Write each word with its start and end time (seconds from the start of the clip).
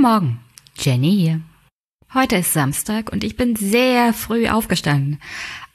Guten 0.00 0.12
Morgen, 0.12 0.40
Jenny 0.78 1.14
hier. 1.14 1.42
Heute 2.14 2.36
ist 2.36 2.54
Samstag 2.54 3.12
und 3.12 3.22
ich 3.22 3.36
bin 3.36 3.54
sehr 3.54 4.14
früh 4.14 4.48
aufgestanden. 4.48 5.20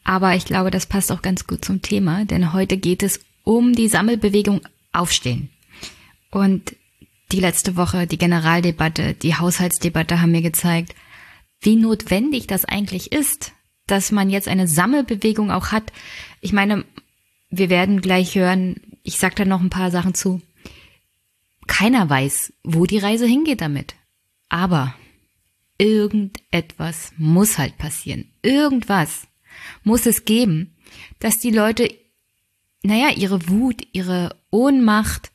Aber 0.04 0.36
ich 0.36 0.46
glaube, 0.46 0.72
das 0.72 0.88
passt 0.88 1.12
auch 1.12 1.22
ganz 1.22 1.46
gut 1.46 1.64
zum 1.64 1.84
Thema, 1.84 2.26
denn 2.26 2.52
heute 2.52 2.78
geht 2.78 3.04
es 3.04 3.20
um 3.44 3.74
die 3.74 3.88
Sammelbewegung 3.88 4.62
Aufstehen. 4.94 5.52
Und 6.32 6.76
die 7.32 7.40
letzte 7.40 7.76
Woche, 7.76 8.08
die 8.08 8.18
Generaldebatte, 8.18 9.14
die 9.14 9.36
Haushaltsdebatte 9.36 10.20
haben 10.22 10.32
mir 10.32 10.42
gezeigt, 10.42 10.96
wie 11.62 11.76
notwendig 11.76 12.48
das 12.48 12.66
eigentlich 12.66 13.12
ist, 13.12 13.54
dass 13.86 14.12
man 14.12 14.32
jetzt 14.32 14.48
eine 14.48 14.68
Sammelbewegung 14.68 15.52
auch 15.52 15.68
hat. 15.68 15.94
Ich 16.42 16.52
meine, 16.52 16.84
wir 17.52 17.70
werden 17.70 18.02
gleich 18.02 18.34
hören, 18.34 18.78
ich 19.04 19.20
sag 19.20 19.36
da 19.36 19.46
noch 19.46 19.62
ein 19.62 19.70
paar 19.70 19.92
Sachen 19.92 20.16
zu. 20.16 20.42
Keiner 21.68 22.10
weiß, 22.10 22.54
wo 22.64 22.88
die 22.88 22.98
Reise 22.98 23.28
hingeht 23.28 23.62
damit. 23.62 23.94
Aber 24.50 24.94
irgendetwas 25.78 27.12
muss 27.18 27.58
halt 27.58 27.78
passieren. 27.78 28.32
Irgendwas 28.42 29.28
muss 29.84 30.06
es 30.06 30.26
geben, 30.26 30.76
dass 31.20 31.40
die 31.40 31.52
Leute, 31.52 31.94
naja, 32.84 33.10
ihre 33.16 33.50
Wut, 33.50 33.88
ihre 33.92 34.36
Ohnmacht 34.52 35.32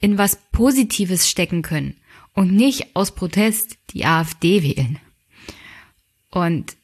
in 0.00 0.18
was 0.18 0.38
Positives 0.52 1.28
stecken 1.28 1.62
können 1.62 1.96
und 2.34 2.52
nicht 2.52 2.96
aus 2.96 3.14
Protest 3.14 3.78
die 3.90 4.04
AfD 4.04 4.62
wählen. 4.62 4.98
Und 6.30 6.76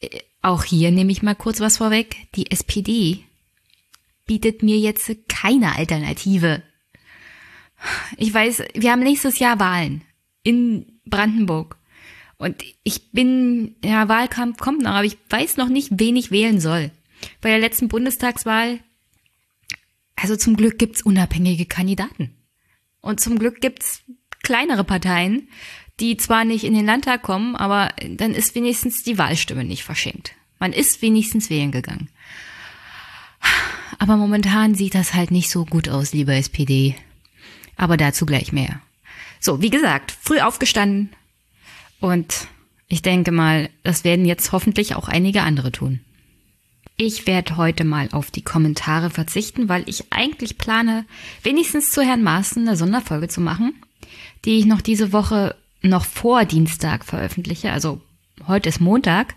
äh, 0.00 0.20
auch 0.42 0.64
hier 0.64 0.90
nehme 0.90 1.12
ich 1.12 1.22
mal 1.22 1.34
kurz 1.34 1.60
was 1.60 1.78
vorweg. 1.78 2.16
Die 2.34 2.50
SPD 2.50 3.24
bietet 4.26 4.62
mir 4.62 4.78
jetzt 4.78 5.10
keine 5.28 5.76
Alternative. 5.76 6.62
Ich 8.16 8.32
weiß, 8.32 8.62
wir 8.74 8.92
haben 8.92 9.02
nächstes 9.02 9.38
Jahr 9.38 9.60
Wahlen 9.60 10.02
in 10.44 10.86
Brandenburg. 11.04 11.76
Und 12.36 12.62
ich 12.84 13.10
bin, 13.10 13.74
ja, 13.84 14.08
Wahlkampf 14.08 14.58
kommt 14.58 14.82
noch, 14.82 14.92
aber 14.92 15.04
ich 15.04 15.18
weiß 15.30 15.56
noch 15.56 15.68
nicht, 15.68 15.88
wen 15.92 16.14
ich 16.14 16.30
wählen 16.30 16.60
soll. 16.60 16.90
Bei 17.40 17.48
der 17.48 17.58
letzten 17.58 17.88
Bundestagswahl, 17.88 18.80
also 20.16 20.36
zum 20.36 20.56
Glück 20.56 20.78
gibt's 20.78 21.02
unabhängige 21.02 21.66
Kandidaten. 21.66 22.30
Und 23.00 23.20
zum 23.20 23.38
Glück 23.38 23.60
gibt's 23.60 24.02
kleinere 24.42 24.84
Parteien, 24.84 25.48
die 26.00 26.16
zwar 26.16 26.44
nicht 26.44 26.64
in 26.64 26.74
den 26.74 26.86
Landtag 26.86 27.22
kommen, 27.22 27.56
aber 27.56 27.92
dann 28.08 28.34
ist 28.34 28.54
wenigstens 28.54 29.02
die 29.02 29.18
Wahlstimme 29.18 29.64
nicht 29.64 29.84
verschenkt. 29.84 30.34
Man 30.58 30.72
ist 30.72 31.02
wenigstens 31.02 31.50
wählen 31.50 31.72
gegangen. 31.72 32.08
Aber 33.98 34.16
momentan 34.16 34.74
sieht 34.74 34.94
das 34.94 35.14
halt 35.14 35.30
nicht 35.30 35.50
so 35.50 35.64
gut 35.64 35.88
aus, 35.88 36.12
lieber 36.12 36.34
SPD. 36.34 36.96
Aber 37.76 37.96
dazu 37.96 38.26
gleich 38.26 38.52
mehr. 38.52 38.80
So, 39.44 39.60
wie 39.60 39.68
gesagt, 39.68 40.16
früh 40.22 40.40
aufgestanden 40.40 41.10
und 42.00 42.48
ich 42.88 43.02
denke 43.02 43.30
mal, 43.30 43.68
das 43.82 44.02
werden 44.02 44.24
jetzt 44.24 44.52
hoffentlich 44.52 44.94
auch 44.94 45.06
einige 45.06 45.42
andere 45.42 45.70
tun. 45.70 46.00
Ich 46.96 47.26
werde 47.26 47.58
heute 47.58 47.84
mal 47.84 48.08
auf 48.12 48.30
die 48.30 48.40
Kommentare 48.40 49.10
verzichten, 49.10 49.68
weil 49.68 49.86
ich 49.86 50.10
eigentlich 50.10 50.56
plane, 50.56 51.04
wenigstens 51.42 51.90
zu 51.90 52.00
Herrn 52.00 52.22
Maaßen 52.22 52.66
eine 52.66 52.78
Sonderfolge 52.78 53.28
zu 53.28 53.42
machen, 53.42 53.74
die 54.46 54.56
ich 54.58 54.64
noch 54.64 54.80
diese 54.80 55.12
Woche 55.12 55.54
noch 55.82 56.06
vor 56.06 56.46
Dienstag 56.46 57.04
veröffentliche. 57.04 57.70
Also 57.70 58.00
heute 58.46 58.70
ist 58.70 58.80
Montag. 58.80 59.34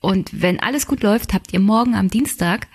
Und 0.00 0.40
wenn 0.40 0.60
alles 0.60 0.86
gut 0.86 1.02
läuft, 1.02 1.34
habt 1.34 1.52
ihr 1.52 1.58
morgen 1.60 1.96
am 1.96 2.06
Dienstag 2.06 2.68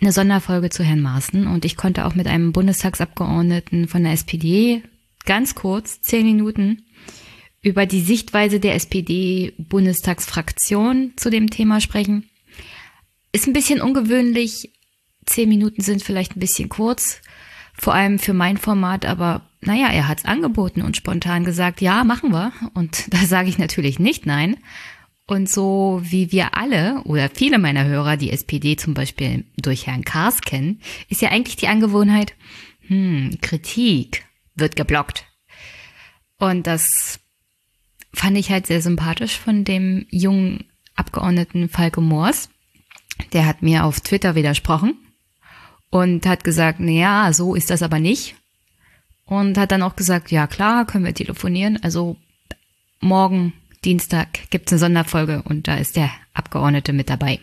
eine 0.00 0.10
Sonderfolge 0.10 0.70
zu 0.70 0.82
Herrn 0.82 1.02
Maaßen. 1.02 1.46
Und 1.46 1.64
ich 1.64 1.76
konnte 1.76 2.04
auch 2.04 2.16
mit 2.16 2.26
einem 2.26 2.50
Bundestagsabgeordneten 2.50 3.86
von 3.86 4.02
der 4.02 4.14
SPD 4.14 4.82
ganz 5.24 5.54
kurz, 5.54 6.00
zehn 6.00 6.26
Minuten, 6.26 6.82
über 7.62 7.86
die 7.86 8.00
Sichtweise 8.00 8.58
der 8.60 8.74
SPD-Bundestagsfraktion 8.74 11.12
zu 11.16 11.30
dem 11.30 11.48
Thema 11.50 11.80
sprechen. 11.80 12.28
Ist 13.32 13.46
ein 13.46 13.52
bisschen 13.52 13.80
ungewöhnlich. 13.80 14.72
Zehn 15.26 15.48
Minuten 15.48 15.82
sind 15.82 16.02
vielleicht 16.02 16.36
ein 16.36 16.40
bisschen 16.40 16.68
kurz, 16.68 17.20
vor 17.74 17.94
allem 17.94 18.18
für 18.18 18.34
mein 18.34 18.56
Format, 18.56 19.04
aber 19.04 19.42
naja, 19.60 19.88
er 19.88 20.08
hat's 20.08 20.24
angeboten 20.24 20.82
und 20.82 20.96
spontan 20.96 21.44
gesagt, 21.44 21.82
ja, 21.82 22.04
machen 22.04 22.32
wir. 22.32 22.52
Und 22.74 23.04
da 23.14 23.18
sage 23.18 23.48
ich 23.48 23.58
natürlich 23.58 23.98
nicht 23.98 24.26
nein. 24.26 24.56
Und 25.26 25.48
so 25.48 26.00
wie 26.02 26.32
wir 26.32 26.56
alle 26.56 27.02
oder 27.04 27.30
viele 27.32 27.58
meiner 27.58 27.84
Hörer 27.84 28.16
die 28.16 28.32
SPD 28.32 28.74
zum 28.74 28.94
Beispiel 28.94 29.44
durch 29.56 29.86
Herrn 29.86 30.02
Kars 30.02 30.40
kennen, 30.40 30.80
ist 31.08 31.22
ja 31.22 31.30
eigentlich 31.30 31.54
die 31.54 31.68
Angewohnheit, 31.68 32.34
hm, 32.88 33.38
Kritik 33.40 34.24
wird 34.54 34.76
geblockt. 34.76 35.24
Und 36.38 36.66
das 36.66 37.20
fand 38.12 38.36
ich 38.36 38.50
halt 38.50 38.66
sehr 38.66 38.82
sympathisch 38.82 39.38
von 39.38 39.64
dem 39.64 40.06
jungen 40.10 40.64
Abgeordneten 40.96 41.68
Falke 41.68 42.00
Moors. 42.00 42.50
Der 43.32 43.46
hat 43.46 43.62
mir 43.62 43.84
auf 43.84 44.00
Twitter 44.00 44.34
widersprochen 44.34 44.96
und 45.90 46.26
hat 46.26 46.44
gesagt, 46.44 46.78
na 46.80 46.90
ja, 46.90 47.32
so 47.32 47.54
ist 47.54 47.70
das 47.70 47.82
aber 47.82 47.98
nicht. 47.98 48.36
Und 49.24 49.58
hat 49.58 49.70
dann 49.70 49.82
auch 49.82 49.96
gesagt, 49.96 50.30
ja 50.30 50.46
klar, 50.46 50.86
können 50.86 51.04
wir 51.04 51.14
telefonieren. 51.14 51.78
Also 51.82 52.16
morgen, 53.00 53.52
Dienstag, 53.84 54.50
gibt's 54.50 54.72
eine 54.72 54.78
Sonderfolge 54.78 55.42
und 55.42 55.68
da 55.68 55.76
ist 55.76 55.96
der 55.96 56.10
Abgeordnete 56.34 56.92
mit 56.92 57.10
dabei. 57.10 57.38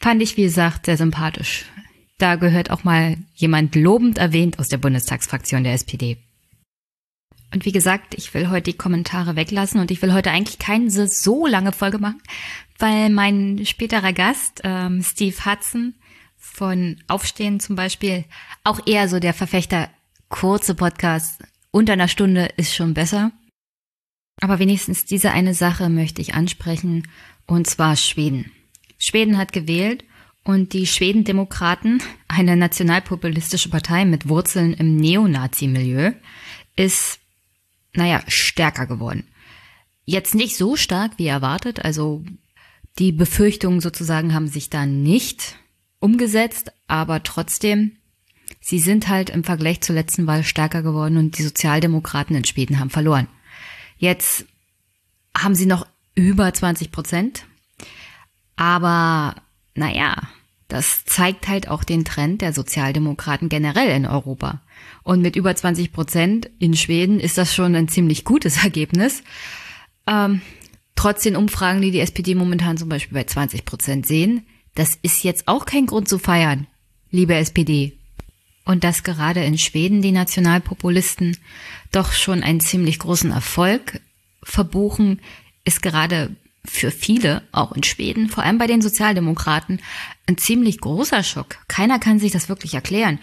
Fand 0.00 0.22
ich, 0.22 0.36
wie 0.36 0.44
gesagt, 0.44 0.86
sehr 0.86 0.96
sympathisch. 0.96 1.66
Da 2.20 2.36
gehört 2.36 2.70
auch 2.70 2.84
mal 2.84 3.16
jemand 3.34 3.74
lobend 3.74 4.18
erwähnt 4.18 4.58
aus 4.58 4.68
der 4.68 4.76
Bundestagsfraktion 4.76 5.64
der 5.64 5.72
SPD. 5.72 6.18
Und 7.50 7.64
wie 7.64 7.72
gesagt, 7.72 8.14
ich 8.14 8.34
will 8.34 8.50
heute 8.50 8.72
die 8.72 8.76
Kommentare 8.76 9.36
weglassen 9.36 9.80
und 9.80 9.90
ich 9.90 10.02
will 10.02 10.12
heute 10.12 10.30
eigentlich 10.30 10.58
keine 10.58 10.90
so 10.90 11.46
lange 11.46 11.72
Folge 11.72 11.98
machen, 11.98 12.20
weil 12.78 13.08
mein 13.08 13.64
späterer 13.64 14.12
Gast, 14.12 14.60
ähm, 14.64 15.02
Steve 15.02 15.46
Hudson 15.46 15.94
von 16.36 16.98
Aufstehen 17.08 17.58
zum 17.58 17.74
Beispiel, 17.74 18.26
auch 18.64 18.86
eher 18.86 19.08
so 19.08 19.18
der 19.18 19.32
Verfechter 19.32 19.88
kurze 20.28 20.74
Podcasts 20.74 21.38
unter 21.70 21.94
einer 21.94 22.08
Stunde 22.08 22.50
ist 22.58 22.74
schon 22.74 22.92
besser. 22.92 23.32
Aber 24.42 24.58
wenigstens 24.58 25.06
diese 25.06 25.32
eine 25.32 25.54
Sache 25.54 25.88
möchte 25.88 26.20
ich 26.20 26.34
ansprechen, 26.34 27.08
und 27.46 27.66
zwar 27.66 27.96
Schweden. 27.96 28.52
Schweden 28.98 29.38
hat 29.38 29.54
gewählt 29.54 30.04
und 30.44 30.72
die 30.72 30.86
Schwedendemokraten, 30.86 32.02
eine 32.28 32.56
nationalpopulistische 32.56 33.68
Partei 33.68 34.04
mit 34.04 34.28
Wurzeln 34.28 34.74
im 34.74 34.96
Neonazi-Milieu, 34.96 36.12
ist 36.76 37.20
naja, 37.92 38.22
stärker 38.28 38.86
geworden. 38.86 39.24
Jetzt 40.04 40.34
nicht 40.34 40.56
so 40.56 40.76
stark 40.76 41.12
wie 41.18 41.26
erwartet, 41.26 41.84
also 41.84 42.24
die 42.98 43.12
Befürchtungen 43.12 43.80
sozusagen 43.80 44.34
haben 44.34 44.48
sich 44.48 44.70
da 44.70 44.86
nicht 44.86 45.56
umgesetzt, 46.00 46.72
aber 46.86 47.22
trotzdem, 47.22 47.92
sie 48.60 48.78
sind 48.78 49.08
halt 49.08 49.30
im 49.30 49.44
Vergleich 49.44 49.80
zur 49.80 49.94
letzten 49.94 50.26
Wahl 50.26 50.44
stärker 50.44 50.82
geworden 50.82 51.16
und 51.16 51.38
die 51.38 51.42
Sozialdemokraten 51.42 52.36
in 52.36 52.44
Schweden 52.44 52.80
haben 52.80 52.90
verloren. 52.90 53.28
Jetzt 53.98 54.46
haben 55.36 55.54
sie 55.54 55.66
noch 55.66 55.86
über 56.14 56.52
20 56.52 56.90
Prozent, 56.90 57.46
aber 58.56 59.36
naja, 59.80 60.14
das 60.68 61.04
zeigt 61.06 61.48
halt 61.48 61.68
auch 61.68 61.84
den 61.84 62.04
Trend 62.04 62.42
der 62.42 62.52
Sozialdemokraten 62.52 63.48
generell 63.48 63.88
in 63.88 64.06
Europa. 64.06 64.60
Und 65.02 65.22
mit 65.22 65.36
über 65.36 65.56
20 65.56 65.90
Prozent 65.90 66.50
in 66.58 66.76
Schweden 66.76 67.18
ist 67.18 67.38
das 67.38 67.54
schon 67.54 67.74
ein 67.74 67.88
ziemlich 67.88 68.24
gutes 68.24 68.58
Ergebnis. 68.62 69.22
Ähm, 70.06 70.42
trotz 70.94 71.22
den 71.22 71.34
Umfragen, 71.34 71.80
die 71.80 71.90
die 71.90 72.00
SPD 72.00 72.34
momentan 72.34 72.76
zum 72.76 72.90
Beispiel 72.90 73.14
bei 73.14 73.24
20 73.24 73.64
Prozent 73.64 74.06
sehen, 74.06 74.46
das 74.74 74.98
ist 75.00 75.24
jetzt 75.24 75.48
auch 75.48 75.64
kein 75.64 75.86
Grund 75.86 76.08
zu 76.08 76.18
feiern, 76.18 76.66
liebe 77.10 77.34
SPD. 77.34 77.98
Und 78.66 78.84
dass 78.84 79.02
gerade 79.02 79.42
in 79.42 79.56
Schweden 79.56 80.02
die 80.02 80.12
Nationalpopulisten 80.12 81.38
doch 81.90 82.12
schon 82.12 82.42
einen 82.42 82.60
ziemlich 82.60 82.98
großen 82.98 83.32
Erfolg 83.32 84.00
verbuchen, 84.42 85.20
ist 85.64 85.80
gerade 85.80 86.36
für 86.64 86.90
viele, 86.90 87.42
auch 87.52 87.72
in 87.72 87.82
Schweden, 87.82 88.28
vor 88.28 88.44
allem 88.44 88.58
bei 88.58 88.66
den 88.66 88.82
Sozialdemokraten, 88.82 89.80
ein 90.26 90.38
ziemlich 90.38 90.80
großer 90.80 91.22
Schock. 91.22 91.56
Keiner 91.68 91.98
kann 91.98 92.18
sich 92.18 92.32
das 92.32 92.48
wirklich 92.48 92.74
erklären. 92.74 93.18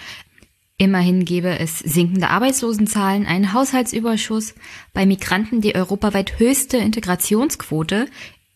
Immerhin 0.77 1.25
gäbe 1.25 1.57
es 1.57 1.79
sinkende 1.79 2.29
Arbeitslosenzahlen, 2.29 3.25
einen 3.25 3.53
Haushaltsüberschuss, 3.53 4.53
bei 4.93 5.05
Migranten 5.05 5.61
die 5.61 5.75
europaweit 5.75 6.39
höchste 6.39 6.77
Integrationsquote 6.77 8.07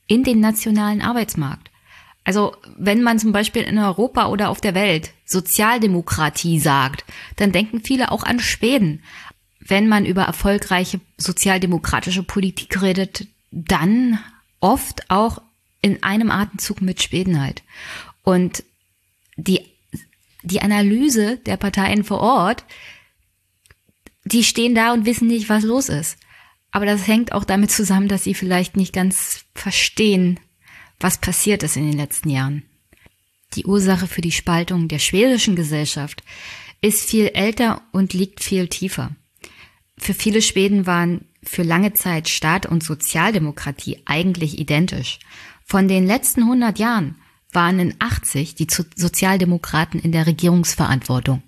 in 0.07 0.24
den 0.24 0.39
nationalen 0.39 1.01
Arbeitsmarkt. 1.01 1.72
Also 2.24 2.56
wenn 2.77 3.01
man 3.01 3.18
zum 3.18 3.31
Beispiel 3.31 3.63
in 3.63 3.80
Europa 3.80 4.27
oder 4.27 4.50
auf 4.50 4.62
der 4.62 4.75
Welt 4.75 5.12
Sozialdemokratie 5.25 6.60
sagt, 6.60 7.06
dann 7.38 7.51
denken 7.51 7.81
viele 7.84 8.12
auch 8.12 8.24
an 8.24 8.39
Schweden. 8.39 9.04
Wenn 9.60 9.88
man 9.88 10.06
über 10.06 10.24
erfolgreiche 10.24 11.00
sozialdemokratische 11.18 12.24
Politik 12.24 12.81
redet, 12.81 13.27
dann 13.51 14.19
oft 14.62 15.10
auch 15.10 15.42
in 15.81 16.02
einem 16.04 16.31
Atemzug 16.31 16.81
mit 16.81 17.02
Schweden 17.02 17.42
halt. 17.42 17.63
Und 18.24 18.63
die, 19.36 19.62
die 20.44 20.62
Analyse 20.62 21.38
der 21.38 21.58
Parteien 21.58 22.04
vor 22.04 22.22
Ort, 22.22 22.63
die 24.24 24.44
stehen 24.44 24.75
da 24.75 24.94
und 24.94 25.06
wissen 25.06 25.28
nicht, 25.28 25.50
was 25.50 25.63
los 25.63 25.90
ist. 25.90 26.18
Aber 26.72 26.86
das 26.86 27.08
hängt 27.08 27.34
auch 27.34 27.44
damit 27.44 27.72
zusammen, 27.72 28.08
dass 28.08 28.24
sie 28.24 28.34
vielleicht 28.34 28.78
nicht 28.78 28.94
ganz 28.94 29.46
verstehen, 29.54 30.40
was 31.00 31.18
passiert 31.18 31.63
ist 31.63 31.75
in 31.75 31.90
den 31.90 31.98
letzten 31.98 32.30
Jahren. 32.30 32.63
Die 33.56 33.66
Ursache 33.66 34.08
für 34.08 34.22
die 34.22 34.31
Spaltung 34.31 34.88
der 34.88 35.00
schwedischen 35.00 35.56
Gesellschaft 35.56 36.24
ist 36.80 37.10
viel 37.10 37.28
älter 37.34 37.81
und 37.92 38.13
liegt 38.13 38.42
viel 38.42 38.68
tiefer. 38.68 39.16
Für 39.98 40.13
viele 40.13 40.42
Schweden 40.42 40.86
waren 40.86 41.25
für 41.43 41.63
lange 41.63 41.93
Zeit 41.93 42.29
Staat 42.29 42.65
und 42.65 42.83
Sozialdemokratie 42.83 44.01
eigentlich 44.05 44.59
identisch. 44.59 45.19
Von 45.65 45.88
den 45.88 46.05
letzten 46.05 46.41
100 46.41 46.79
Jahren 46.79 47.15
waren 47.51 47.79
in 47.79 47.95
80 47.99 48.55
die 48.55 48.67
Sozialdemokraten 48.69 49.99
in 49.99 50.11
der 50.11 50.27
Regierungsverantwortung. 50.27 51.43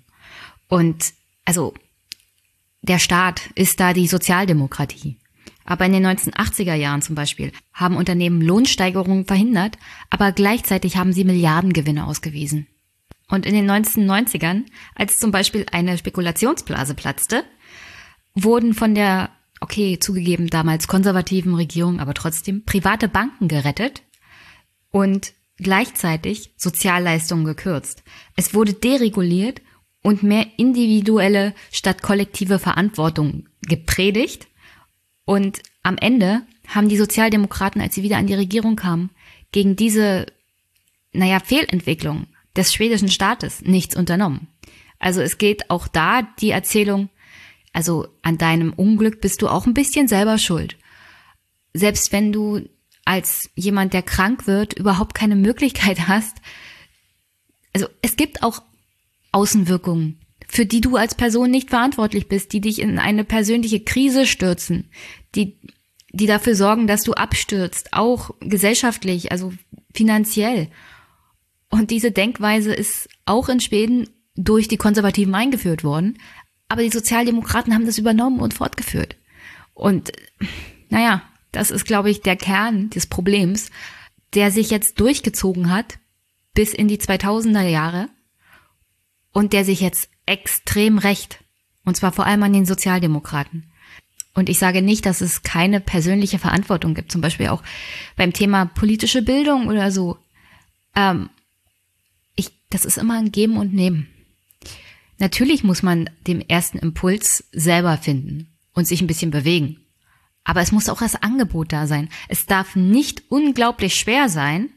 Und 0.68 1.12
also 1.44 1.74
der 2.82 2.98
Staat 2.98 3.50
ist 3.54 3.80
da 3.80 3.92
die 3.92 4.06
Sozialdemokratie. 4.06 5.18
Aber 5.64 5.86
in 5.86 5.92
den 5.92 6.06
1980er 6.06 6.74
Jahren 6.74 7.00
zum 7.00 7.14
Beispiel 7.14 7.52
haben 7.72 7.96
Unternehmen 7.96 8.42
Lohnsteigerungen 8.42 9.24
verhindert, 9.24 9.78
aber 10.10 10.32
gleichzeitig 10.32 10.96
haben 10.96 11.12
sie 11.12 11.24
Milliardengewinne 11.24 12.06
ausgewiesen. 12.06 12.66
Und 13.28 13.46
in 13.46 13.54
den 13.54 13.70
1990ern, 13.70 14.64
als 14.94 15.18
zum 15.18 15.30
Beispiel 15.30 15.64
eine 15.72 15.96
Spekulationsblase 15.96 16.94
platzte, 16.94 17.44
wurden 18.34 18.74
von 18.74 18.94
der, 18.94 19.30
okay, 19.60 19.98
zugegeben 19.98 20.48
damals 20.48 20.88
konservativen 20.88 21.54
Regierung, 21.54 22.00
aber 22.00 22.14
trotzdem, 22.14 22.64
private 22.64 23.08
Banken 23.08 23.48
gerettet 23.48 24.02
und 24.90 25.32
gleichzeitig 25.56 26.52
Sozialleistungen 26.56 27.44
gekürzt. 27.44 28.02
Es 28.36 28.54
wurde 28.54 28.74
dereguliert 28.74 29.62
und 30.02 30.22
mehr 30.22 30.46
individuelle 30.56 31.54
statt 31.72 32.02
kollektive 32.02 32.58
Verantwortung 32.58 33.48
gepredigt. 33.62 34.48
Und 35.24 35.62
am 35.82 35.96
Ende 35.96 36.42
haben 36.68 36.88
die 36.88 36.98
Sozialdemokraten, 36.98 37.80
als 37.80 37.94
sie 37.94 38.02
wieder 38.02 38.18
an 38.18 38.26
die 38.26 38.34
Regierung 38.34 38.76
kamen, 38.76 39.10
gegen 39.52 39.76
diese, 39.76 40.26
naja, 41.12 41.40
Fehlentwicklung 41.40 42.26
des 42.56 42.74
schwedischen 42.74 43.08
Staates 43.08 43.62
nichts 43.62 43.96
unternommen. 43.96 44.48
Also 44.98 45.20
es 45.20 45.38
geht 45.38 45.70
auch 45.70 45.88
da 45.88 46.22
die 46.40 46.50
Erzählung, 46.50 47.08
also 47.74 48.06
an 48.22 48.38
deinem 48.38 48.72
Unglück 48.72 49.20
bist 49.20 49.42
du 49.42 49.48
auch 49.48 49.66
ein 49.66 49.74
bisschen 49.74 50.08
selber 50.08 50.38
schuld. 50.38 50.78
Selbst 51.74 52.12
wenn 52.12 52.32
du 52.32 52.62
als 53.04 53.50
jemand, 53.54 53.92
der 53.92 54.02
krank 54.02 54.46
wird, 54.46 54.72
überhaupt 54.78 55.14
keine 55.14 55.36
Möglichkeit 55.36 56.08
hast. 56.08 56.38
Also 57.74 57.86
es 58.00 58.16
gibt 58.16 58.42
auch 58.42 58.62
Außenwirkungen, 59.32 60.20
für 60.48 60.64
die 60.64 60.80
du 60.80 60.96
als 60.96 61.14
Person 61.16 61.50
nicht 61.50 61.70
verantwortlich 61.70 62.28
bist, 62.28 62.52
die 62.52 62.60
dich 62.60 62.80
in 62.80 62.98
eine 62.98 63.24
persönliche 63.24 63.80
Krise 63.80 64.24
stürzen, 64.24 64.88
die, 65.34 65.58
die 66.10 66.26
dafür 66.26 66.54
sorgen, 66.54 66.86
dass 66.86 67.02
du 67.02 67.12
abstürzt, 67.12 67.92
auch 67.92 68.30
gesellschaftlich, 68.40 69.32
also 69.32 69.52
finanziell. 69.92 70.68
Und 71.70 71.90
diese 71.90 72.12
Denkweise 72.12 72.72
ist 72.72 73.08
auch 73.26 73.48
in 73.48 73.60
Schweden 73.60 74.08
durch 74.36 74.68
die 74.68 74.76
Konservativen 74.76 75.34
eingeführt 75.34 75.82
worden, 75.82 76.18
aber 76.68 76.82
die 76.82 76.90
Sozialdemokraten 76.90 77.74
haben 77.74 77.86
das 77.86 77.98
übernommen 77.98 78.40
und 78.40 78.54
fortgeführt. 78.54 79.16
Und 79.74 80.12
naja, 80.88 81.22
das 81.52 81.70
ist, 81.70 81.84
glaube 81.84 82.10
ich, 82.10 82.20
der 82.20 82.36
Kern 82.36 82.90
des 82.90 83.06
Problems, 83.06 83.70
der 84.34 84.50
sich 84.50 84.70
jetzt 84.70 85.00
durchgezogen 85.00 85.70
hat 85.70 85.98
bis 86.54 86.72
in 86.72 86.88
die 86.88 86.98
2000er 86.98 87.66
Jahre 87.66 88.08
und 89.32 89.52
der 89.52 89.64
sich 89.64 89.80
jetzt 89.80 90.08
extrem 90.26 90.98
recht, 90.98 91.40
und 91.84 91.96
zwar 91.96 92.12
vor 92.12 92.26
allem 92.26 92.42
an 92.42 92.52
den 92.52 92.66
Sozialdemokraten. 92.66 93.70
Und 94.34 94.48
ich 94.48 94.58
sage 94.58 94.82
nicht, 94.82 95.06
dass 95.06 95.20
es 95.20 95.42
keine 95.42 95.80
persönliche 95.80 96.38
Verantwortung 96.38 96.94
gibt, 96.94 97.12
zum 97.12 97.20
Beispiel 97.20 97.48
auch 97.48 97.62
beim 98.16 98.32
Thema 98.32 98.66
politische 98.66 99.22
Bildung 99.22 99.68
oder 99.68 99.92
so. 99.92 100.18
Ähm, 100.96 101.30
ich, 102.34 102.50
das 102.70 102.84
ist 102.84 102.98
immer 102.98 103.18
ein 103.18 103.30
Geben 103.30 103.56
und 103.56 103.72
Nehmen. 103.72 104.08
Natürlich 105.18 105.64
muss 105.64 105.82
man 105.82 106.10
dem 106.26 106.40
ersten 106.40 106.78
Impuls 106.78 107.44
selber 107.52 107.96
finden 107.98 108.48
und 108.72 108.86
sich 108.86 109.00
ein 109.00 109.06
bisschen 109.06 109.30
bewegen. 109.30 109.80
Aber 110.42 110.60
es 110.60 110.72
muss 110.72 110.88
auch 110.88 110.98
das 110.98 111.16
Angebot 111.16 111.72
da 111.72 111.86
sein. 111.86 112.08
Es 112.28 112.46
darf 112.46 112.76
nicht 112.76 113.22
unglaublich 113.28 113.94
schwer 113.94 114.28
sein, 114.28 114.70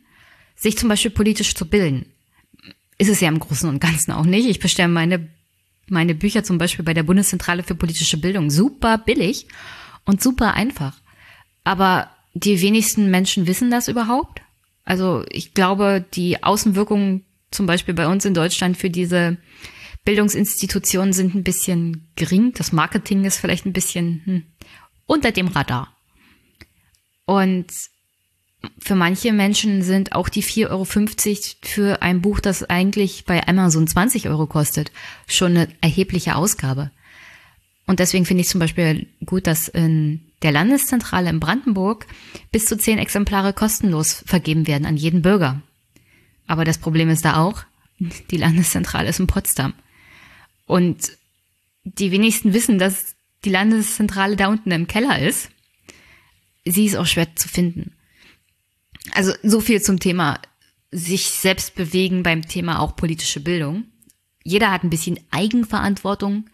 sich 0.55 0.77
zum 0.77 0.89
Beispiel 0.89 1.11
politisch 1.11 1.55
zu 1.55 1.67
bilden 1.67 2.05
ist 2.97 3.09
es 3.09 3.19
ja 3.19 3.29
im 3.29 3.39
Großen 3.39 3.69
und 3.69 3.79
Ganzen 3.79 4.11
auch 4.11 4.25
nicht. 4.25 4.47
Ich 4.47 4.59
bestelle 4.59 4.89
meine, 4.89 5.27
meine 5.87 6.15
Bücher 6.15 6.43
zum 6.43 6.57
Beispiel 6.57 6.83
bei 6.83 6.93
der 6.93 7.03
Bundeszentrale 7.03 7.63
für 7.63 7.75
politische 7.75 8.17
Bildung 8.17 8.49
super 8.49 8.97
billig 8.97 9.47
und 10.05 10.21
super 10.21 10.53
einfach. 10.53 10.97
Aber 11.63 12.09
die 12.33 12.61
wenigsten 12.61 13.09
Menschen 13.11 13.47
wissen 13.47 13.71
das 13.71 13.87
überhaupt. 13.87 14.41
Also 14.83 15.25
ich 15.29 15.53
glaube, 15.53 16.05
die 16.13 16.43
Außenwirkungen 16.43 17.25
zum 17.51 17.65
Beispiel 17.65 17.93
bei 17.93 18.07
uns 18.07 18.25
in 18.25 18.33
Deutschland 18.33 18.77
für 18.77 18.89
diese 18.89 19.37
Bildungsinstitutionen 20.07 21.11
sind 21.11 21.35
ein 21.35 21.43
bisschen 21.43 22.07
gering. 22.15 22.53
Das 22.53 22.71
Marketing 22.71 23.25
ist 23.25 23.39
vielleicht 23.39 23.65
ein 23.65 23.73
bisschen 23.73 24.21
hm, 24.23 24.43
unter 25.05 25.33
dem 25.33 25.49
Radar. 25.49 25.93
Und 27.25 27.67
für 28.79 28.95
manche 28.95 29.33
Menschen 29.33 29.81
sind 29.81 30.13
auch 30.13 30.29
die 30.29 30.43
4,50 30.43 30.69
Euro 30.69 30.85
für 31.61 32.01
ein 32.01 32.21
Buch, 32.21 32.39
das 32.39 32.63
eigentlich 32.63 33.25
bei 33.25 33.45
Amazon 33.49 33.85
20 33.85 34.29
Euro 34.29 34.47
kostet, 34.47 34.93
schon 35.27 35.57
eine 35.57 35.67
erhebliche 35.81 36.37
Ausgabe. 36.37 36.89
Und 37.85 37.99
deswegen 37.99 38.25
finde 38.25 38.43
ich 38.43 38.47
zum 38.47 38.59
Beispiel 38.59 39.07
gut, 39.25 39.45
dass 39.45 39.67
in 39.67 40.21
der 40.41 40.53
Landeszentrale 40.53 41.29
in 41.29 41.41
Brandenburg 41.41 42.07
bis 42.53 42.65
zu 42.65 42.77
zehn 42.77 42.97
Exemplare 42.97 43.51
kostenlos 43.51 44.23
vergeben 44.25 44.67
werden 44.67 44.85
an 44.85 44.95
jeden 44.95 45.21
Bürger. 45.21 45.61
Aber 46.47 46.63
das 46.63 46.77
Problem 46.77 47.09
ist 47.09 47.25
da 47.25 47.41
auch, 47.43 47.65
die 47.99 48.37
Landeszentrale 48.37 49.09
ist 49.09 49.19
in 49.19 49.27
Potsdam. 49.27 49.73
Und 50.67 51.17
die 51.83 52.11
wenigsten 52.11 52.53
wissen, 52.53 52.77
dass 52.77 53.15
die 53.45 53.49
Landeszentrale 53.49 54.35
da 54.35 54.47
unten 54.47 54.71
im 54.71 54.87
Keller 54.87 55.19
ist. 55.19 55.49
Sie 56.65 56.85
ist 56.85 56.97
auch 56.97 57.05
schwer 57.05 57.35
zu 57.35 57.47
finden. 57.47 57.95
Also 59.13 59.33
so 59.41 59.61
viel 59.61 59.81
zum 59.81 59.99
Thema 59.99 60.39
sich 60.91 61.29
selbst 61.29 61.75
bewegen 61.75 62.23
beim 62.23 62.43
Thema 62.43 62.79
auch 62.79 62.95
politische 62.95 63.39
Bildung. 63.39 63.85
Jeder 64.43 64.71
hat 64.71 64.83
ein 64.83 64.89
bisschen 64.89 65.19
Eigenverantwortung, 65.31 66.49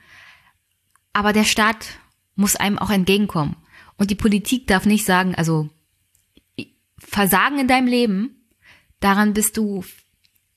aber 1.14 1.34
der 1.34 1.44
Staat 1.44 2.00
muss 2.36 2.56
einem 2.56 2.80
auch 2.80 2.90
entgegenkommen. 2.90 3.56
Und 3.98 4.12
die 4.12 4.16
Politik 4.16 4.68
darf 4.68 4.86
nicht 4.86 5.06
sagen, 5.06 5.36
also 5.36 5.70
Versagen 6.98 7.60
in 7.60 7.68
deinem 7.68 7.88
Leben, 7.88 8.48
daran 9.00 9.34
bist 9.34 9.58
du 9.58 9.84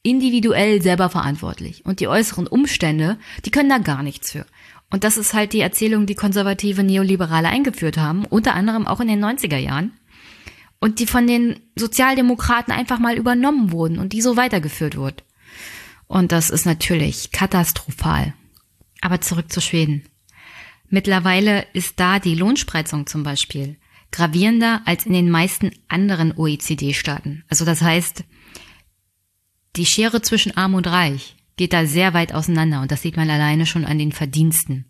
individuell 0.07 0.81
selber 0.81 1.11
verantwortlich. 1.11 1.85
Und 1.85 2.01
die 2.01 2.09
äußeren 2.09 2.47
Umstände, 2.47 3.19
die 3.45 3.51
können 3.51 3.69
da 3.69 3.79
gar 3.79 4.03
nichts 4.03 4.31
für. 4.31 4.47
Und 4.91 5.03
das 5.03 5.17
ist 5.17 5.35
halt 5.35 5.53
die 5.53 5.61
Erzählung, 5.61 6.07
die 6.07 6.15
konservative 6.15 6.85
Neoliberale 6.85 7.49
eingeführt 7.49 7.99
haben, 7.99 8.25
unter 8.25 8.55
anderem 8.55 8.87
auch 8.87 9.01
in 9.01 9.09
den 9.09 9.25
90er 9.25 9.57
Jahren 9.57 9.93
und 10.79 11.01
die 11.01 11.07
von 11.07 11.27
den 11.27 11.59
Sozialdemokraten 11.75 12.73
einfach 12.73 13.01
mal 13.01 13.17
übernommen 13.17 13.73
wurden 13.73 13.99
und 13.99 14.13
die 14.13 14.23
so 14.23 14.37
weitergeführt 14.37 14.97
wurde. 14.97 15.25
Und 16.07 16.31
das 16.31 16.51
ist 16.51 16.67
natürlich 16.67 17.33
katastrophal. 17.33 18.35
Aber 19.01 19.21
zurück 19.21 19.51
zu 19.51 19.61
Schweden. 19.61 20.05
Mittlerweile 20.89 21.67
ist 21.73 21.99
da 21.99 22.21
die 22.21 22.37
Lohnspreizung 22.37 23.09
zum 23.09 23.25
Beispiel 23.25 23.77
gravierender 24.13 24.83
als 24.85 25.05
in 25.05 25.13
den 25.13 25.31
meisten 25.31 25.73
anderen 25.89 26.33
OECD-Staaten. 26.37 27.45
Also 27.49 27.65
das 27.65 27.83
heißt, 27.83 28.23
die 29.77 29.87
Schere 29.87 30.23
zwischen 30.23 30.57
Arm 30.57 30.75
und 30.75 30.87
Reich 30.87 31.37
geht 31.57 31.73
da 31.73 31.87
sehr 31.87 32.15
weit 32.15 32.33
auseinander 32.33 32.83
und 32.83 32.91
das 32.91 33.03
sieht 33.03 33.17
man 33.17 33.31
alleine 33.31 33.67
schon 33.67 33.85
an 33.85 33.99
den 33.99 34.13
Verdiensten, 34.13 34.87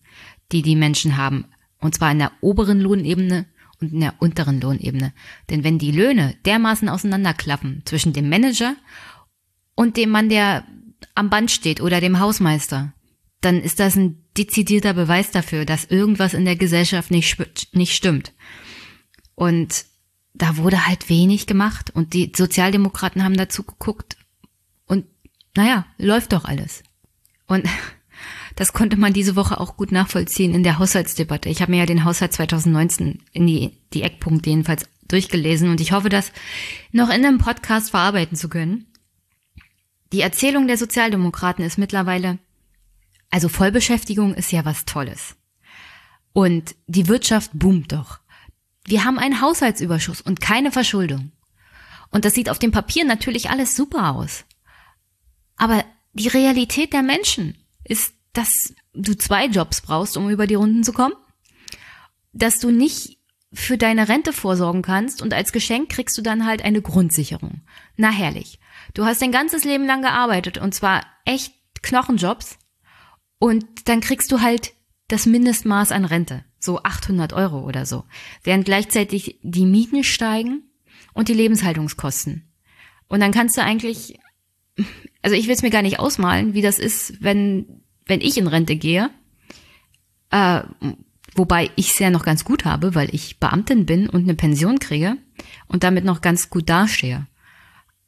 die 0.53 0.63
die 0.63 0.77
Menschen 0.77 1.17
haben. 1.17 1.47
Und 1.79 1.95
zwar 1.95 2.13
in 2.13 2.19
der 2.19 2.33
oberen 2.41 2.81
Lohnebene 2.81 3.47
und 3.81 3.93
in 3.93 4.01
der 4.01 4.15
unteren 4.19 4.61
Lohnebene. 4.61 5.13
Denn 5.51 5.65
wenn 5.65 5.79
die 5.79 5.93
Löhne 5.93 6.35
dermaßen 6.45 6.89
auseinanderklaffen 6.89 7.83
zwischen 7.85 8.13
dem 8.13 8.29
Manager 8.29 8.75
und 9.75 9.97
dem 9.97 10.11
Mann, 10.11 10.29
der 10.29 10.65
am 11.15 11.31
Band 11.31 11.51
steht 11.51 11.81
oder 11.81 12.01
dem 12.01 12.19
Hausmeister, 12.19 12.93
dann 13.41 13.61
ist 13.61 13.79
das 13.79 13.97
ein 13.97 14.25
dezidierter 14.37 14.95
Beweis 14.95 15.31
dafür, 15.31 15.65
dass 15.65 15.85
irgendwas 15.85 16.35
in 16.35 16.45
der 16.45 16.57
Gesellschaft 16.57 17.11
nicht, 17.11 17.39
nicht 17.75 17.95
stimmt. 17.95 18.33
Und 19.35 19.85
da 20.35 20.57
wurde 20.57 20.87
halt 20.87 21.09
wenig 21.09 21.47
gemacht 21.47 21.91
und 21.91 22.13
die 22.13 22.33
Sozialdemokraten 22.35 23.23
haben 23.23 23.37
dazu 23.37 23.63
geguckt 23.63 24.17
naja, 25.57 25.87
läuft 25.99 26.33
doch 26.33 26.45
alles. 26.45 26.83
Und 27.47 27.67
das 28.57 28.73
konnte 28.73 28.97
man 28.97 29.13
diese 29.13 29.37
Woche 29.37 29.61
auch 29.61 29.77
gut 29.77 29.93
nachvollziehen 29.93 30.55
in 30.55 30.63
der 30.63 30.79
Haushaltsdebatte. 30.79 31.49
Ich 31.49 31.63
habe 31.63 31.73
mir 31.73 31.79
ja 31.79 31.87
den 31.87 32.05
Haushalt 32.05 32.33
2019 32.33 33.23
in 33.33 33.47
die, 33.47 33.73
die 33.93 34.03
Eckpunkte 34.03 34.51
jedenfalls 34.51 34.89
durchgelesen 35.09 35.71
und 35.71 35.81
ich 35.81 35.93
hoffe, 35.93 36.09
das 36.09 36.33
noch 36.93 37.09
in 37.09 37.25
einem 37.25 37.39
Podcast 37.39 37.91
verarbeiten 37.91 38.37
zu 38.37 38.49
können. 38.49 38.87
Die 40.13 40.21
Erzählung 40.21 40.67
der 40.67 40.79
Sozialdemokraten 40.79 41.65
ist 41.65 41.79
mittlerweile, 41.79 42.39
also 43.31 43.49
Vollbeschäftigung 43.49 44.35
ist 44.35 44.53
ja 44.53 44.65
was 44.65 44.85
Tolles. 44.85 45.37
Und 46.33 46.75
die 46.87 47.09
Wirtschaft 47.09 47.51
boomt 47.55 47.93
doch. 47.93 48.21
Wir 48.85 49.05
haben 49.05 49.19
einen 49.19 49.41
Haushaltsüberschuss 49.41 50.21
und 50.21 50.41
keine 50.41 50.71
Verschuldung. 50.71 51.33
Und 52.11 52.25
das 52.25 52.35
sieht 52.35 52.51
auf 52.51 52.59
dem 52.59 52.71
Papier 52.71 53.05
natürlich 53.05 53.51
alles 53.51 53.75
super 53.75 54.15
aus. 54.15 54.45
Aber 55.57 55.85
die 56.13 56.29
Realität 56.29 56.93
der 56.93 57.03
Menschen 57.03 57.57
ist, 57.85 58.15
dass 58.33 58.75
du 58.93 59.17
zwei 59.17 59.47
Jobs 59.47 59.81
brauchst, 59.81 60.17
um 60.17 60.31
über 60.31 60.47
die 60.47 60.55
Runden 60.55 60.85
zu 60.85 60.93
kommen, 60.93 61.15
dass 62.33 62.59
du 62.59 62.71
nicht 62.71 63.19
für 63.53 63.79
deine 63.79 64.09
Rente 64.09 64.33
vorsorgen 64.33 64.83
kannst 64.83 65.23
und 65.23 65.33
als 65.33 65.53
Geschenk 65.53 65.89
kriegst 65.89 66.19
du 66.19 66.23
dann 66.23 66.45
halt 66.45 66.63
eine 66.63 66.83
Grundsicherung. 66.83 67.63
Na 67.97 68.11
herrlich. 68.11 68.61
Du 68.93 69.05
hast 69.05 69.23
dein 69.23 69.33
ganzes 69.33 69.65
Leben 69.65 69.87
lang 69.87 70.03
gearbeitet 70.03 70.59
und 70.59 70.75
zwar 70.75 71.07
echt 71.25 71.55
Knochenjobs 71.83 72.59
und 73.39 73.89
dann 73.89 74.01
kriegst 74.01 74.31
du 74.33 74.41
halt 74.41 74.73
das 75.09 75.27
Mindestmaß 75.27 75.93
an 75.93 76.05
Rente, 76.05 76.45
so 76.59 76.83
800 76.83 77.33
Euro 77.33 77.61
oder 77.61 77.87
so, 77.87 78.05
während 78.43 78.65
gleichzeitig 78.65 79.39
die 79.43 79.67
Mieten 79.67 80.05
steigen 80.05 80.65
und 81.15 81.29
die 81.29 81.35
Lebenshaltungskosten. 81.35 82.53
Und 83.09 83.21
dann 83.21 83.33
kannst 83.33 83.57
du 83.57 83.63
eigentlich, 83.63 84.19
also 85.27 85.35
ich 85.37 85.49
will 85.49 85.55
es 85.55 85.63
mir 85.63 85.71
gar 85.71 85.83
nicht 85.83 85.99
ausmalen, 85.99 86.55
wie 86.55 86.63
das 86.63 86.79
ist, 86.79 87.21
wenn, 87.21 87.83
wenn 88.07 88.21
ich 88.21 88.39
in 88.39 88.47
Rente 88.47 88.77
gehe, 88.77 89.11
äh, 90.31 90.63
wobei 91.35 91.69
ich 91.75 91.91
es 91.91 91.99
ja 91.99 92.11
noch 92.11 92.25
ganz 92.25 92.45
gut 92.45 92.65
habe, 92.65 92.95
weil 92.95 93.13
ich 93.13 93.41
Beamtin 93.41 93.87
bin 93.87 94.09
und 94.09 94.23
eine 94.23 94.37
Pension 94.37 94.79
kriege 94.79 95.17
und 95.67 95.83
damit 95.83 96.05
noch 96.05 96.21
ganz 96.21 96.49
gut 96.49 96.69
dastehe. 96.69 97.27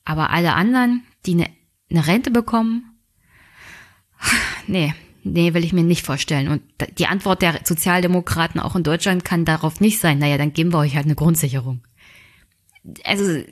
Aber 0.04 0.30
alle 0.30 0.54
anderen, 0.54 1.02
die 1.26 1.32
eine, 1.32 1.50
eine 1.90 2.06
Rente 2.06 2.30
bekommen, 2.30 3.00
nee, 4.68 4.94
nee, 5.24 5.54
will 5.54 5.64
ich 5.64 5.72
mir 5.72 5.82
nicht 5.82 6.06
vorstellen. 6.06 6.46
Und 6.46 6.62
die 6.98 7.08
Antwort 7.08 7.42
der 7.42 7.62
Sozialdemokraten 7.64 8.60
auch 8.60 8.76
in 8.76 8.84
Deutschland 8.84 9.24
kann 9.24 9.44
darauf 9.44 9.80
nicht 9.80 9.98
sein, 9.98 10.20
naja, 10.20 10.38
dann 10.38 10.52
geben 10.52 10.72
wir 10.72 10.78
euch 10.78 10.94
halt 10.94 11.06
eine 11.06 11.16
Grundsicherung. 11.16 11.82
Also, 13.02 13.42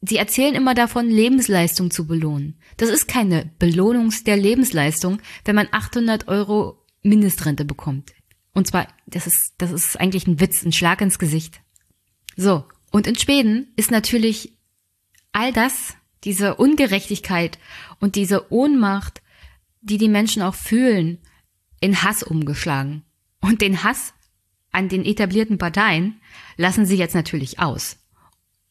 sie 0.00 0.16
erzählen 0.16 0.54
immer 0.54 0.74
davon, 0.74 1.08
Lebensleistung 1.08 1.90
zu 1.90 2.06
belohnen. 2.06 2.58
Das 2.76 2.88
ist 2.88 3.08
keine 3.08 3.50
Belohnung 3.58 4.12
der 4.26 4.36
Lebensleistung, 4.36 5.20
wenn 5.44 5.56
man 5.56 5.68
800 5.70 6.28
Euro 6.28 6.84
Mindestrente 7.02 7.64
bekommt. 7.64 8.12
Und 8.52 8.66
zwar, 8.66 8.88
das 9.06 9.26
ist, 9.26 9.54
das 9.58 9.70
ist 9.70 10.00
eigentlich 10.00 10.26
ein 10.26 10.40
Witz, 10.40 10.64
ein 10.64 10.72
Schlag 10.72 11.00
ins 11.00 11.18
Gesicht. 11.18 11.60
So. 12.36 12.64
Und 12.90 13.06
in 13.06 13.16
Schweden 13.16 13.72
ist 13.76 13.90
natürlich 13.90 14.56
all 15.32 15.52
das, 15.52 15.94
diese 16.24 16.54
Ungerechtigkeit 16.54 17.58
und 18.00 18.16
diese 18.16 18.50
Ohnmacht 18.52 19.22
die 19.80 19.98
die 19.98 20.08
Menschen 20.08 20.42
auch 20.42 20.54
fühlen, 20.54 21.18
in 21.80 22.02
Hass 22.02 22.22
umgeschlagen. 22.22 23.04
Und 23.40 23.60
den 23.62 23.84
Hass 23.84 24.14
an 24.72 24.88
den 24.88 25.04
etablierten 25.04 25.58
Parteien 25.58 26.20
lassen 26.56 26.86
sie 26.86 26.96
jetzt 26.96 27.14
natürlich 27.14 27.58
aus. 27.58 27.96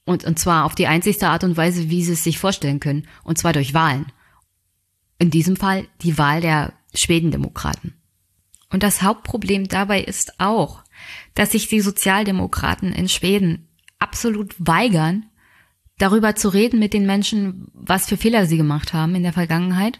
Und, 0.08 0.24
und 0.24 0.40
zwar 0.40 0.64
auf 0.64 0.74
die 0.74 0.88
einzigste 0.88 1.28
Art 1.28 1.44
und 1.44 1.58
Weise, 1.58 1.90
wie 1.90 2.02
sie 2.02 2.14
es 2.14 2.24
sich 2.24 2.40
vorstellen 2.40 2.80
können. 2.80 3.08
Und 3.26 3.38
zwar 3.38 3.52
durch 3.52 3.74
Wahlen. 3.74 4.06
In 5.20 5.32
diesem 5.32 5.58
Fall 5.58 5.86
die 6.02 6.18
Wahl 6.18 6.40
der 6.40 6.72
Schwedendemokraten. 6.94 7.94
Und 8.70 8.84
das 8.84 9.02
Hauptproblem 9.02 9.68
dabei 9.68 10.02
ist 10.02 10.40
auch, 10.40 10.84
dass 11.34 11.52
sich 11.52 11.68
die 11.68 11.82
Sozialdemokraten 11.82 12.94
in 12.94 13.10
Schweden 13.10 13.68
absolut 14.00 14.56
weigern, 14.58 15.26
darüber 15.98 16.36
zu 16.36 16.50
reden 16.50 16.80
mit 16.80 16.94
den 16.94 17.06
Menschen, 17.06 17.68
was 17.74 18.08
für 18.08 18.16
Fehler 18.16 18.46
sie 18.46 18.58
gemacht 18.58 18.94
haben 18.94 19.14
in 19.14 19.24
der 19.24 19.34
Vergangenheit 19.34 20.00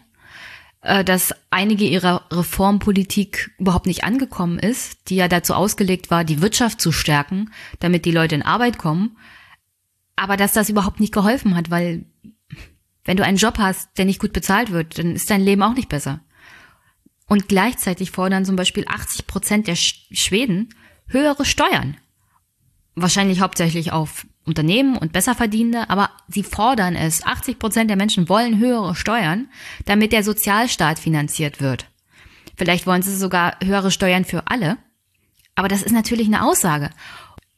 äh, 0.80 1.04
dass 1.04 1.34
einige 1.50 1.84
ihrer 1.84 2.24
Reformpolitik 2.30 3.50
überhaupt 3.58 3.86
nicht 3.86 4.04
angekommen 4.04 4.58
ist, 4.58 5.10
die 5.10 5.16
ja 5.16 5.28
dazu 5.28 5.54
ausgelegt 5.54 6.10
war, 6.10 6.24
die 6.24 6.40
Wirtschaft 6.40 6.80
zu 6.80 6.92
stärken, 6.92 7.50
damit 7.80 8.04
die 8.04 8.12
Leute 8.12 8.36
in 8.36 8.42
Arbeit 8.42 8.78
kommen, 8.78 9.16
aber 10.18 10.36
dass 10.36 10.52
das 10.52 10.68
überhaupt 10.68 11.00
nicht 11.00 11.14
geholfen 11.14 11.54
hat, 11.54 11.70
weil 11.70 12.04
wenn 13.04 13.16
du 13.16 13.24
einen 13.24 13.38
Job 13.38 13.58
hast, 13.58 13.96
der 13.96 14.04
nicht 14.04 14.20
gut 14.20 14.32
bezahlt 14.32 14.70
wird, 14.70 14.98
dann 14.98 15.14
ist 15.14 15.30
dein 15.30 15.40
Leben 15.40 15.62
auch 15.62 15.74
nicht 15.74 15.88
besser. 15.88 16.20
Und 17.26 17.48
gleichzeitig 17.48 18.10
fordern 18.10 18.44
zum 18.44 18.56
Beispiel 18.56 18.84
80 18.86 19.26
Prozent 19.26 19.66
der 19.66 19.76
Schweden 19.76 20.74
höhere 21.06 21.44
Steuern. 21.44 21.96
Wahrscheinlich 22.94 23.40
hauptsächlich 23.40 23.92
auf 23.92 24.26
Unternehmen 24.44 24.96
und 24.96 25.12
Besserverdienende, 25.12 25.90
aber 25.90 26.10
sie 26.26 26.42
fordern 26.42 26.96
es. 26.96 27.22
80 27.24 27.58
Prozent 27.58 27.90
der 27.90 27.96
Menschen 27.96 28.28
wollen 28.28 28.58
höhere 28.58 28.94
Steuern, 28.94 29.48
damit 29.84 30.12
der 30.12 30.24
Sozialstaat 30.24 30.98
finanziert 30.98 31.60
wird. 31.60 31.86
Vielleicht 32.56 32.86
wollen 32.86 33.02
sie 33.02 33.16
sogar 33.16 33.56
höhere 33.62 33.90
Steuern 33.90 34.24
für 34.24 34.48
alle. 34.48 34.78
Aber 35.54 35.68
das 35.68 35.82
ist 35.82 35.92
natürlich 35.92 36.26
eine 36.26 36.44
Aussage. 36.44 36.90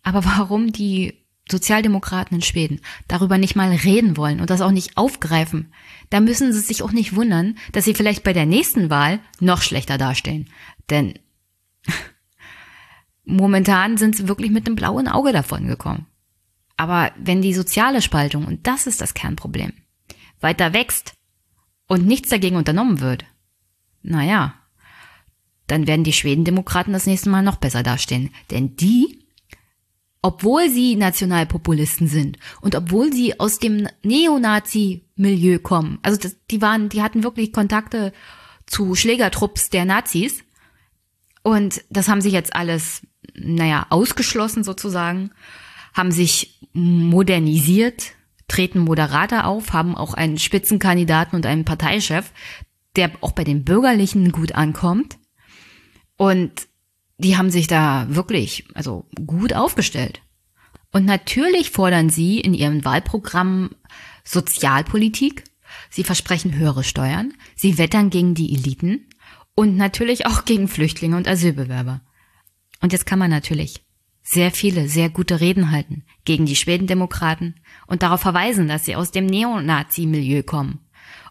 Aber 0.03 0.25
warum 0.25 0.73
die 0.73 1.20
Sozialdemokraten 1.51 2.37
in 2.37 2.43
Schweden 2.43 2.81
darüber 3.09 3.39
nicht 3.39 3.57
mal 3.57 3.71
reden 3.71 4.17
wollen 4.17 4.41
und 4.41 4.51
das 4.51 4.61
auch 4.61 4.71
nicht 4.71 4.97
aufgreifen, 4.97 5.73
da 6.11 6.21
müssen 6.21 6.53
sie 6.53 6.61
sich 6.61 6.83
auch 6.83 6.93
nicht 6.93 7.15
wundern, 7.15 7.57
dass 7.73 7.85
sie 7.85 7.95
vielleicht 7.95 8.23
bei 8.23 8.33
der 8.33 8.47
nächsten 8.47 8.91
Wahl 8.91 9.21
noch 9.39 9.63
schlechter 9.63 9.99
dastehen. 9.99 10.49
Denn 10.89 11.15
momentan 13.25 13.97
sind 13.97 14.17
sie 14.17 14.29
wirklich 14.29 14.51
mit 14.51 14.67
einem 14.67 14.77
blauen 14.77 15.09
Auge 15.09 15.33
davon 15.33 15.67
gekommen. 15.67 16.07
Aber 16.77 17.13
wenn 17.19 17.43
die 17.43 17.55
soziale 17.55 18.01
Spaltung, 18.01 18.47
und 18.47 18.67
das 18.67 18.87
ist 18.87 19.01
das 19.01 19.15
Kernproblem, 19.15 19.73
weiter 20.41 20.73
wächst 20.73 21.15
und 21.87 22.07
nichts 22.07 22.31
dagegen 22.31 22.57
unternommen 22.57 23.01
wird, 23.01 23.25
naja, 24.03 24.55
dann 25.67 25.87
werden 25.87 26.05
die 26.05 26.13
Schwedendemokraten 26.13 26.93
das 26.93 27.07
nächste 27.07 27.31
Mal 27.31 27.43
noch 27.43 27.57
besser 27.57 27.83
dastehen. 27.83 28.31
Denn 28.51 28.77
die, 28.77 29.20
obwohl 30.23 30.69
sie 30.69 30.97
Nationalpopulisten 30.97 32.07
sind 32.07 32.39
und 32.61 32.75
obwohl 32.75 33.13
sie 33.13 33.41
aus 33.41 33.59
dem 33.59 33.89
Neonazi-Milieu 34.03 35.59
kommen, 35.59 35.99
also 36.03 36.19
das, 36.19 36.37
die 36.51 36.61
waren, 36.61 36.89
die 36.89 37.03
hatten 37.03 37.23
wirklich 37.23 37.53
Kontakte 37.53 38.13
zu 38.67 38.95
Schlägertrupps 38.95 39.71
der 39.71 39.85
Nazis 39.85 40.45
und 41.43 41.83
das 41.91 42.09
haben 42.09 42.21
sie 42.21 42.31
jetzt 42.31 42.55
alles, 42.55 43.03
naja, 43.35 43.87
ausgeschlossen 43.91 44.65
sozusagen 44.65 45.31
haben 45.95 46.13
sich 46.13 46.61
modernisiert, 46.73 48.13
treten 48.49 48.81
moderater 48.81 49.47
auf, 49.47 49.73
haben 49.73 49.97
auch 49.97 50.15
einen 50.15 50.39
Spitzenkandidaten 50.39 51.37
und 51.37 51.47
einen 51.47 51.65
Parteichef, 51.65 52.33
der 52.97 53.13
auch 53.21 53.33
bei 53.33 53.45
den 53.45 53.65
Bürgerlichen 53.65 54.33
gut 54.33 54.55
ankommt. 54.55 55.19
Und 56.17 56.69
die 57.21 57.37
haben 57.37 57.51
sich 57.51 57.67
da 57.67 58.07
wirklich, 58.09 58.65
also 58.75 59.07
gut 59.27 59.53
aufgestellt. 59.53 60.23
Und 60.93 61.05
natürlich 61.05 61.71
fordern 61.71 62.11
sie 62.11 62.41
in 62.41 62.55
ihrem 62.55 62.85
Wahlprogramm 62.85 63.71
Sozialpolitik. 64.25 65.45
Sie 65.89 66.03
versprechen 66.03 66.55
höhere 66.55 66.83
Steuern. 66.83 67.35
Sie 67.55 67.79
wettern 67.79 68.11
gegen 68.11 68.35
die 68.35 68.55
Eliten 68.55 69.07
und 69.55 69.77
natürlich 69.77 70.27
auch 70.27 70.45
gegen 70.45 70.67
Flüchtlinge 70.67 71.17
und 71.17 71.29
Asylbewerber. 71.29 72.01
Und 72.81 72.93
jetzt 72.93 73.07
kann 73.07 73.19
man 73.19 73.31
natürlich 73.31 73.85
sehr 74.23 74.51
viele 74.51 74.89
sehr 74.89 75.11
gute 75.11 75.41
Reden 75.41 75.71
halten 75.71 76.05
gegen 76.25 76.47
die 76.47 76.57
Schwedendemokraten 76.57 77.61
und 77.87 78.03
darauf 78.03 78.21
verweisen, 78.21 78.69
dass 78.69 78.85
sie 78.85 78.97
aus 78.97 79.11
dem 79.11 79.27
Neonazi-Milieu 79.27 80.43
kommen 80.43 80.81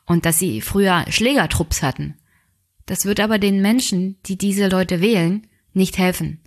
und 0.06 0.26
dass 0.26 0.40
sie 0.40 0.62
früher 0.62 1.06
Schlägertrupps 1.10 1.82
hatten. 1.82 2.16
Das 2.86 3.06
wird 3.06 3.20
aber 3.20 3.40
den 3.40 3.62
Menschen, 3.62 4.18
die 4.26 4.38
diese 4.38 4.68
Leute 4.68 5.02
wählen, 5.02 5.48
nicht 5.74 5.98
helfen. 5.98 6.40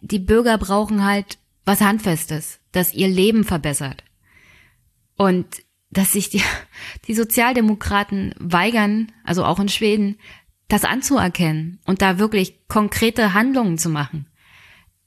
Die 0.00 0.18
Bürger 0.18 0.58
brauchen 0.58 1.04
halt 1.04 1.38
was 1.64 1.80
Handfestes, 1.80 2.60
das 2.72 2.94
ihr 2.94 3.08
Leben 3.08 3.44
verbessert. 3.44 4.04
Und 5.16 5.46
dass 5.90 6.12
sich 6.12 6.30
die, 6.30 6.42
die 7.06 7.14
Sozialdemokraten 7.14 8.34
weigern, 8.38 9.12
also 9.24 9.44
auch 9.44 9.60
in 9.60 9.68
Schweden, 9.68 10.18
das 10.68 10.84
anzuerkennen 10.84 11.80
und 11.86 12.02
da 12.02 12.18
wirklich 12.18 12.66
konkrete 12.68 13.34
Handlungen 13.34 13.78
zu 13.78 13.88
machen 13.88 14.26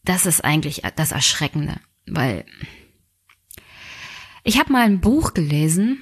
das 0.03 0.25
ist 0.25 0.43
eigentlich 0.43 0.81
das 0.95 1.11
Erschreckende, 1.11 1.79
weil 2.07 2.45
ich 4.43 4.59
habe 4.59 4.71
mal 4.71 4.85
ein 4.85 5.01
Buch 5.01 5.33
gelesen, 5.33 5.99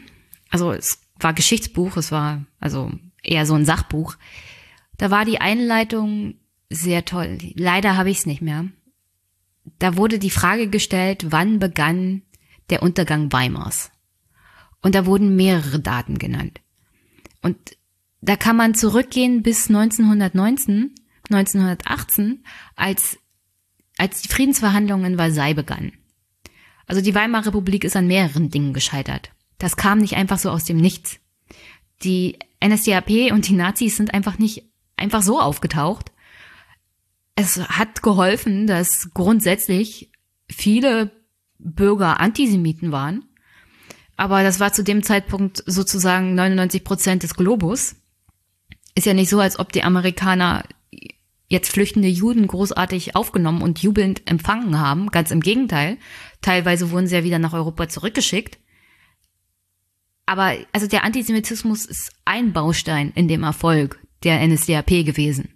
also 0.49 0.71
es 0.71 1.01
war 1.19 1.33
Geschichtsbuch, 1.33 1.97
es 1.97 2.11
war 2.11 2.45
also 2.59 2.91
eher 3.23 3.45
so 3.45 3.55
ein 3.55 3.65
Sachbuch. 3.65 4.15
Da 4.97 5.11
war 5.11 5.25
die 5.25 5.41
Einleitung 5.41 6.35
sehr 6.69 7.05
toll. 7.05 7.37
Leider 7.55 7.97
habe 7.97 8.09
ich 8.09 8.19
es 8.19 8.25
nicht 8.25 8.41
mehr. 8.41 8.65
Da 9.79 9.97
wurde 9.97 10.19
die 10.19 10.29
Frage 10.29 10.69
gestellt, 10.69 11.27
wann 11.31 11.59
begann 11.59 12.23
der 12.69 12.83
Untergang 12.83 13.31
Weimars? 13.31 13.91
Und 14.81 14.95
da 14.95 15.05
wurden 15.05 15.35
mehrere 15.35 15.79
Daten 15.79 16.17
genannt. 16.17 16.61
Und 17.41 17.57
da 18.21 18.35
kann 18.35 18.55
man 18.55 18.75
zurückgehen 18.75 19.43
bis 19.43 19.69
1919, 19.69 20.95
1918, 21.29 22.43
als 22.75 23.17
als 23.97 24.21
die 24.21 24.29
Friedensverhandlungen 24.29 25.13
in 25.13 25.17
Versailles 25.17 25.55
begannen. 25.55 25.93
Also 26.85 27.01
die 27.01 27.15
Weimarer 27.15 27.47
Republik 27.47 27.83
ist 27.83 27.95
an 27.95 28.07
mehreren 28.07 28.49
Dingen 28.49 28.73
gescheitert. 28.73 29.31
Das 29.57 29.75
kam 29.75 29.97
nicht 29.97 30.15
einfach 30.15 30.37
so 30.37 30.51
aus 30.51 30.63
dem 30.65 30.77
Nichts. 30.77 31.19
Die 32.03 32.37
NSDAP 32.63 33.31
und 33.31 33.47
die 33.47 33.53
Nazis 33.53 33.97
sind 33.97 34.13
einfach 34.13 34.37
nicht 34.37 34.63
einfach 34.95 35.21
so 35.21 35.41
aufgetaucht. 35.41 36.11
Es 37.37 37.59
hat 37.69 38.01
geholfen, 38.01 38.65
dass 38.65 39.13
grundsätzlich 39.13 40.11
viele 40.49 41.11
Bürger 41.59 42.19
Antisemiten 42.19 42.91
waren. 42.91 43.25
Aber 44.17 44.41
das 44.41 44.59
war 44.59 44.73
zu 44.73 44.83
dem 44.83 45.03
Zeitpunkt 45.03 45.63
sozusagen 45.67 46.33
99 46.33 46.83
Prozent 46.83 47.21
des 47.21 47.35
Globus. 47.35 47.95
Ist 48.95 49.05
ja 49.05 49.13
nicht 49.13 49.29
so, 49.29 49.39
als 49.39 49.59
ob 49.59 49.71
die 49.71 49.83
Amerikaner 49.83 50.63
jetzt 51.47 51.71
flüchtende 51.71 52.07
Juden 52.07 52.47
großartig 52.47 53.15
aufgenommen 53.15 53.61
und 53.61 53.83
jubelnd 53.83 54.27
empfangen 54.29 54.79
haben. 54.79 55.11
Ganz 55.11 55.29
im 55.29 55.41
Gegenteil. 55.41 55.99
Teilweise 56.41 56.89
wurden 56.89 57.05
sie 57.05 57.15
ja 57.17 57.23
wieder 57.23 57.39
nach 57.39 57.53
Europa 57.53 57.87
zurückgeschickt. 57.87 58.57
Aber 60.25 60.55
also 60.71 60.87
der 60.87 61.03
Antisemitismus 61.03 61.85
ist 61.85 62.11
ein 62.25 62.51
Baustein 62.51 63.11
in 63.13 63.27
dem 63.27 63.43
Erfolg 63.43 63.99
der 64.23 64.45
NSDAP 64.45 65.05
gewesen. 65.05 65.53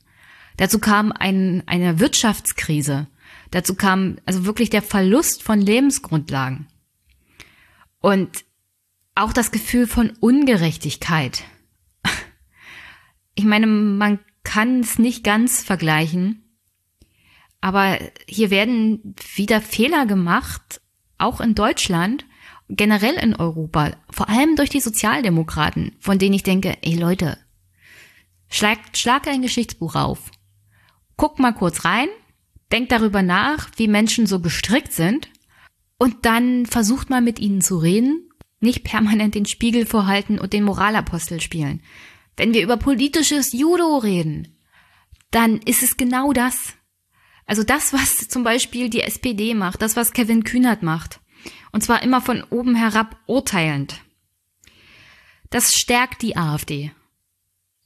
Dazu 0.62 0.78
kam 0.78 1.12
ein, 1.12 1.64
eine 1.66 2.00
Wirtschaftskrise. 2.00 3.08
Dazu 3.50 3.74
kam 3.74 4.18
also 4.28 4.46
wirklich 4.46 4.70
der 4.70 4.84
Verlust 4.84 5.42
von 5.42 5.60
Lebensgrundlagen. 5.60 6.68
Und 8.00 8.46
auch 9.16 9.34
das 9.34 9.50
Gefühl 9.50 9.88
von 9.88 10.12
Ungerechtigkeit. 10.20 11.46
Ich 13.34 13.44
meine, 13.44 13.66
man 13.66 14.20
kann 14.44 14.82
es 14.82 15.00
nicht 15.00 15.24
ganz 15.24 15.64
vergleichen, 15.64 16.44
aber 17.60 17.98
hier 18.28 18.52
werden 18.52 19.16
wieder 19.34 19.62
Fehler 19.62 20.06
gemacht, 20.06 20.80
auch 21.18 21.42
in 21.42 21.56
Deutschland, 21.56 22.26
generell 22.70 23.16
in 23.16 23.36
Europa, 23.36 23.94
vor 24.12 24.30
allem 24.30 24.56
durch 24.58 24.70
die 24.70 24.82
Sozialdemokraten, 24.82 25.96
von 26.00 26.20
denen 26.20 26.36
ich 26.36 26.44
denke, 26.44 26.78
ey 26.84 26.94
Leute, 26.94 27.40
schlag, 28.48 28.78
schlag 28.94 29.28
ein 29.28 29.42
Geschichtsbuch 29.42 29.96
auf, 29.96 30.30
guck 31.22 31.38
mal 31.38 31.54
kurz 31.54 31.86
rein, 31.86 32.08
denk 32.72 32.90
darüber 32.90 33.22
nach, 33.22 33.70
wie 33.76 33.88
Menschen 33.88 34.26
so 34.26 34.40
gestrickt 34.40 34.92
sind 34.92 35.30
und 36.00 36.26
dann 36.26 36.66
versucht 36.66 37.12
mal 37.12 37.22
mit 37.22 37.38
ihnen 37.38 37.62
zu 37.62 37.78
reden, 37.78 38.28
nicht 38.60 38.84
permanent 38.84 39.36
den 39.36 39.46
Spiegel 39.46 39.86
vorhalten 39.86 40.40
und 40.40 40.52
den 40.52 40.64
Moralapostel 40.64 41.40
spielen. 41.40 41.84
Wenn 42.38 42.56
wir 42.56 42.64
über 42.64 42.76
politisches 42.76 43.54
Judo 43.54 43.98
reden, 43.98 44.58
dann 45.30 45.60
ist 45.60 45.84
es 45.84 45.96
genau 45.96 46.34
das. 46.34 46.74
Also 47.46 47.62
das, 47.62 47.94
was 47.94 48.28
zum 48.28 48.44
Beispiel 48.44 48.90
die 48.90 49.02
SPD 49.02 49.54
macht, 49.54 49.84
das, 49.84 49.96
was 49.96 50.14
Kevin 50.14 50.44
Kühnert 50.44 50.82
macht. 50.82 51.20
Und 51.72 51.84
zwar 51.84 52.02
immer 52.02 52.22
von 52.22 52.44
oben 52.50 52.74
herab 52.74 53.16
urteilend. 53.28 54.02
Das 55.52 55.76
stärkt 55.76 56.24
die 56.24 56.36
AfD. 56.36 56.94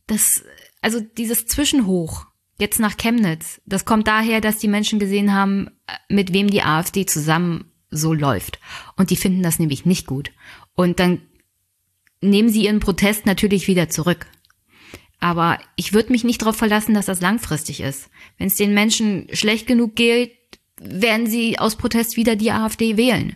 Das, 0.07 0.41
also 0.79 1.01
dieses 1.01 1.47
Zwischenhoch, 1.47 2.27
jetzt 2.57 2.79
nach 2.79 2.97
Chemnitz, 2.97 3.61
das 3.65 3.85
kommt 3.85 4.07
daher, 4.07 4.41
dass 4.41 4.57
die 4.57 4.67
Menschen 4.67 4.99
gesehen 4.99 5.33
haben, 5.33 5.69
mit 6.09 6.33
wem 6.33 6.49
die 6.49 6.61
AfD 6.61 7.05
zusammen 7.05 7.71
so 7.89 8.13
läuft. 8.13 8.59
Und 8.95 9.09
die 9.09 9.15
finden 9.15 9.43
das 9.43 9.59
nämlich 9.59 9.85
nicht 9.85 10.07
gut. 10.07 10.31
Und 10.73 10.99
dann 10.99 11.21
nehmen 12.21 12.49
sie 12.49 12.65
ihren 12.65 12.79
Protest 12.79 13.25
natürlich 13.25 13.67
wieder 13.67 13.89
zurück. 13.89 14.27
Aber 15.19 15.59
ich 15.75 15.93
würde 15.93 16.11
mich 16.11 16.23
nicht 16.23 16.41
darauf 16.41 16.55
verlassen, 16.55 16.93
dass 16.93 17.05
das 17.05 17.21
langfristig 17.21 17.81
ist. 17.81 18.09
Wenn 18.37 18.47
es 18.47 18.55
den 18.55 18.73
Menschen 18.73 19.27
schlecht 19.31 19.67
genug 19.67 19.95
geht, 19.95 20.37
werden 20.79 21.27
sie 21.27 21.57
aus 21.57 21.77
Protest 21.77 22.17
wieder 22.17 22.35
die 22.35 22.51
AfD 22.51 22.97
wählen. 22.97 23.35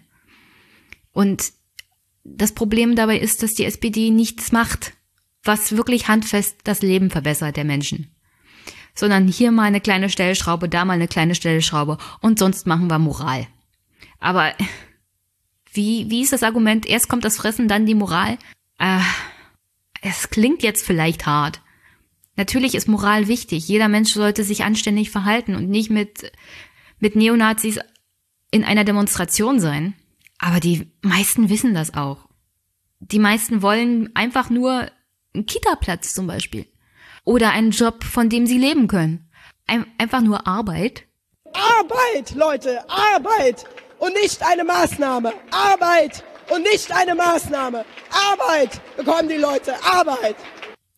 Und 1.11 1.53
das 2.23 2.51
Problem 2.53 2.95
dabei 2.95 3.17
ist, 3.17 3.43
dass 3.43 3.53
die 3.53 3.65
SPD 3.65 4.11
nichts 4.11 4.51
macht, 4.51 4.93
was 5.43 5.75
wirklich 5.75 6.07
handfest 6.07 6.57
das 6.63 6.81
Leben 6.81 7.09
verbessert 7.09 7.55
der 7.57 7.63
Menschen. 7.63 8.13
Sondern 8.99 9.27
hier 9.27 9.51
mal 9.51 9.63
eine 9.63 9.81
kleine 9.81 10.09
Stellschraube, 10.09 10.67
da 10.67 10.85
mal 10.85 10.93
eine 10.93 11.07
kleine 11.07 11.35
Stellschraube 11.35 11.97
und 12.21 12.37
sonst 12.37 12.67
machen 12.67 12.89
wir 12.89 12.99
Moral. 12.99 13.47
Aber 14.19 14.53
wie, 15.73 16.09
wie 16.09 16.21
ist 16.21 16.33
das 16.33 16.43
Argument? 16.43 16.85
Erst 16.85 17.09
kommt 17.09 17.25
das 17.25 17.37
Fressen, 17.37 17.67
dann 17.67 17.85
die 17.85 17.95
Moral? 17.95 18.37
Äh, 18.77 18.99
es 20.01 20.29
klingt 20.29 20.63
jetzt 20.63 20.85
vielleicht 20.85 21.25
hart, 21.25 21.61
Natürlich 22.39 22.73
ist 22.73 22.87
Moral 22.87 23.27
wichtig. 23.27 23.67
Jeder 23.67 23.89
Mensch 23.89 24.13
sollte 24.13 24.45
sich 24.45 24.63
anständig 24.63 25.11
verhalten 25.11 25.55
und 25.55 25.69
nicht 25.69 25.89
mit, 25.89 26.31
mit 26.97 27.17
Neonazis 27.17 27.79
in 28.49 28.63
einer 28.63 28.85
Demonstration 28.85 29.59
sein. 29.59 29.93
Aber 30.37 30.61
die 30.61 30.89
meisten 31.01 31.49
wissen 31.49 31.73
das 31.73 31.95
auch. 31.95 32.29
Die 33.01 33.19
meisten 33.19 33.61
wollen 33.61 34.15
einfach 34.15 34.49
nur 34.49 34.89
einen 35.33 35.47
Kita-Platz 35.47 36.13
zum 36.13 36.27
Beispiel. 36.27 36.65
Oder 37.29 37.51
einen 37.51 37.69
Job, 37.69 38.03
von 38.03 38.27
dem 38.27 38.47
sie 38.47 38.57
leben 38.57 38.87
können. 38.87 39.29
Ein, 39.67 39.85
einfach 39.99 40.21
nur 40.21 40.47
Arbeit. 40.47 41.03
Arbeit, 41.53 42.33
Leute, 42.33 42.79
Arbeit! 42.89 43.65
Und 43.99 44.13
nicht 44.15 44.41
eine 44.41 44.63
Maßnahme. 44.63 45.31
Arbeit! 45.51 46.23
Und 46.49 46.63
nicht 46.63 46.91
eine 46.91 47.13
Maßnahme. 47.13 47.85
Arbeit 48.31 48.81
bekommen 48.97 49.29
die 49.29 49.35
Leute. 49.35 49.75
Arbeit! 49.83 50.37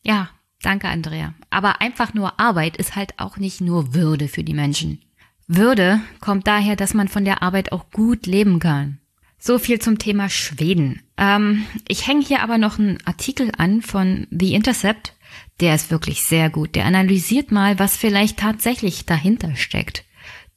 Ja, 0.03 0.29
Danke, 0.61 0.87
Andrea. 0.87 1.33
Aber 1.49 1.81
einfach 1.81 2.13
nur 2.13 2.39
Arbeit 2.39 2.77
ist 2.77 2.95
halt 2.95 3.17
auch 3.17 3.35
nicht 3.37 3.59
nur 3.59 3.93
Würde 3.93 4.27
für 4.29 4.43
die 4.45 4.53
Menschen. 4.53 5.01
Würde 5.47 5.99
kommt 6.21 6.47
daher, 6.47 6.77
dass 6.77 6.93
man 6.93 7.09
von 7.09 7.25
der 7.25 7.41
Arbeit 7.41 7.73
auch 7.73 7.89
gut 7.91 8.25
leben 8.25 8.59
kann. 8.59 8.99
So 9.37 9.57
viel 9.57 9.79
zum 9.79 9.97
Thema 9.97 10.29
Schweden. 10.29 11.01
Ähm, 11.17 11.65
ich 11.87 12.07
hänge 12.07 12.23
hier 12.23 12.43
aber 12.43 12.59
noch 12.59 12.77
einen 12.77 12.99
Artikel 13.05 13.51
an 13.57 13.81
von 13.81 14.27
The 14.29 14.53
Intercept. 14.53 15.15
Der 15.61 15.75
ist 15.75 15.91
wirklich 15.91 16.23
sehr 16.23 16.49
gut. 16.49 16.75
Der 16.75 16.85
analysiert 16.85 17.51
mal, 17.51 17.79
was 17.79 17.95
vielleicht 17.95 18.39
tatsächlich 18.39 19.05
dahinter 19.05 19.55
steckt, 19.55 20.03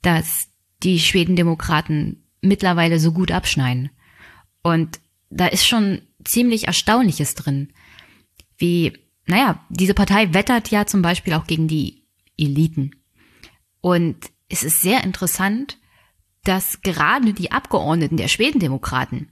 dass 0.03 0.49
die 0.83 0.99
Schwedendemokraten 0.99 2.25
mittlerweile 2.41 2.99
so 2.99 3.13
gut 3.13 3.31
abschneiden. 3.31 3.91
Und 4.63 5.01
da 5.31 5.47
ist 5.47 5.67
schon 5.67 6.03
ziemlich 6.25 6.67
Erstaunliches 6.67 7.35
drin, 7.35 7.73
wie 8.57 8.93
naja, 9.27 9.65
diese 9.71 9.95
Partei 9.95 10.35
wettert 10.35 10.71
ja 10.71 10.87
zum 10.87 11.03
Beispiel 11.03 11.35
auch 11.35 11.47
gegen 11.47 11.69
die 11.69 12.03
Eliten. 12.37 12.91
Und 13.81 14.17
es 14.49 14.63
ist 14.63 14.83
sehr 14.83 15.03
interessant, 15.05 15.79
dass 16.45 16.83
gerade 16.83 17.33
die 17.33 17.53
Abgeordneten 17.53 18.17
der 18.17 18.29
Schwedendemokraten, 18.29 19.31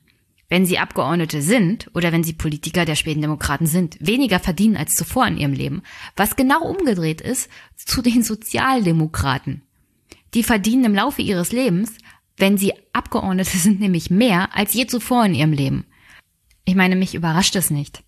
wenn 0.53 0.67
sie 0.67 0.79
Abgeordnete 0.79 1.41
sind 1.41 1.91
oder 1.95 2.13
wenn 2.13 2.25
sie 2.25 2.35
Politiker 2.35 2.85
der 2.85 2.95
Schwedendemokraten 2.95 3.67
sind, 3.67 3.97
weniger 4.01 4.39
verdienen 4.39 4.77
als 4.77 4.95
zuvor 4.95 5.27
in 5.27 5.39
ihrem 5.39 5.55
Leben, 5.55 5.83
was 6.15 6.37
genau 6.37 6.63
umgedreht 6.63 7.23
ist 7.23 7.49
zu 7.75 8.03
den 8.03 8.23
Sozialdemokraten. 8.23 9.63
Die 10.35 10.43
verdienen 10.43 10.85
im 10.85 10.95
Laufe 10.95 11.23
ihres 11.23 11.53
Lebens, 11.53 11.97
wenn 12.37 12.59
sie 12.59 12.75
Abgeordnete 12.93 13.57
sind, 13.57 13.81
nämlich 13.81 14.11
mehr 14.11 14.55
als 14.55 14.75
je 14.75 14.87
zuvor 14.87 15.25
in 15.25 15.35
ihrem 15.35 15.55
Leben. 15.55 15.87
Ich 16.67 16.75
meine, 16.75 16.97
mich 16.97 17.15
überrascht 17.15 17.57
es 17.57 17.71
nicht. 17.71 18.05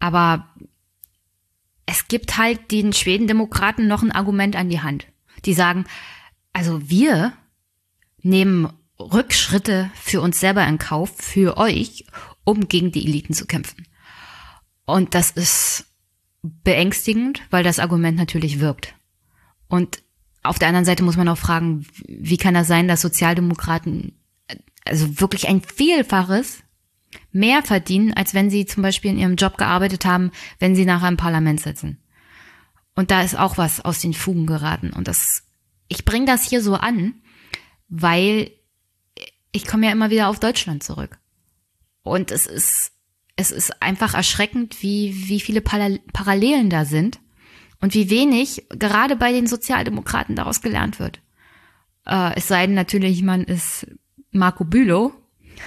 Aber 0.00 0.48
es 1.86 2.08
gibt 2.08 2.38
halt 2.38 2.72
den 2.72 2.92
Schwedendemokraten 2.92 3.86
noch 3.86 4.02
ein 4.02 4.10
Argument 4.10 4.56
an 4.56 4.68
die 4.68 4.80
Hand. 4.80 5.06
Die 5.44 5.54
sagen, 5.54 5.84
also 6.52 6.90
wir 6.90 7.34
nehmen 8.20 8.68
Rückschritte 9.00 9.90
für 9.94 10.20
uns 10.20 10.40
selber 10.40 10.66
in 10.66 10.78
Kauf, 10.78 11.10
für 11.16 11.56
euch, 11.56 12.04
um 12.44 12.68
gegen 12.68 12.92
die 12.92 13.06
Eliten 13.06 13.34
zu 13.34 13.46
kämpfen. 13.46 13.86
Und 14.84 15.14
das 15.14 15.30
ist 15.30 15.86
beängstigend, 16.42 17.42
weil 17.50 17.64
das 17.64 17.78
Argument 17.78 18.16
natürlich 18.16 18.60
wirkt. 18.60 18.94
Und 19.68 20.02
auf 20.42 20.58
der 20.58 20.68
anderen 20.68 20.84
Seite 20.84 21.02
muss 21.02 21.16
man 21.16 21.28
auch 21.28 21.38
fragen, 21.38 21.86
wie 22.06 22.36
kann 22.36 22.54
das 22.54 22.68
sein, 22.68 22.88
dass 22.88 23.02
Sozialdemokraten 23.02 24.18
also 24.84 25.20
wirklich 25.20 25.48
ein 25.48 25.60
Vielfaches 25.62 26.62
mehr 27.32 27.62
verdienen, 27.62 28.12
als 28.14 28.34
wenn 28.34 28.50
sie 28.50 28.66
zum 28.66 28.82
Beispiel 28.82 29.10
in 29.10 29.18
ihrem 29.18 29.36
Job 29.36 29.58
gearbeitet 29.58 30.04
haben, 30.04 30.30
wenn 30.58 30.74
sie 30.74 30.84
nachher 30.84 31.08
im 31.08 31.16
Parlament 31.16 31.60
sitzen. 31.60 31.98
Und 32.94 33.10
da 33.10 33.22
ist 33.22 33.38
auch 33.38 33.58
was 33.58 33.80
aus 33.84 34.00
den 34.00 34.14
Fugen 34.14 34.46
geraten. 34.46 34.92
Und 34.92 35.08
das, 35.08 35.44
ich 35.88 36.04
bringe 36.04 36.26
das 36.26 36.48
hier 36.48 36.62
so 36.62 36.74
an, 36.74 37.14
weil 37.88 38.50
ich 39.52 39.66
komme 39.66 39.86
ja 39.86 39.92
immer 39.92 40.10
wieder 40.10 40.28
auf 40.28 40.40
Deutschland 40.40 40.82
zurück. 40.82 41.18
Und 42.02 42.30
es 42.30 42.46
ist, 42.46 42.92
es 43.36 43.50
ist 43.50 43.82
einfach 43.82 44.14
erschreckend, 44.14 44.82
wie, 44.82 45.28
wie 45.28 45.40
viele 45.40 45.60
Parallelen 45.60 46.70
da 46.70 46.84
sind 46.84 47.20
und 47.80 47.94
wie 47.94 48.10
wenig 48.10 48.66
gerade 48.70 49.16
bei 49.16 49.32
den 49.32 49.46
Sozialdemokraten 49.46 50.36
daraus 50.36 50.60
gelernt 50.60 50.98
wird. 50.98 51.20
Äh, 52.06 52.36
es 52.36 52.48
sei 52.48 52.66
denn 52.66 52.74
natürlich, 52.74 53.22
man 53.22 53.44
ist 53.44 53.86
Marco 54.32 54.64
Bülow, 54.64 55.12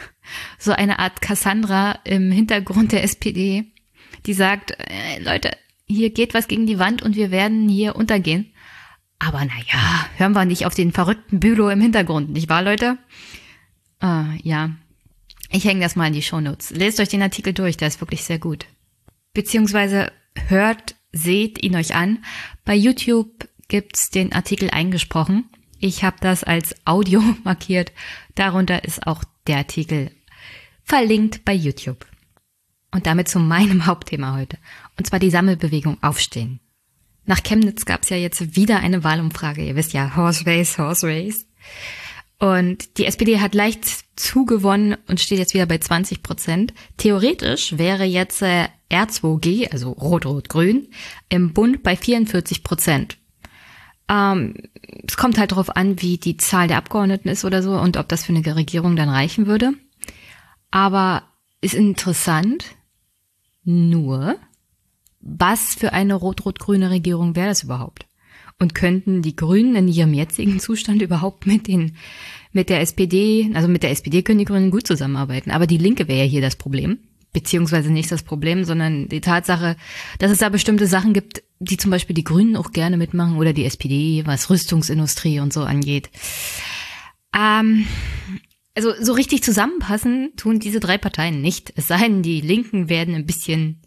so 0.58 0.72
eine 0.72 1.00
Art 1.00 1.22
Cassandra 1.22 2.00
im 2.04 2.32
Hintergrund 2.32 2.92
der 2.92 3.04
SPD, 3.04 3.72
die 4.26 4.34
sagt, 4.34 4.72
äh, 4.72 5.20
Leute, 5.20 5.52
hier 5.86 6.12
geht 6.12 6.34
was 6.34 6.48
gegen 6.48 6.68
die 6.68 6.80
Wand 6.80 7.02
und 7.02 7.16
wir 7.16 7.32
werden 7.32 7.68
hier 7.68 7.96
untergehen. 7.96 8.54
Aber 9.20 9.40
naja, 9.40 10.08
hören 10.18 10.34
wir 10.34 10.46
nicht 10.46 10.66
auf 10.66 10.74
den 10.74 10.92
verrückten 10.92 11.40
Bülow 11.40 11.70
im 11.70 11.82
Hintergrund, 11.82 12.32
nicht 12.32 12.50
wahr, 12.50 12.64
Leute? 12.64 12.98
Äh, 14.02 14.38
ja, 14.44 14.72
ich 15.50 15.66
hänge 15.66 15.82
das 15.82 15.96
mal 15.96 16.08
in 16.08 16.14
die 16.14 16.22
Shownotes. 16.22 16.72
Lest 16.72 17.00
euch 17.00 17.10
den 17.10 17.22
Artikel 17.22 17.54
durch, 17.54 17.78
der 17.78 17.88
ist 17.88 18.02
wirklich 18.02 18.24
sehr 18.24 18.40
gut. 18.40 18.66
Beziehungsweise 19.34 20.12
hört, 20.48 20.96
seht 21.12 21.62
ihn 21.62 21.76
euch 21.76 21.96
an. 21.96 22.24
Bei 22.66 22.76
YouTube 22.76 23.48
gibt's 23.68 24.10
den 24.10 24.34
Artikel 24.34 24.70
eingesprochen. 24.70 25.50
Ich 25.80 26.04
habe 26.04 26.18
das 26.22 26.44
als 26.44 26.76
Audio 26.86 27.22
markiert. 27.44 27.92
Darunter 28.36 28.84
ist 28.84 29.08
auch 29.08 29.24
der 29.48 29.58
Artikel 29.58 30.12
verlinkt 30.84 31.46
bei 31.46 31.54
YouTube. 31.54 32.06
Und 32.92 33.06
damit 33.06 33.30
zu 33.30 33.40
meinem 33.40 33.86
Hauptthema 33.86 34.36
heute. 34.36 34.58
Und 34.98 35.08
zwar 35.08 35.20
die 35.20 35.30
Sammelbewegung 35.30 35.98
Aufstehen. 36.02 36.60
Nach 37.26 37.42
Chemnitz 37.44 37.86
gab 37.86 38.04
es 38.04 38.10
ja 38.10 38.18
jetzt 38.18 38.56
wieder 38.56 38.80
eine 38.80 39.04
Wahlumfrage. 39.04 39.64
Ihr 39.64 39.76
wisst 39.76 39.94
ja, 39.94 40.16
Horse 40.16 40.46
Race, 40.46 40.78
Horse 40.78 41.08
Race. 41.08 41.46
Und 42.42 42.98
die 42.98 43.06
SPD 43.06 43.40
hat 43.40 43.54
leicht 43.54 43.86
zugewonnen 44.16 44.98
und 45.08 45.20
steht 45.20 45.38
jetzt 45.38 45.54
wieder 45.54 45.68
bei 45.68 45.78
20 45.78 46.24
Prozent. 46.24 46.74
Theoretisch 46.98 47.78
wäre 47.78 48.04
jetzt 48.04 48.42
äh, 48.42 48.68
R2G, 48.90 49.72
also 49.72 49.92
Rot-Rot-Grün, 49.92 50.88
im 51.30 51.54
Bund 51.54 51.84
bei 51.84 51.96
44 51.96 52.64
Prozent. 52.64 53.20
Ähm, 54.10 54.56
es 55.08 55.18
kommt 55.18 55.38
halt 55.38 55.52
darauf 55.52 55.76
an, 55.76 56.02
wie 56.02 56.18
die 56.18 56.38
Zahl 56.38 56.68
der 56.68 56.78
Abgeordneten 56.78 57.30
ist 57.30 57.46
oder 57.46 57.62
so 57.62 57.74
und 57.74 57.96
ob 57.96 58.10
das 58.10 58.26
für 58.26 58.34
eine 58.34 58.56
Regierung 58.56 58.96
dann 58.96 59.10
reichen 59.10 59.46
würde. 59.46 59.74
Aber 60.72 61.22
ist 61.62 61.76
interessant, 61.76 62.66
nur, 63.64 64.36
was 65.20 65.76
für 65.76 65.94
eine 65.94 66.16
rot-rot-grüne 66.16 66.90
Regierung 66.90 67.36
wäre 67.36 67.50
das 67.50 67.62
überhaupt? 67.62 68.08
Und 68.62 68.76
könnten 68.76 69.24
die 69.24 69.36
Grünen 69.36 69.76
in 69.76 69.88
ihrem 69.88 70.14
jetzigen 70.14 70.60
Zustand 70.60 71.02
überhaupt 71.02 71.48
mit 71.48 71.68
den, 71.68 71.96
mit 72.52 72.70
der 72.70 72.82
SPD, 72.82 73.50
also 73.56 73.68
mit 73.68 73.82
der 73.82 73.90
SPD 73.90 74.22
können 74.22 74.38
die 74.38 74.46
Grünen 74.46 74.70
gut 74.70 74.86
zusammenarbeiten. 74.86 75.50
Aber 75.50 75.66
die 75.66 75.80
Linke 75.80 76.08
wäre 76.08 76.20
ja 76.20 76.26
hier 76.26 76.42
das 76.42 76.56
Problem. 76.56 77.00
Beziehungsweise 77.34 77.92
nicht 77.92 78.12
das 78.12 78.22
Problem, 78.22 78.64
sondern 78.64 79.08
die 79.08 79.20
Tatsache, 79.20 79.78
dass 80.20 80.32
es 80.32 80.38
da 80.38 80.50
bestimmte 80.50 80.86
Sachen 80.86 81.14
gibt, 81.14 81.42
die 81.60 81.78
zum 81.78 81.90
Beispiel 81.90 82.14
die 82.14 82.24
Grünen 82.24 82.56
auch 82.56 82.72
gerne 82.72 82.98
mitmachen 82.98 83.38
oder 83.38 83.52
die 83.52 83.66
SPD, 83.66 84.22
was 84.28 84.52
Rüstungsindustrie 84.52 85.40
und 85.40 85.52
so 85.52 85.64
angeht. 85.64 86.12
Ähm, 87.36 87.88
also 88.76 88.94
so 89.02 89.14
richtig 89.14 89.44
zusammenpassen 89.44 90.34
tun 90.38 90.60
diese 90.60 90.80
drei 90.80 91.00
Parteien 91.00 91.42
nicht. 91.42 91.74
Es 91.78 91.88
sei 91.88 91.98
denn, 91.98 92.22
die 92.22 92.42
Linken 92.42 92.90
werden 92.90 93.16
ein 93.16 93.26
bisschen 93.26 93.82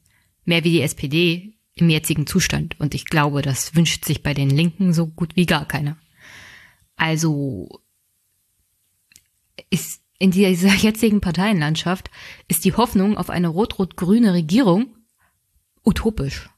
mehr 0.44 0.64
wie 0.64 0.72
die 0.72 0.82
SPD 0.82 1.53
im 1.76 1.90
jetzigen 1.90 2.26
Zustand. 2.26 2.78
Und 2.78 2.94
ich 2.94 3.06
glaube, 3.06 3.42
das 3.42 3.74
wünscht 3.74 4.04
sich 4.04 4.22
bei 4.22 4.34
den 4.34 4.50
Linken 4.50 4.92
so 4.92 5.06
gut 5.06 5.36
wie 5.36 5.46
gar 5.46 5.66
keiner. 5.66 5.96
Also 6.96 7.80
ist 9.70 10.02
in 10.18 10.30
dieser 10.30 10.74
jetzigen 10.74 11.20
Parteienlandschaft 11.20 12.10
ist 12.48 12.64
die 12.64 12.74
Hoffnung 12.74 13.16
auf 13.16 13.30
eine 13.30 13.48
rot-rot-grüne 13.48 14.32
Regierung 14.32 14.96
utopisch. 15.84 16.48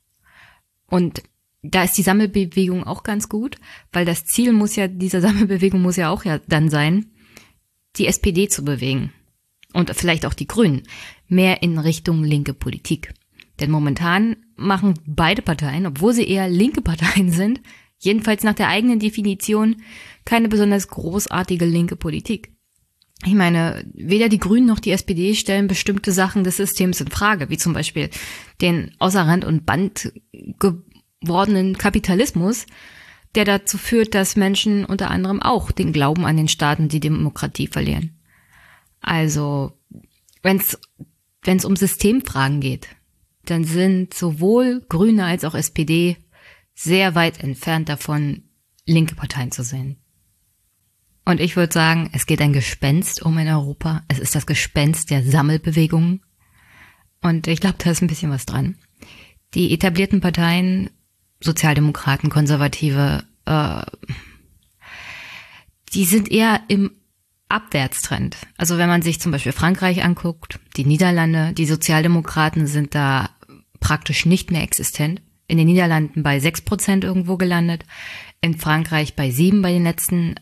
Und 0.88 1.22
da 1.62 1.82
ist 1.82 1.98
die 1.98 2.02
Sammelbewegung 2.02 2.84
auch 2.84 3.02
ganz 3.02 3.28
gut, 3.28 3.56
weil 3.92 4.04
das 4.04 4.24
Ziel 4.24 4.52
muss 4.52 4.76
ja, 4.76 4.88
dieser 4.88 5.20
Sammelbewegung 5.26 5.80
muss 5.80 5.96
ja 5.96 6.10
auch 6.10 6.24
ja 6.24 6.38
dann 6.46 6.68
sein, 6.70 7.10
die 7.96 8.06
SPD 8.06 8.48
zu 8.48 8.64
bewegen. 8.64 9.12
Und 9.72 9.90
vielleicht 9.94 10.24
auch 10.24 10.34
die 10.34 10.46
Grünen. 10.46 10.84
Mehr 11.28 11.62
in 11.62 11.78
Richtung 11.78 12.24
linke 12.24 12.54
Politik. 12.54 13.12
Denn 13.60 13.70
momentan 13.70 14.36
machen 14.56 14.94
beide 15.06 15.42
Parteien, 15.42 15.86
obwohl 15.86 16.12
sie 16.12 16.28
eher 16.28 16.48
linke 16.48 16.82
Parteien 16.82 17.30
sind, 17.30 17.60
jedenfalls 17.98 18.42
nach 18.42 18.54
der 18.54 18.68
eigenen 18.68 18.98
Definition, 18.98 19.76
keine 20.24 20.48
besonders 20.48 20.88
großartige 20.88 21.64
linke 21.64 21.96
Politik. 21.96 22.52
Ich 23.24 23.34
meine, 23.34 23.84
weder 23.94 24.28
die 24.28 24.38
Grünen 24.38 24.66
noch 24.66 24.80
die 24.80 24.90
SPD 24.90 25.34
stellen 25.34 25.68
bestimmte 25.68 26.12
Sachen 26.12 26.44
des 26.44 26.58
Systems 26.58 27.00
in 27.00 27.08
Frage, 27.08 27.48
wie 27.48 27.56
zum 27.56 27.72
Beispiel 27.72 28.10
den 28.60 28.94
außer 28.98 29.22
Rand 29.22 29.44
und 29.44 29.64
Band 29.64 30.12
gewordenen 31.22 31.78
Kapitalismus, 31.78 32.66
der 33.34 33.46
dazu 33.46 33.78
führt, 33.78 34.14
dass 34.14 34.36
Menschen 34.36 34.84
unter 34.84 35.10
anderem 35.10 35.40
auch 35.40 35.70
den 35.70 35.92
Glauben 35.92 36.26
an 36.26 36.36
den 36.36 36.48
Staat 36.48 36.78
und 36.78 36.92
die 36.92 37.00
Demokratie 37.00 37.68
verlieren. 37.68 38.18
Also, 39.00 39.72
wenn 40.42 40.58
es 40.58 41.64
um 41.64 41.76
Systemfragen 41.76 42.60
geht, 42.60 42.88
dann 43.50 43.64
sind 43.64 44.14
sowohl 44.14 44.84
Grüne 44.88 45.24
als 45.24 45.44
auch 45.44 45.54
SPD 45.54 46.16
sehr 46.74 47.14
weit 47.14 47.42
entfernt 47.42 47.88
davon, 47.88 48.44
linke 48.84 49.14
Parteien 49.14 49.50
zu 49.50 49.64
sehen. 49.64 49.98
Und 51.24 51.40
ich 51.40 51.56
würde 51.56 51.72
sagen, 51.72 52.08
es 52.12 52.26
geht 52.26 52.40
ein 52.40 52.52
Gespenst 52.52 53.22
um 53.22 53.36
in 53.38 53.48
Europa. 53.48 54.04
Es 54.06 54.20
ist 54.20 54.36
das 54.36 54.46
Gespenst 54.46 55.10
der 55.10 55.24
Sammelbewegungen. 55.24 56.22
Und 57.20 57.48
ich 57.48 57.60
glaube, 57.60 57.76
da 57.78 57.90
ist 57.90 58.00
ein 58.00 58.06
bisschen 58.06 58.30
was 58.30 58.46
dran. 58.46 58.76
Die 59.54 59.72
etablierten 59.74 60.20
Parteien, 60.20 60.90
Sozialdemokraten, 61.40 62.30
Konservative, 62.30 63.24
äh, 63.44 63.82
die 65.94 66.04
sind 66.04 66.30
eher 66.30 66.60
im 66.68 66.92
Abwärtstrend. 67.48 68.36
Also 68.56 68.78
wenn 68.78 68.88
man 68.88 69.02
sich 69.02 69.20
zum 69.20 69.32
Beispiel 69.32 69.52
Frankreich 69.52 70.04
anguckt, 70.04 70.60
die 70.76 70.84
Niederlande, 70.84 71.52
die 71.52 71.66
Sozialdemokraten 71.66 72.66
sind 72.66 72.94
da 72.94 73.30
praktisch 73.80 74.26
nicht 74.26 74.50
mehr 74.50 74.62
existent. 74.62 75.22
In 75.48 75.58
den 75.58 75.66
Niederlanden 75.66 76.22
bei 76.22 76.40
sechs 76.40 76.60
Prozent 76.60 77.04
irgendwo 77.04 77.36
gelandet, 77.36 77.84
in 78.40 78.58
Frankreich 78.58 79.14
bei 79.14 79.30
sieben 79.30 79.62
bei 79.62 79.72
den 79.72 79.84
letzten 79.84 80.34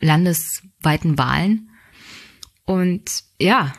landesweiten 0.00 1.18
Wahlen. 1.18 1.70
Und 2.64 3.24
ja, 3.38 3.72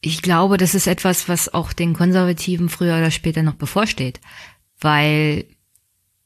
ich 0.00 0.22
glaube, 0.22 0.56
das 0.56 0.74
ist 0.74 0.86
etwas, 0.86 1.28
was 1.28 1.52
auch 1.52 1.72
den 1.72 1.92
Konservativen 1.92 2.68
früher 2.68 2.96
oder 2.96 3.10
später 3.10 3.42
noch 3.42 3.54
bevorsteht, 3.54 4.20
weil 4.80 5.44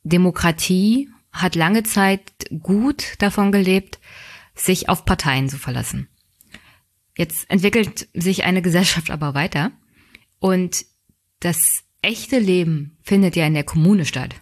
Demokratie 0.04 1.08
hat 1.32 1.54
lange 1.54 1.82
Zeit 1.82 2.32
gut 2.60 3.14
davon 3.18 3.52
gelebt, 3.52 3.98
sich 4.54 4.88
auf 4.88 5.04
Parteien 5.04 5.48
zu 5.48 5.56
verlassen. 5.56 6.08
Jetzt 7.16 7.50
entwickelt 7.50 8.08
sich 8.14 8.44
eine 8.44 8.62
Gesellschaft 8.62 9.10
aber 9.10 9.34
weiter 9.34 9.72
und 10.38 10.84
das 11.44 11.84
echte 12.02 12.38
Leben 12.38 12.98
findet 13.02 13.36
ja 13.36 13.46
in 13.46 13.54
der 13.54 13.64
Kommune 13.64 14.04
statt. 14.04 14.34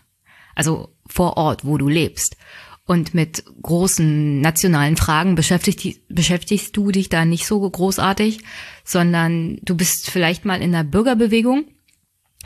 Also 0.55 0.95
vor 1.07 1.37
Ort, 1.37 1.65
wo 1.65 1.79
du 1.79 1.89
lebst. 1.89 2.37
Und 2.85 3.15
mit 3.15 3.45
großen 3.63 4.41
nationalen 4.41 4.97
Fragen 4.97 5.37
beschäftigst, 5.37 6.01
beschäftigst 6.09 6.77
du 6.77 6.91
dich 6.91 7.09
da 7.09 7.25
nicht 7.25 7.47
so 7.47 7.69
großartig, 7.69 8.41
sondern 8.85 9.59
du 9.63 9.77
bist 9.77 10.11
vielleicht 10.11 10.45
mal 10.45 10.61
in 10.61 10.75
einer 10.75 10.83
Bürgerbewegung, 10.83 11.67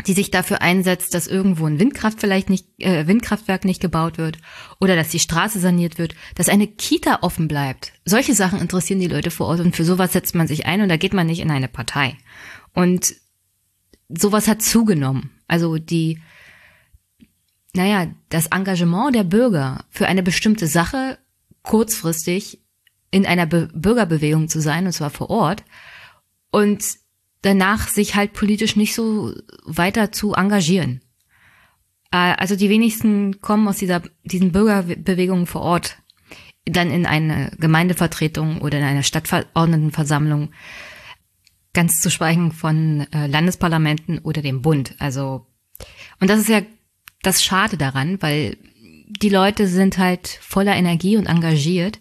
die 0.06 0.12
sich 0.12 0.30
dafür 0.30 0.60
einsetzt, 0.60 1.14
dass 1.14 1.28
irgendwo 1.28 1.66
ein 1.66 1.78
Windkraft 1.78 2.20
vielleicht 2.20 2.50
nicht, 2.50 2.66
äh, 2.78 3.06
Windkraftwerk 3.06 3.64
nicht 3.64 3.80
gebaut 3.80 4.18
wird 4.18 4.38
oder 4.80 4.96
dass 4.96 5.08
die 5.08 5.20
Straße 5.20 5.60
saniert 5.60 5.98
wird, 5.98 6.14
dass 6.34 6.48
eine 6.48 6.66
Kita 6.66 7.20
offen 7.22 7.48
bleibt. 7.48 7.92
Solche 8.04 8.34
Sachen 8.34 8.60
interessieren 8.60 9.00
die 9.00 9.08
Leute 9.08 9.30
vor 9.30 9.46
Ort 9.46 9.60
und 9.60 9.74
für 9.74 9.84
sowas 9.84 10.12
setzt 10.12 10.34
man 10.34 10.48
sich 10.48 10.66
ein 10.66 10.82
und 10.82 10.88
da 10.88 10.96
geht 10.96 11.14
man 11.14 11.26
nicht 11.26 11.40
in 11.40 11.50
eine 11.50 11.68
Partei. 11.68 12.16
Und 12.74 13.14
sowas 14.08 14.48
hat 14.48 14.62
zugenommen. 14.62 15.30
Also 15.46 15.78
die, 15.78 16.20
naja, 17.74 18.08
das 18.28 18.46
Engagement 18.46 19.14
der 19.14 19.24
Bürger 19.24 19.84
für 19.90 20.06
eine 20.06 20.22
bestimmte 20.22 20.66
Sache 20.66 21.18
kurzfristig 21.62 22.60
in 23.10 23.26
einer 23.26 23.46
Be 23.46 23.68
Bürgerbewegung 23.72 24.48
zu 24.48 24.60
sein, 24.60 24.86
und 24.86 24.92
zwar 24.92 25.10
vor 25.10 25.30
Ort, 25.30 25.64
und 26.50 26.84
danach 27.42 27.88
sich 27.88 28.14
halt 28.14 28.32
politisch 28.32 28.76
nicht 28.76 28.94
so 28.94 29.34
weiter 29.64 30.12
zu 30.12 30.34
engagieren. 30.34 31.00
Äh, 32.10 32.34
also 32.38 32.56
die 32.56 32.70
wenigsten 32.70 33.40
kommen 33.40 33.68
aus 33.68 33.78
dieser, 33.78 34.02
diesen 34.24 34.52
Bürgerbewegungen 34.52 35.46
vor 35.46 35.62
Ort 35.62 35.98
dann 36.66 36.90
in 36.90 37.06
eine 37.06 37.52
Gemeindevertretung 37.58 38.62
oder 38.62 38.78
in 38.78 38.84
einer 38.84 39.02
Stadtverordnetenversammlung 39.02 40.50
ganz 41.74 42.00
zu 42.00 42.10
schweigen 42.10 42.52
von 42.52 43.06
äh, 43.12 43.26
Landesparlamenten 43.26 44.20
oder 44.20 44.40
dem 44.40 44.62
Bund. 44.62 44.94
Also, 44.98 45.46
und 46.20 46.30
das 46.30 46.40
ist 46.40 46.48
ja 46.48 46.62
das 47.22 47.42
Schade 47.42 47.76
daran, 47.76 48.22
weil 48.22 48.56
die 49.06 49.28
Leute 49.28 49.66
sind 49.66 49.98
halt 49.98 50.28
voller 50.40 50.74
Energie 50.74 51.16
und 51.16 51.26
engagiert. 51.26 52.00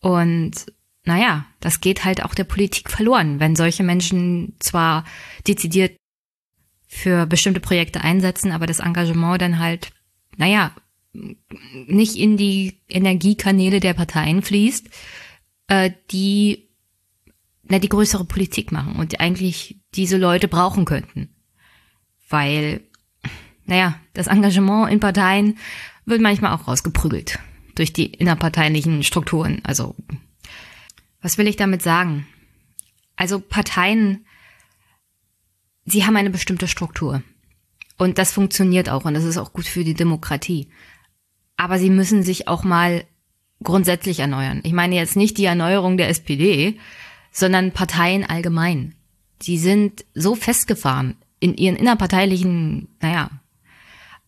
Und 0.00 0.66
naja, 1.04 1.46
das 1.60 1.80
geht 1.80 2.04
halt 2.04 2.24
auch 2.24 2.34
der 2.34 2.44
Politik 2.44 2.90
verloren, 2.90 3.40
wenn 3.40 3.56
solche 3.56 3.82
Menschen 3.82 4.54
zwar 4.58 5.04
dezidiert 5.46 5.96
für 6.86 7.26
bestimmte 7.26 7.60
Projekte 7.60 8.00
einsetzen, 8.00 8.52
aber 8.52 8.66
das 8.66 8.80
Engagement 8.80 9.40
dann 9.40 9.58
halt, 9.58 9.90
naja, 10.36 10.74
nicht 11.12 12.16
in 12.16 12.36
die 12.36 12.80
Energiekanäle 12.88 13.80
der 13.80 13.94
Parteien 13.94 14.42
fließt, 14.42 14.88
äh, 15.68 15.90
die 16.10 16.67
na, 17.68 17.78
die 17.78 17.88
größere 17.88 18.24
Politik 18.24 18.72
machen 18.72 18.96
und 18.96 19.20
eigentlich 19.20 19.78
diese 19.94 20.16
Leute 20.16 20.48
brauchen 20.48 20.84
könnten. 20.84 21.28
Weil, 22.28 22.80
naja, 23.66 23.98
das 24.14 24.26
Engagement 24.26 24.90
in 24.90 25.00
Parteien 25.00 25.58
wird 26.04 26.20
manchmal 26.20 26.52
auch 26.54 26.66
rausgeprügelt 26.68 27.38
durch 27.74 27.92
die 27.92 28.06
innerparteilichen 28.06 29.02
Strukturen. 29.02 29.60
Also, 29.64 29.94
was 31.20 31.38
will 31.38 31.46
ich 31.46 31.56
damit 31.56 31.82
sagen? 31.82 32.26
Also 33.16 33.40
Parteien, 33.40 34.26
sie 35.84 36.04
haben 36.04 36.16
eine 36.16 36.30
bestimmte 36.30 36.68
Struktur. 36.68 37.22
Und 37.96 38.18
das 38.18 38.32
funktioniert 38.32 38.88
auch 38.88 39.04
und 39.04 39.14
das 39.14 39.24
ist 39.24 39.38
auch 39.38 39.52
gut 39.52 39.66
für 39.66 39.84
die 39.84 39.94
Demokratie. 39.94 40.68
aber 41.58 41.78
sie 41.78 41.90
müssen 41.90 42.22
sich 42.22 42.48
auch 42.48 42.64
mal 42.64 43.04
grundsätzlich 43.62 44.20
erneuern. 44.20 44.60
Ich 44.62 44.72
meine 44.72 44.94
jetzt 44.94 45.16
nicht 45.16 45.36
die 45.36 45.44
Erneuerung 45.44 45.98
der 45.98 46.08
SPD, 46.08 46.78
sondern 47.38 47.72
Parteien 47.72 48.24
allgemein. 48.24 48.94
Die 49.42 49.58
sind 49.58 50.04
so 50.14 50.34
festgefahren 50.34 51.16
in 51.40 51.54
ihren 51.54 51.76
innerparteilichen, 51.76 52.88
naja, 53.00 53.30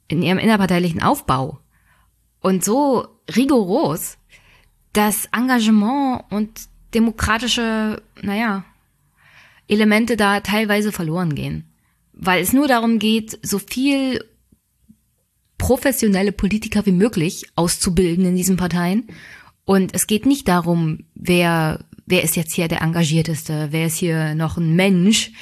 in 0.06 0.22
ihrem 0.22 0.38
innerparteilichen 0.38 1.02
Aufbau 1.02 1.58
und 2.40 2.64
so 2.64 3.08
rigoros, 3.34 4.16
dass 4.92 5.28
Engagement 5.32 6.24
und 6.30 6.68
demokratische, 6.94 8.02
naja, 8.22 8.64
Elemente 9.68 10.16
da 10.16 10.40
teilweise 10.40 10.92
verloren 10.92 11.34
gehen. 11.34 11.64
Weil 12.12 12.42
es 12.42 12.52
nur 12.52 12.68
darum 12.68 12.98
geht, 12.98 13.38
so 13.42 13.58
viel 13.58 14.24
professionelle 15.58 16.32
Politiker 16.32 16.86
wie 16.86 16.92
möglich 16.92 17.46
auszubilden 17.54 18.24
in 18.24 18.36
diesen 18.36 18.56
Parteien. 18.56 19.08
Und 19.64 19.94
es 19.94 20.06
geht 20.06 20.26
nicht 20.26 20.48
darum, 20.48 21.04
wer, 21.14 21.84
wer 22.10 22.22
ist 22.22 22.36
jetzt 22.36 22.52
hier 22.52 22.68
der 22.68 22.82
Engagierteste, 22.82 23.68
wer 23.70 23.86
ist 23.86 23.96
hier 23.96 24.34
noch 24.34 24.56
ein 24.56 24.74
Mensch, 24.74 25.32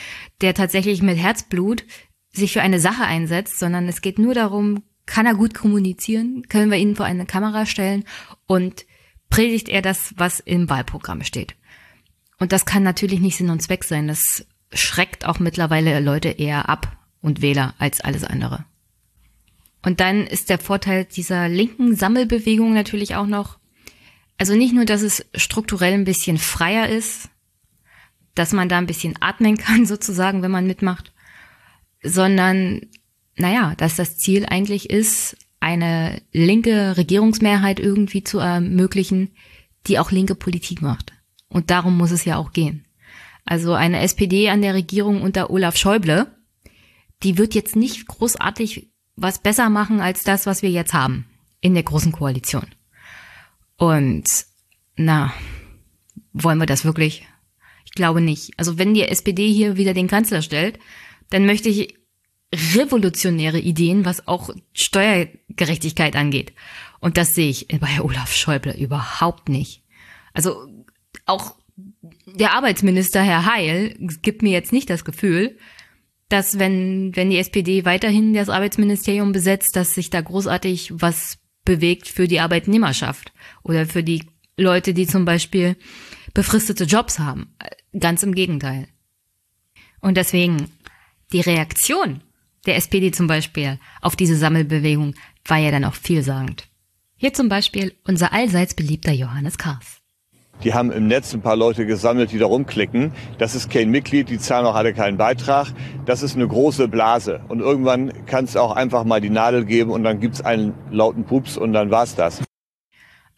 der 0.40 0.54
tatsächlich 0.54 1.02
mit 1.02 1.16
Herzblut 1.16 1.84
sich 2.30 2.52
für 2.52 2.62
eine 2.62 2.78
Sache 2.78 3.04
einsetzt, 3.04 3.58
sondern 3.58 3.88
es 3.88 4.02
geht 4.02 4.18
nur 4.18 4.34
darum, 4.34 4.82
kann 5.06 5.26
er 5.26 5.34
gut 5.34 5.54
kommunizieren, 5.54 6.42
können 6.48 6.70
wir 6.70 6.78
ihn 6.78 6.94
vor 6.94 7.06
eine 7.06 7.26
Kamera 7.26 7.66
stellen 7.66 8.04
und 8.46 8.84
predigt 9.30 9.68
er 9.68 9.82
das, 9.82 10.14
was 10.16 10.40
im 10.40 10.68
Wahlprogramm 10.68 11.22
steht. 11.22 11.56
Und 12.38 12.52
das 12.52 12.66
kann 12.66 12.82
natürlich 12.82 13.20
nicht 13.20 13.36
Sinn 13.36 13.50
und 13.50 13.62
Zweck 13.62 13.84
sein. 13.84 14.06
Das 14.06 14.46
schreckt 14.72 15.26
auch 15.26 15.38
mittlerweile 15.38 15.98
Leute 16.00 16.28
eher 16.28 16.68
ab 16.68 16.96
und 17.20 17.42
Wähler 17.42 17.74
als 17.78 18.00
alles 18.00 18.22
andere. 18.22 18.64
Und 19.82 20.00
dann 20.00 20.26
ist 20.26 20.50
der 20.50 20.58
Vorteil 20.58 21.04
dieser 21.04 21.48
linken 21.48 21.96
Sammelbewegung 21.96 22.74
natürlich 22.74 23.16
auch 23.16 23.26
noch, 23.26 23.58
also 24.38 24.54
nicht 24.54 24.72
nur, 24.72 24.84
dass 24.84 25.02
es 25.02 25.26
strukturell 25.34 25.94
ein 25.94 26.04
bisschen 26.04 26.38
freier 26.38 26.88
ist, 26.88 27.28
dass 28.34 28.52
man 28.52 28.68
da 28.68 28.78
ein 28.78 28.86
bisschen 28.86 29.16
atmen 29.20 29.56
kann 29.58 29.84
sozusagen, 29.84 30.42
wenn 30.42 30.50
man 30.50 30.66
mitmacht, 30.66 31.12
sondern, 32.02 32.82
naja, 33.36 33.74
dass 33.76 33.96
das 33.96 34.16
Ziel 34.16 34.46
eigentlich 34.46 34.90
ist, 34.90 35.36
eine 35.60 36.22
linke 36.32 36.96
Regierungsmehrheit 36.96 37.80
irgendwie 37.80 38.22
zu 38.22 38.38
ermöglichen, 38.38 39.32
die 39.88 39.98
auch 39.98 40.12
linke 40.12 40.36
Politik 40.36 40.82
macht. 40.82 41.12
Und 41.48 41.70
darum 41.70 41.96
muss 41.96 42.12
es 42.12 42.24
ja 42.24 42.36
auch 42.36 42.52
gehen. 42.52 42.86
Also 43.44 43.72
eine 43.72 44.00
SPD 44.00 44.50
an 44.50 44.62
der 44.62 44.74
Regierung 44.74 45.22
unter 45.22 45.50
Olaf 45.50 45.76
Schäuble, 45.76 46.26
die 47.22 47.38
wird 47.38 47.54
jetzt 47.54 47.74
nicht 47.74 48.06
großartig 48.06 48.90
was 49.16 49.40
besser 49.40 49.68
machen 49.68 50.00
als 50.00 50.22
das, 50.22 50.46
was 50.46 50.62
wir 50.62 50.70
jetzt 50.70 50.94
haben 50.94 51.26
in 51.60 51.74
der 51.74 51.82
großen 51.82 52.12
Koalition. 52.12 52.66
Und 53.78 54.24
na, 54.96 55.32
wollen 56.32 56.58
wir 56.58 56.66
das 56.66 56.84
wirklich? 56.84 57.26
Ich 57.84 57.92
glaube 57.92 58.20
nicht. 58.20 58.52
Also 58.58 58.76
wenn 58.76 58.92
die 58.92 59.04
SPD 59.04 59.50
hier 59.50 59.76
wieder 59.76 59.94
den 59.94 60.08
Kanzler 60.08 60.42
stellt, 60.42 60.78
dann 61.30 61.46
möchte 61.46 61.68
ich 61.68 61.96
revolutionäre 62.52 63.58
Ideen, 63.58 64.04
was 64.04 64.26
auch 64.26 64.50
Steuergerechtigkeit 64.72 66.16
angeht. 66.16 66.52
Und 67.00 67.16
das 67.16 67.34
sehe 67.34 67.50
ich 67.50 67.68
bei 67.68 68.00
Olaf 68.02 68.34
Schäuble 68.34 68.76
überhaupt 68.76 69.48
nicht. 69.48 69.84
Also 70.32 70.66
auch 71.26 71.54
der 72.26 72.52
Arbeitsminister 72.52 73.22
Herr 73.22 73.46
Heil 73.46 73.94
gibt 74.22 74.42
mir 74.42 74.52
jetzt 74.52 74.72
nicht 74.72 74.90
das 74.90 75.04
Gefühl, 75.04 75.56
dass 76.28 76.58
wenn, 76.58 77.14
wenn 77.14 77.30
die 77.30 77.38
SPD 77.38 77.84
weiterhin 77.84 78.34
das 78.34 78.48
Arbeitsministerium 78.48 79.32
besetzt, 79.32 79.76
dass 79.76 79.94
sich 79.94 80.10
da 80.10 80.20
großartig 80.20 80.92
was 80.94 81.38
bewegt 81.68 82.08
für 82.08 82.26
die 82.26 82.40
Arbeitnehmerschaft 82.40 83.30
oder 83.62 83.84
für 83.84 84.02
die 84.02 84.24
Leute, 84.56 84.94
die 84.94 85.06
zum 85.06 85.26
Beispiel 85.26 85.76
befristete 86.32 86.84
Jobs 86.84 87.18
haben. 87.18 87.54
Ganz 87.98 88.22
im 88.22 88.34
Gegenteil. 88.34 88.88
Und 90.00 90.16
deswegen, 90.16 90.70
die 91.30 91.42
Reaktion 91.42 92.22
der 92.64 92.76
SPD 92.76 93.10
zum 93.10 93.26
Beispiel 93.26 93.78
auf 94.00 94.16
diese 94.16 94.36
Sammelbewegung 94.36 95.14
war 95.44 95.58
ja 95.58 95.70
dann 95.70 95.84
auch 95.84 95.94
vielsagend. 95.94 96.66
Hier 97.16 97.34
zum 97.34 97.50
Beispiel 97.50 97.94
unser 98.04 98.32
allseits 98.32 98.72
beliebter 98.72 99.12
Johannes 99.12 99.58
Kars. 99.58 99.97
Die 100.64 100.74
haben 100.74 100.90
im 100.90 101.06
Netz 101.06 101.32
ein 101.34 101.40
paar 101.40 101.56
Leute 101.56 101.86
gesammelt, 101.86 102.32
die 102.32 102.38
da 102.38 102.46
rumklicken. 102.46 103.12
Das 103.38 103.54
ist 103.54 103.70
kein 103.70 103.90
Mitglied, 103.90 104.28
die 104.28 104.38
zahlen 104.38 104.66
auch 104.66 104.74
alle 104.74 104.92
keinen 104.92 105.16
Beitrag. 105.16 105.68
Das 106.04 106.22
ist 106.22 106.34
eine 106.34 106.48
große 106.48 106.88
Blase. 106.88 107.40
Und 107.48 107.60
irgendwann 107.60 108.26
kann 108.26 108.44
es 108.44 108.56
auch 108.56 108.72
einfach 108.72 109.04
mal 109.04 109.20
die 109.20 109.30
Nadel 109.30 109.64
geben 109.64 109.90
und 109.90 110.02
dann 110.02 110.20
gibt's 110.20 110.40
einen 110.40 110.74
lauten 110.90 111.24
Pups 111.24 111.56
und 111.56 111.72
dann 111.72 111.90
war's 111.90 112.16
das. 112.16 112.42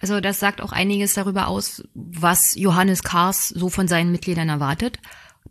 Also 0.01 0.21
das 0.21 0.41
sagt 0.41 0.63
auch 0.63 0.73
einiges 0.73 1.13
darüber 1.13 1.49
aus, 1.49 1.85
was 1.95 2.55
Johannes 2.57 3.03
Kars 3.03 3.49
so 3.49 3.69
von 3.69 3.87
seinen 3.87 4.13
Mitgliedern 4.13 4.49
erwartet. 4.49 4.99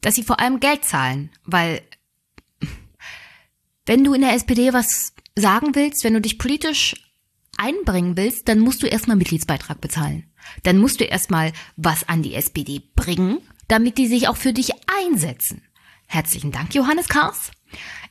Dass 0.02 0.16
sie 0.16 0.24
vor 0.24 0.40
allem 0.40 0.60
Geld 0.60 0.86
zahlen, 0.86 1.30
weil 1.46 1.82
wenn 3.86 4.04
du 4.04 4.14
in 4.14 4.22
der 4.22 4.34
SPD 4.34 4.74
was 4.74 5.14
sagen 5.36 5.76
willst, 5.76 6.04
wenn 6.04 6.14
du 6.14 6.22
dich 6.22 6.40
politisch 6.40 6.96
einbringen 7.58 8.18
willst, 8.18 8.48
dann 8.48 8.60
musst 8.60 8.82
du 8.82 8.88
erstmal 8.88 9.18
Mitgliedsbeitrag 9.18 9.82
bezahlen. 9.82 10.29
Dann 10.64 10.78
musst 10.78 11.00
du 11.00 11.06
erstmal 11.06 11.54
was 11.76 12.08
an 12.08 12.22
die 12.22 12.36
SPD 12.36 12.82
bringen, 12.96 13.40
damit 13.68 13.98
die 13.98 14.08
sich 14.08 14.28
auch 14.28 14.38
für 14.38 14.54
dich 14.54 14.72
einsetzen. 15.02 15.62
Herzlichen 16.08 16.52
Dank, 16.52 16.74
Johannes 16.74 17.08
Kars. 17.08 17.52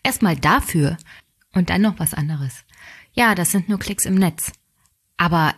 Erstmal 0.03 0.37
dafür 0.37 0.97
und 1.53 1.71
dann 1.71 1.83
noch 1.83 1.99
was 1.99 2.15
anderes. 2.15 2.65
Ja, 3.13 3.35
das 3.35 3.51
sind 3.51 3.69
nur 3.69 3.79
Klicks 3.79 4.05
im 4.05 4.15
Netz. 4.15 4.53
Aber 5.17 5.55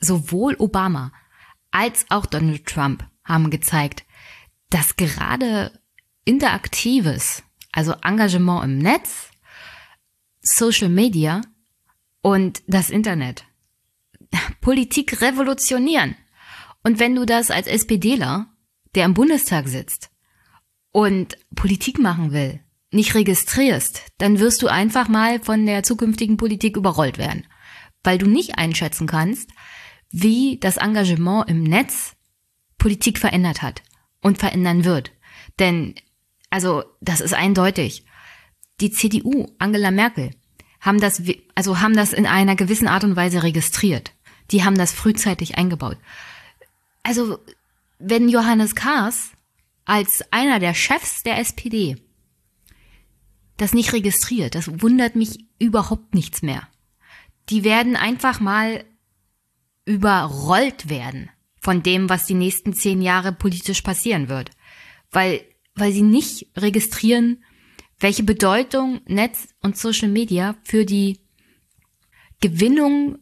sowohl 0.00 0.56
Obama 0.58 1.12
als 1.70 2.06
auch 2.08 2.26
Donald 2.26 2.66
Trump 2.66 3.06
haben 3.24 3.50
gezeigt, 3.50 4.04
dass 4.70 4.96
gerade 4.96 5.78
interaktives, 6.24 7.42
also 7.72 7.94
Engagement 8.02 8.64
im 8.64 8.78
Netz, 8.78 9.30
Social 10.40 10.88
Media 10.88 11.40
und 12.20 12.62
das 12.66 12.90
Internet 12.90 13.44
Politik 14.60 15.20
revolutionieren. 15.20 16.16
Und 16.82 16.98
wenn 16.98 17.14
du 17.14 17.24
das 17.24 17.50
als 17.50 17.66
SPDler, 17.66 18.46
der 18.94 19.04
im 19.04 19.14
Bundestag 19.14 19.68
sitzt 19.68 20.10
und 20.92 21.36
Politik 21.54 21.98
machen 21.98 22.32
will, 22.32 22.60
nicht 22.90 23.14
registrierst, 23.14 24.02
dann 24.18 24.38
wirst 24.38 24.62
du 24.62 24.68
einfach 24.68 25.08
mal 25.08 25.40
von 25.40 25.66
der 25.66 25.82
zukünftigen 25.82 26.36
Politik 26.36 26.76
überrollt 26.76 27.18
werden, 27.18 27.46
weil 28.04 28.18
du 28.18 28.26
nicht 28.26 28.56
einschätzen 28.56 29.06
kannst, 29.06 29.50
wie 30.10 30.58
das 30.60 30.76
Engagement 30.76 31.50
im 31.50 31.64
Netz 31.64 32.14
Politik 32.78 33.18
verändert 33.18 33.62
hat 33.62 33.82
und 34.20 34.38
verändern 34.38 34.84
wird. 34.84 35.10
Denn, 35.58 35.94
also, 36.50 36.84
das 37.00 37.20
ist 37.20 37.34
eindeutig. 37.34 38.04
Die 38.80 38.90
CDU, 38.90 39.46
Angela 39.58 39.90
Merkel, 39.90 40.30
haben 40.80 41.00
das, 41.00 41.22
also 41.54 41.80
haben 41.80 41.96
das 41.96 42.12
in 42.12 42.26
einer 42.26 42.56
gewissen 42.56 42.88
Art 42.88 43.04
und 43.04 43.16
Weise 43.16 43.42
registriert. 43.42 44.12
Die 44.50 44.64
haben 44.64 44.76
das 44.76 44.92
frühzeitig 44.92 45.56
eingebaut. 45.56 45.98
Also, 47.02 47.38
wenn 47.98 48.28
Johannes 48.28 48.74
Kahrs 48.74 49.30
als 49.84 50.22
einer 50.30 50.58
der 50.58 50.74
Chefs 50.74 51.22
der 51.22 51.38
SPD 51.38 51.96
das 53.56 53.72
nicht 53.72 53.92
registriert, 53.92 54.54
das 54.54 54.82
wundert 54.82 55.14
mich 55.14 55.46
überhaupt 55.58 56.14
nichts 56.14 56.42
mehr. 56.42 56.68
Die 57.50 57.62
werden 57.62 57.96
einfach 57.96 58.40
mal 58.40 58.84
überrollt 59.84 60.88
werden 60.88 61.30
von 61.60 61.82
dem, 61.82 62.08
was 62.08 62.26
die 62.26 62.34
nächsten 62.34 62.74
zehn 62.74 63.00
Jahre 63.00 63.32
politisch 63.32 63.82
passieren 63.82 64.28
wird. 64.28 64.50
Weil, 65.10 65.42
weil 65.74 65.92
sie 65.92 66.02
nicht 66.02 66.48
registrieren, 66.56 67.44
welche 67.98 68.22
Bedeutung 68.22 69.00
Netz 69.06 69.48
und 69.60 69.76
Social 69.78 70.08
Media 70.08 70.56
für 70.64 70.84
die 70.84 71.20
Gewinnung 72.40 73.18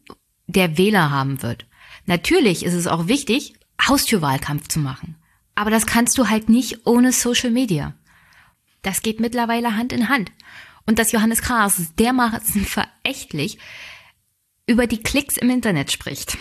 der 0.53 0.79
Wähler 0.79 1.11
haben 1.11 1.43
wird. 1.43 1.67
Natürlich 2.07 2.65
ist 2.65 2.75
es 2.75 2.87
auch 2.87 3.09
wichtig, 3.09 3.55
Haustürwahlkampf 3.87 4.69
zu 4.69 4.79
machen. 4.79 5.17
Aber 5.55 5.71
das 5.71 5.87
kannst 5.87 6.19
du 6.19 6.29
halt 6.29 6.49
nicht 6.49 6.87
ohne 6.87 7.13
Social 7.13 7.51
Media. 7.51 7.95
Das 8.83 9.03
geht 9.03 9.21
mittlerweile 9.21 9.77
Hand 9.77 9.93
in 9.93 10.09
Hand. 10.09 10.33
Und 10.87 10.99
dass 10.99 11.13
Johannes 11.13 11.43
Kraas 11.43 11.95
dermaßen 11.97 12.65
verächtlich 12.65 13.59
über 14.67 14.87
die 14.87 15.03
Klicks 15.03 15.37
im 15.37 15.51
Internet 15.51 15.93
spricht. 15.93 16.37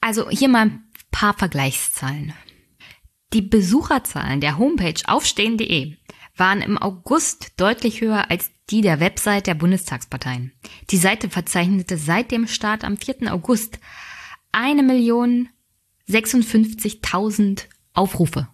Also 0.00 0.28
hier 0.28 0.48
mal 0.48 0.66
ein 0.66 0.84
paar 1.10 1.34
Vergleichszahlen. 1.34 2.34
Die 3.32 3.42
Besucherzahlen 3.42 4.40
der 4.40 4.58
Homepage 4.58 5.00
aufstehen.de 5.06 5.96
waren 6.42 6.60
im 6.60 6.76
August 6.76 7.52
deutlich 7.56 8.00
höher 8.00 8.28
als 8.28 8.50
die 8.68 8.80
der 8.80 8.98
Website 8.98 9.46
der 9.46 9.54
Bundestagsparteien. 9.54 10.50
Die 10.90 10.96
Seite 10.96 11.30
verzeichnete 11.30 11.96
seit 11.96 12.32
dem 12.32 12.48
Start 12.48 12.82
am 12.82 12.96
4. 12.96 13.32
August 13.32 13.78
eine 14.50 14.82
Million 14.82 15.50
56.000 16.08 17.66
Aufrufe. 17.94 18.48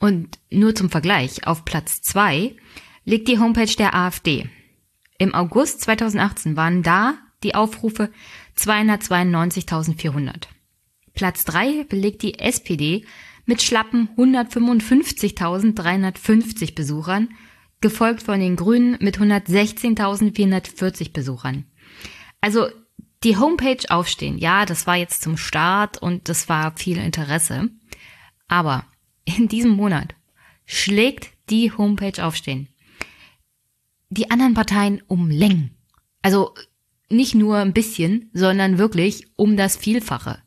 Und 0.00 0.40
nur 0.50 0.74
zum 0.74 0.90
Vergleich, 0.90 1.46
auf 1.46 1.64
Platz 1.64 2.02
zwei 2.02 2.56
liegt 3.04 3.28
die 3.28 3.38
Homepage 3.38 3.76
der 3.78 3.94
AfD. 3.94 4.50
Im 5.16 5.32
August 5.32 5.82
2018 5.82 6.56
waren 6.56 6.82
da 6.82 7.14
die 7.44 7.54
Aufrufe 7.54 8.10
292.400. 8.58 10.48
Platz 11.14 11.44
3 11.44 11.84
belegt 11.84 12.22
die 12.22 12.40
SPD 12.40 13.04
mit 13.46 13.62
schlappen 13.62 14.10
155.350 14.16 16.74
Besuchern, 16.74 17.30
gefolgt 17.80 18.22
von 18.22 18.38
den 18.40 18.56
Grünen 18.56 18.98
mit 19.00 19.18
116.440 19.18 21.12
Besuchern. 21.12 21.64
Also 22.40 22.68
die 23.24 23.38
Homepage 23.38 23.82
aufstehen, 23.88 24.36
ja, 24.38 24.66
das 24.66 24.86
war 24.86 24.96
jetzt 24.96 25.22
zum 25.22 25.36
Start 25.36 26.00
und 26.02 26.28
das 26.28 26.48
war 26.48 26.76
viel 26.76 26.98
Interesse. 26.98 27.70
Aber 28.48 28.84
in 29.24 29.48
diesem 29.48 29.72
Monat 29.72 30.14
schlägt 30.64 31.30
die 31.50 31.72
Homepage 31.72 32.24
aufstehen. 32.24 32.68
Die 34.10 34.30
anderen 34.30 34.54
Parteien 34.54 35.02
um 35.06 35.30
Längen. 35.30 35.70
Also 36.22 36.54
nicht 37.08 37.34
nur 37.34 37.58
ein 37.58 37.72
bisschen, 37.72 38.30
sondern 38.32 38.78
wirklich 38.78 39.26
um 39.36 39.56
das 39.56 39.76
Vielfache. 39.76 40.42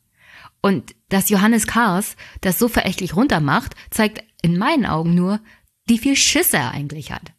Und 0.62 0.96
dass 1.10 1.30
Johannes 1.30 1.68
Kars 1.68 2.16
das 2.42 2.60
so 2.60 2.68
verächtlich 2.68 3.16
runtermacht, 3.16 3.76
zeigt 3.90 4.24
in 4.42 4.58
meinen 4.58 4.86
Augen 4.86 5.16
nur, 5.16 5.40
wie 5.86 5.98
viel 5.98 6.16
Schiss 6.16 6.54
er 6.54 6.72
eigentlich 6.72 7.12
hat. 7.12 7.34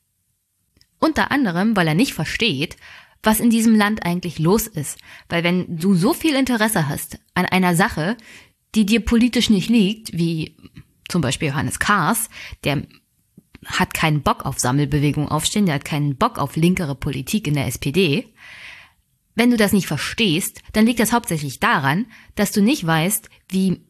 Unter 0.99 1.31
anderem, 1.31 1.77
weil 1.77 1.89
er 1.89 1.95
nicht 1.95 2.15
versteht, 2.15 2.77
was 3.23 3.41
in 3.41 3.51
diesem 3.51 3.75
Land 3.75 4.05
eigentlich 4.05 4.39
los 4.39 4.67
ist. 4.67 4.99
Weil 5.29 5.45
wenn 5.45 5.77
du 5.77 5.95
so 5.95 6.15
viel 6.15 6.35
Interesse 6.35 6.89
hast 6.89 7.19
an 7.35 7.47
einer 7.47 7.75
Sache, 7.75 8.17
die 8.75 8.87
dir 8.87 9.01
politisch 9.01 9.51
nicht 9.51 9.69
liegt, 9.69 10.17
wie 10.17 10.57
zum 11.09 11.21
Beispiel 11.21 11.49
Johannes 11.49 11.79
Kars, 11.79 12.31
der 12.65 12.87
hat 13.67 13.93
keinen 13.93 14.23
Bock 14.23 14.47
auf 14.47 14.59
Sammelbewegung 14.59 15.29
aufstehen, 15.29 15.67
der 15.67 15.75
hat 15.77 15.85
keinen 15.85 16.17
Bock 16.17 16.39
auf 16.39 16.57
linkere 16.57 16.95
Politik 16.95 17.47
in 17.47 17.55
der 17.55 17.67
SPD, 17.67 18.33
wenn 19.41 19.51
du 19.51 19.57
das 19.57 19.73
nicht 19.73 19.87
verstehst, 19.87 20.61
dann 20.75 20.85
liegt 20.85 21.01
das 21.01 21.15
hauptsächlich 21.15 21.61
daran, 21.61 22.05
dass 22.35 22.53
du 22.53 22.61
nicht 22.61 22.87
weißt, 22.87 23.31
wie 23.49 23.81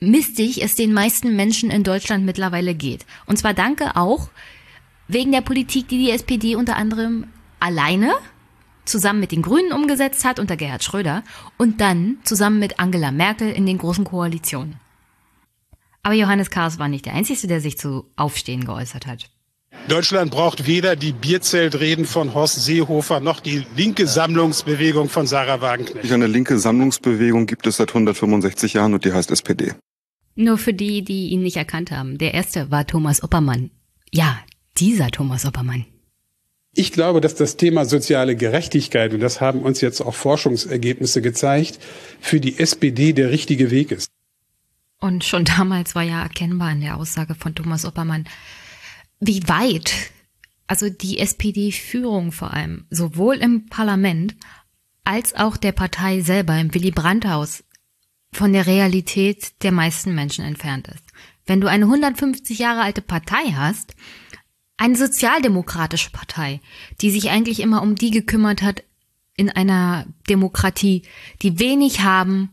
mistig 0.00 0.62
es 0.62 0.74
den 0.74 0.92
meisten 0.92 1.34
Menschen 1.34 1.70
in 1.70 1.82
Deutschland 1.82 2.26
mittlerweile 2.26 2.74
geht. 2.74 3.06
Und 3.24 3.38
zwar 3.38 3.54
danke 3.54 3.96
auch 3.96 4.28
wegen 5.06 5.32
der 5.32 5.40
Politik, 5.40 5.88
die 5.88 5.96
die 5.96 6.10
SPD 6.10 6.56
unter 6.56 6.76
anderem 6.76 7.28
alleine 7.58 8.12
zusammen 8.84 9.20
mit 9.20 9.32
den 9.32 9.40
Grünen 9.40 9.72
umgesetzt 9.72 10.26
hat 10.26 10.38
unter 10.38 10.58
Gerhard 10.58 10.84
Schröder 10.84 11.24
und 11.56 11.80
dann 11.80 12.18
zusammen 12.24 12.58
mit 12.58 12.78
Angela 12.78 13.10
Merkel 13.10 13.50
in 13.50 13.64
den 13.64 13.78
großen 13.78 14.04
Koalitionen. 14.04 14.78
Aber 16.02 16.16
Johannes 16.16 16.50
Kahrs 16.50 16.78
war 16.78 16.88
nicht 16.88 17.06
der 17.06 17.14
Einzige, 17.14 17.46
der 17.46 17.62
sich 17.62 17.78
zu 17.78 18.04
Aufstehen 18.16 18.66
geäußert 18.66 19.06
hat. 19.06 19.30
Deutschland 19.88 20.30
braucht 20.30 20.66
weder 20.66 20.96
die 20.96 21.12
Bierzeltreden 21.12 22.04
von 22.04 22.34
Horst 22.34 22.62
Seehofer 22.62 23.20
noch 23.20 23.40
die 23.40 23.66
linke 23.74 24.06
Sammlungsbewegung 24.06 25.08
von 25.08 25.26
Sarah 25.26 25.62
Wagenknecht. 25.62 26.12
Eine 26.12 26.26
linke 26.26 26.58
Sammlungsbewegung 26.58 27.46
gibt 27.46 27.66
es 27.66 27.78
seit 27.78 27.88
165 27.88 28.74
Jahren 28.74 28.92
und 28.92 29.04
die 29.06 29.12
heißt 29.12 29.30
SPD. 29.30 29.72
Nur 30.34 30.58
für 30.58 30.74
die, 30.74 31.02
die 31.02 31.28
ihn 31.28 31.42
nicht 31.42 31.56
erkannt 31.56 31.90
haben. 31.90 32.18
Der 32.18 32.34
erste 32.34 32.70
war 32.70 32.86
Thomas 32.86 33.22
Oppermann. 33.22 33.70
Ja, 34.12 34.38
dieser 34.76 35.10
Thomas 35.10 35.46
Oppermann. 35.46 35.86
Ich 36.74 36.92
glaube, 36.92 37.20
dass 37.20 37.34
das 37.34 37.56
Thema 37.56 37.86
soziale 37.86 38.36
Gerechtigkeit, 38.36 39.14
und 39.14 39.20
das 39.20 39.40
haben 39.40 39.62
uns 39.62 39.80
jetzt 39.80 40.00
auch 40.00 40.14
Forschungsergebnisse 40.14 41.22
gezeigt, 41.22 41.80
für 42.20 42.40
die 42.40 42.58
SPD 42.58 43.14
der 43.14 43.30
richtige 43.30 43.70
Weg 43.70 43.90
ist. 43.90 44.08
Und 45.00 45.24
schon 45.24 45.44
damals 45.44 45.94
war 45.94 46.02
ja 46.02 46.22
erkennbar 46.22 46.72
in 46.72 46.80
der 46.80 46.96
Aussage 46.96 47.34
von 47.34 47.54
Thomas 47.54 47.84
Oppermann, 47.84 48.26
wie 49.20 49.46
weit, 49.48 49.92
also 50.66 50.88
die 50.88 51.18
SPD-Führung 51.18 52.32
vor 52.32 52.52
allem, 52.52 52.86
sowohl 52.90 53.36
im 53.36 53.66
Parlament 53.66 54.36
als 55.04 55.34
auch 55.34 55.56
der 55.56 55.72
Partei 55.72 56.20
selber 56.20 56.58
im 56.58 56.74
Willy 56.74 56.90
Brandt-Haus 56.90 57.64
von 58.32 58.52
der 58.52 58.66
Realität 58.66 59.62
der 59.62 59.72
meisten 59.72 60.14
Menschen 60.14 60.44
entfernt 60.44 60.88
ist. 60.88 61.04
Wenn 61.46 61.60
du 61.60 61.66
eine 61.66 61.86
150 61.86 62.58
Jahre 62.58 62.82
alte 62.82 63.00
Partei 63.00 63.52
hast, 63.54 63.94
eine 64.76 64.96
sozialdemokratische 64.96 66.10
Partei, 66.10 66.60
die 67.00 67.10
sich 67.10 67.30
eigentlich 67.30 67.60
immer 67.60 67.82
um 67.82 67.94
die 67.94 68.10
gekümmert 68.10 68.62
hat 68.62 68.84
in 69.34 69.50
einer 69.50 70.06
Demokratie, 70.28 71.02
die 71.42 71.58
wenig 71.58 72.00
haben 72.00 72.50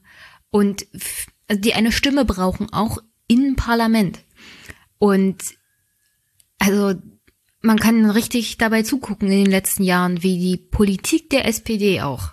und 0.50 0.88
die 1.52 1.74
eine 1.74 1.92
Stimme 1.92 2.26
brauchen, 2.26 2.72
auch 2.72 3.00
im 3.28 3.56
Parlament. 3.56 4.24
Und 4.98 5.42
also 6.60 6.94
man 7.62 7.80
kann 7.80 8.10
richtig 8.10 8.58
dabei 8.58 8.84
zugucken 8.84 9.32
in 9.32 9.46
den 9.46 9.52
letzten 9.52 9.84
Jahren, 9.84 10.24
wie 10.24 10.40
die 10.40 10.58
Politik 10.58 11.30
der 11.30 11.48
SPD 11.48 12.02
auch 12.02 12.32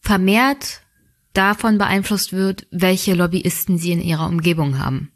vermehrt 0.00 0.82
davon 1.32 1.78
beeinflusst 1.78 2.32
wird, 2.32 2.66
welche 2.70 3.14
Lobbyisten 3.14 3.78
sie 3.78 3.92
in 3.92 4.02
ihrer 4.02 4.26
Umgebung 4.26 4.78
haben. 4.78 5.12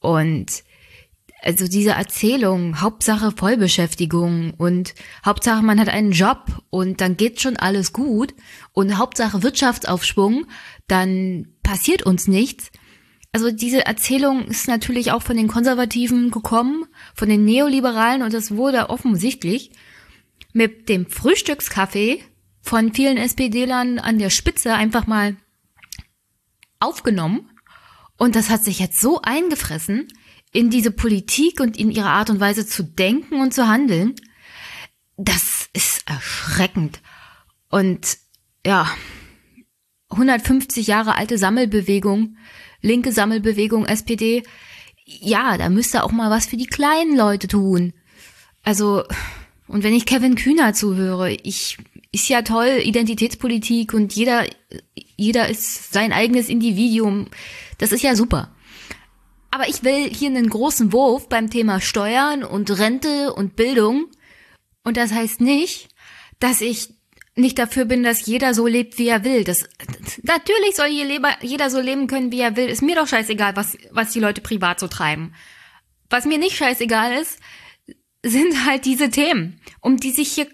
Und 0.00 0.64
also 1.42 1.68
diese 1.68 1.92
Erzählung, 1.92 2.80
Hauptsache 2.80 3.32
Vollbeschäftigung 3.32 4.54
und 4.54 4.94
Hauptsache 5.24 5.62
man 5.62 5.78
hat 5.78 5.88
einen 5.88 6.10
Job 6.10 6.62
und 6.70 7.00
dann 7.00 7.16
geht 7.16 7.40
schon 7.40 7.56
alles 7.56 7.92
gut 7.92 8.34
und 8.72 8.98
Hauptsache 8.98 9.42
Wirtschaftsaufschwung, 9.42 10.46
dann 10.88 11.54
passiert 11.62 12.02
uns 12.02 12.26
nichts. 12.26 12.70
Also 13.32 13.50
diese 13.50 13.84
Erzählung 13.84 14.46
ist 14.46 14.68
natürlich 14.68 15.12
auch 15.12 15.22
von 15.22 15.36
den 15.36 15.48
Konservativen 15.48 16.30
gekommen, 16.30 16.86
von 17.14 17.28
den 17.28 17.44
Neoliberalen 17.44 18.22
und 18.22 18.32
das 18.32 18.52
wurde 18.52 18.90
offensichtlich 18.90 19.70
mit 20.52 20.88
dem 20.88 21.06
Frühstückskaffee 21.06 22.24
von 22.62 22.94
vielen 22.94 23.16
SPD-Lern 23.16 23.98
an 23.98 24.18
der 24.18 24.30
Spitze 24.30 24.74
einfach 24.74 25.06
mal 25.06 25.36
aufgenommen. 26.80 27.50
Und 28.16 28.34
das 28.34 28.50
hat 28.50 28.64
sich 28.64 28.78
jetzt 28.80 29.00
so 29.00 29.20
eingefressen 29.22 30.08
in 30.52 30.70
diese 30.70 30.90
Politik 30.90 31.60
und 31.60 31.76
in 31.76 31.90
ihre 31.90 32.08
Art 32.08 32.30
und 32.30 32.40
Weise 32.40 32.66
zu 32.66 32.82
denken 32.82 33.40
und 33.40 33.54
zu 33.54 33.68
handeln. 33.68 34.14
Das 35.16 35.68
ist 35.72 36.08
erschreckend. 36.08 37.00
Und 37.68 38.18
ja, 38.66 38.90
150 40.10 40.86
Jahre 40.86 41.14
alte 41.16 41.38
Sammelbewegung 41.38 42.36
linke 42.80 43.12
Sammelbewegung 43.12 43.86
SPD, 43.86 44.42
ja, 45.04 45.56
da 45.56 45.68
müsste 45.68 46.04
auch 46.04 46.12
mal 46.12 46.30
was 46.30 46.46
für 46.46 46.56
die 46.56 46.66
kleinen 46.66 47.16
Leute 47.16 47.48
tun. 47.48 47.94
Also, 48.62 49.04
und 49.66 49.82
wenn 49.82 49.94
ich 49.94 50.06
Kevin 50.06 50.34
Kühner 50.34 50.74
zuhöre, 50.74 51.32
ich, 51.32 51.78
ist 52.12 52.28
ja 52.28 52.42
toll, 52.42 52.80
Identitätspolitik 52.84 53.94
und 53.94 54.14
jeder, 54.14 54.44
jeder 55.16 55.48
ist 55.48 55.92
sein 55.92 56.12
eigenes 56.12 56.48
Individuum. 56.48 57.28
Das 57.78 57.92
ist 57.92 58.02
ja 58.02 58.14
super. 58.14 58.54
Aber 59.50 59.68
ich 59.68 59.82
will 59.82 60.10
hier 60.10 60.28
einen 60.28 60.50
großen 60.50 60.92
Wurf 60.92 61.28
beim 61.28 61.48
Thema 61.48 61.80
Steuern 61.80 62.44
und 62.44 62.70
Rente 62.78 63.32
und 63.32 63.56
Bildung. 63.56 64.06
Und 64.84 64.96
das 64.96 65.12
heißt 65.12 65.40
nicht, 65.40 65.88
dass 66.38 66.60
ich 66.60 66.97
nicht 67.38 67.58
dafür 67.58 67.84
bin, 67.84 68.02
dass 68.02 68.26
jeder 68.26 68.52
so 68.52 68.66
lebt, 68.66 68.98
wie 68.98 69.08
er 69.08 69.24
will. 69.24 69.44
Das, 69.44 69.68
natürlich 70.22 70.74
soll 70.74 70.88
jeder 70.88 71.70
so 71.70 71.80
leben 71.80 72.06
können, 72.06 72.32
wie 72.32 72.40
er 72.40 72.56
will. 72.56 72.68
Ist 72.68 72.82
mir 72.82 72.96
doch 72.96 73.06
scheißegal, 73.06 73.56
was, 73.56 73.78
was 73.90 74.12
die 74.12 74.20
Leute 74.20 74.40
privat 74.40 74.80
so 74.80 74.88
treiben. 74.88 75.34
Was 76.10 76.24
mir 76.24 76.38
nicht 76.38 76.56
scheißegal 76.56 77.12
ist, 77.20 77.38
sind 78.24 78.66
halt 78.66 78.84
diese 78.84 79.10
Themen, 79.10 79.60
um 79.80 79.98
die 79.98 80.10
sich 80.10 80.32
hier 80.32 80.48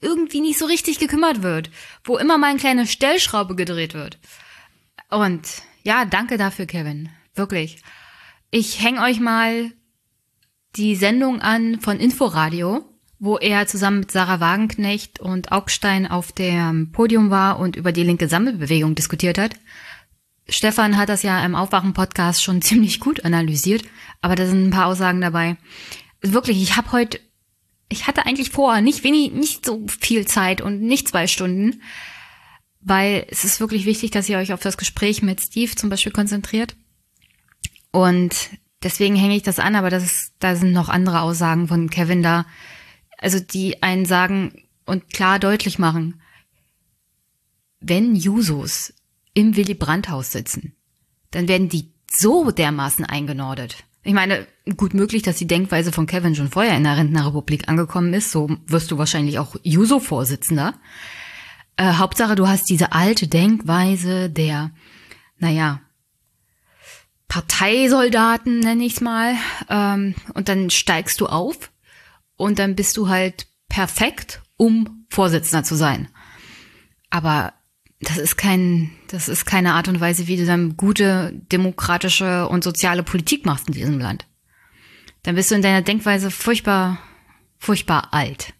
irgendwie 0.00 0.40
nicht 0.40 0.58
so 0.58 0.66
richtig 0.66 0.98
gekümmert 0.98 1.42
wird, 1.42 1.70
wo 2.04 2.16
immer 2.16 2.38
mal 2.38 2.50
eine 2.50 2.58
kleine 2.58 2.86
Stellschraube 2.86 3.54
gedreht 3.54 3.92
wird. 3.92 4.18
Und 5.10 5.46
ja, 5.82 6.04
danke 6.04 6.38
dafür, 6.38 6.66
Kevin. 6.66 7.10
Wirklich. 7.34 7.82
Ich 8.50 8.82
häng 8.82 8.98
euch 8.98 9.20
mal 9.20 9.72
die 10.76 10.96
Sendung 10.96 11.40
an 11.40 11.80
von 11.80 11.98
Inforadio 11.98 12.84
wo 13.20 13.36
er 13.36 13.66
zusammen 13.66 14.00
mit 14.00 14.10
Sarah 14.10 14.40
Wagenknecht 14.40 15.20
und 15.20 15.52
Augstein 15.52 16.10
auf 16.10 16.32
dem 16.32 16.90
Podium 16.90 17.28
war 17.28 17.60
und 17.60 17.76
über 17.76 17.92
die 17.92 18.02
linke 18.02 18.28
Sammelbewegung 18.28 18.94
diskutiert 18.94 19.36
hat. 19.36 19.54
Stefan 20.48 20.96
hat 20.96 21.10
das 21.10 21.22
ja 21.22 21.44
im 21.44 21.54
Aufwachen-Podcast 21.54 22.42
schon 22.42 22.62
ziemlich 22.62 22.98
gut 22.98 23.24
analysiert, 23.24 23.84
aber 24.22 24.34
da 24.34 24.46
sind 24.46 24.66
ein 24.66 24.70
paar 24.70 24.86
Aussagen 24.86 25.20
dabei. 25.20 25.58
Wirklich, 26.22 26.62
ich 26.62 26.76
habe 26.76 26.92
heute, 26.92 27.20
ich 27.90 28.06
hatte 28.06 28.24
eigentlich 28.24 28.50
vor, 28.50 28.80
nicht 28.80 29.04
wenig, 29.04 29.32
nicht 29.32 29.66
so 29.66 29.86
viel 29.86 30.26
Zeit 30.26 30.62
und 30.62 30.80
nicht 30.80 31.06
zwei 31.06 31.26
Stunden, 31.26 31.82
weil 32.80 33.26
es 33.28 33.44
ist 33.44 33.60
wirklich 33.60 33.84
wichtig, 33.84 34.12
dass 34.12 34.30
ihr 34.30 34.38
euch 34.38 34.54
auf 34.54 34.60
das 34.60 34.78
Gespräch 34.78 35.20
mit 35.20 35.42
Steve 35.42 35.74
zum 35.74 35.90
Beispiel 35.90 36.12
konzentriert. 36.12 36.74
Und 37.92 38.34
deswegen 38.82 39.16
hänge 39.16 39.36
ich 39.36 39.42
das 39.42 39.58
an, 39.58 39.76
aber 39.76 39.90
das 39.90 40.04
ist, 40.04 40.32
da 40.38 40.56
sind 40.56 40.72
noch 40.72 40.88
andere 40.88 41.20
Aussagen 41.20 41.68
von 41.68 41.90
Kevin 41.90 42.22
da, 42.22 42.46
also 43.20 43.38
die 43.38 43.82
einen 43.82 44.06
sagen 44.06 44.64
und 44.86 45.12
klar 45.12 45.38
deutlich 45.38 45.78
machen, 45.78 46.20
wenn 47.80 48.16
Jusos 48.16 48.94
im 49.34 49.56
Willy 49.56 49.74
Brandt-Haus 49.74 50.32
sitzen, 50.32 50.74
dann 51.30 51.48
werden 51.48 51.68
die 51.68 51.92
so 52.10 52.50
dermaßen 52.50 53.04
eingenordet. 53.04 53.84
Ich 54.02 54.14
meine, 54.14 54.46
gut 54.76 54.94
möglich, 54.94 55.22
dass 55.22 55.36
die 55.36 55.46
Denkweise 55.46 55.92
von 55.92 56.06
Kevin 56.06 56.34
schon 56.34 56.48
vorher 56.50 56.76
in 56.76 56.84
der 56.84 56.96
Rentnerrepublik 56.96 57.68
angekommen 57.68 58.14
ist. 58.14 58.32
So 58.32 58.56
wirst 58.66 58.90
du 58.90 58.98
wahrscheinlich 58.98 59.38
auch 59.38 59.56
Juso-Vorsitzender. 59.62 60.74
Äh, 61.76 61.94
Hauptsache, 61.94 62.34
du 62.34 62.48
hast 62.48 62.68
diese 62.70 62.92
alte 62.92 63.28
Denkweise 63.28 64.30
der, 64.30 64.70
naja, 65.38 65.80
Parteisoldaten, 67.28 68.60
nenne 68.60 68.84
ich 68.84 68.94
es 68.94 69.00
mal. 69.00 69.34
Ähm, 69.68 70.14
und 70.34 70.48
dann 70.48 70.70
steigst 70.70 71.20
du 71.20 71.26
auf 71.26 71.70
und 72.40 72.58
dann 72.58 72.74
bist 72.74 72.96
du 72.96 73.08
halt 73.08 73.48
perfekt, 73.68 74.40
um 74.56 75.04
Vorsitzender 75.10 75.62
zu 75.62 75.74
sein. 75.74 76.08
Aber 77.10 77.52
das 78.00 78.16
ist 78.16 78.36
kein, 78.36 78.90
das 79.08 79.28
ist 79.28 79.44
keine 79.44 79.74
Art 79.74 79.88
und 79.88 80.00
Weise, 80.00 80.26
wie 80.26 80.38
du 80.38 80.46
dann 80.46 80.78
gute 80.78 81.34
demokratische 81.52 82.48
und 82.48 82.64
soziale 82.64 83.02
Politik 83.02 83.44
machst 83.44 83.68
in 83.68 83.74
diesem 83.74 83.98
Land. 83.98 84.26
Dann 85.22 85.34
bist 85.34 85.50
du 85.50 85.54
in 85.54 85.60
deiner 85.60 85.82
Denkweise 85.82 86.30
furchtbar, 86.30 86.98
furchtbar 87.58 88.14
alt. 88.14 88.54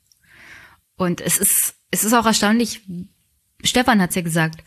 Und 0.97 1.23
es 1.23 1.39
ist, 1.39 1.77
es 1.91 2.05
ist 2.05 2.13
auch 2.13 2.27
erstaunlich, 2.27 2.83
Stefan 3.65 4.03
hat's 4.03 4.15
ja 4.15 4.21
gesagt, 4.21 4.63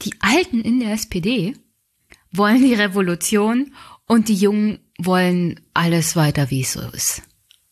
die 0.00 0.14
Alten 0.20 0.62
in 0.62 0.80
der 0.80 0.92
SPD 0.92 1.54
wollen 2.32 2.62
die 2.62 2.72
Revolution 2.72 3.74
und 4.06 4.28
die 4.28 4.36
Jungen 4.36 4.78
wollen 4.96 5.60
alles 5.74 6.16
weiter, 6.16 6.48
wie 6.48 6.62
es 6.62 6.72
so 6.72 6.80
ist. 6.92 7.22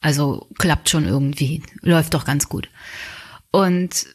Also 0.01 0.49
klappt 0.59 0.89
schon 0.89 1.07
irgendwie, 1.07 1.63
läuft 1.81 2.15
doch 2.15 2.25
ganz 2.25 2.49
gut. 2.49 2.69
Und 3.51 4.07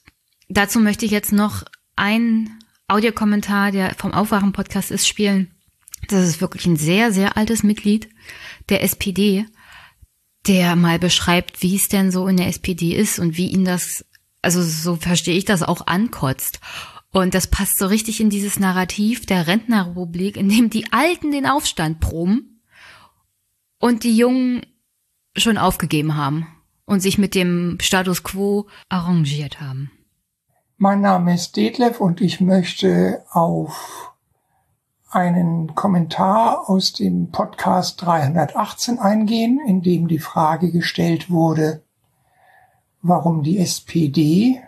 dazu 0.49 0.79
möchte 0.79 1.05
ich 1.05 1.11
jetzt 1.11 1.33
noch 1.33 1.63
einen 1.95 2.59
Audiokommentar, 2.87 3.71
der 3.71 3.95
vom 3.95 4.13
Aufwachen-Podcast 4.13 4.91
ist, 4.91 5.07
spielen. 5.07 5.51
Das 6.07 6.27
ist 6.27 6.41
wirklich 6.41 6.65
ein 6.65 6.77
sehr, 6.77 7.11
sehr 7.11 7.37
altes 7.37 7.63
Mitglied 7.63 8.09
der 8.69 8.83
SPD, 8.83 9.45
der 10.47 10.75
mal 10.75 10.99
beschreibt, 10.99 11.61
wie 11.61 11.75
es 11.75 11.87
denn 11.87 12.11
so 12.11 12.27
in 12.27 12.37
der 12.37 12.47
SPD 12.47 12.95
ist 12.95 13.19
und 13.19 13.37
wie 13.37 13.47
ihn 13.47 13.65
das, 13.65 14.05
also 14.41 14.61
so 14.61 14.95
verstehe 14.95 15.37
ich 15.37 15.45
das 15.45 15.63
auch 15.63 15.87
ankotzt. 15.87 16.59
Und 17.11 17.33
das 17.33 17.47
passt 17.47 17.77
so 17.77 17.87
richtig 17.87 18.21
in 18.21 18.29
dieses 18.29 18.59
Narrativ 18.59 19.25
der 19.25 19.45
Rentnerrepublik, 19.47 20.37
in 20.37 20.49
dem 20.49 20.69
die 20.69 20.91
Alten 20.91 21.31
den 21.31 21.45
Aufstand 21.45 21.99
proben 21.99 22.61
und 23.79 24.03
die 24.03 24.15
Jungen 24.15 24.65
schon 25.35 25.57
aufgegeben 25.57 26.15
haben 26.15 26.47
und 26.85 27.01
sich 27.01 27.17
mit 27.17 27.35
dem 27.35 27.77
Status 27.81 28.23
quo 28.23 28.67
arrangiert 28.89 29.61
haben. 29.61 29.91
Mein 30.77 31.01
Name 31.01 31.35
ist 31.35 31.55
Detlef 31.55 32.01
und 32.01 32.21
ich 32.21 32.41
möchte 32.41 33.23
auf 33.29 34.13
einen 35.11 35.75
Kommentar 35.75 36.69
aus 36.69 36.93
dem 36.93 37.31
Podcast 37.31 38.01
318 38.01 38.97
eingehen, 38.97 39.59
in 39.67 39.81
dem 39.81 40.07
die 40.07 40.19
Frage 40.19 40.71
gestellt 40.71 41.29
wurde, 41.29 41.83
warum 43.01 43.43
die 43.43 43.57
SPD 43.57 44.61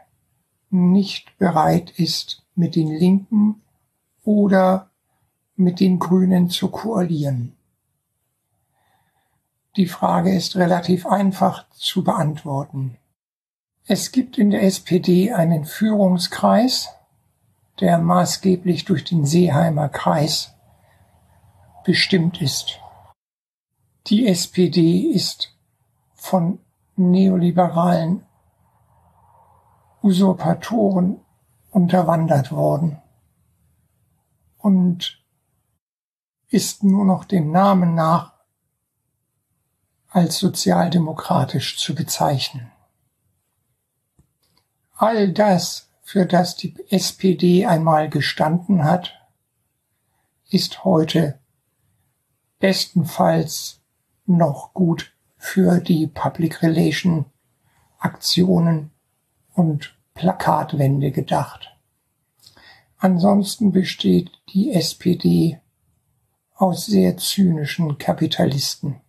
nicht 0.70 1.38
bereit 1.38 1.92
ist, 1.98 2.44
mit 2.56 2.76
den 2.76 2.90
Linken 2.90 3.62
oder 4.24 4.90
mit 5.56 5.80
den 5.80 6.00
Grünen 6.00 6.50
zu 6.50 6.70
koalieren. 6.70 7.56
Die 9.76 9.88
Frage 9.88 10.32
ist 10.36 10.56
relativ 10.56 11.08
einfach 11.08 11.68
zu 11.72 12.04
beantworten. 12.04 12.98
Es 13.86 14.12
gibt 14.12 14.38
in 14.38 14.52
der 14.52 14.62
SPD 14.62 15.34
einen 15.34 15.66
Führungskreis, 15.66 16.90
der 17.80 17.98
maßgeblich 17.98 18.86
durch 18.86 19.04
den 19.04 19.26
Seeheimer 19.26 19.90
Kreis 19.90 20.54
bestimmt 21.84 22.40
ist. 22.40 22.80
Die 24.08 24.28
SPD 24.28 25.08
ist 25.08 25.56
von 26.14 26.60
neoliberalen 26.96 28.24
Usurpatoren 30.04 31.20
unterwandert 31.72 32.52
worden 32.52 33.02
und 34.60 35.20
ist 36.50 36.84
nur 36.84 37.06
noch 37.06 37.26
dem 37.26 37.52
Namen 37.52 37.96
nach 37.96 38.33
als 40.14 40.38
sozialdemokratisch 40.38 41.78
zu 41.78 41.96
bezeichnen. 41.96 42.72
All 44.96 45.34
das, 45.34 45.90
für 46.04 46.28
das 46.28 46.56
die 46.56 46.76
SPD 46.90 47.66
einmal 47.66 48.10
gestanden 48.10 48.84
hat, 48.84 49.20
ist 50.50 50.84
heute 50.84 51.40
bestenfalls 52.60 53.82
noch 54.28 54.74
gut 54.74 55.14
für 55.38 55.80
die 55.80 56.06
Public 56.06 56.62
Relation 56.62 57.26
Aktionen 57.98 58.92
und 59.54 59.96
Plakatwände 60.14 61.12
gedacht. 61.12 61.76
Ansonsten 62.98 63.72
besteht 63.72 64.32
die 64.54 64.72
SPD 64.72 65.60
aus 66.54 66.86
sehr 66.86 67.18
zynischen 67.18 67.98
Kapitalisten, 67.98 69.02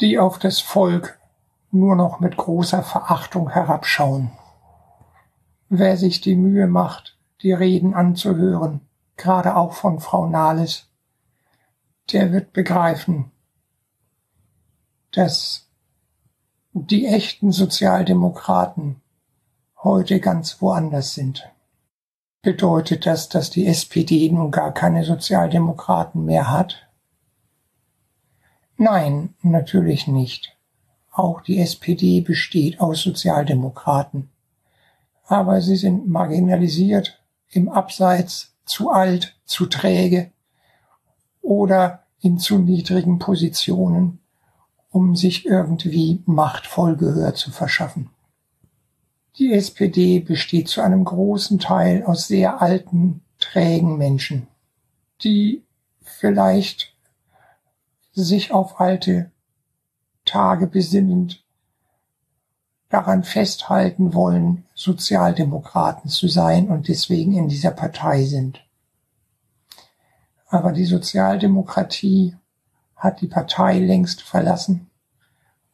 die 0.00 0.18
auf 0.18 0.38
das 0.38 0.60
Volk 0.60 1.18
nur 1.70 1.96
noch 1.96 2.20
mit 2.20 2.36
großer 2.36 2.82
Verachtung 2.82 3.50
herabschauen. 3.50 4.30
Wer 5.68 5.96
sich 5.96 6.20
die 6.20 6.36
Mühe 6.36 6.66
macht, 6.66 7.18
die 7.42 7.52
Reden 7.52 7.94
anzuhören, 7.94 8.80
gerade 9.16 9.56
auch 9.56 9.72
von 9.72 10.00
Frau 10.00 10.26
Nahles, 10.26 10.88
der 12.12 12.32
wird 12.32 12.52
begreifen, 12.52 13.30
dass 15.12 15.68
die 16.72 17.06
echten 17.06 17.52
Sozialdemokraten 17.52 19.00
heute 19.82 20.20
ganz 20.20 20.62
woanders 20.62 21.14
sind. 21.14 21.50
Bedeutet 22.42 23.04
das, 23.04 23.28
dass 23.28 23.50
die 23.50 23.66
SPD 23.66 24.30
nun 24.30 24.50
gar 24.50 24.72
keine 24.72 25.04
Sozialdemokraten 25.04 26.24
mehr 26.24 26.50
hat? 26.50 26.87
Nein, 28.80 29.34
natürlich 29.42 30.06
nicht. 30.06 30.56
Auch 31.10 31.40
die 31.40 31.58
SPD 31.58 32.20
besteht 32.20 32.80
aus 32.80 33.02
Sozialdemokraten. 33.02 34.30
Aber 35.26 35.60
sie 35.60 35.74
sind 35.74 36.06
marginalisiert, 36.08 37.20
im 37.50 37.68
Abseits, 37.68 38.54
zu 38.64 38.90
alt, 38.90 39.36
zu 39.44 39.66
träge 39.66 40.30
oder 41.42 42.04
in 42.20 42.38
zu 42.38 42.58
niedrigen 42.58 43.18
Positionen, 43.18 44.20
um 44.90 45.16
sich 45.16 45.44
irgendwie 45.44 46.22
machtvoll 46.24 46.96
Gehör 46.96 47.34
zu 47.34 47.50
verschaffen. 47.50 48.10
Die 49.38 49.52
SPD 49.52 50.20
besteht 50.20 50.68
zu 50.68 50.82
einem 50.82 51.04
großen 51.04 51.58
Teil 51.58 52.04
aus 52.04 52.28
sehr 52.28 52.62
alten, 52.62 53.22
trägen 53.40 53.98
Menschen, 53.98 54.46
die 55.24 55.64
vielleicht 56.00 56.94
sich 58.22 58.52
auf 58.52 58.80
alte 58.80 59.30
Tage 60.24 60.66
besinnend 60.66 61.44
daran 62.88 63.24
festhalten 63.24 64.14
wollen, 64.14 64.64
Sozialdemokraten 64.74 66.10
zu 66.10 66.28
sein 66.28 66.68
und 66.68 66.88
deswegen 66.88 67.34
in 67.36 67.48
dieser 67.48 67.70
Partei 67.70 68.24
sind. 68.24 68.64
Aber 70.48 70.72
die 70.72 70.86
Sozialdemokratie 70.86 72.36
hat 72.96 73.20
die 73.20 73.28
Partei 73.28 73.78
längst 73.78 74.22
verlassen 74.22 74.90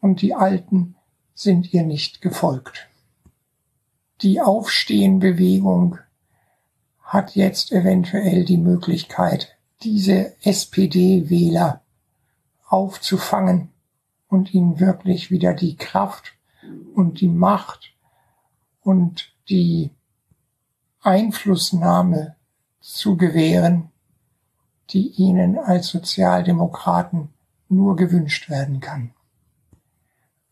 und 0.00 0.22
die 0.22 0.34
Alten 0.34 0.96
sind 1.34 1.72
ihr 1.72 1.84
nicht 1.84 2.20
gefolgt 2.20 2.88
die 4.24 4.40
Aufstehenbewegung 4.40 5.98
hat 7.02 7.36
jetzt 7.36 7.72
eventuell 7.72 8.44
die 8.44 8.56
Möglichkeit, 8.56 9.56
diese 9.82 10.34
SPD-Wähler 10.42 11.82
aufzufangen 12.74 13.70
und 14.26 14.52
ihnen 14.52 14.80
wirklich 14.80 15.30
wieder 15.30 15.54
die 15.54 15.76
Kraft 15.76 16.32
und 16.94 17.20
die 17.20 17.28
Macht 17.28 17.94
und 18.80 19.32
die 19.48 19.92
Einflussnahme 21.00 22.34
zu 22.80 23.16
gewähren, 23.16 23.92
die 24.90 25.08
ihnen 25.10 25.56
als 25.56 25.86
Sozialdemokraten 25.88 27.28
nur 27.68 27.94
gewünscht 27.94 28.50
werden 28.50 28.80
kann. 28.80 29.14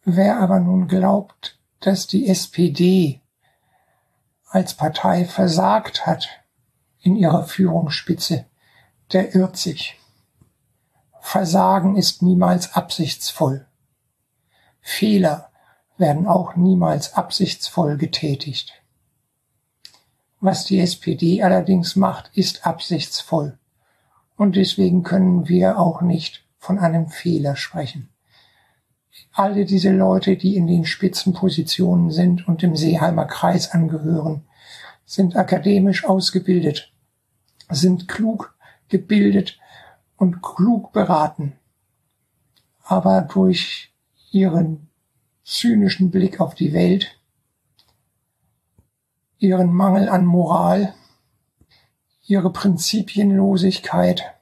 Wer 0.05 0.39
aber 0.39 0.61
nun 0.61 0.87
glaubt, 0.87 1.59
dass 1.81 2.07
die 2.07 2.29
SPD 2.29 3.21
als 4.49 4.75
Partei 4.75 5.25
versagt 5.25 6.07
hat 6.07 6.29
in 7.01 7.17
ihrer 7.17 7.45
Führungsspitze, 7.45 8.47
der 9.13 9.35
irrt 9.35 9.57
sich. 9.57 9.99
Versagen 11.25 11.97
ist 11.97 12.21
niemals 12.21 12.75
absichtsvoll. 12.75 13.65
Fehler 14.81 15.51
werden 15.97 16.27
auch 16.27 16.57
niemals 16.57 17.15
absichtsvoll 17.15 17.97
getätigt. 17.97 18.73
Was 20.41 20.65
die 20.65 20.81
SPD 20.81 21.43
allerdings 21.43 21.95
macht, 21.97 22.37
ist 22.37 22.67
absichtsvoll. 22.67 23.57
Und 24.37 24.57
deswegen 24.57 25.05
können 25.05 25.49
wir 25.49 25.79
auch 25.79 26.03
nicht 26.03 26.45
von 26.59 26.79
einem 26.81 27.09
Fehler 27.09 27.55
sprechen. 27.55 28.11
Alle 29.33 29.65
diese 29.65 29.93
Leute, 29.93 30.37
die 30.37 30.57
in 30.57 30.67
den 30.67 30.85
Spitzenpositionen 30.85 32.11
sind 32.11 32.47
und 32.49 32.63
dem 32.63 32.77
Seeheimer 32.77 33.27
Kreis 33.27 33.71
angehören, 33.71 34.45
sind 35.07 35.37
akademisch 35.37 36.05
ausgebildet, 36.05 36.93
sind 37.71 38.09
klug 38.09 38.55
gebildet 38.89 39.59
und 40.17 40.43
klug 40.43 40.93
beraten. 40.93 41.55
Aber 42.85 43.23
durch 43.23 43.93
ihren 44.31 44.89
zynischen 45.45 46.11
Blick 46.11 46.41
auf 46.41 46.55
die 46.55 46.73
Welt, 46.73 47.19
ihren 49.39 49.73
Mangel 49.73 50.09
an 50.09 50.25
Moral, 50.25 50.95
ihre 52.23 52.53
Prinzipienlosigkeit 52.53 54.35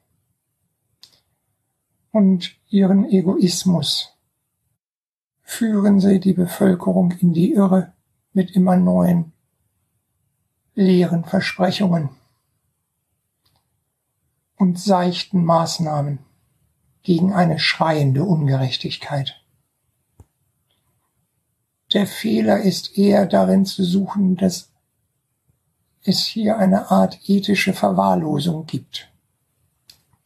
und 2.12 2.56
ihren 2.68 3.04
Egoismus 3.08 4.12
führen 5.42 6.00
sie 6.00 6.20
die 6.20 6.34
Bevölkerung 6.34 7.12
in 7.12 7.32
die 7.32 7.52
Irre 7.52 7.92
mit 8.32 8.52
immer 8.52 8.76
neuen 8.76 9.32
leeren 10.74 11.24
Versprechungen 11.24 12.10
und 14.60 14.78
seichten 14.78 15.42
Maßnahmen 15.42 16.18
gegen 17.02 17.32
eine 17.32 17.58
schreiende 17.58 18.24
Ungerechtigkeit. 18.24 19.42
Der 21.94 22.06
Fehler 22.06 22.60
ist 22.60 22.98
eher 22.98 23.24
darin 23.24 23.64
zu 23.64 23.82
suchen, 23.82 24.36
dass 24.36 24.68
es 26.04 26.26
hier 26.26 26.58
eine 26.58 26.90
Art 26.90 27.18
ethische 27.26 27.72
Verwahrlosung 27.72 28.66
gibt, 28.66 29.10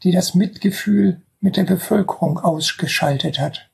die 0.02 0.10
das 0.10 0.34
Mitgefühl 0.34 1.22
mit 1.38 1.56
der 1.56 1.64
Bevölkerung 1.64 2.40
ausgeschaltet 2.40 3.38
hat, 3.38 3.70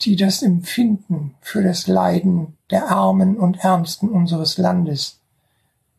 die 0.00 0.16
das 0.16 0.42
Empfinden 0.42 1.36
für 1.40 1.62
das 1.62 1.86
Leiden 1.86 2.58
der 2.70 2.88
Armen 2.88 3.36
und 3.36 3.58
Ärmsten 3.58 4.08
unseres 4.08 4.58
Landes 4.58 5.20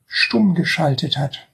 stumm 0.06 0.54
geschaltet 0.54 1.18
hat. 1.18 1.48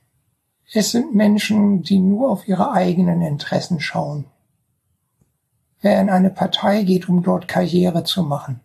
Es 0.74 0.92
sind 0.92 1.14
Menschen, 1.14 1.84
die 1.84 2.00
nur 2.00 2.30
auf 2.32 2.48
ihre 2.48 2.72
eigenen 2.72 3.22
Interessen 3.22 3.82
schauen. 3.82 4.26
Wer 5.82 6.00
in 6.00 6.10
eine 6.10 6.30
Partei 6.30 6.84
geht, 6.84 7.10
um 7.10 7.24
dort 7.24 7.50
Karriere 7.50 8.06
zu 8.06 8.24
machen, 8.24 8.62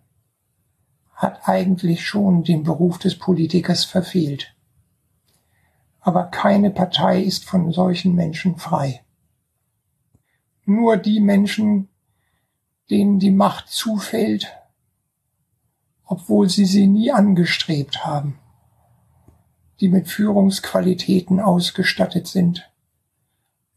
hat 1.15 1.49
eigentlich 1.49 2.07
schon 2.07 2.45
den 2.45 2.63
Beruf 2.63 2.99
des 2.99 3.19
Politikers 3.19 3.85
verfehlt. 3.85 4.55
Aber 5.99 6.25
keine 6.25 6.71
Partei 6.71 7.21
ist 7.23 7.45
von 7.45 7.73
solchen 7.73 8.15
Menschen 8.15 8.57
frei. 8.57 9.03
Nur 10.65 10.99
die 10.99 11.19
Menschen, 11.19 11.89
denen 12.89 13.19
die 13.19 13.33
Macht 13.33 13.69
zufällt, 13.69 14.57
obwohl 16.05 16.49
sie 16.49 16.67
sie 16.67 16.87
nie 16.87 17.11
angestrebt 17.11 18.07
haben, 18.07 18.39
die 19.81 19.89
mit 19.89 20.09
Führungsqualitäten 20.09 21.41
ausgestattet 21.41 22.27
sind 22.27 22.71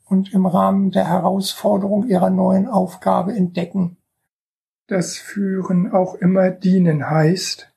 und 0.05 0.33
im 0.33 0.45
Rahmen 0.45 0.91
der 0.91 1.07
Herausforderung 1.07 2.07
ihrer 2.07 2.29
neuen 2.29 2.67
Aufgabe 2.67 3.33
entdecken, 3.33 3.97
dass 4.87 5.17
Führen 5.17 5.91
auch 5.91 6.15
immer 6.15 6.49
dienen 6.49 7.09
heißt, 7.09 7.71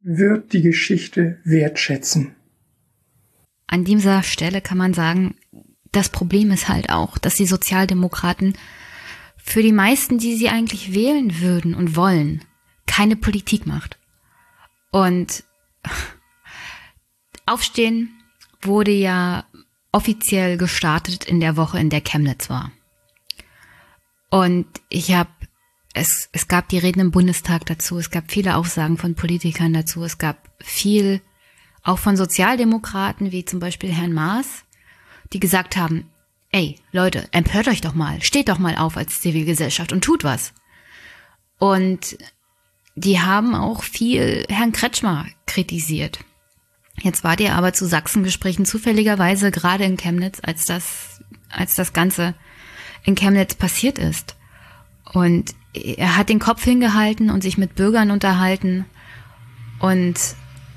wird 0.00 0.52
die 0.52 0.62
Geschichte 0.62 1.38
wertschätzen. 1.44 2.34
An 3.66 3.84
dieser 3.84 4.22
Stelle 4.22 4.60
kann 4.60 4.78
man 4.78 4.92
sagen, 4.92 5.36
das 5.92 6.08
Problem 6.08 6.50
ist 6.50 6.68
halt 6.68 6.90
auch, 6.90 7.18
dass 7.18 7.36
die 7.36 7.46
Sozialdemokraten 7.46 8.58
für 9.36 9.62
die 9.62 9.72
meisten, 9.72 10.18
die 10.18 10.36
sie 10.36 10.48
eigentlich 10.48 10.92
wählen 10.92 11.40
würden 11.40 11.74
und 11.74 11.96
wollen, 11.96 12.44
keine 12.86 13.16
Politik 13.16 13.66
macht. 13.66 13.98
Und 14.90 15.44
Aufstehen 17.46 18.10
wurde 18.62 18.92
ja 18.92 19.44
offiziell 19.92 20.56
gestartet 20.56 21.24
in 21.24 21.40
der 21.40 21.56
Woche, 21.56 21.78
in 21.78 21.90
der 21.90 22.00
Chemnitz 22.00 22.50
war. 22.50 22.72
Und 24.30 24.66
ich 24.88 25.12
habe, 25.12 25.30
es, 25.92 26.28
es 26.32 26.48
gab 26.48 26.68
die 26.68 26.78
Reden 26.78 27.00
im 27.00 27.10
Bundestag 27.12 27.66
dazu, 27.66 27.98
es 27.98 28.10
gab 28.10 28.32
viele 28.32 28.56
Aussagen 28.56 28.98
von 28.98 29.14
Politikern 29.14 29.72
dazu, 29.72 30.02
es 30.02 30.18
gab 30.18 30.48
viel 30.58 31.20
auch 31.84 31.98
von 31.98 32.16
Sozialdemokraten, 32.16 33.30
wie 33.30 33.44
zum 33.44 33.60
Beispiel 33.60 33.92
Herrn 33.92 34.12
Maas, 34.12 34.64
die 35.32 35.38
gesagt 35.38 35.76
haben, 35.76 36.10
ey, 36.50 36.80
Leute, 36.90 37.28
empört 37.30 37.68
euch 37.68 37.80
doch 37.80 37.94
mal, 37.94 38.22
steht 38.22 38.48
doch 38.48 38.58
mal 38.58 38.76
auf 38.76 38.96
als 38.96 39.20
Zivilgesellschaft 39.20 39.92
und 39.92 40.02
tut 40.02 40.24
was. 40.24 40.54
Und 41.58 42.16
die 42.94 43.20
haben 43.20 43.54
auch 43.54 43.82
viel 43.82 44.44
Herrn 44.48 44.72
Kretschmer 44.72 45.26
kritisiert. 45.46 46.20
Jetzt 47.02 47.24
war 47.24 47.36
der 47.36 47.56
aber 47.56 47.72
zu 47.72 47.86
Sachsengesprächen 47.86 48.64
zufälligerweise 48.64 49.50
gerade 49.50 49.84
in 49.84 49.96
Chemnitz, 49.96 50.38
als 50.42 50.64
das, 50.64 51.20
als 51.50 51.74
das 51.74 51.92
Ganze 51.92 52.34
in 53.02 53.16
Chemnitz 53.16 53.54
passiert 53.54 53.98
ist. 53.98 54.36
Und 55.12 55.54
er 55.72 56.16
hat 56.16 56.28
den 56.28 56.38
Kopf 56.38 56.62
hingehalten 56.62 57.30
und 57.30 57.42
sich 57.42 57.58
mit 57.58 57.74
Bürgern 57.74 58.10
unterhalten. 58.10 58.84
Und 59.80 60.14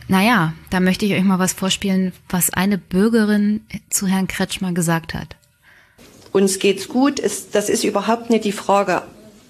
naja, 0.08 0.54
da 0.72 0.80
möchte 0.80 1.06
ich 1.06 1.14
euch 1.14 1.24
mal 1.24 1.40
was 1.40 1.54
vorspielen, 1.54 2.14
was 2.30 2.50
eine 2.52 2.78
Bürgerin 2.78 3.62
zu 3.90 4.08
Herrn 4.08 4.28
Kretschmer 4.28 4.74
gesagt 4.74 5.14
hat. 5.14 5.36
Uns 6.32 6.60
geht's 6.60 6.88
gut, 6.88 7.22
das 7.24 7.70
ist 7.70 7.84
überhaupt 7.84 8.30
nicht 8.30 8.44
die 8.44 8.52
Frage. 8.52 9.04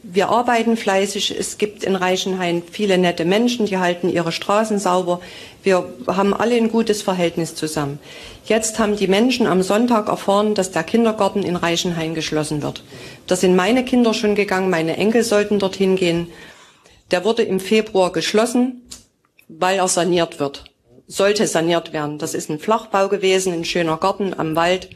Wir 0.10 0.30
arbeiten 0.30 0.78
fleißig. 0.78 1.36
Es 1.38 1.58
gibt 1.58 1.84
in 1.84 1.98
Reichenhain 1.98 2.64
viele 2.72 2.98
nette 2.98 3.26
Menschen, 3.26 3.66
die 3.66 3.78
halten 3.78 4.08
ihre 4.08 4.32
Straßen 4.32 4.80
sauber. 4.80 5.20
Wir 5.64 5.84
haben 6.08 6.34
alle 6.34 6.56
ein 6.56 6.72
gutes 6.72 7.02
Verhältnis 7.02 7.56
zusammen. 7.56 8.00
Jetzt 8.46 8.80
haben 8.80 8.96
die 8.96 9.10
Menschen 9.10 9.48
am 9.48 9.62
Sonntag 9.64 10.08
erfahren, 10.08 10.56
dass 10.56 10.72
der 10.72 10.84
Kindergarten 10.84 11.44
in 11.44 11.58
Reichenhain 11.58 12.16
geschlossen 12.16 12.64
wird. 12.64 12.86
Da 13.28 13.36
sind 13.36 13.58
meine 13.58 13.84
Kinder 13.84 14.14
schon 14.14 14.36
gegangen, 14.36 14.70
meine 14.70 14.96
Enkel 14.96 15.24
sollten 15.24 15.60
dorthin 15.60 15.98
gehen. 15.98 16.30
Der 17.12 17.26
wurde 17.26 17.44
im 17.44 17.60
Februar 17.60 18.14
geschlossen, 18.14 18.84
weil 19.50 19.80
er 19.80 19.90
saniert 19.90 20.40
wird. 20.40 20.72
Sollte 21.08 21.48
saniert 21.48 21.92
werden. 21.92 22.18
Das 22.18 22.34
ist 22.34 22.50
ein 22.50 22.60
Flachbau 22.60 23.10
gewesen, 23.10 23.52
ein 23.52 23.66
schöner 23.66 23.98
Garten 23.98 24.34
am 24.38 24.56
Wald. 24.56 24.90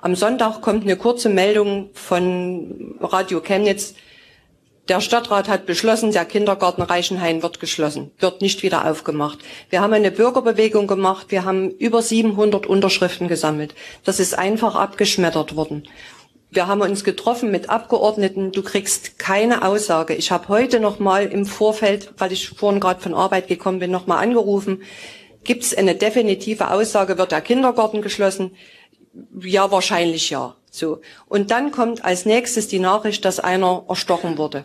Am 0.00 0.16
Sonntag 0.16 0.60
kommt 0.60 0.82
eine 0.82 0.96
kurze 0.96 1.28
Meldung 1.28 1.90
von 1.92 2.96
Radio 3.00 3.40
Chemnitz, 3.40 3.94
der 4.88 5.00
Stadtrat 5.00 5.48
hat 5.48 5.66
beschlossen, 5.66 6.12
der 6.12 6.24
Kindergarten 6.24 6.82
Reichenhain 6.82 7.42
wird 7.42 7.58
geschlossen, 7.58 8.12
wird 8.18 8.40
nicht 8.40 8.62
wieder 8.62 8.88
aufgemacht. 8.88 9.38
Wir 9.68 9.80
haben 9.80 9.92
eine 9.92 10.10
Bürgerbewegung 10.12 10.86
gemacht, 10.86 11.26
wir 11.30 11.44
haben 11.44 11.70
über 11.70 12.02
700 12.02 12.66
Unterschriften 12.66 13.26
gesammelt. 13.26 13.74
Das 14.04 14.20
ist 14.20 14.38
einfach 14.38 14.76
abgeschmettert 14.76 15.56
worden. 15.56 15.88
Wir 16.50 16.68
haben 16.68 16.80
uns 16.80 17.02
getroffen 17.02 17.50
mit 17.50 17.68
Abgeordneten. 17.68 18.52
Du 18.52 18.62
kriegst 18.62 19.18
keine 19.18 19.66
Aussage. 19.66 20.14
Ich 20.14 20.30
habe 20.30 20.48
heute 20.48 20.78
noch 20.78 21.00
mal 21.00 21.26
im 21.26 21.44
Vorfeld, 21.44 22.12
weil 22.18 22.32
ich 22.32 22.48
vorhin 22.50 22.80
gerade 22.80 23.00
von 23.00 23.14
Arbeit 23.14 23.48
gekommen 23.48 23.80
bin, 23.80 23.90
noch 23.90 24.06
mal 24.06 24.18
angerufen. 24.18 24.82
Gibt 25.42 25.64
es 25.64 25.76
eine 25.76 25.96
definitive 25.96 26.70
Aussage? 26.70 27.18
Wird 27.18 27.32
der 27.32 27.40
Kindergarten 27.40 28.00
geschlossen? 28.00 28.52
Ja, 29.38 29.70
wahrscheinlich 29.70 30.30
ja. 30.30 30.54
So. 30.70 31.00
Und 31.26 31.50
dann 31.50 31.72
kommt 31.72 32.04
als 32.04 32.26
nächstes 32.26 32.68
die 32.68 32.78
Nachricht, 32.78 33.24
dass 33.24 33.40
einer 33.40 33.84
erstochen 33.88 34.38
wurde. 34.38 34.62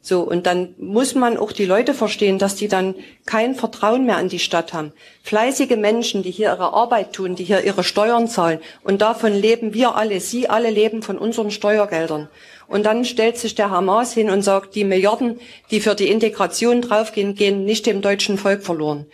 So, 0.00 0.20
und 0.20 0.46
dann 0.46 0.74
muss 0.78 1.14
man 1.14 1.36
auch 1.36 1.52
die 1.52 1.64
Leute 1.64 1.92
verstehen, 1.92 2.38
dass 2.38 2.54
die 2.54 2.68
dann 2.68 2.94
kein 3.26 3.54
Vertrauen 3.54 4.06
mehr 4.06 4.16
an 4.16 4.28
die 4.28 4.38
Stadt 4.38 4.72
haben. 4.72 4.92
Fleißige 5.22 5.76
Menschen, 5.76 6.22
die 6.22 6.30
hier 6.30 6.48
ihre 6.50 6.72
Arbeit 6.72 7.12
tun, 7.12 7.34
die 7.34 7.44
hier 7.44 7.64
ihre 7.64 7.84
Steuern 7.84 8.28
zahlen. 8.28 8.60
Und 8.84 9.02
davon 9.02 9.34
leben 9.34 9.74
wir 9.74 9.96
alle. 9.96 10.20
Sie 10.20 10.48
alle 10.48 10.70
leben 10.70 11.02
von 11.02 11.18
unseren 11.18 11.50
Steuergeldern. 11.50 12.28
Und 12.68 12.84
dann 12.84 13.04
stellt 13.04 13.38
sich 13.38 13.54
der 13.54 13.70
Hamas 13.70 14.12
hin 14.12 14.30
und 14.30 14.42
sagt, 14.42 14.74
die 14.74 14.84
Milliarden, 14.84 15.40
die 15.70 15.80
für 15.80 15.94
die 15.94 16.08
Integration 16.08 16.80
draufgehen, 16.80 17.34
gehen 17.34 17.64
nicht 17.64 17.86
dem 17.86 18.00
deutschen 18.00 18.38
Volk 18.38 18.62
verloren. 18.62 19.06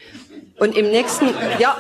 Und 0.59 0.77
im 0.77 0.91
nächsten, 0.91 1.27
ja, 1.59 1.77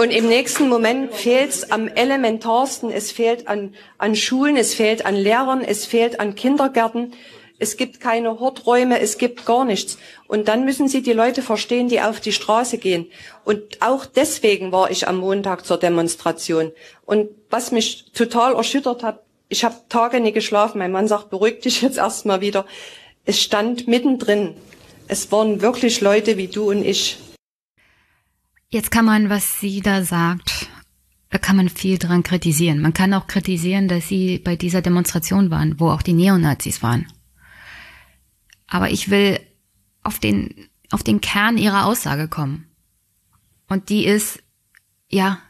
und 0.00 0.12
im 0.12 0.28
nächsten 0.28 0.70
Moment 0.70 1.12
fehlt 1.12 1.50
es 1.50 1.70
am 1.70 1.86
elementarsten. 1.86 2.90
Es 2.90 3.12
fehlt 3.12 3.46
an, 3.48 3.74
an 3.98 4.16
Schulen, 4.16 4.56
es 4.56 4.72
fehlt 4.72 5.04
an 5.04 5.14
Lehrern, 5.14 5.60
es 5.60 5.84
fehlt 5.84 6.20
an 6.20 6.34
Kindergärten. 6.34 7.12
Es 7.58 7.76
gibt 7.76 8.00
keine 8.00 8.40
Horträume, 8.40 8.98
es 8.98 9.18
gibt 9.18 9.44
gar 9.44 9.66
nichts. 9.66 9.98
Und 10.26 10.48
dann 10.48 10.64
müssen 10.64 10.88
Sie 10.88 11.02
die 11.02 11.12
Leute 11.12 11.42
verstehen, 11.42 11.90
die 11.90 12.00
auf 12.00 12.18
die 12.18 12.32
Straße 12.32 12.78
gehen. 12.78 13.10
Und 13.44 13.60
auch 13.80 14.06
deswegen 14.06 14.72
war 14.72 14.90
ich 14.90 15.06
am 15.06 15.18
Montag 15.18 15.66
zur 15.66 15.76
Demonstration. 15.76 16.72
Und 17.04 17.28
was 17.50 17.70
mich 17.70 18.06
total 18.14 18.54
erschüttert 18.54 19.02
hat, 19.02 19.20
ich 19.50 19.64
habe 19.64 19.74
Tage 19.90 20.20
nicht 20.20 20.32
geschlafen. 20.32 20.78
Mein 20.78 20.92
Mann 20.92 21.08
sagt, 21.08 21.28
beruhig 21.28 21.60
dich 21.60 21.82
jetzt 21.82 21.98
erstmal 21.98 22.40
wieder. 22.40 22.64
Es 23.26 23.38
stand 23.38 23.86
mittendrin. 23.86 24.54
Es 25.08 25.30
waren 25.30 25.60
wirklich 25.60 26.00
Leute 26.00 26.38
wie 26.38 26.48
du 26.48 26.70
und 26.70 26.86
ich. 26.86 27.18
Jetzt 28.72 28.92
kann 28.92 29.04
man, 29.04 29.30
was 29.30 29.60
sie 29.60 29.80
da 29.80 30.04
sagt, 30.04 30.68
da 31.30 31.38
kann 31.38 31.56
man 31.56 31.68
viel 31.68 31.98
dran 31.98 32.22
kritisieren. 32.22 32.80
Man 32.80 32.94
kann 32.94 33.12
auch 33.14 33.26
kritisieren, 33.26 33.88
dass 33.88 34.06
sie 34.08 34.38
bei 34.38 34.54
dieser 34.54 34.80
Demonstration 34.80 35.50
waren, 35.50 35.80
wo 35.80 35.90
auch 35.90 36.02
die 36.02 36.12
Neonazis 36.12 36.82
waren. 36.82 37.06
Aber 38.68 38.90
ich 38.90 39.10
will 39.10 39.40
auf 40.02 40.20
den, 40.20 40.68
auf 40.90 41.02
den 41.02 41.20
Kern 41.20 41.58
ihrer 41.58 41.86
Aussage 41.86 42.28
kommen. 42.28 42.68
Und 43.68 43.88
die 43.88 44.04
ist, 44.04 44.40
ja, 45.08 45.40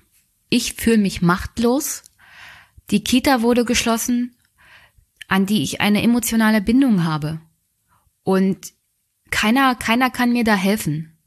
ich 0.49 0.75
fühle 0.75 0.99
mich 0.99 1.21
machtlos. 1.21 2.03
Die 2.91 3.05
Kita 3.05 3.43
wurde 3.43 3.67
geschlossen, 3.67 4.35
an 5.29 5.45
die 5.45 5.63
ich 5.63 5.83
eine 5.83 6.03
emotionale 6.03 6.63
Bindung 6.63 7.05
habe. 7.05 7.41
Und 8.23 8.73
keiner, 9.31 9.75
keiner 9.75 10.11
kann 10.11 10.33
mir 10.33 10.45
da 10.45 10.55
helfen. 10.55 11.19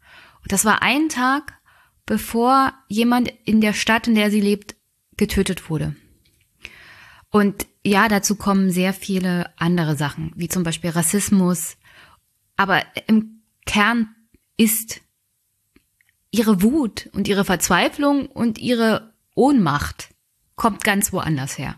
Und 0.42 0.52
das 0.52 0.66
war 0.66 0.82
ein 0.82 1.10
Tag, 1.10 1.60
bevor 2.06 2.74
jemand 2.88 3.32
in 3.46 3.62
der 3.62 3.74
Stadt, 3.74 4.08
in 4.08 4.16
der 4.16 4.32
sie 4.32 4.42
lebt, 4.42 4.76
getötet 5.18 5.70
wurde. 5.70 5.96
Und 7.30 7.66
ja, 7.84 8.08
dazu 8.08 8.36
kommen 8.36 8.72
sehr 8.72 8.94
viele 8.94 9.52
andere 9.58 9.96
Sachen, 9.96 10.32
wie 10.36 10.48
zum 10.48 10.64
Beispiel 10.64 10.92
Rassismus. 10.92 11.78
Aber 12.56 12.84
im 13.08 13.42
Kern 13.66 14.16
ist 14.58 15.02
ihre 16.32 16.62
Wut 16.62 17.10
und 17.14 17.28
ihre 17.28 17.46
Verzweiflung 17.46 18.28
und 18.28 18.58
ihre 18.58 19.14
Ohnmacht 19.36 20.10
kommt 20.56 20.84
ganz 20.84 21.12
woanders 21.12 21.58
her. 21.58 21.76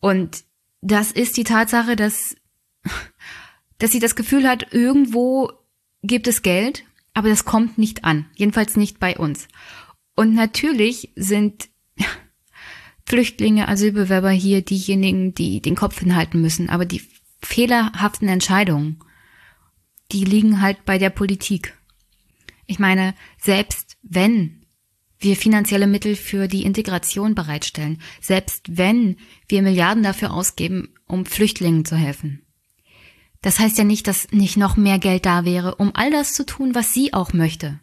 Und 0.00 0.44
das 0.80 1.12
ist 1.12 1.36
die 1.36 1.44
Tatsache, 1.44 1.96
dass, 1.96 2.36
dass 3.78 3.92
sie 3.92 4.00
das 4.00 4.16
Gefühl 4.16 4.48
hat, 4.48 4.72
irgendwo 4.72 5.50
gibt 6.02 6.26
es 6.26 6.42
Geld, 6.42 6.84
aber 7.16 7.30
das 7.30 7.46
kommt 7.46 7.78
nicht 7.78 8.04
an. 8.04 8.26
Jedenfalls 8.36 8.76
nicht 8.76 9.00
bei 9.00 9.16
uns. 9.16 9.48
Und 10.16 10.34
natürlich 10.34 11.12
sind 11.16 11.70
Flüchtlinge, 13.06 13.68
Asylbewerber 13.68 14.30
hier 14.30 14.60
diejenigen, 14.60 15.32
die 15.34 15.62
den 15.62 15.76
Kopf 15.76 15.98
hinhalten 15.98 16.42
müssen. 16.42 16.68
Aber 16.68 16.84
die 16.84 17.00
fehlerhaften 17.40 18.28
Entscheidungen, 18.28 18.98
die 20.12 20.24
liegen 20.24 20.60
halt 20.60 20.84
bei 20.84 20.98
der 20.98 21.08
Politik. 21.08 21.78
Ich 22.66 22.78
meine, 22.78 23.14
selbst 23.38 23.96
wenn 24.02 24.66
wir 25.18 25.36
finanzielle 25.36 25.86
Mittel 25.86 26.16
für 26.16 26.48
die 26.48 26.64
Integration 26.64 27.34
bereitstellen, 27.34 28.02
selbst 28.20 28.76
wenn 28.76 29.16
wir 29.48 29.62
Milliarden 29.62 30.02
dafür 30.02 30.34
ausgeben, 30.34 30.92
um 31.06 31.24
Flüchtlingen 31.24 31.86
zu 31.86 31.96
helfen. 31.96 32.45
Das 33.46 33.60
heißt 33.60 33.78
ja 33.78 33.84
nicht, 33.84 34.08
dass 34.08 34.32
nicht 34.32 34.56
noch 34.56 34.76
mehr 34.76 34.98
Geld 34.98 35.24
da 35.24 35.44
wäre, 35.44 35.76
um 35.76 35.94
all 35.94 36.10
das 36.10 36.34
zu 36.34 36.44
tun, 36.44 36.74
was 36.74 36.92
sie 36.92 37.14
auch 37.14 37.32
möchte. 37.32 37.78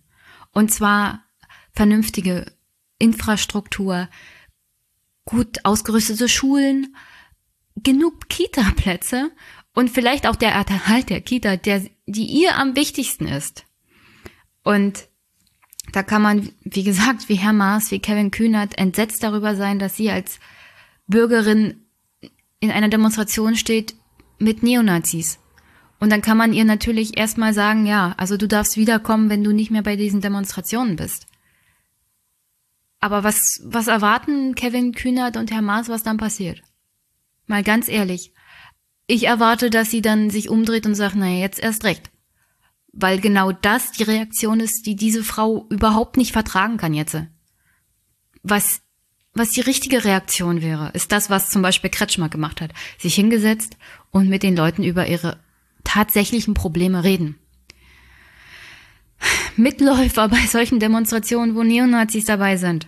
Und 0.52 0.74
zwar 0.74 1.24
vernünftige 1.72 2.52
Infrastruktur, 3.00 4.10
gut 5.24 5.64
ausgerüstete 5.64 6.28
Schulen, 6.28 6.98
genug 7.78 8.28
Kita-Plätze 8.28 9.32
und 9.74 9.90
vielleicht 9.90 10.28
auch 10.28 10.36
der 10.36 10.52
Erhalt 10.52 11.10
der 11.10 11.22
Kita, 11.22 11.56
der, 11.56 11.82
die 12.08 12.26
ihr 12.26 12.58
am 12.58 12.76
wichtigsten 12.76 13.26
ist. 13.26 13.64
Und 14.66 15.08
da 15.94 16.04
kann 16.04 16.22
man, 16.22 16.50
wie 16.66 16.84
gesagt, 16.84 17.30
wie 17.30 17.36
Herr 17.36 17.54
Maas, 17.54 17.90
wie 17.90 18.00
Kevin 18.00 18.32
Kühnert 18.32 18.78
entsetzt 18.78 19.24
darüber 19.24 19.56
sein, 19.56 19.80
dass 19.80 19.96
sie 19.96 20.12
als 20.12 20.42
Bürgerin 21.08 21.86
in 22.60 22.70
einer 22.70 22.90
Demonstration 22.90 23.56
steht 23.56 23.96
mit 24.40 24.62
Neonazis. 24.62 25.40
Und 26.04 26.12
dann 26.12 26.22
kann 26.22 26.38
man 26.38 26.52
ihr 26.52 26.66
natürlich 26.66 27.18
erstmal 27.18 27.54
sagen, 27.54 27.86
ja, 27.86 28.14
also 28.18 28.36
du 28.36 28.46
darfst 28.46 28.76
wiederkommen, 28.76 29.30
wenn 29.30 29.44
du 29.44 29.54
nicht 29.54 29.72
mehr 29.72 29.84
bei 29.84 29.96
diesen 29.96 30.20
Demonstrationen 30.20 30.98
bist. 30.98 31.28
Aber 33.00 33.24
was, 33.24 33.40
was 33.64 33.88
erwarten 33.88 34.54
Kevin 34.54 34.92
Kühnert 34.92 35.38
und 35.38 35.50
Herr 35.52 35.62
Maas, 35.62 35.88
was 35.88 36.04
dann 36.04 36.18
passiert? 36.18 36.62
Mal 37.48 37.64
ganz 37.64 37.88
ehrlich. 37.88 38.34
Ich 39.08 39.28
erwarte, 39.28 39.70
dass 39.70 39.92
sie 39.92 40.02
dann 40.02 40.30
sich 40.30 40.50
umdreht 40.50 40.86
und 40.86 40.96
sagt, 40.96 41.16
naja, 41.16 41.40
jetzt 41.40 41.64
erst 41.64 41.86
recht 41.86 42.12
weil 42.94 43.20
genau 43.20 43.52
das 43.52 43.92
die 43.92 44.04
Reaktion 44.04 44.60
ist, 44.60 44.86
die 44.86 44.96
diese 44.96 45.24
Frau 45.24 45.66
überhaupt 45.70 46.16
nicht 46.16 46.32
vertragen 46.32 46.78
kann 46.78 46.94
jetzt. 46.94 47.18
Was, 48.44 48.82
was 49.34 49.50
die 49.50 49.62
richtige 49.62 50.06
Reaktion 50.06 50.62
wäre, 50.62 50.92
ist 50.94 51.12
das, 51.12 51.30
was 51.30 51.50
zum 51.50 51.64
Beispiel 51.64 51.90
Kretschmer 51.90 52.30
gemacht 52.30 52.62
hat. 52.62 52.72
Sich 53.00 53.16
hingesetzt 53.16 53.78
und 54.12 54.30
mit 54.30 54.44
den 54.44 54.56
Leuten 54.56 54.84
über 54.84 55.08
ihre 55.08 55.40
tatsächlichen 55.84 56.54
Probleme 56.54 57.04
reden. 57.04 57.38
Mitläufer 59.56 60.28
bei 60.30 60.46
solchen 60.48 60.80
Demonstrationen, 60.80 61.56
wo 61.56 61.64
Neonazis 61.64 62.26
dabei 62.26 62.58
sind. 62.58 62.88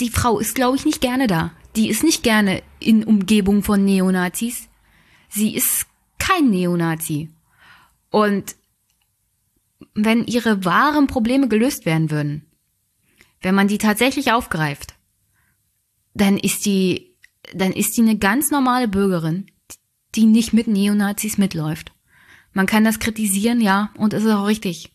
Die 0.00 0.10
Frau 0.10 0.38
ist, 0.38 0.54
glaube 0.54 0.76
ich, 0.76 0.84
nicht 0.84 1.00
gerne 1.00 1.26
da. 1.26 1.52
Die 1.76 1.88
ist 1.88 2.02
nicht 2.02 2.22
gerne 2.22 2.62
in 2.80 3.04
Umgebung 3.04 3.62
von 3.62 3.84
Neonazis. 3.84 4.68
Sie 5.28 5.54
ist 5.54 5.86
kein 6.18 6.50
Neonazi. 6.50 7.30
Und 8.10 8.56
wenn 9.94 10.24
ihre 10.24 10.64
wahren 10.64 11.06
Probleme 11.06 11.48
gelöst 11.48 11.86
werden 11.86 12.10
würden, 12.10 12.46
wenn 13.40 13.54
man 13.54 13.68
die 13.68 13.78
tatsächlich 13.78 14.32
aufgreift, 14.32 14.94
dann 16.14 16.36
ist 16.36 16.66
die, 16.66 17.16
dann 17.54 17.72
ist 17.72 17.96
die 17.96 18.02
eine 18.02 18.18
ganz 18.18 18.50
normale 18.50 18.88
Bürgerin, 18.88 19.46
die 20.14 20.26
nicht 20.26 20.52
mit 20.52 20.66
Neonazis 20.66 21.38
mitläuft. 21.38 21.92
Man 22.52 22.66
kann 22.66 22.84
das 22.84 22.98
kritisieren, 22.98 23.60
ja, 23.60 23.90
und 23.96 24.12
ist 24.12 24.26
auch 24.26 24.46
richtig. 24.46 24.92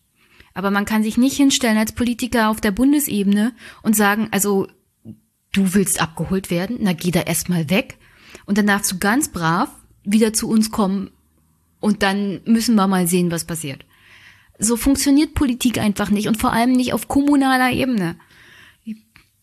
Aber 0.54 0.70
man 0.70 0.84
kann 0.84 1.02
sich 1.02 1.16
nicht 1.16 1.36
hinstellen 1.36 1.78
als 1.78 1.92
Politiker 1.92 2.48
auf 2.50 2.60
der 2.60 2.70
Bundesebene 2.70 3.54
und 3.82 3.96
sagen, 3.96 4.28
also, 4.30 4.68
du 5.52 5.74
willst 5.74 6.00
abgeholt 6.00 6.50
werden, 6.50 6.78
na 6.80 6.92
geh 6.92 7.10
da 7.10 7.20
erstmal 7.20 7.70
weg. 7.70 7.98
Und 8.44 8.58
dann 8.58 8.66
darfst 8.66 8.92
du 8.92 8.98
ganz 8.98 9.30
brav 9.30 9.70
wieder 10.04 10.32
zu 10.32 10.48
uns 10.48 10.70
kommen 10.70 11.10
und 11.80 12.02
dann 12.02 12.40
müssen 12.44 12.74
wir 12.74 12.86
mal 12.86 13.06
sehen, 13.06 13.30
was 13.30 13.44
passiert. 13.44 13.84
So 14.58 14.76
funktioniert 14.76 15.34
Politik 15.34 15.78
einfach 15.78 16.10
nicht 16.10 16.28
und 16.28 16.40
vor 16.40 16.52
allem 16.52 16.72
nicht 16.72 16.92
auf 16.92 17.08
kommunaler 17.08 17.72
Ebene. 17.72 18.16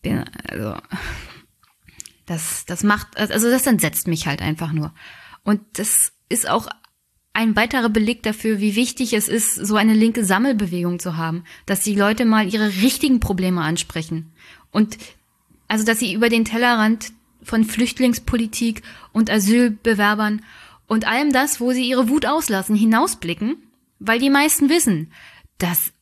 Bin, 0.02 0.24
also, 0.48 0.76
das, 2.26 2.64
das 2.66 2.82
macht, 2.82 3.16
also 3.16 3.50
das 3.50 3.66
entsetzt 3.66 4.08
mich 4.08 4.26
halt 4.26 4.42
einfach 4.42 4.72
nur. 4.72 4.92
Und 5.44 5.60
das 5.74 6.12
ist 6.28 6.48
auch 6.48 6.68
ein 7.32 7.56
weiterer 7.56 7.88
Beleg 7.88 8.22
dafür, 8.22 8.60
wie 8.60 8.76
wichtig 8.76 9.12
es 9.12 9.28
ist, 9.28 9.54
so 9.54 9.76
eine 9.76 9.94
linke 9.94 10.24
Sammelbewegung 10.24 10.98
zu 10.98 11.16
haben, 11.16 11.44
dass 11.66 11.80
die 11.80 11.94
Leute 11.94 12.24
mal 12.24 12.52
ihre 12.52 12.68
richtigen 12.82 13.20
Probleme 13.20 13.60
ansprechen. 13.60 14.32
Und 14.70 14.98
also 15.68 15.84
dass 15.84 15.98
sie 15.98 16.12
über 16.12 16.28
den 16.28 16.44
Tellerrand 16.44 17.12
von 17.42 17.64
Flüchtlingspolitik 17.64 18.82
und 19.12 19.30
Asylbewerbern 19.30 20.42
und 20.86 21.06
allem 21.06 21.32
das, 21.32 21.60
wo 21.60 21.72
sie 21.72 21.88
ihre 21.88 22.08
Wut 22.08 22.26
auslassen, 22.26 22.76
hinausblicken 22.76 23.56
weil 24.06 24.18
die 24.18 24.30
meisten 24.30 24.68
wissen, 24.68 25.10
dass 25.58 25.92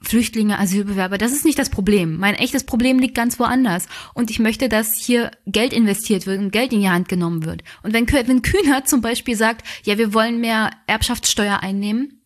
Flüchtlinge, 0.00 0.58
Asylbewerber, 0.58 1.18
das 1.18 1.32
ist 1.32 1.44
nicht 1.44 1.58
das 1.58 1.70
Problem. 1.70 2.18
Mein 2.18 2.36
echtes 2.36 2.64
Problem 2.64 2.98
liegt 2.98 3.16
ganz 3.16 3.38
woanders. 3.40 3.88
Und 4.14 4.30
ich 4.30 4.38
möchte, 4.38 4.68
dass 4.68 4.94
hier 4.94 5.32
Geld 5.46 5.72
investiert 5.72 6.26
wird 6.26 6.40
und 6.40 6.52
Geld 6.52 6.72
in 6.72 6.80
die 6.80 6.88
Hand 6.88 7.08
genommen 7.08 7.44
wird. 7.44 7.64
Und 7.82 7.92
wenn 7.92 8.06
Kevin 8.06 8.42
Kühnert 8.42 8.88
zum 8.88 9.00
Beispiel 9.00 9.36
sagt, 9.36 9.66
ja, 9.84 9.98
wir 9.98 10.14
wollen 10.14 10.40
mehr 10.40 10.70
Erbschaftssteuer 10.86 11.60
einnehmen, 11.60 12.22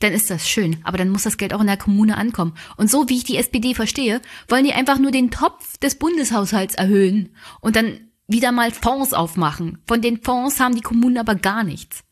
dann 0.00 0.12
ist 0.12 0.30
das 0.30 0.48
schön. 0.48 0.78
Aber 0.82 0.98
dann 0.98 1.10
muss 1.10 1.22
das 1.22 1.36
Geld 1.36 1.54
auch 1.54 1.60
in 1.60 1.68
der 1.68 1.76
Kommune 1.76 2.16
ankommen. 2.16 2.54
Und 2.76 2.90
so 2.90 3.08
wie 3.08 3.18
ich 3.18 3.24
die 3.24 3.36
SPD 3.36 3.74
verstehe, 3.74 4.20
wollen 4.48 4.64
die 4.64 4.72
einfach 4.72 4.98
nur 4.98 5.12
den 5.12 5.30
Topf 5.30 5.76
des 5.78 5.94
Bundeshaushalts 5.94 6.74
erhöhen 6.74 7.36
und 7.60 7.76
dann 7.76 8.00
wieder 8.26 8.50
mal 8.50 8.72
Fonds 8.72 9.12
aufmachen. 9.12 9.78
Von 9.86 10.00
den 10.00 10.20
Fonds 10.20 10.58
haben 10.58 10.74
die 10.74 10.80
Kommunen 10.80 11.18
aber 11.18 11.36
gar 11.36 11.62
nichts 11.62 12.02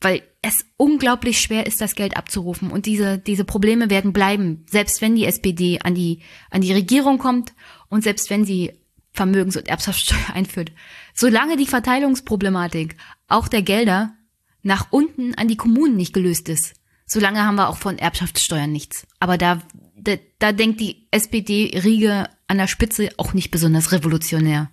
weil 0.00 0.22
es 0.42 0.64
unglaublich 0.76 1.40
schwer 1.40 1.66
ist, 1.66 1.80
das 1.80 1.94
Geld 1.94 2.16
abzurufen 2.16 2.70
und 2.70 2.86
diese, 2.86 3.18
diese 3.18 3.44
Probleme 3.44 3.90
werden 3.90 4.12
bleiben, 4.12 4.64
selbst 4.68 5.02
wenn 5.02 5.14
die 5.14 5.26
SPD 5.26 5.80
an 5.80 5.94
die, 5.94 6.22
an 6.50 6.62
die 6.62 6.72
Regierung 6.72 7.18
kommt 7.18 7.52
und 7.88 8.02
selbst 8.02 8.30
wenn 8.30 8.44
sie 8.44 8.72
Vermögens- 9.12 9.56
und 9.56 9.68
Erbschaftssteuer 9.68 10.18
einführt. 10.34 10.72
Solange 11.14 11.56
die 11.56 11.66
Verteilungsproblematik 11.66 12.96
auch 13.28 13.48
der 13.48 13.62
Gelder 13.62 14.14
nach 14.62 14.88
unten 14.90 15.34
an 15.34 15.48
die 15.48 15.56
Kommunen 15.56 15.96
nicht 15.96 16.12
gelöst 16.12 16.48
ist, 16.48 16.74
solange 17.06 17.44
haben 17.44 17.56
wir 17.56 17.68
auch 17.68 17.76
von 17.76 17.98
Erbschaftssteuern 17.98 18.70
nichts. 18.70 19.06
Aber 19.18 19.36
da, 19.36 19.60
da, 19.96 20.14
da 20.38 20.52
denkt 20.52 20.80
die 20.80 21.08
SPD-Riege 21.10 22.28
an 22.46 22.58
der 22.58 22.68
Spitze 22.68 23.10
auch 23.16 23.34
nicht 23.34 23.50
besonders 23.50 23.92
revolutionär. 23.92 24.70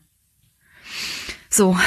So, 1.49 1.78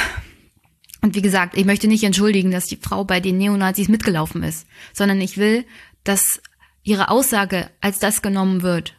und 1.01 1.15
wie 1.15 1.21
gesagt, 1.21 1.57
ich 1.57 1.65
möchte 1.65 1.87
nicht 1.87 2.03
entschuldigen, 2.03 2.51
dass 2.51 2.67
die 2.67 2.77
Frau 2.77 3.03
bei 3.03 3.19
den 3.19 3.37
Neonazis 3.37 3.89
mitgelaufen 3.89 4.43
ist, 4.43 4.67
sondern 4.93 5.19
ich 5.19 5.37
will, 5.37 5.65
dass 6.03 6.41
ihre 6.83 7.09
Aussage 7.09 7.69
als 7.81 7.99
das 7.99 8.21
genommen 8.21 8.61
wird, 8.61 8.95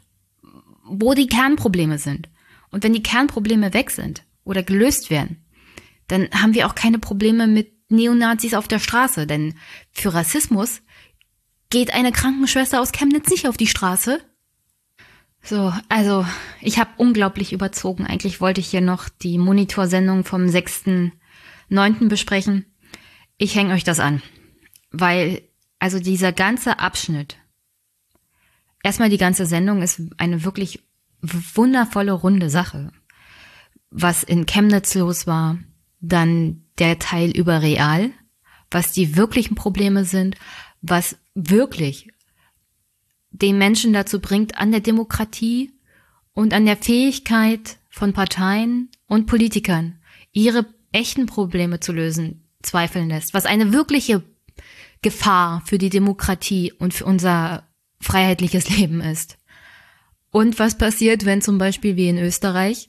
wo 0.85 1.15
die 1.15 1.29
Kernprobleme 1.29 1.99
sind. 1.99 2.29
Und 2.71 2.83
wenn 2.83 2.93
die 2.93 3.03
Kernprobleme 3.03 3.73
weg 3.73 3.91
sind 3.91 4.25
oder 4.45 4.63
gelöst 4.63 5.11
werden, 5.11 5.45
dann 6.09 6.29
haben 6.33 6.55
wir 6.55 6.67
auch 6.67 6.75
keine 6.75 6.99
Probleme 6.99 7.47
mit 7.47 7.73
Neonazis 7.89 8.55
auf 8.55 8.67
der 8.67 8.79
Straße, 8.79 9.27
denn 9.27 9.55
für 9.93 10.15
Rassismus 10.15 10.83
geht 11.71 11.95
eine 11.95 12.13
Krankenschwester 12.13 12.81
aus 12.81 12.93
Chemnitz 12.93 13.29
nicht 13.31 13.47
auf 13.47 13.57
die 13.57 13.67
Straße. 13.67 14.21
So, 15.43 15.73
also 15.89 16.27
ich 16.61 16.79
habe 16.79 16.91
unglaublich 16.97 17.53
überzogen. 17.53 18.07
Eigentlich 18.07 18.41
wollte 18.41 18.61
ich 18.61 18.69
hier 18.69 18.81
noch 18.81 19.09
die 19.09 19.39
Monitorsendung 19.39 20.25
vom 20.25 20.49
6 20.49 20.85
neunten 21.69 22.09
besprechen. 22.09 22.67
Ich 23.39 23.55
hänge 23.55 23.75
euch 23.75 23.85
das 23.85 24.01
an, 24.01 24.23
weil 24.91 25.43
Also 25.83 25.99
dieser 25.99 26.31
ganze 26.31 26.79
Abschnitt. 26.79 27.39
Erstmal 28.85 29.11
die 29.11 29.19
ganze 29.19 29.47
Sendung 29.47 29.83
ist 29.83 30.01
eine 30.17 30.45
wirklich 30.45 30.79
wundervolle 31.23 32.13
runde 32.13 32.51
Sache. 32.51 32.93
Was 33.91 34.23
in 34.23 34.47
Chemnitz 34.47 34.95
los 34.95 35.27
war, 35.27 35.59
dann 36.01 36.63
der 36.79 37.01
Teil 37.01 37.37
über 37.37 37.63
Real, 37.63 38.13
was 38.71 38.93
die 38.93 39.17
wirklichen 39.17 39.57
Probleme 39.57 40.05
sind, 40.05 40.37
was 40.83 41.17
wirklich 41.35 42.13
den 43.33 43.59
Menschen 43.59 43.93
dazu 43.93 44.21
bringt, 44.21 44.59
an 44.59 44.71
der 44.71 44.83
Demokratie 44.83 45.73
und 46.33 46.55
an 46.55 46.65
der 46.65 46.77
Fähigkeit 46.77 47.77
von 47.91 48.13
Parteien 48.13 48.89
und 49.09 49.27
Politikern, 49.27 49.99
ihre 50.31 50.65
echten 50.93 51.27
Probleme 51.27 51.81
zu 51.81 51.93
lösen, 51.93 52.49
zweifeln 52.63 53.09
lässt, 53.09 53.35
was 53.35 53.47
eine 53.47 53.73
wirkliche 53.73 54.23
Gefahr 55.03 55.63
für 55.67 55.79
die 55.79 55.91
Demokratie 55.91 56.73
und 56.73 56.95
für 56.95 57.05
unser 57.05 57.69
freiheitliches 58.01 58.69
Leben 58.77 59.01
ist. 59.01 59.39
Und 60.31 60.59
was 60.59 60.79
passiert, 60.79 61.25
wenn 61.25 61.43
zum 61.43 61.59
Beispiel 61.59 61.97
wie 61.97 62.09
in 62.09 62.19
Österreich 62.19 62.89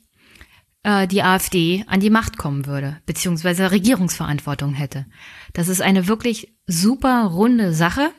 äh, 0.84 1.08
die 1.08 1.24
AfD 1.24 1.84
an 1.88 1.99
die 1.99 2.10
Macht 2.10 2.38
kommen 2.38 2.66
würde, 2.66 3.01
beziehungsweise 3.06 3.72
Regierungsverantwortung 3.72 4.74
hätte. 4.74 5.06
Das 5.54 5.68
ist 5.68 5.82
eine 5.82 6.08
wirklich 6.08 6.54
super 6.68 7.26
runde 7.26 7.74
Sache 7.74 8.12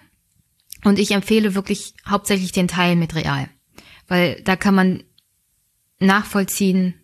und 0.83 0.99
ich 0.99 1.13
empfehle 1.13 1.55
wirklich 1.55 1.95
hauptsächlich 2.07 2.53
den 2.53 2.69
Teil 2.69 2.97
mit 2.97 3.15
Real, 3.15 3.49
weil 4.09 4.43
da 4.43 4.57
kann 4.57 4.75
man 4.75 5.05
nachvollziehen, 5.99 6.95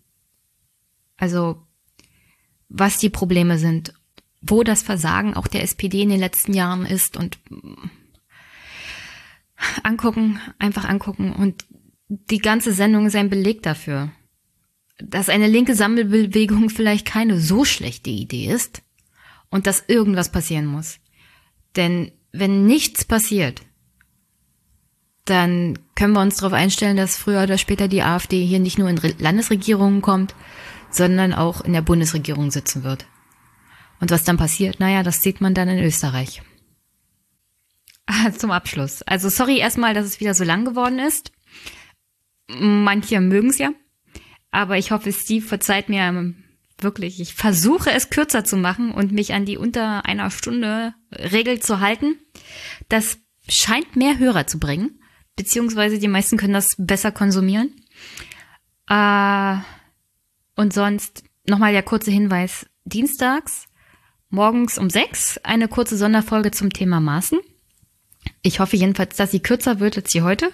also 1.17 1.67
was 2.71 2.97
die 2.97 3.11
Probleme 3.11 3.59
sind, 3.59 3.93
wo 4.41 4.63
das 4.63 4.83
Versagen 4.83 5.35
auch 5.35 5.47
der 5.47 5.63
SPD 5.63 6.01
in 6.01 6.09
den 6.09 6.21
letzten 6.21 6.55
Jahren 6.55 6.87
ist 6.87 7.19
und 7.19 7.39
angucken, 9.83 10.41
einfach 10.59 10.89
angucken 10.89 11.33
und 11.33 11.67
die 12.09 12.39
ganze 12.39 12.73
Sendung 12.73 13.07
ist 13.07 13.15
ein 13.15 13.29
Beleg 13.29 13.63
dafür 13.63 14.11
dass 15.03 15.29
eine 15.29 15.49
linke 15.49 15.75
Sammelbewegung 15.75 16.71
vielleicht 16.71 17.07
keine 17.07 17.41
so 17.41 17.65
schlechte 17.65 18.11
Idee 18.11 18.47
ist 18.47 18.83
und 19.51 19.67
dass 19.67 19.85
irgendwas 19.87 20.31
passieren 20.31 20.67
muss. 20.67 20.99
Denn 21.77 22.13
wenn 22.33 22.67
nichts 22.67 23.05
passiert, 23.05 23.63
dann 25.25 25.79
können 25.95 26.13
wir 26.13 26.21
uns 26.21 26.37
darauf 26.37 26.53
einstellen, 26.53 26.97
dass 26.97 27.17
früher 27.17 27.43
oder 27.43 27.59
später 27.59 27.89
die 27.89 28.03
AfD 28.03 28.45
hier 28.45 28.59
nicht 28.59 28.79
nur 28.79 28.89
in 28.89 29.01
Landesregierungen 29.19 30.03
kommt, 30.03 30.35
sondern 30.91 31.33
auch 31.33 31.61
in 31.61 31.73
der 31.73 31.83
Bundesregierung 31.83 32.51
sitzen 32.51 32.85
wird. 32.85 33.07
Und 34.01 34.11
was 34.11 34.25
dann 34.25 34.37
passiert, 34.37 34.81
naja, 34.81 35.03
das 35.03 35.23
sieht 35.23 35.41
man 35.41 35.55
dann 35.55 35.69
in 35.69 35.79
Österreich. 35.85 36.43
Zum 38.39 38.51
Abschluss. 38.51 39.03
Also 39.03 39.29
sorry 39.29 39.59
erstmal, 39.59 39.95
dass 39.95 40.07
es 40.07 40.21
wieder 40.21 40.35
so 40.35 40.45
lang 40.45 40.65
geworden 40.65 40.99
ist. 40.99 41.33
Manche 42.49 43.21
mögen 43.21 43.51
es 43.51 43.59
ja. 43.59 43.71
Aber 44.51 44.79
ich 44.79 44.91
hoffe, 44.91 45.13
Steve 45.13 45.47
verzeiht 45.47 45.89
mir 45.89 46.03
ähm, 46.03 46.43
wirklich. 46.79 47.21
Ich 47.21 47.35
versuche 47.35 47.93
es 47.93 48.11
kürzer 48.11 48.45
zu 48.45 48.57
machen 48.57 48.93
und 48.93 49.13
mich 49.13 49.33
an 49.33 49.45
die 49.45 49.57
unter 49.57 50.05
einer 50.07 50.31
Stunde 50.31 50.95
Regel 51.13 51.61
zu 51.61 51.81
halten. 51.81 52.19
Das 52.89 53.19
scheint 53.49 53.97
mehr 53.97 54.19
Hörer 54.19 54.47
zu 54.47 54.59
bringen, 54.59 55.01
beziehungsweise 55.37 55.99
die 55.99 56.09
meisten 56.09 56.37
können 56.37 56.55
das 56.55 56.75
besser 56.79 57.13
konsumieren. 57.13 57.75
Äh, 58.89 59.59
und 60.61 60.75
sonst 60.75 61.25
nochmal 61.49 61.73
der 61.73 61.83
kurze 61.83 62.11
Hinweis. 62.11 62.67
Dienstags, 62.85 63.65
morgens 64.29 64.77
um 64.77 64.91
sechs, 64.91 65.39
eine 65.39 65.69
kurze 65.69 65.97
Sonderfolge 65.97 66.51
zum 66.51 66.71
Thema 66.71 67.01
Maßen. 67.01 67.39
Ich 68.43 68.61
hoffe 68.61 68.77
jedenfalls, 68.77 69.17
dass 69.17 69.31
sie 69.31 69.41
kürzer 69.41 69.81
wird 69.81 69.97
als 69.97 70.13
sie 70.13 70.21
heute. 70.21 70.51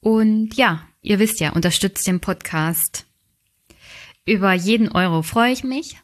Und 0.00 0.54
ja, 0.54 0.88
Ihr 1.02 1.18
wisst 1.18 1.38
ja, 1.38 1.52
unterstützt 1.52 2.06
den 2.06 2.20
Podcast. 2.20 3.04
Über 4.24 4.54
jeden 4.54 4.90
Euro 4.90 5.20
freue 5.20 5.52
ich 5.52 5.64
mich. 5.64 5.98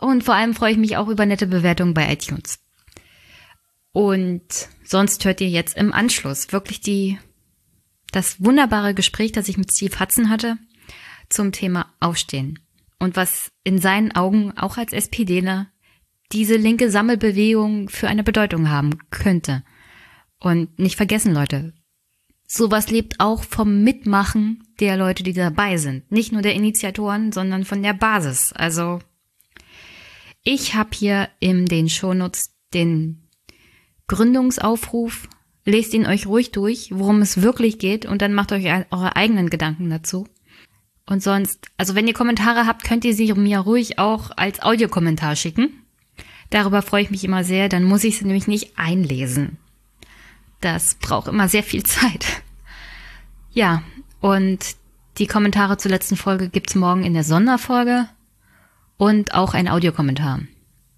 Und 0.00 0.24
vor 0.24 0.34
allem 0.34 0.52
freue 0.52 0.72
ich 0.72 0.78
mich 0.78 0.96
auch 0.96 1.06
über 1.06 1.26
nette 1.26 1.46
Bewertungen 1.46 1.94
bei 1.94 2.12
iTunes. 2.12 2.58
Und 3.92 4.42
sonst 4.82 5.24
hört 5.24 5.40
ihr 5.40 5.48
jetzt 5.48 5.76
im 5.76 5.92
Anschluss 5.92 6.50
wirklich 6.50 6.80
die, 6.80 7.20
das 8.10 8.44
wunderbare 8.44 8.94
Gespräch, 8.94 9.30
das 9.30 9.46
ich 9.46 9.58
mit 9.58 9.70
Steve 9.72 10.00
Hudson 10.00 10.28
hatte 10.28 10.58
zum 11.28 11.52
Thema 11.52 11.92
Aufstehen. 12.00 12.58
Und 12.98 13.16
was 13.16 13.50
in 13.64 13.78
seinen 13.78 14.12
Augen 14.12 14.56
auch 14.56 14.78
als 14.78 14.92
SPDler 14.92 15.66
diese 16.32 16.56
linke 16.56 16.90
Sammelbewegung 16.90 17.88
für 17.88 18.08
eine 18.08 18.24
Bedeutung 18.24 18.70
haben 18.70 18.98
könnte. 19.10 19.62
Und 20.40 20.78
nicht 20.78 20.96
vergessen, 20.96 21.32
Leute, 21.32 21.72
sowas 22.46 22.90
lebt 22.90 23.20
auch 23.20 23.42
vom 23.42 23.82
Mitmachen 23.82 24.62
der 24.80 24.96
Leute, 24.96 25.22
die 25.22 25.32
dabei 25.32 25.76
sind. 25.76 26.10
Nicht 26.10 26.32
nur 26.32 26.42
der 26.42 26.54
Initiatoren, 26.54 27.32
sondern 27.32 27.64
von 27.64 27.82
der 27.82 27.94
Basis. 27.94 28.52
Also 28.52 29.00
ich 30.42 30.74
habe 30.74 30.90
hier 30.94 31.28
in 31.40 31.66
den 31.66 31.88
Shownotes 31.88 32.50
den 32.74 33.28
Gründungsaufruf. 34.08 35.28
Lest 35.64 35.94
ihn 35.94 36.06
euch 36.06 36.26
ruhig 36.26 36.52
durch, 36.52 36.90
worum 36.92 37.22
es 37.22 37.42
wirklich 37.42 37.80
geht, 37.80 38.06
und 38.06 38.22
dann 38.22 38.32
macht 38.32 38.52
euch 38.52 38.66
eure 38.92 39.16
eigenen 39.16 39.50
Gedanken 39.50 39.90
dazu. 39.90 40.28
Und 41.06 41.22
sonst, 41.22 41.66
also 41.76 41.94
wenn 41.94 42.08
ihr 42.08 42.14
Kommentare 42.14 42.66
habt, 42.66 42.84
könnt 42.84 43.04
ihr 43.04 43.14
sie 43.14 43.32
mir 43.32 43.60
ruhig 43.60 43.98
auch 43.98 44.32
als 44.36 44.60
Audiokommentar 44.60 45.36
schicken. 45.36 45.82
Darüber 46.50 46.82
freue 46.82 47.02
ich 47.02 47.10
mich 47.10 47.24
immer 47.24 47.44
sehr, 47.44 47.68
dann 47.68 47.84
muss 47.84 48.04
ich 48.04 48.18
sie 48.18 48.24
nämlich 48.24 48.48
nicht 48.48 48.76
einlesen. 48.76 49.58
Das 50.60 50.96
braucht 50.96 51.28
immer 51.28 51.48
sehr 51.48 51.62
viel 51.62 51.82
Zeit. 51.84 52.26
Ja, 53.52 53.82
und 54.20 54.76
die 55.18 55.26
Kommentare 55.26 55.78
zur 55.78 55.90
letzten 55.90 56.16
Folge 56.16 56.48
gibt's 56.48 56.74
morgen 56.74 57.04
in 57.04 57.14
der 57.14 57.24
Sonderfolge 57.24 58.08
und 58.96 59.34
auch 59.34 59.54
ein 59.54 59.68
Audiokommentar. 59.68 60.40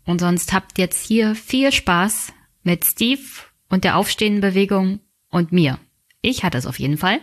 Und 0.06 0.20
sonst 0.20 0.52
habt 0.52 0.78
jetzt 0.78 1.06
hier 1.06 1.34
viel 1.34 1.70
Spaß 1.70 2.32
mit 2.62 2.84
Steve 2.84 3.22
und 3.68 3.84
der 3.84 3.96
aufstehenden 3.96 4.40
Bewegung 4.40 5.00
und 5.30 5.52
mir. 5.52 5.78
Ich 6.22 6.44
hatte 6.44 6.58
es 6.58 6.66
auf 6.66 6.78
jeden 6.78 6.96
Fall. 6.96 7.20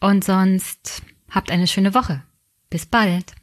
Und 0.00 0.24
sonst 0.24 1.02
habt 1.34 1.50
eine 1.50 1.66
schöne 1.66 1.94
Woche. 1.94 2.22
Bis 2.70 2.86
bald. 2.86 3.34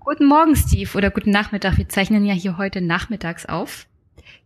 Guten 0.00 0.26
Morgen, 0.26 0.56
Steve, 0.56 0.90
oder 0.96 1.10
guten 1.10 1.30
Nachmittag. 1.30 1.78
Wir 1.78 1.88
zeichnen 1.88 2.24
ja 2.24 2.34
hier 2.34 2.58
heute 2.58 2.80
nachmittags 2.80 3.46
auf. 3.46 3.86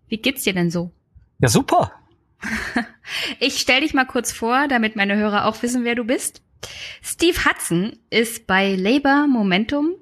Wie 0.09 0.19
geht's 0.19 0.43
dir 0.43 0.53
denn 0.53 0.71
so? 0.71 0.91
Ja, 1.39 1.49
super. 1.49 1.93
Ich 3.39 3.61
stell 3.61 3.83
dich 3.83 3.95
mal 3.95 4.05
kurz 4.05 4.33
vor, 4.33 4.67
damit 4.67 4.97
meine 4.97 5.17
Hörer 5.17 5.47
auch 5.47 5.63
wissen, 5.63 5.85
wer 5.85 5.95
du 5.95 6.05
bist. 6.05 6.43
Steve 7.01 7.45
Hudson 7.45 7.97
ist 8.11 8.49
bei 8.49 8.75
Labour 8.75 9.29
Momentum 9.29 9.95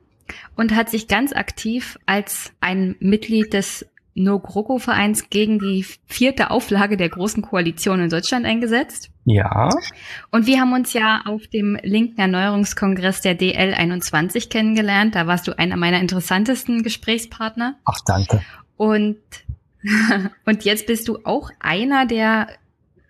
und 0.56 0.74
hat 0.74 0.88
sich 0.88 1.06
ganz 1.06 1.34
aktiv 1.34 1.98
als 2.06 2.52
ein 2.60 2.96
Mitglied 3.00 3.52
des 3.52 3.86
No 4.14 4.38
GroKo 4.38 4.78
Vereins 4.78 5.28
gegen 5.30 5.58
die 5.58 5.84
vierte 6.06 6.50
Auflage 6.50 6.96
der 6.96 7.08
Großen 7.08 7.42
Koalition 7.42 8.00
in 8.00 8.10
Deutschland 8.10 8.46
eingesetzt. 8.46 9.10
Ja. 9.24 9.70
Und 10.30 10.46
wir 10.46 10.60
haben 10.60 10.72
uns 10.72 10.92
ja 10.92 11.22
auf 11.26 11.46
dem 11.48 11.78
linken 11.82 12.20
Erneuerungskongress 12.20 13.20
der 13.22 13.38
DL21 13.38 14.48
kennengelernt. 14.48 15.14
Da 15.14 15.26
warst 15.26 15.48
du 15.48 15.58
einer 15.58 15.76
meiner 15.76 16.00
interessantesten 16.00 16.82
Gesprächspartner. 16.82 17.76
Ach, 17.84 17.98
danke. 18.06 18.42
Und 18.76 19.18
Und 20.44 20.64
jetzt 20.64 20.86
bist 20.86 21.08
du 21.08 21.18
auch 21.24 21.50
einer 21.60 22.06
der 22.06 22.48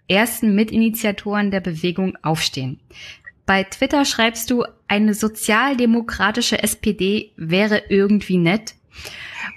ersten 0.08 0.54
Mitinitiatoren 0.54 1.50
der 1.50 1.60
Bewegung 1.60 2.16
Aufstehen. 2.22 2.80
Bei 3.46 3.62
Twitter 3.64 4.04
schreibst 4.04 4.50
du, 4.50 4.64
eine 4.88 5.14
sozialdemokratische 5.14 6.62
SPD 6.62 7.32
wäre 7.36 7.82
irgendwie 7.88 8.38
nett. 8.38 8.74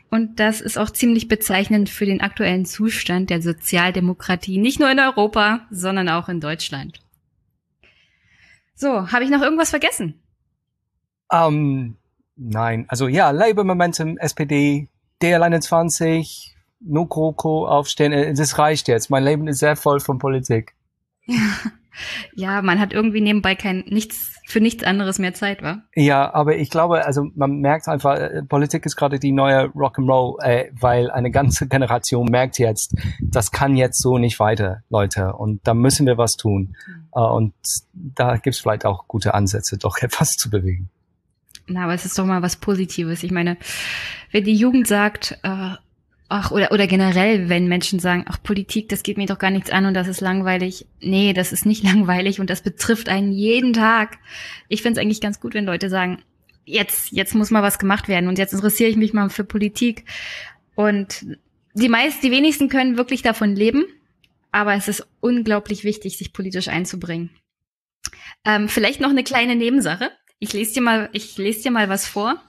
Und 0.10 0.40
das 0.40 0.62
ist 0.62 0.78
auch 0.78 0.90
ziemlich 0.90 1.28
bezeichnend 1.28 1.90
für 1.90 2.06
den 2.06 2.22
aktuellen 2.22 2.66
Zustand 2.66 3.30
der 3.30 3.42
Sozialdemokratie, 3.42 4.58
nicht 4.58 4.80
nur 4.80 4.90
in 4.90 5.00
Europa, 5.00 5.68
sondern 5.70 6.10
auch 6.10 6.30
in 6.30 6.40
Deutschland. 6.40 7.00
So, 8.74 9.12
habe 9.12 9.24
ich 9.24 9.30
noch 9.30 9.42
irgendwas 9.42 9.72
vergessen? 9.72 10.22
Um, 11.30 11.98
nein, 12.36 12.86
also 12.88 13.08
ja, 13.08 13.32
Labour 13.32 13.66
Momentum, 13.66 14.18
SPD, 14.18 14.88
DL21, 15.22 16.52
nur 16.80 17.10
GroKo 17.10 17.68
aufstehen, 17.68 18.14
äh, 18.14 18.34
das 18.34 18.58
reicht 18.58 18.88
jetzt. 18.88 19.10
Mein 19.10 19.24
Leben 19.24 19.48
ist 19.48 19.60
sehr 19.60 19.76
voll 19.76 20.00
von 20.00 20.20
Politik. 20.20 20.74
Ja, 22.36 22.62
man 22.62 22.80
hat 22.80 22.94
irgendwie 22.94 23.22
nebenbei 23.22 23.56
kein 23.56 23.80
nichts 23.88 24.37
für 24.48 24.62
nichts 24.62 24.86
anderes 24.86 25.20
mehr 25.20 25.34
Zeit, 25.34 25.62
wa? 25.62 25.84
Ja, 25.94 26.34
aber 26.34 26.56
ich 26.56 26.70
glaube, 26.70 27.06
also 27.06 27.28
man 27.36 27.60
merkt 27.60 27.90
einfach, 27.90 28.16
äh, 28.16 28.44
Politik 28.44 28.86
ist 28.86 28.96
gerade 28.96 29.20
die 29.20 29.34
neue 29.34 29.66
Rock'n'Roll, 29.72 30.42
äh, 30.42 30.72
weil 30.72 31.12
eine 31.12 31.32
ganze 31.32 31.68
Generation 31.68 32.28
merkt 32.28 32.58
jetzt, 32.58 32.96
das 33.20 33.52
kann 33.52 33.76
jetzt 33.76 34.02
so 34.02 34.18
nicht 34.18 34.40
weiter, 34.40 34.84
Leute, 34.90 35.34
und 35.34 35.68
da 35.68 35.74
müssen 35.74 36.06
wir 36.06 36.18
was 36.18 36.38
tun. 36.38 36.78
Mhm. 36.88 37.08
Uh, 37.14 37.36
und 37.36 37.54
da 37.94 38.38
gibt's 38.38 38.60
vielleicht 38.60 38.86
auch 38.86 39.10
gute 39.10 39.34
Ansätze, 39.34 39.78
doch 39.82 39.98
etwas 39.98 40.38
zu 40.38 40.50
bewegen. 40.50 40.90
Na, 41.68 41.84
aber 41.84 41.94
es 41.94 42.06
ist 42.06 42.18
doch 42.18 42.26
mal 42.26 42.42
was 42.42 42.56
Positives. 42.56 43.24
Ich 43.24 43.32
meine, 43.32 43.58
wenn 44.32 44.46
die 44.46 44.56
Jugend 44.56 44.88
sagt, 44.88 45.38
äh, 45.44 45.74
ach, 46.30 46.52
oder, 46.52 46.72
oder 46.72 46.88
generell, 46.88 47.50
wenn 47.50 47.68
Menschen 47.68 48.00
sagen, 48.00 48.26
ach, 48.28 48.42
Politik, 48.42 48.90
das 48.90 49.04
geht 49.04 49.18
mir 49.18 49.28
doch 49.28 49.40
gar 49.40 49.52
nichts 49.52 49.70
an 49.70 49.86
und 49.86 49.94
das 49.94 50.08
ist 50.08 50.22
langweilig. 50.22 50.86
Nee, 51.00 51.34
das 51.34 51.54
ist 51.54 51.66
nicht 51.66 51.84
langweilig 51.92 52.40
und 52.40 52.50
das 52.50 52.62
betrifft 52.62 53.10
einen 53.10 53.32
jeden 53.32 53.74
Tag. 53.74 54.18
Ich 54.68 54.82
finde 54.82 55.00
es 55.00 55.04
eigentlich 55.04 55.22
ganz 55.22 55.40
gut, 55.40 55.54
wenn 55.54 55.66
Leute 55.66 55.90
sagen, 55.90 56.24
jetzt, 56.66 57.12
jetzt 57.12 57.34
muss 57.34 57.52
mal 57.52 57.64
was 57.64 57.80
gemacht 57.80 58.08
werden 58.08 58.28
und 58.28 58.38
jetzt 58.38 58.54
interessiere 58.54 58.90
ich 58.90 58.98
mich 58.98 59.14
mal 59.14 59.30
für 59.30 59.44
Politik. 59.44 60.06
Und 60.76 61.26
die 61.74 61.90
meisten, 61.90 62.22
die 62.22 62.32
wenigsten 62.32 62.70
können 62.70 62.98
wirklich 62.98 63.22
davon 63.22 63.56
leben, 63.56 63.86
aber 64.52 64.74
es 64.74 64.88
ist 64.88 65.08
unglaublich 65.22 65.84
wichtig, 65.84 66.18
sich 66.18 66.34
politisch 66.34 66.68
einzubringen. 66.68 67.30
Ähm, 68.46 68.70
vielleicht 68.70 69.00
noch 69.00 69.10
eine 69.10 69.24
kleine 69.24 69.56
Nebensache. 69.56 70.12
Ich 70.40 70.54
lese 70.54 70.76
dir 70.76 70.82
mal, 70.82 71.10
ich 71.14 71.38
lese 71.38 71.64
dir 71.64 71.72
mal 71.72 71.90
was 71.90 72.06
vor. 72.08 72.42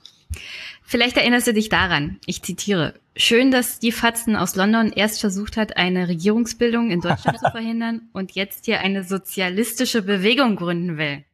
Vielleicht 0.83 1.16
erinnerst 1.16 1.47
du 1.47 1.53
dich 1.53 1.68
daran. 1.68 2.18
Ich 2.26 2.43
zitiere. 2.43 2.95
Schön, 3.21 3.51
dass 3.51 3.81
die 3.81 3.91
Fatzen 3.91 4.37
aus 4.37 4.55
London 4.55 4.93
erst 4.93 5.21
versucht 5.21 5.57
hat, 5.57 5.77
eine 5.77 6.07
Regierungsbildung 6.07 6.93
in 6.93 7.01
Deutschland 7.01 7.41
zu 7.41 7.51
verhindern 7.51 8.03
und 8.12 8.31
jetzt 8.37 8.66
hier 8.66 8.79
eine 8.79 9.03
sozialistische 9.03 10.03
Bewegung 10.03 10.55
gründen 10.55 10.99
will. 10.99 11.25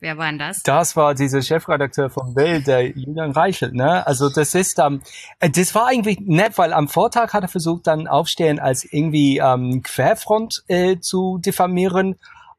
Wer 0.00 0.18
war 0.18 0.26
denn 0.26 0.40
das? 0.40 0.64
Das 0.64 0.96
war 0.96 1.14
dieser 1.14 1.40
Chefredakteur 1.40 2.10
von 2.10 2.34
Bild, 2.34 2.66
der 2.66 2.88
Julian 2.88 3.30
Reichelt, 3.30 3.72
ne? 3.72 4.04
Also 4.04 4.30
das 4.30 4.56
ist, 4.56 4.80
ähm, 4.80 5.00
das 5.38 5.76
war 5.76 5.86
eigentlich 5.86 6.18
nett, 6.22 6.58
weil 6.58 6.72
am 6.72 6.88
Vortag 6.88 7.32
hat 7.32 7.44
er 7.44 7.48
versucht, 7.48 7.86
dann 7.86 8.08
Aufstehen 8.08 8.58
als 8.58 8.84
irgendwie 8.84 9.38
ähm, 9.38 9.80
Querfront 9.84 10.64
äh, 10.66 10.98
zu 10.98 11.38
diffamieren. 11.38 12.16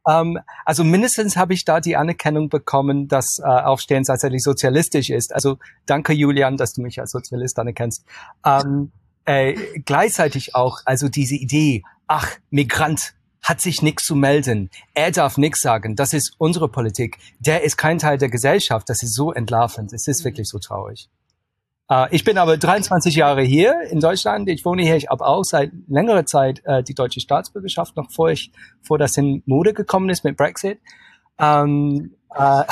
Ähm, 0.07 0.39
also 0.65 0.83
mindestens 0.83 1.37
habe 1.37 1.53
ich 1.53 1.65
da 1.65 1.79
die 1.79 1.95
Anerkennung 1.95 2.49
bekommen, 2.49 3.07
dass 3.07 3.39
äh, 3.39 3.45
Aufstehen 3.45 4.03
tatsächlich 4.03 4.43
sozialistisch 4.43 5.09
ist. 5.09 5.33
Also 5.33 5.57
danke 5.85 6.13
Julian, 6.13 6.57
dass 6.57 6.73
du 6.73 6.81
mich 6.81 6.99
als 6.99 7.11
Sozialist 7.11 7.57
anerkennst. 7.59 8.05
Ähm, 8.45 8.91
äh, 9.25 9.53
gleichzeitig 9.85 10.55
auch, 10.55 10.79
also 10.85 11.07
diese 11.07 11.35
Idee, 11.35 11.83
ach, 12.07 12.29
Migrant, 12.49 13.13
hat 13.41 13.59
sich 13.59 13.81
nichts 13.81 14.03
zu 14.03 14.15
melden. 14.15 14.69
Er 14.93 15.11
darf 15.11 15.37
nichts 15.37 15.59
sagen. 15.59 15.95
Das 15.95 16.13
ist 16.13 16.33
unsere 16.37 16.69
Politik. 16.69 17.17
Der 17.39 17.63
ist 17.63 17.77
kein 17.77 17.97
Teil 17.99 18.17
der 18.17 18.29
Gesellschaft. 18.29 18.89
Das 18.89 19.03
ist 19.03 19.13
so 19.15 19.33
entlarvend. 19.33 19.91
Es 19.91 20.07
ist 20.07 20.23
wirklich 20.23 20.47
so 20.47 20.59
traurig. 20.59 21.09
Uh, 21.91 22.05
ich 22.11 22.23
bin 22.23 22.37
aber 22.37 22.57
23 22.57 23.15
Jahre 23.15 23.41
hier 23.41 23.81
in 23.89 23.99
Deutschland. 23.99 24.47
Ich 24.47 24.63
wohne 24.63 24.83
hier. 24.83 24.95
Ich 24.95 25.09
habe 25.09 25.25
auch 25.25 25.43
seit 25.43 25.71
längerer 25.87 26.25
Zeit 26.25 26.63
uh, 26.65 26.81
die 26.81 26.93
deutsche 26.93 27.19
Staatsbürgerschaft, 27.19 27.97
noch 27.97 28.09
vor 28.09 28.29
ich, 28.29 28.51
vor 28.81 28.97
das 28.97 29.17
in 29.17 29.43
Mode 29.45 29.73
gekommen 29.73 30.09
ist 30.09 30.23
mit 30.23 30.37
Brexit. 30.37 30.79
Um, 31.37 32.11
uh, 32.37 32.63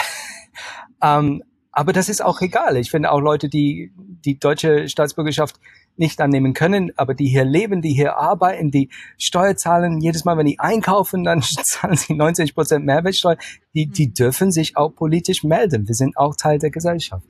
um, 1.01 1.43
aber 1.73 1.93
das 1.93 2.09
ist 2.09 2.23
auch 2.23 2.41
egal. 2.41 2.77
Ich 2.77 2.89
finde 2.89 3.11
auch 3.11 3.19
Leute, 3.19 3.49
die 3.49 3.91
die 3.97 4.39
deutsche 4.39 4.87
Staatsbürgerschaft 4.87 5.59
nicht 5.97 6.21
annehmen 6.21 6.53
können, 6.53 6.91
aber 6.95 7.13
die 7.13 7.27
hier 7.27 7.43
leben, 7.43 7.81
die 7.81 7.93
hier 7.93 8.17
arbeiten, 8.17 8.71
die 8.71 8.89
Steuer 9.17 9.55
zahlen, 9.55 9.99
jedes 9.99 10.25
Mal, 10.25 10.37
wenn 10.37 10.45
die 10.45 10.59
einkaufen, 10.59 11.23
dann 11.23 11.41
zahlen 11.63 11.97
sie 11.97 12.13
90 12.13 12.55
Prozent 12.55 12.85
Mehrwertsteuer, 12.85 13.37
die, 13.73 13.87
die 13.87 14.05
hm. 14.05 14.13
dürfen 14.13 14.51
sich 14.51 14.77
auch 14.77 14.89
politisch 14.89 15.43
melden. 15.43 15.87
Wir 15.87 15.95
sind 15.95 16.17
auch 16.17 16.35
Teil 16.35 16.59
der 16.59 16.71
Gesellschaft. 16.71 17.25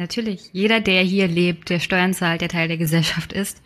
Natürlich. 0.00 0.48
Jeder, 0.54 0.80
der 0.80 1.02
hier 1.02 1.28
lebt, 1.28 1.68
der 1.68 1.78
Steuern 1.78 2.14
zahlt, 2.14 2.40
der 2.40 2.48
Teil 2.48 2.68
der 2.68 2.78
Gesellschaft 2.78 3.34
ist, 3.34 3.60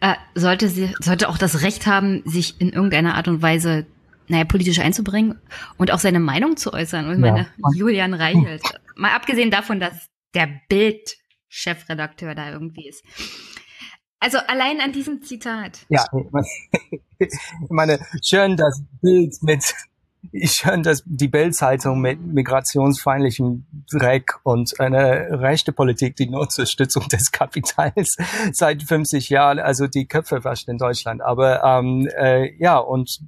äh, 0.00 0.14
sollte, 0.34 0.68
sie, 0.68 0.94
sollte 1.00 1.26
auch 1.30 1.38
das 1.38 1.62
Recht 1.62 1.86
haben, 1.86 2.22
sich 2.26 2.60
in 2.60 2.68
irgendeiner 2.68 3.14
Art 3.14 3.28
und 3.28 3.40
Weise 3.40 3.86
naja, 4.28 4.44
politisch 4.44 4.78
einzubringen 4.78 5.40
und 5.78 5.90
auch 5.90 5.98
seine 5.98 6.20
Meinung 6.20 6.58
zu 6.58 6.74
äußern. 6.74 7.08
Und 7.08 7.24
ja. 7.24 7.32
meine, 7.32 7.46
Julian 7.74 8.12
Reichelt. 8.12 8.60
Mal 8.94 9.12
abgesehen 9.12 9.50
davon, 9.50 9.80
dass 9.80 10.10
der 10.34 10.50
Bild 10.68 11.16
Chefredakteur 11.48 12.34
da 12.34 12.52
irgendwie 12.52 12.86
ist. 12.86 13.02
Also 14.18 14.36
allein 14.36 14.82
an 14.82 14.92
diesem 14.92 15.22
Zitat. 15.22 15.86
Ja, 15.88 16.04
ich 17.18 17.70
meine, 17.70 17.98
schön 18.22 18.54
das 18.54 18.82
Bild 19.00 19.34
mit, 19.40 19.64
schön, 20.44 20.82
dass 20.82 21.02
die 21.06 21.28
Bildzeitung 21.28 22.00
mit 22.00 22.20
migrationsfeindlichem 22.20 23.66
Dreck 23.90 24.38
und 24.42 24.78
eine 24.78 25.40
rechte 25.40 25.72
Politik, 25.72 26.16
die 26.16 26.28
nur 26.28 26.48
zur 26.48 26.66
Stützung 26.66 27.08
des 27.08 27.32
Kapitals 27.32 28.16
seit 28.52 28.82
50 28.82 29.30
Jahren, 29.30 29.58
also 29.58 29.86
die 29.86 30.06
Köpfe 30.06 30.44
wascht 30.44 30.68
in 30.68 30.78
Deutschland. 30.78 31.22
Aber 31.22 31.64
ähm, 31.64 32.08
äh, 32.16 32.54
ja, 32.58 32.78
und 32.78 33.20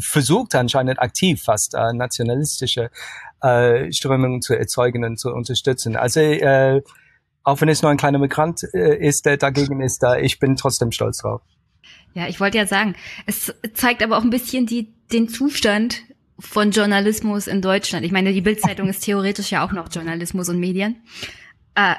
versucht 0.00 0.54
anscheinend 0.54 1.00
aktiv 1.00 1.42
fast 1.42 1.74
äh, 1.74 1.92
nationalistische 1.92 2.90
äh, 3.42 3.92
Strömungen 3.92 4.42
zu 4.42 4.54
erzeugen 4.54 5.04
und 5.04 5.18
zu 5.18 5.30
unterstützen. 5.30 5.96
Also 5.96 6.20
äh, 6.20 6.82
auch 7.42 7.60
wenn 7.60 7.68
es 7.68 7.82
nur 7.82 7.90
ein 7.90 7.96
kleiner 7.96 8.18
Migrant 8.18 8.62
äh, 8.74 8.96
ist, 8.96 9.26
der 9.26 9.36
dagegen 9.36 9.80
ist, 9.80 10.02
da 10.02 10.16
ich 10.16 10.38
bin 10.38 10.56
trotzdem 10.56 10.92
stolz 10.92 11.18
drauf. 11.18 11.42
Ja, 12.14 12.28
ich 12.28 12.40
wollte 12.40 12.58
ja 12.58 12.66
sagen, 12.66 12.94
es 13.26 13.54
zeigt 13.74 14.02
aber 14.02 14.18
auch 14.18 14.22
ein 14.22 14.30
bisschen 14.30 14.66
die, 14.66 14.92
den 15.12 15.28
Zustand 15.28 16.02
von 16.40 16.70
Journalismus 16.70 17.46
in 17.46 17.62
Deutschland. 17.62 18.04
Ich 18.04 18.12
meine, 18.12 18.32
die 18.32 18.40
Bildzeitung 18.40 18.88
ist 18.88 19.04
theoretisch 19.04 19.50
ja 19.50 19.64
auch 19.64 19.72
noch 19.72 19.88
Journalismus 19.92 20.48
und 20.48 20.58
Medien. 20.58 21.02
Äh, 21.74 21.94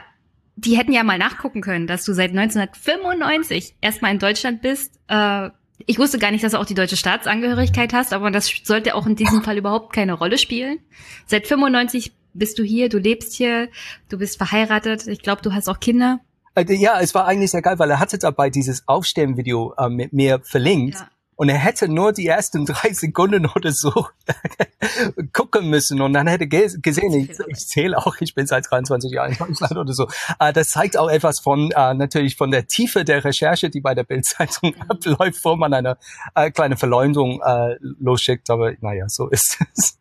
die 0.55 0.77
hätten 0.77 0.91
ja 0.91 1.03
mal 1.03 1.17
nachgucken 1.17 1.61
können, 1.61 1.87
dass 1.87 2.03
du 2.03 2.13
seit 2.13 2.31
1995 2.31 3.75
erstmal 3.81 4.11
in 4.11 4.19
Deutschland 4.19 4.61
bist. 4.61 4.99
Äh, 5.07 5.49
ich 5.85 5.97
wusste 5.97 6.19
gar 6.19 6.31
nicht, 6.31 6.43
dass 6.43 6.51
du 6.51 6.59
auch 6.59 6.65
die 6.65 6.73
deutsche 6.73 6.97
Staatsangehörigkeit 6.97 7.93
hast, 7.93 8.13
aber 8.13 8.29
das 8.29 8.51
sollte 8.63 8.95
auch 8.95 9.07
in 9.07 9.15
diesem 9.15 9.41
Fall 9.43 9.57
überhaupt 9.57 9.93
keine 9.93 10.13
Rolle 10.13 10.37
spielen. 10.37 10.79
Seit 11.25 11.47
95 11.47 12.11
bist 12.33 12.59
du 12.59 12.63
hier, 12.63 12.89
du 12.89 12.97
lebst 12.97 13.33
hier, 13.33 13.69
du 14.09 14.17
bist 14.17 14.37
verheiratet, 14.37 15.07
ich 15.07 15.21
glaube, 15.21 15.41
du 15.41 15.53
hast 15.53 15.67
auch 15.69 15.79
Kinder. 15.79 16.19
Äh, 16.55 16.71
ja, 16.73 16.99
es 16.99 17.15
war 17.15 17.25
eigentlich 17.25 17.51
sehr 17.51 17.61
geil, 17.61 17.79
weil 17.79 17.89
er 17.89 17.99
hatte 17.99 18.17
dabei 18.17 18.49
dieses 18.49 18.87
Aufstehen-Video 18.87 19.73
äh, 19.77 19.89
mit 19.89 20.13
mir 20.13 20.41
verlinkt. 20.43 20.95
Ja. 20.95 21.09
Und 21.41 21.49
er 21.49 21.57
hätte 21.57 21.87
nur 21.87 22.13
die 22.13 22.27
ersten 22.27 22.67
drei 22.67 22.93
Sekunden 22.93 23.47
oder 23.47 23.71
so 23.71 23.91
gucken 25.33 25.71
müssen 25.71 25.99
und 25.99 26.13
dann 26.13 26.27
hätte 26.27 26.47
gesehen, 26.47 27.15
ich, 27.15 27.31
ich 27.47 27.57
zähle 27.67 27.97
auch, 27.97 28.15
ich 28.19 28.35
bin 28.35 28.45
seit 28.45 28.69
23 28.69 29.11
Jahren 29.11 29.31
in 29.31 29.37
Deutschland 29.39 29.75
oder 29.75 29.91
so. 29.91 30.07
Äh, 30.39 30.53
das 30.53 30.69
zeigt 30.69 30.97
auch 30.97 31.09
etwas 31.09 31.39
von 31.39 31.71
äh, 31.71 31.95
natürlich 31.95 32.37
von 32.37 32.51
der 32.51 32.67
Tiefe 32.67 33.03
der 33.03 33.25
Recherche, 33.25 33.71
die 33.71 33.81
bei 33.81 33.95
der 33.95 34.03
Bildzeitung 34.03 34.75
mhm. 34.75 34.81
abläuft, 34.87 35.17
bevor 35.33 35.57
man 35.57 35.73
eine 35.73 35.97
äh, 36.35 36.51
kleine 36.51 36.77
Verleumdung 36.77 37.41
äh, 37.43 37.75
losschickt. 37.79 38.47
Aber 38.51 38.73
naja, 38.79 39.09
so 39.09 39.27
ist 39.27 39.57
es. 39.73 39.97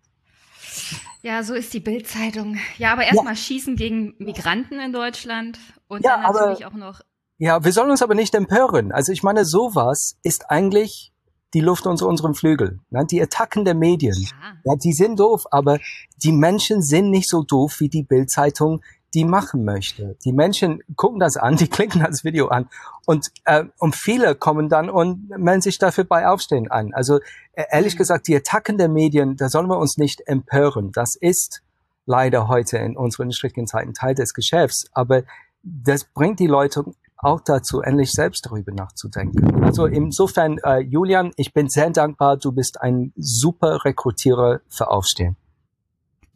Ja, 1.23 1.43
so 1.43 1.55
ist 1.55 1.73
die 1.73 1.81
Bildzeitung. 1.81 2.59
Ja, 2.77 2.93
aber 2.93 3.05
erstmal 3.05 3.33
ja. 3.33 3.37
schießen 3.37 3.77
gegen 3.77 4.15
Migranten 4.19 4.79
in 4.79 4.93
Deutschland 4.93 5.59
und 5.89 6.05
ja, 6.05 6.17
dann 6.17 6.35
natürlich 6.35 6.67
aber, 6.67 6.75
auch 6.75 6.79
noch. 6.79 7.01
Ja, 7.39 7.65
wir 7.65 7.73
sollen 7.73 7.91
uns 7.91 8.03
aber 8.03 8.15
nicht 8.15 8.35
empören. 8.35 8.93
Also 8.93 9.13
ich 9.13 9.23
meine, 9.23 9.47
sowas 9.47 10.19
ist 10.23 10.51
eigentlich 10.51 11.10
die 11.55 11.61
Luft 11.61 11.87
unter 11.87 12.07
unseren 12.07 12.35
Flügeln. 12.35 12.81
Ne? 12.91 13.05
Die 13.11 13.21
Attacken 13.21 13.65
der 13.65 13.75
Medien, 13.75 14.17
ja. 14.17 14.29
ja, 14.65 14.77
die 14.77 14.93
sind 14.93 15.19
doof, 15.19 15.45
aber 15.51 15.79
die 16.23 16.33
Menschen 16.33 16.83
sind 16.83 17.11
nicht 17.11 17.29
so 17.29 17.43
doof 17.43 17.81
wie 17.81 17.89
die 17.89 18.03
Bildzeitung 18.03 18.83
die 19.15 19.25
machen 19.25 19.65
möchte. 19.65 20.17
Die 20.25 20.33
Menschen 20.33 20.83
gucken 20.97 21.21
das 21.21 21.37
an, 21.37 21.57
die 21.57 21.69
klicken 21.69 22.03
das 22.03 22.25
Video 22.25 22.49
an 22.49 22.69
und, 23.07 23.31
äh, 23.45 23.65
und 23.79 23.95
viele 23.95 24.35
kommen 24.35 24.69
dann 24.69 24.91
und 24.91 25.29
melden 25.31 25.63
sich 25.63 25.79
dafür 25.79 26.05
bei 26.05 26.29
Aufstehen 26.29 26.71
an. 26.71 26.95
Also 26.95 27.19
äh, 27.53 27.65
ehrlich 27.71 27.95
mhm. 27.95 27.99
gesagt, 27.99 28.29
die 28.29 28.37
Attacken 28.37 28.79
der 28.79 28.89
Medien, 28.89 29.37
da 29.37 29.49
sollen 29.49 29.69
wir 29.69 29.79
uns 29.79 29.97
nicht 29.97 30.27
empören. 30.27 30.93
Das 30.93 31.17
ist 31.21 31.63
leider 32.07 32.49
heute 32.49 32.79
in 32.79 32.97
unseren 32.97 33.33
schwierigen 33.33 33.67
Zeiten 33.67 33.95
Teil 33.95 34.15
des 34.15 34.35
Geschäfts, 34.35 34.87
aber 34.93 35.23
das 35.63 36.05
bringt 36.05 36.41
die 36.41 36.47
Leute 36.47 36.85
auch 37.23 37.41
dazu, 37.45 37.81
endlich 37.81 38.13
selbst 38.13 38.47
darüber 38.47 38.73
nachzudenken. 38.73 39.63
Also 39.63 39.87
insofern, 39.87 40.59
äh, 40.65 40.81
Julian, 40.81 41.33
ich 41.37 41.53
bin 41.53 41.69
sehr 41.69 41.91
dankbar, 41.91 42.37
du 42.37 42.53
bist 42.53 42.81
ein 42.81 43.13
super 43.17 43.85
Rekrutierer 43.85 44.61
für 44.69 44.91
Aufstehen. 44.91 45.37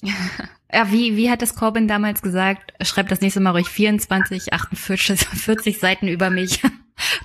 Ja, 0.72 0.90
wie, 0.90 1.16
wie 1.16 1.30
hat 1.30 1.40
das 1.40 1.54
Corbyn 1.54 1.86
damals 1.86 2.20
gesagt? 2.20 2.72
Schreibt 2.84 3.12
das 3.12 3.20
nächste 3.20 3.38
Mal 3.38 3.52
ruhig 3.52 3.68
24, 3.68 4.52
48, 4.52 5.20
40 5.20 5.78
Seiten 5.78 6.08
über 6.08 6.30
mich. 6.30 6.62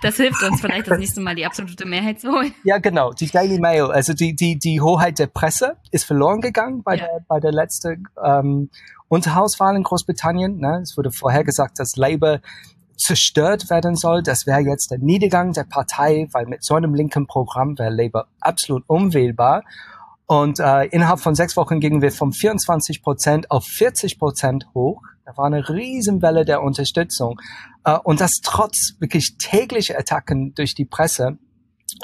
Das 0.01 0.15
hilft 0.15 0.41
uns 0.41 0.61
vielleicht 0.61 0.89
das 0.89 0.97
nächste 0.97 1.21
Mal 1.21 1.35
die 1.35 1.45
absolute 1.45 1.85
Mehrheit 1.85 2.19
zu 2.19 2.31
holen. 2.31 2.55
Ja, 2.63 2.79
genau. 2.79 3.13
Die 3.13 3.27
Daily 3.27 3.59
Mail, 3.59 3.91
also 3.91 4.13
die, 4.13 4.35
die, 4.35 4.57
die 4.57 4.81
Hoheit 4.81 5.19
der 5.19 5.27
Presse 5.27 5.77
ist 5.91 6.05
verloren 6.05 6.41
gegangen 6.41 6.81
bei 6.81 6.95
ja. 6.95 7.05
der, 7.05 7.25
bei 7.27 7.39
der 7.39 7.51
letzten 7.51 8.07
ähm, 8.23 8.71
Unterhauswahl 9.09 9.75
in 9.75 9.83
Großbritannien. 9.83 10.57
Ne? 10.57 10.79
Es 10.81 10.97
wurde 10.97 11.11
vorher 11.11 11.43
gesagt, 11.43 11.77
dass 11.79 11.95
Labour 11.97 12.41
zerstört 12.99 13.69
werden 13.69 13.95
soll. 13.95 14.21
Das 14.21 14.45
wäre 14.45 14.59
jetzt 14.59 14.91
der 14.91 14.99
Niedergang 14.99 15.53
der 15.53 15.63
Partei, 15.63 16.27
weil 16.31 16.45
mit 16.45 16.63
so 16.63 16.75
einem 16.75 16.93
linken 16.93 17.27
Programm 17.27 17.77
wäre 17.77 17.89
Labour 17.89 18.27
absolut 18.39 18.83
unwählbar. 18.87 19.63
Und 20.27 20.59
äh, 20.59 20.85
innerhalb 20.85 21.19
von 21.19 21.33
sechs 21.33 21.57
Wochen 21.57 21.79
gingen 21.79 22.03
wir 22.03 22.11
von 22.11 22.31
24 22.31 23.01
Prozent 23.01 23.49
auf 23.49 23.65
40 23.65 24.19
Prozent 24.19 24.67
hoch. 24.75 25.01
Da 25.25 25.35
war 25.37 25.45
eine 25.45 25.69
Riesenwelle 25.69 26.45
der 26.45 26.61
Unterstützung. 26.61 27.39
Äh, 27.83 27.97
und 28.03 28.21
das 28.21 28.33
trotz 28.43 28.93
wirklich 28.99 29.37
tägliche 29.37 29.97
Attacken 29.97 30.53
durch 30.53 30.75
die 30.75 30.85
Presse. 30.85 31.39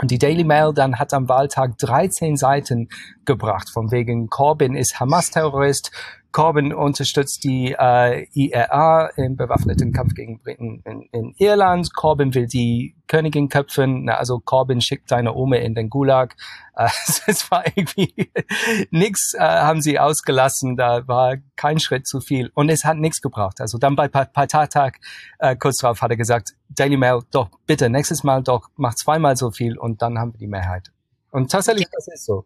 Und 0.02 0.10
die 0.10 0.18
Daily 0.18 0.44
Mail 0.44 0.74
dann 0.74 0.98
hat 0.98 1.14
am 1.14 1.30
Wahltag 1.30 1.78
13 1.78 2.36
Seiten 2.36 2.90
gebracht, 3.26 3.70
von 3.70 3.92
wegen 3.92 4.28
Corbyn 4.28 4.76
ist 4.76 5.00
Hamas-Terrorist, 5.00 5.92
Corbyn 6.36 6.74
unterstützt 6.74 7.46
die 7.46 7.74
äh, 7.80 8.28
IRA 8.34 9.06
im 9.16 9.38
bewaffneten 9.38 9.94
Kampf 9.94 10.16
gegen 10.16 10.40
Briten 10.40 10.82
in, 10.84 11.04
in 11.14 11.34
Irland. 11.38 11.94
Corbyn 11.96 12.36
will 12.36 12.46
die 12.46 12.94
Königin 13.08 13.48
köpfen. 13.48 14.04
Na, 14.04 14.16
also 14.16 14.42
Corbyn 14.42 14.82
schickt 14.82 15.08
seine 15.08 15.34
Oma 15.34 15.56
in 15.56 15.76
den 15.76 15.90
Gulag. 15.90 16.36
Äh, 16.76 16.90
es 17.28 17.50
war 17.50 17.66
irgendwie 17.74 18.14
nichts, 18.92 19.34
äh, 19.34 19.40
haben 19.40 19.82
sie 19.82 19.98
ausgelassen. 19.98 20.76
Da 20.76 21.08
war 21.08 21.38
kein 21.56 21.80
Schritt 21.80 22.06
zu 22.06 22.20
viel 22.20 22.52
und 22.54 22.68
es 22.68 22.84
hat 22.84 22.98
nichts 22.98 23.22
gebraucht. 23.22 23.62
Also 23.62 23.78
dann 23.78 23.96
bei 23.96 24.10
Parteitag 24.10 24.96
äh, 25.40 25.56
kurz 25.56 25.78
darauf 25.78 26.02
hat 26.02 26.12
er 26.12 26.18
gesagt, 26.18 26.54
Daily 26.68 26.98
Mail, 26.98 27.22
doch 27.32 27.48
bitte 27.66 27.90
nächstes 27.90 28.26
Mal 28.26 28.44
doch 28.44 28.68
mach 28.76 28.96
zweimal 28.96 29.38
so 29.38 29.52
viel 29.52 29.78
und 29.78 30.02
dann 30.02 30.20
haben 30.20 30.34
wir 30.34 30.40
die 30.40 30.48
Mehrheit. 30.48 30.92
Und 31.32 31.50
tatsächlich, 31.50 31.88
das 31.94 32.10
ist 32.10 32.26
so, 32.26 32.44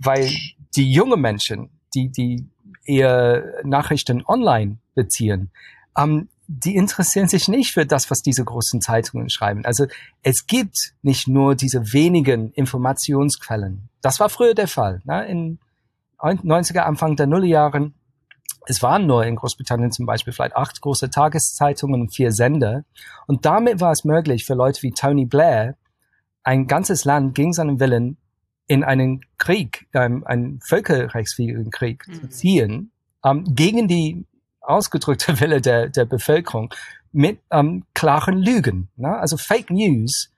weil 0.00 0.28
die 0.74 0.92
jungen 0.92 1.20
Menschen, 1.20 1.70
die 1.94 2.10
die 2.10 2.48
eher 2.84 3.60
Nachrichten 3.64 4.24
online 4.26 4.78
beziehen, 4.94 5.50
ähm, 5.96 6.28
die 6.52 6.74
interessieren 6.74 7.28
sich 7.28 7.46
nicht 7.46 7.72
für 7.72 7.86
das, 7.86 8.10
was 8.10 8.22
diese 8.22 8.44
großen 8.44 8.80
Zeitungen 8.80 9.30
schreiben. 9.30 9.64
Also 9.64 9.86
es 10.22 10.46
gibt 10.48 10.94
nicht 11.00 11.28
nur 11.28 11.54
diese 11.54 11.92
wenigen 11.92 12.50
Informationsquellen. 12.52 13.88
Das 14.00 14.18
war 14.18 14.28
früher 14.28 14.54
der 14.54 14.66
Fall. 14.66 15.00
Ne? 15.04 15.26
In 15.26 15.58
90er, 16.18 16.80
Anfang 16.80 17.14
der 17.14 17.28
Nullerjahren. 17.28 17.94
Es 18.66 18.82
waren 18.82 19.06
nur 19.06 19.24
in 19.24 19.36
Großbritannien 19.36 19.92
zum 19.92 20.06
Beispiel 20.06 20.32
vielleicht 20.32 20.56
acht 20.56 20.80
große 20.80 21.10
Tageszeitungen 21.10 22.00
und 22.00 22.14
vier 22.14 22.32
Sender. 22.32 22.84
Und 23.28 23.46
damit 23.46 23.80
war 23.80 23.92
es 23.92 24.04
möglich 24.04 24.44
für 24.44 24.54
Leute 24.54 24.82
wie 24.82 24.90
Tony 24.90 25.26
Blair, 25.26 25.76
ein 26.42 26.66
ganzes 26.66 27.04
Land 27.04 27.36
gegen 27.36 27.52
seinen 27.52 27.78
Willen 27.78 28.16
in 28.70 28.84
einen 28.84 29.22
Krieg, 29.36 29.88
ähm, 29.94 30.22
einen 30.24 30.60
völkerrechtswidrigen 30.60 31.72
Krieg 31.72 32.06
mhm. 32.06 32.14
zu 32.14 32.28
ziehen, 32.28 32.92
ähm, 33.24 33.42
gegen 33.44 33.88
die 33.88 34.24
ausgedrückte 34.60 35.40
Wille 35.40 35.60
der, 35.60 35.88
der 35.88 36.04
Bevölkerung 36.04 36.72
mit 37.10 37.40
ähm, 37.50 37.82
klaren 37.94 38.38
Lügen. 38.38 38.88
Ne? 38.94 39.18
Also 39.18 39.36
Fake 39.36 39.70
News 39.70 40.30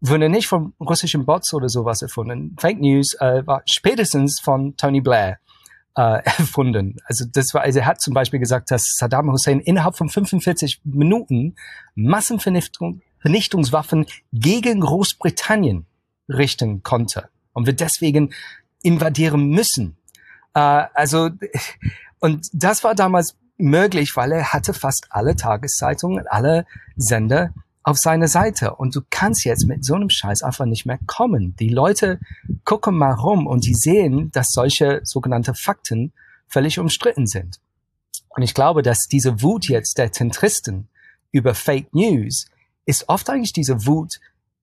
wurde 0.00 0.28
nicht 0.28 0.46
von 0.46 0.72
russischen 0.78 1.26
Bots 1.26 1.52
oder 1.52 1.68
sowas 1.68 2.00
erfunden. 2.00 2.54
Fake 2.60 2.78
News 2.78 3.16
äh, 3.18 3.44
war 3.44 3.62
spätestens 3.68 4.38
von 4.40 4.76
Tony 4.76 5.00
Blair 5.00 5.40
äh, 5.96 6.22
erfunden. 6.24 6.94
Also 7.06 7.24
das 7.32 7.52
war, 7.54 7.62
also 7.62 7.80
er 7.80 7.86
hat 7.86 8.00
zum 8.00 8.14
Beispiel 8.14 8.38
gesagt, 8.38 8.70
dass 8.70 8.84
Saddam 8.96 9.32
Hussein 9.32 9.58
innerhalb 9.58 9.96
von 9.96 10.08
45 10.08 10.82
Minuten 10.84 11.56
Massenvernichtungswaffen 11.96 14.06
gegen 14.32 14.78
Großbritannien 14.78 15.86
richten 16.28 16.84
konnte 16.84 17.28
und 17.52 17.66
wir 17.66 17.72
deswegen 17.72 18.32
invadieren 18.82 19.48
müssen. 19.48 19.96
Äh, 20.54 20.84
also, 20.94 21.30
und 22.20 22.48
das 22.52 22.84
war 22.84 22.94
damals 22.94 23.36
möglich, 23.56 24.16
weil 24.16 24.32
er 24.32 24.52
hatte 24.52 24.72
fast 24.72 25.06
alle 25.10 25.36
Tageszeitungen, 25.36 26.26
alle 26.26 26.66
Sender 26.96 27.52
auf 27.82 27.98
seiner 27.98 28.28
Seite. 28.28 28.74
Und 28.74 28.94
du 28.94 29.00
kannst 29.10 29.44
jetzt 29.44 29.66
mit 29.66 29.84
so 29.84 29.94
einem 29.94 30.10
Scheiß 30.10 30.42
einfach 30.42 30.66
nicht 30.66 30.86
mehr 30.86 30.98
kommen. 31.06 31.56
Die 31.56 31.68
Leute 31.68 32.18
gucken 32.64 32.96
mal 32.96 33.12
rum 33.12 33.46
und 33.46 33.66
die 33.66 33.74
sehen, 33.74 34.30
dass 34.32 34.48
solche 34.50 35.00
sogenannte 35.04 35.54
Fakten 35.54 36.12
völlig 36.46 36.78
umstritten 36.78 37.26
sind. 37.26 37.60
Und 38.28 38.42
ich 38.42 38.54
glaube, 38.54 38.82
dass 38.82 39.06
diese 39.10 39.42
Wut 39.42 39.68
jetzt 39.68 39.98
der 39.98 40.12
Zentristen 40.12 40.88
über 41.32 41.54
Fake 41.54 41.94
News 41.94 42.46
ist 42.86 43.08
oft 43.08 43.28
eigentlich 43.30 43.52
diese 43.52 43.86
Wut 43.86 44.20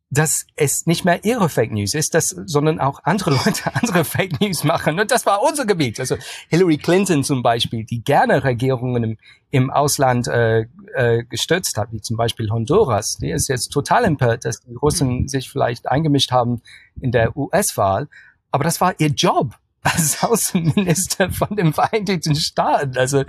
dass 0.10 0.46
es 0.56 0.86
nicht 0.86 1.04
mehr 1.04 1.26
ihre 1.26 1.50
Fake 1.50 1.72
News 1.72 1.94
ist, 1.94 2.14
dass, 2.14 2.30
sondern 2.30 2.80
auch 2.80 3.02
andere 3.04 3.32
Leute 3.32 3.74
andere 3.74 4.06
Fake 4.06 4.40
News 4.40 4.64
machen. 4.64 5.00
Und 5.00 5.12
das 5.12 5.26
war 5.26 5.42
unser 5.44 5.66
Gebiet. 5.66 6.00
Also 6.00 6.16
Hillary 6.50 6.78
Clinton 6.78 7.24
zum 7.24 7.44
Beispiel, 7.44 7.84
die 7.84 8.02
gerne 8.04 8.44
Regierungen 8.44 9.04
im, 9.04 9.18
im 9.52 9.70
Ausland 9.70 10.28
äh, 10.28 10.68
äh, 10.96 11.24
gestützt 11.24 11.78
hat, 11.78 11.92
wie 11.92 12.02
zum 12.02 12.16
Beispiel 12.16 12.50
Honduras, 12.50 13.18
die 13.22 13.32
ist 13.32 13.50
jetzt 13.50 13.70
total 13.70 14.06
empört, 14.06 14.46
dass 14.46 14.62
die 14.62 14.76
Russen 14.76 15.22
mhm. 15.22 15.28
sich 15.28 15.50
vielleicht 15.50 15.90
eingemischt 15.90 16.32
haben 16.32 16.62
in 17.02 17.12
der 17.12 17.36
US-Wahl. 17.36 18.08
Aber 18.52 18.64
das 18.64 18.80
war 18.80 18.96
ihr 19.00 19.10
Job 19.10 19.56
als 19.82 20.24
Außenminister 20.24 21.32
von 21.32 21.56
den 21.56 21.74
Vereinigten 21.74 22.36
Staaten. 22.36 22.98
Also, 22.98 23.24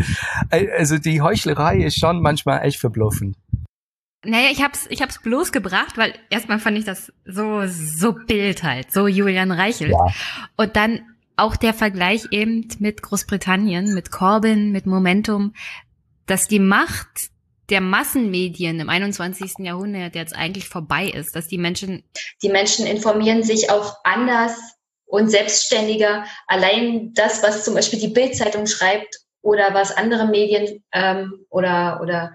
äh, 0.51 0.68
also 0.76 0.99
die 0.99 1.22
Heuchlerei 1.22 1.79
ist 1.79 1.99
schon 1.99 2.22
manchmal 2.22 2.64
echt 2.64 2.79
verbluffend. 2.79 3.37
Naja, 4.25 4.49
ich 4.51 4.62
hab's, 4.62 4.87
ich 4.91 5.01
hab's 5.01 5.23
bloß 5.23 5.53
gebracht, 5.53 5.97
weil 5.97 6.12
erstmal 6.29 6.59
fand 6.59 6.77
ich 6.77 6.85
das 6.85 7.12
so, 7.25 7.62
so 7.66 8.12
Bild 8.12 8.62
halt, 8.62 8.93
so 8.93 9.07
Julian 9.07 9.53
Reichelt. 9.53 9.93
Ja. 9.93 10.07
Und 10.57 10.75
dann 10.77 11.03
auch 11.37 11.55
der 11.55 11.73
Vergleich 11.73 12.27
eben 12.33 12.69
mit 12.81 13.03
Großbritannien, 13.03 13.95
mit 13.95 14.11
Corbyn, 14.11 14.73
mit 14.73 14.87
Momentum, 14.87 15.55
dass 16.27 16.49
die 16.49 16.59
Macht 16.59 17.31
der 17.71 17.81
Massenmedien 17.81 18.81
im 18.81 18.89
21. 18.89 19.59
Jahrhundert 19.61 20.14
jetzt 20.14 20.35
eigentlich 20.35 20.69
vorbei 20.69 21.07
ist, 21.09 21.37
dass 21.37 21.49
die 21.49 21.59
Menschen. 21.59 22.03
Die 22.43 22.49
Menschen 22.49 22.87
informieren 22.87 23.43
sich 23.43 23.71
auch 23.71 23.97
anders 24.05 24.59
und 25.05 25.31
selbstständiger. 25.31 26.25
Allein 26.47 27.12
das, 27.14 27.43
was 27.43 27.64
zum 27.64 27.75
Beispiel 27.75 28.01
die 28.01 28.09
Bildzeitung 28.09 28.66
schreibt 28.66 29.19
oder 29.43 29.75
was 29.75 29.97
andere 29.97 30.27
Medien 30.27 30.83
ähm, 30.93 31.47
oder, 31.51 32.01
oder 32.03 32.35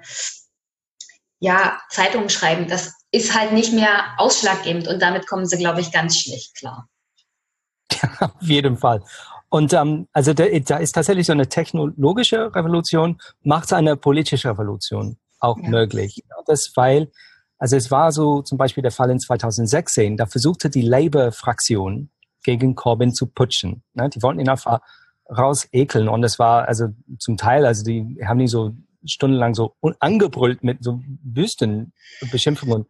ja, 1.43 1.77
Zeitungen 1.89 2.29
schreiben, 2.29 2.69
das 2.69 2.93
ist 3.11 3.37
halt 3.37 3.51
nicht 3.51 3.73
mehr 3.73 4.13
ausschlaggebend 4.17 4.87
und 4.87 5.01
damit 5.01 5.27
kommen 5.27 5.45
sie, 5.45 5.57
glaube 5.57 5.81
ich, 5.81 5.91
ganz 5.91 6.17
schlecht 6.17 6.55
klar. 6.55 6.87
Ja, 7.91 8.31
auf 8.39 8.41
jeden 8.41 8.77
Fall. 8.77 9.03
Und 9.49 9.73
ähm, 9.73 10.07
also 10.13 10.33
da, 10.33 10.45
da 10.47 10.77
ist 10.77 10.93
tatsächlich 10.93 11.27
so 11.27 11.33
eine 11.33 11.49
technologische 11.49 12.55
Revolution, 12.55 13.19
macht 13.41 13.73
eine 13.73 13.97
politische 13.97 14.51
Revolution 14.51 15.17
auch 15.41 15.57
ja. 15.61 15.67
möglich. 15.67 16.23
Das 16.45 16.71
weil, 16.75 17.11
also 17.57 17.75
es 17.75 17.91
war 17.91 18.13
so 18.13 18.41
zum 18.41 18.57
Beispiel 18.57 18.81
der 18.81 18.91
Fall 18.91 19.11
in 19.11 19.19
2016, 19.19 20.15
da 20.15 20.25
versuchte 20.25 20.69
die 20.69 20.81
Labour-Fraktion 20.81 22.09
gegen 22.45 22.73
Corbyn 22.73 23.13
zu 23.13 23.27
putschen. 23.27 23.83
Ne? 23.93 24.09
Die 24.09 24.23
wollten 24.23 24.39
ihn 24.39 24.49
einfach 24.49 24.79
rausekeln 25.29 26.07
und 26.07 26.23
es 26.23 26.39
war 26.39 26.69
also 26.69 26.87
zum 27.19 27.35
Teil, 27.35 27.65
also 27.65 27.83
die 27.83 28.21
haben 28.25 28.39
die 28.39 28.47
so 28.47 28.71
stundenlang 29.05 29.53
so 29.53 29.75
angebrüllt 29.99 30.63
mit 30.63 30.83
so 30.83 31.01
Wüstenbeschimpfungen. 31.23 32.85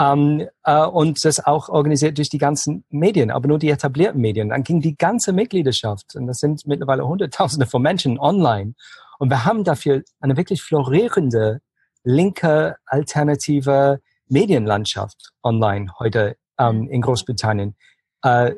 Ähm, 0.00 0.46
äh, 0.62 0.84
und 0.84 1.24
das 1.24 1.44
auch 1.44 1.68
organisiert 1.68 2.18
durch 2.18 2.28
die 2.28 2.38
ganzen 2.38 2.84
Medien, 2.88 3.30
aber 3.30 3.48
nur 3.48 3.58
die 3.58 3.70
etablierten 3.70 4.20
Medien. 4.20 4.50
Dann 4.50 4.62
ging 4.62 4.80
die 4.80 4.96
ganze 4.96 5.32
Mitgliedschaft, 5.32 6.14
und 6.14 6.26
das 6.26 6.38
sind 6.38 6.66
mittlerweile 6.66 7.06
Hunderttausende 7.06 7.66
von 7.66 7.82
Menschen 7.82 8.18
online. 8.18 8.74
Und 9.18 9.30
wir 9.30 9.44
haben 9.44 9.64
dafür 9.64 10.02
eine 10.20 10.36
wirklich 10.36 10.62
florierende, 10.62 11.60
linke, 12.04 12.76
alternative 12.86 14.00
Medienlandschaft 14.28 15.32
online 15.42 15.90
heute 15.98 16.36
ähm, 16.58 16.88
in 16.88 17.00
Großbritannien. 17.00 17.74
Äh, 18.22 18.54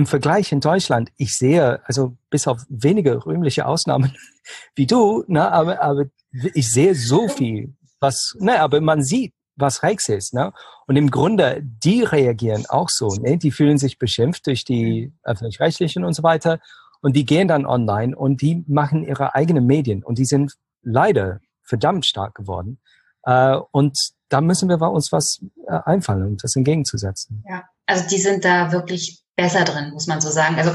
im 0.00 0.06
Vergleich 0.06 0.50
in 0.50 0.60
Deutschland, 0.60 1.12
ich 1.18 1.36
sehe, 1.36 1.82
also 1.84 2.16
bis 2.30 2.46
auf 2.46 2.64
wenige 2.70 3.26
rühmliche 3.26 3.66
Ausnahmen 3.66 4.16
wie 4.74 4.86
du, 4.86 5.24
ne, 5.26 5.52
aber, 5.52 5.82
aber 5.82 6.06
ich 6.54 6.72
sehe 6.72 6.94
so 6.94 7.28
viel, 7.28 7.74
was, 8.00 8.34
ne, 8.38 8.60
aber 8.60 8.80
man 8.80 9.02
sieht, 9.02 9.34
was 9.56 9.82
Rex 9.82 10.08
ist, 10.08 10.32
ne? 10.32 10.54
Und 10.86 10.96
im 10.96 11.10
Grunde, 11.10 11.60
die 11.62 12.02
reagieren 12.02 12.64
auch 12.70 12.88
so, 12.88 13.08
ne? 13.08 13.36
Die 13.36 13.50
fühlen 13.50 13.76
sich 13.76 13.98
beschimpft 13.98 14.46
durch 14.46 14.64
die 14.64 15.12
öffentlich-rechtlichen 15.22 16.02
und 16.02 16.14
so 16.14 16.22
weiter. 16.22 16.60
Und 17.02 17.14
die 17.14 17.26
gehen 17.26 17.46
dann 17.46 17.66
online 17.66 18.16
und 18.16 18.40
die 18.40 18.64
machen 18.68 19.02
ihre 19.04 19.34
eigenen 19.34 19.66
Medien. 19.66 20.02
Und 20.02 20.18
die 20.18 20.24
sind 20.24 20.54
leider 20.82 21.40
verdammt 21.62 22.06
stark 22.06 22.34
geworden. 22.34 22.78
Äh, 23.24 23.58
und 23.70 23.98
da 24.30 24.40
müssen 24.40 24.70
wir 24.70 24.80
uns 24.80 25.12
was 25.12 25.44
äh, 25.66 25.78
einfallen, 25.84 26.26
um 26.26 26.36
das 26.38 26.56
entgegenzusetzen. 26.56 27.44
Ja, 27.46 27.64
also 27.84 28.08
die 28.08 28.18
sind 28.18 28.46
da 28.46 28.72
wirklich 28.72 29.20
besser 29.40 29.64
drin, 29.64 29.90
muss 29.92 30.06
man 30.06 30.20
so 30.20 30.30
sagen. 30.30 30.56
Also 30.58 30.72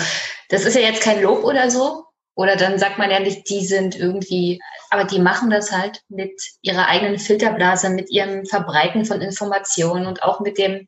das 0.49 0.66
ist 0.66 0.76
ja 0.76 0.82
jetzt 0.82 1.01
kein 1.01 1.22
Lob 1.22 1.43
oder 1.43 1.70
so. 1.70 2.05
Oder 2.38 2.57
dann 2.57 2.78
sagt 2.78 2.97
man 2.97 3.09
ja 3.09 3.20
nicht, 3.20 3.49
die 3.49 3.66
sind 3.66 3.95
irgendwie, 3.95 4.59
aber 4.89 5.05
die 5.05 5.20
machen 5.20 5.49
das 5.49 5.72
halt 5.72 6.01
mit 6.09 6.34
ihrer 6.61 6.88
eigenen 6.88 7.18
Filterblase, 7.18 7.89
mit 7.89 8.09
ihrem 8.09 8.45
Verbreiten 8.45 9.05
von 9.05 9.22
Informationen 9.22 10.05
und 10.05 10.22
auch 10.22 10.41
mit 10.41 10.57
dem 10.57 10.88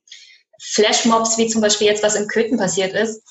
Flashmobs, 0.61 1.37
wie 1.37 1.47
zum 1.47 1.61
Beispiel 1.61 1.87
jetzt 1.87 2.03
was 2.03 2.15
in 2.15 2.27
Köthen 2.27 2.57
passiert 2.57 2.93
ist. 2.93 3.23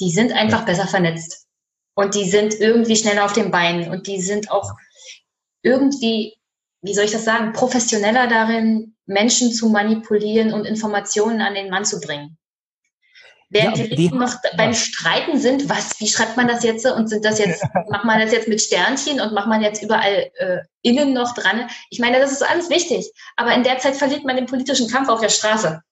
Die 0.00 0.10
sind 0.10 0.32
einfach 0.32 0.64
besser 0.64 0.88
vernetzt. 0.88 1.46
Und 1.94 2.14
die 2.16 2.28
sind 2.28 2.54
irgendwie 2.54 2.96
schneller 2.96 3.24
auf 3.24 3.34
den 3.34 3.52
Beinen. 3.52 3.90
Und 3.90 4.08
die 4.08 4.20
sind 4.20 4.50
auch 4.50 4.72
irgendwie, 5.62 6.34
wie 6.82 6.94
soll 6.94 7.04
ich 7.04 7.12
das 7.12 7.24
sagen, 7.24 7.52
professioneller 7.52 8.26
darin, 8.26 8.96
Menschen 9.06 9.52
zu 9.52 9.68
manipulieren 9.68 10.52
und 10.52 10.64
Informationen 10.64 11.40
an 11.40 11.54
den 11.54 11.70
Mann 11.70 11.84
zu 11.84 12.00
bringen. 12.00 12.36
Während 13.52 13.78
ja, 13.78 13.84
die 13.84 13.94
Linken 13.96 14.18
noch 14.18 14.34
beim 14.56 14.74
Streiten 14.74 15.38
sind, 15.38 15.68
was, 15.68 15.98
wie 15.98 16.06
schreibt 16.06 16.36
man 16.36 16.46
das 16.46 16.62
jetzt? 16.62 16.86
Und 16.86 17.08
sind 17.08 17.24
das 17.24 17.40
jetzt, 17.40 17.64
macht 17.88 18.04
man 18.04 18.20
das 18.20 18.30
jetzt 18.30 18.46
mit 18.46 18.60
Sternchen 18.60 19.20
und 19.20 19.34
macht 19.34 19.48
man 19.48 19.60
jetzt 19.60 19.82
überall 19.82 20.30
äh, 20.38 20.58
innen 20.82 21.12
noch 21.12 21.34
dran? 21.34 21.68
Ich 21.90 21.98
meine, 21.98 22.20
das 22.20 22.30
ist 22.30 22.48
alles 22.48 22.70
wichtig. 22.70 23.10
Aber 23.36 23.52
in 23.52 23.64
der 23.64 23.78
Zeit 23.78 23.96
verliert 23.96 24.24
man 24.24 24.36
den 24.36 24.46
politischen 24.46 24.88
Kampf 24.88 25.08
auf 25.08 25.20
der 25.20 25.30
Straße. 25.30 25.82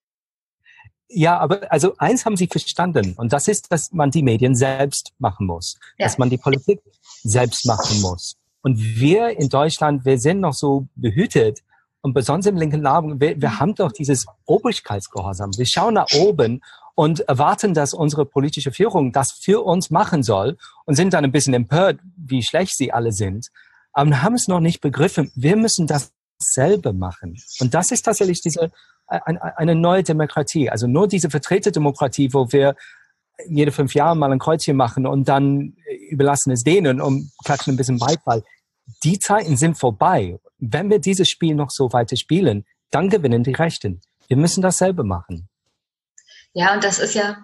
Ja, 1.08 1.38
aber 1.38 1.72
also 1.72 1.94
eins 1.98 2.24
haben 2.24 2.36
Sie 2.36 2.46
verstanden 2.46 3.14
und 3.16 3.32
das 3.32 3.48
ist, 3.48 3.72
dass 3.72 3.92
man 3.92 4.10
die 4.10 4.22
Medien 4.22 4.54
selbst 4.54 5.12
machen 5.18 5.46
muss, 5.46 5.78
ja. 5.96 6.04
dass 6.04 6.18
man 6.18 6.28
die 6.28 6.36
Politik 6.36 6.80
selbst 7.24 7.66
machen 7.66 8.00
muss. 8.02 8.36
Und 8.60 8.78
wir 8.78 9.30
in 9.30 9.48
Deutschland, 9.48 10.04
wir 10.04 10.18
sind 10.18 10.40
noch 10.40 10.52
so 10.52 10.86
behütet 10.96 11.60
und 12.02 12.12
besonders 12.12 12.46
im 12.46 12.56
linken 12.56 12.82
Lager, 12.82 13.18
wir, 13.18 13.40
wir 13.40 13.58
haben 13.58 13.74
doch 13.74 13.90
dieses 13.90 14.26
Obrigkeitsgehorsam. 14.44 15.50
Wir 15.56 15.66
schauen 15.66 15.94
nach 15.94 16.12
oben 16.14 16.60
und 16.98 17.20
erwarten, 17.20 17.74
dass 17.74 17.94
unsere 17.94 18.26
politische 18.26 18.72
Führung 18.72 19.12
das 19.12 19.30
für 19.30 19.64
uns 19.64 19.88
machen 19.88 20.24
soll 20.24 20.56
und 20.84 20.96
sind 20.96 21.12
dann 21.12 21.22
ein 21.22 21.30
bisschen 21.30 21.54
empört, 21.54 22.00
wie 22.16 22.42
schlecht 22.42 22.76
sie 22.76 22.92
alle 22.92 23.12
sind, 23.12 23.50
aber 23.92 24.20
haben 24.20 24.34
es 24.34 24.48
noch 24.48 24.58
nicht 24.58 24.80
begriffen. 24.80 25.30
Wir 25.36 25.54
müssen 25.54 25.86
das 25.86 26.10
selber 26.42 26.92
machen. 26.92 27.36
Und 27.60 27.72
das 27.72 27.92
ist 27.92 28.02
tatsächlich 28.02 28.40
diese 28.40 28.72
eine 29.06 29.76
neue 29.76 30.02
Demokratie. 30.02 30.70
Also 30.70 30.88
nur 30.88 31.06
diese 31.06 31.30
Vertreterdemokratie, 31.30 32.34
wo 32.34 32.50
wir 32.50 32.74
jede 33.48 33.70
fünf 33.70 33.94
Jahre 33.94 34.16
mal 34.16 34.32
ein 34.32 34.40
Kreuzchen 34.40 34.76
machen 34.76 35.06
und 35.06 35.28
dann 35.28 35.76
überlassen 36.10 36.50
es 36.50 36.64
denen 36.64 37.00
und 37.00 37.30
klatschen 37.44 37.74
ein 37.74 37.76
bisschen 37.76 38.00
Beifall. 38.00 38.42
Die 39.04 39.20
Zeiten 39.20 39.56
sind 39.56 39.78
vorbei. 39.78 40.40
Wenn 40.58 40.90
wir 40.90 40.98
dieses 40.98 41.28
Spiel 41.28 41.54
noch 41.54 41.70
so 41.70 41.92
weiter 41.92 42.16
spielen, 42.16 42.64
dann 42.90 43.08
gewinnen 43.08 43.44
die 43.44 43.52
Rechten. 43.52 44.00
Wir 44.26 44.36
müssen 44.36 44.62
das 44.62 44.78
selber 44.78 45.04
machen. 45.04 45.47
Ja, 46.54 46.74
und 46.74 46.84
das 46.84 46.98
ist 46.98 47.14
ja, 47.14 47.36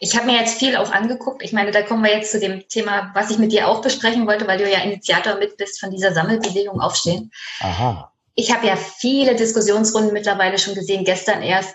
ich 0.00 0.16
habe 0.16 0.26
mir 0.26 0.38
jetzt 0.38 0.58
viel 0.58 0.76
auch 0.76 0.90
angeguckt. 0.90 1.42
Ich 1.42 1.52
meine, 1.52 1.70
da 1.70 1.82
kommen 1.82 2.04
wir 2.04 2.14
jetzt 2.14 2.32
zu 2.32 2.40
dem 2.40 2.68
Thema, 2.68 3.10
was 3.14 3.30
ich 3.30 3.38
mit 3.38 3.52
dir 3.52 3.68
auch 3.68 3.80
besprechen 3.80 4.26
wollte, 4.26 4.46
weil 4.46 4.58
du 4.58 4.70
ja 4.70 4.80
Initiator 4.80 5.36
mit 5.36 5.56
bist 5.56 5.80
von 5.80 5.90
dieser 5.90 6.12
Sammelbewegung 6.12 6.80
Aufstehen. 6.80 7.30
Aha 7.60 8.12
ich 8.38 8.54
habe 8.54 8.68
ja 8.68 8.76
viele 8.76 9.34
Diskussionsrunden 9.34 10.12
mittlerweile 10.12 10.58
schon 10.58 10.76
gesehen, 10.76 11.04
gestern 11.04 11.42
erst. 11.42 11.74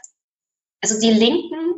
Also 0.81 0.97
die 0.97 1.11
Linken, 1.11 1.75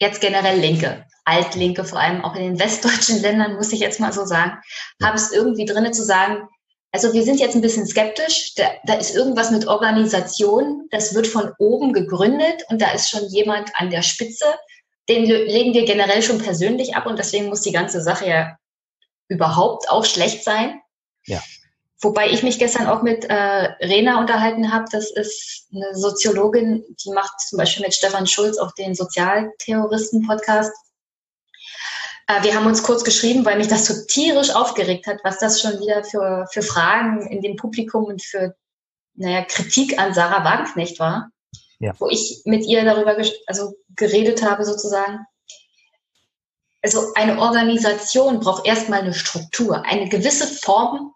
jetzt 0.00 0.20
generell 0.20 0.60
Linke, 0.60 1.04
Altlinke, 1.24 1.84
vor 1.84 1.98
allem 1.98 2.24
auch 2.24 2.36
in 2.36 2.42
den 2.42 2.58
westdeutschen 2.60 3.20
Ländern, 3.20 3.56
muss 3.56 3.72
ich 3.72 3.80
jetzt 3.80 3.98
mal 3.98 4.12
so 4.12 4.24
sagen, 4.24 4.60
haben 5.02 5.16
es 5.16 5.32
irgendwie 5.32 5.64
drinne 5.64 5.90
zu 5.90 6.04
sagen, 6.04 6.48
also 6.94 7.12
wir 7.12 7.24
sind 7.24 7.40
jetzt 7.40 7.56
ein 7.56 7.60
bisschen 7.60 7.88
skeptisch, 7.88 8.54
da, 8.54 8.70
da 8.84 8.94
ist 8.94 9.16
irgendwas 9.16 9.50
mit 9.50 9.66
Organisation, 9.66 10.86
das 10.92 11.12
wird 11.12 11.26
von 11.26 11.50
oben 11.58 11.92
gegründet 11.92 12.62
und 12.68 12.80
da 12.80 12.92
ist 12.92 13.10
schon 13.10 13.28
jemand 13.30 13.72
an 13.74 13.90
der 13.90 14.02
Spitze, 14.02 14.44
den 15.08 15.24
legen 15.24 15.74
wir 15.74 15.86
generell 15.86 16.22
schon 16.22 16.38
persönlich 16.38 16.94
ab 16.94 17.06
und 17.06 17.18
deswegen 17.18 17.46
muss 17.46 17.62
die 17.62 17.72
ganze 17.72 18.00
Sache 18.00 18.28
ja 18.28 18.56
überhaupt 19.26 19.90
auch 19.90 20.04
schlecht 20.04 20.44
sein. 20.44 20.80
Ja. 21.26 21.42
Wobei 22.00 22.30
ich 22.30 22.44
mich 22.44 22.60
gestern 22.60 22.86
auch 22.86 23.02
mit 23.02 23.24
äh, 23.24 23.34
Rena 23.34 24.20
unterhalten 24.20 24.72
habe. 24.72 24.84
Das 24.92 25.10
ist 25.10 25.66
eine 25.74 25.96
Soziologin, 25.96 26.84
die 27.04 27.10
macht 27.10 27.40
zum 27.40 27.58
Beispiel 27.58 27.84
mit 27.84 27.94
Stefan 27.94 28.28
Schulz 28.28 28.56
auch 28.56 28.70
den 28.72 28.94
Sozialterroristen-Podcast. 28.94 30.70
Äh, 32.26 32.42
wir 32.42 32.54
haben 32.54 32.66
uns 32.66 32.82
kurz 32.82 33.04
geschrieben, 33.04 33.44
weil 33.44 33.58
mich 33.58 33.68
das 33.68 33.86
so 33.86 33.94
tierisch 34.06 34.50
aufgeregt 34.54 35.06
hat, 35.06 35.18
was 35.24 35.38
das 35.38 35.60
schon 35.60 35.80
wieder 35.80 36.04
für, 36.04 36.46
für 36.52 36.62
Fragen 36.62 37.26
in 37.26 37.42
dem 37.42 37.56
Publikum 37.56 38.04
und 38.04 38.22
für 38.22 38.54
naja, 39.14 39.44
Kritik 39.44 39.98
an 39.98 40.14
Sarah 40.14 40.44
Wagenknecht 40.44 40.98
war. 40.98 41.30
Ja. 41.78 41.92
Wo 41.98 42.08
ich 42.08 42.42
mit 42.44 42.64
ihr 42.66 42.84
darüber 42.84 43.16
also 43.46 43.74
geredet 43.96 44.42
habe, 44.42 44.64
sozusagen. 44.64 45.26
Also 46.82 47.12
eine 47.14 47.38
Organisation 47.38 48.40
braucht 48.40 48.66
erstmal 48.66 49.00
eine 49.00 49.14
Struktur, 49.14 49.84
eine 49.84 50.08
gewisse 50.08 50.46
Form 50.46 51.14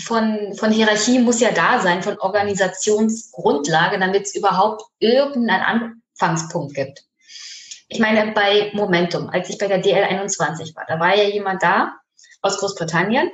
von, 0.00 0.54
von 0.56 0.72
Hierarchie 0.72 1.20
muss 1.20 1.40
ja 1.40 1.52
da 1.52 1.80
sein, 1.80 2.02
von 2.02 2.18
Organisationsgrundlage, 2.18 3.98
damit 3.98 4.26
es 4.26 4.34
überhaupt 4.34 4.82
irgendeinen 4.98 6.02
Anfangspunkt 6.18 6.74
gibt. 6.74 7.04
Ich 7.94 8.00
meine, 8.00 8.32
bei 8.32 8.72
Momentum, 8.74 9.30
als 9.30 9.48
ich 9.50 9.56
bei 9.56 9.68
der 9.68 9.80
DL21 9.80 10.74
war, 10.74 10.84
da 10.88 10.98
war 10.98 11.16
ja 11.16 11.28
jemand 11.28 11.62
da 11.62 11.94
aus 12.42 12.58
Großbritannien, 12.58 13.30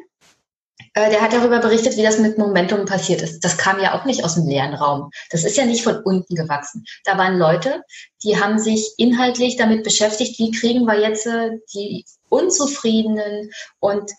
äh, 0.93 1.09
der 1.09 1.23
hat 1.23 1.33
darüber 1.33 1.61
berichtet, 1.61 1.97
wie 1.97 2.03
das 2.03 2.19
mit 2.19 2.37
Momentum 2.37 2.85
passiert 2.85 3.23
ist. 3.23 3.41
Das 3.41 3.57
kam 3.57 3.81
ja 3.81 3.99
auch 3.99 4.05
nicht 4.05 4.23
aus 4.23 4.35
dem 4.35 4.47
leeren 4.47 4.75
Raum. 4.75 5.13
Das 5.31 5.45
ist 5.45 5.57
ja 5.57 5.65
nicht 5.65 5.83
von 5.83 6.03
unten 6.03 6.35
gewachsen. 6.35 6.85
Da 7.07 7.17
waren 7.17 7.39
Leute, 7.39 7.83
die 8.23 8.39
haben 8.39 8.59
sich 8.59 8.93
inhaltlich 8.99 9.57
damit 9.57 9.83
beschäftigt, 9.83 10.39
wie 10.39 10.51
kriegen 10.51 10.85
wir 10.85 11.01
jetzt 11.01 11.27
äh, 11.27 11.53
die 11.73 12.05
Unzufriedenen 12.29 13.51
und 13.79 14.11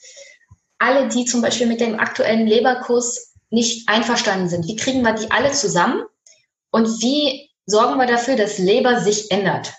alle, 0.80 1.08
die 1.08 1.26
zum 1.26 1.44
Beispiel 1.44 1.68
mit 1.68 1.82
dem 1.82 2.00
aktuellen 2.00 2.48
Leberkurs 2.48 3.36
nicht 3.52 3.88
einverstanden 3.88 4.50
sind, 4.50 4.66
wie 4.66 4.76
kriegen 4.76 5.04
wir 5.04 5.14
die 5.14 5.30
alle 5.30 5.52
zusammen 5.52 6.02
und 6.72 6.88
wie 7.00 7.52
sorgen 7.68 8.00
wir 8.00 8.08
dafür, 8.08 8.38
dass 8.38 8.58
Leber 8.58 9.02
sich 9.02 9.30
ändert? 9.30 9.72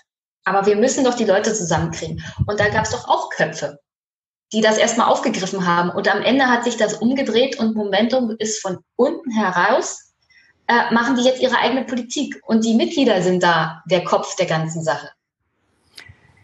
Aber 0.45 0.65
wir 0.65 0.75
müssen 0.75 1.03
doch 1.03 1.15
die 1.15 1.25
Leute 1.25 1.53
zusammenkriegen. 1.53 2.23
Und 2.47 2.59
da 2.59 2.69
gab 2.69 2.85
es 2.85 2.91
doch 2.91 3.07
auch 3.07 3.29
Köpfe, 3.29 3.79
die 4.51 4.61
das 4.61 4.77
erstmal 4.77 5.07
aufgegriffen 5.07 5.65
haben. 5.65 5.89
Und 5.89 6.13
am 6.13 6.21
Ende 6.21 6.47
hat 6.47 6.63
sich 6.63 6.77
das 6.77 6.95
umgedreht 6.95 7.59
und 7.59 7.75
Momentum 7.75 8.35
ist 8.39 8.61
von 8.61 8.79
unten 8.95 9.31
heraus, 9.31 10.13
äh, 10.67 10.93
machen 10.93 11.15
die 11.15 11.23
jetzt 11.23 11.41
ihre 11.41 11.57
eigene 11.57 11.85
Politik. 11.85 12.41
Und 12.45 12.65
die 12.65 12.75
Mitglieder 12.75 13.21
sind 13.21 13.43
da 13.43 13.81
der 13.89 14.03
Kopf 14.03 14.35
der 14.35 14.45
ganzen 14.45 14.83
Sache. 14.83 15.09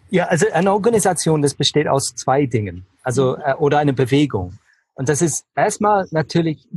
Ja, 0.09 0.25
also 0.25 0.47
eine 0.51 0.73
Organisation, 0.73 1.41
das 1.41 1.53
besteht 1.53 1.87
aus 1.87 2.15
zwei 2.15 2.45
Dingen 2.45 2.85
also 3.03 3.37
äh, 3.37 3.55
oder 3.55 3.79
eine 3.79 3.93
Bewegung. 3.93 4.59
Und 4.93 5.09
das 5.09 5.21
ist 5.21 5.45
erstmal 5.55 6.07
natürlich 6.11 6.67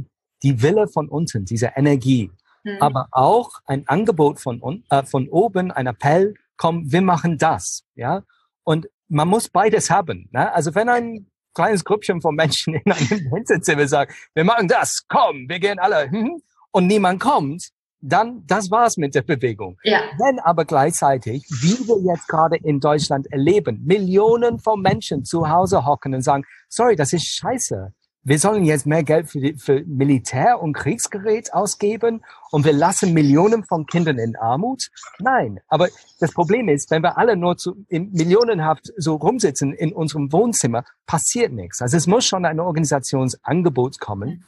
die 0.42 0.62
Wille 0.62 0.88
von 0.88 1.08
unten, 1.08 1.44
diese 1.44 1.72
Energie, 1.76 2.30
mhm. 2.64 2.76
aber 2.80 3.08
auch 3.10 3.60
ein 3.66 3.86
Angebot 3.86 4.40
von, 4.40 4.82
äh, 4.90 5.02
von 5.04 5.28
oben, 5.28 5.70
ein 5.70 5.86
Appell, 5.86 6.34
komm, 6.62 6.92
wir 6.92 7.02
machen 7.02 7.38
das, 7.38 7.82
ja. 7.96 8.22
Und 8.62 8.88
man 9.08 9.26
muss 9.26 9.48
beides 9.48 9.90
haben. 9.90 10.28
Ne? 10.30 10.52
Also 10.54 10.76
wenn 10.76 10.88
ein 10.88 11.26
kleines 11.54 11.84
Grüppchen 11.84 12.20
von 12.20 12.36
Menschen 12.36 12.74
in 12.84 12.92
einem 12.92 13.32
Hinterzimmer 13.34 13.88
sagt, 13.88 14.14
wir 14.34 14.44
machen 14.44 14.68
das, 14.68 15.02
komm, 15.08 15.48
wir 15.48 15.58
gehen 15.58 15.80
alle, 15.80 16.08
hm, 16.08 16.40
und 16.70 16.86
niemand 16.86 17.20
kommt, 17.20 17.70
dann 18.00 18.44
das 18.46 18.70
war's 18.70 18.96
mit 18.96 19.16
der 19.16 19.22
Bewegung. 19.22 19.76
Ja. 19.82 20.02
Wenn 20.18 20.38
aber 20.38 20.64
gleichzeitig, 20.64 21.44
wie 21.62 21.78
wir 21.88 22.12
jetzt 22.12 22.28
gerade 22.28 22.58
in 22.58 22.78
Deutschland 22.78 23.26
erleben, 23.32 23.82
Millionen 23.84 24.60
von 24.60 24.80
Menschen 24.80 25.24
zu 25.24 25.48
Hause 25.50 25.84
hocken 25.84 26.14
und 26.14 26.22
sagen, 26.22 26.44
sorry, 26.68 26.94
das 26.94 27.12
ist 27.12 27.26
scheiße. 27.26 27.92
Wir 28.24 28.38
sollen 28.38 28.62
jetzt 28.62 28.86
mehr 28.86 29.02
Geld 29.02 29.28
für, 29.28 29.40
die, 29.40 29.54
für 29.54 29.82
Militär 29.84 30.62
und 30.62 30.74
Kriegsgerät 30.74 31.52
ausgeben 31.52 32.22
und 32.52 32.64
wir 32.64 32.72
lassen 32.72 33.12
Millionen 33.12 33.64
von 33.64 33.84
Kindern 33.84 34.18
in 34.18 34.36
Armut? 34.36 34.90
Nein. 35.18 35.58
Aber 35.66 35.88
das 36.20 36.32
Problem 36.32 36.68
ist, 36.68 36.92
wenn 36.92 37.02
wir 37.02 37.18
alle 37.18 37.36
nur 37.36 37.56
zu, 37.56 37.84
in 37.88 38.12
millionenhaft 38.12 38.92
so 38.96 39.16
rumsitzen 39.16 39.72
in 39.72 39.92
unserem 39.92 40.32
Wohnzimmer, 40.32 40.84
passiert 41.04 41.52
nichts. 41.52 41.82
Also 41.82 41.96
es 41.96 42.06
muss 42.06 42.24
schon 42.24 42.44
ein 42.44 42.60
Organisationsangebot 42.60 43.98
kommen, 43.98 44.44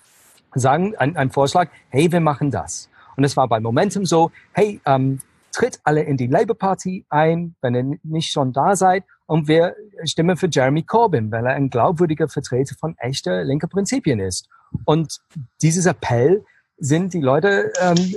sagen, 0.55 0.95
ein, 0.97 1.17
ein 1.17 1.33
Vorschlag, 1.33 1.69
hey, 1.89 2.13
wir 2.13 2.21
machen 2.21 2.53
das. 2.53 2.89
Und 3.17 3.25
es 3.25 3.37
war 3.37 3.49
bei 3.49 3.59
Momentum 3.59 4.07
so, 4.07 4.31
hey, 4.53 4.81
ähm, 4.87 5.19
tritt 5.51 5.81
alle 5.83 6.03
in 6.05 6.17
die 6.17 6.29
Labour 6.29 6.57
Party 6.57 7.07
ein, 7.09 7.57
wenn 7.61 7.75
ihr 7.75 7.99
nicht 8.05 8.31
schon 8.31 8.53
da 8.53 8.77
seid. 8.77 9.03
Und 9.27 9.49
wir 9.49 9.75
stimmen 10.05 10.37
für 10.37 10.49
Jeremy 10.51 10.83
Corbyn, 10.83 11.31
weil 11.33 11.47
er 11.47 11.55
ein 11.55 11.71
glaubwürdiger 11.71 12.29
Vertreter 12.29 12.75
von 12.79 12.97
echter 12.99 13.45
linker 13.45 13.69
Prinzipien 13.69 14.21
ist. 14.21 14.49
Und 14.85 15.21
dieses 15.63 15.87
Appell 15.87 16.45
sind 16.77 17.15
die 17.15 17.21
Leute 17.21 17.73
ähm, 17.81 18.15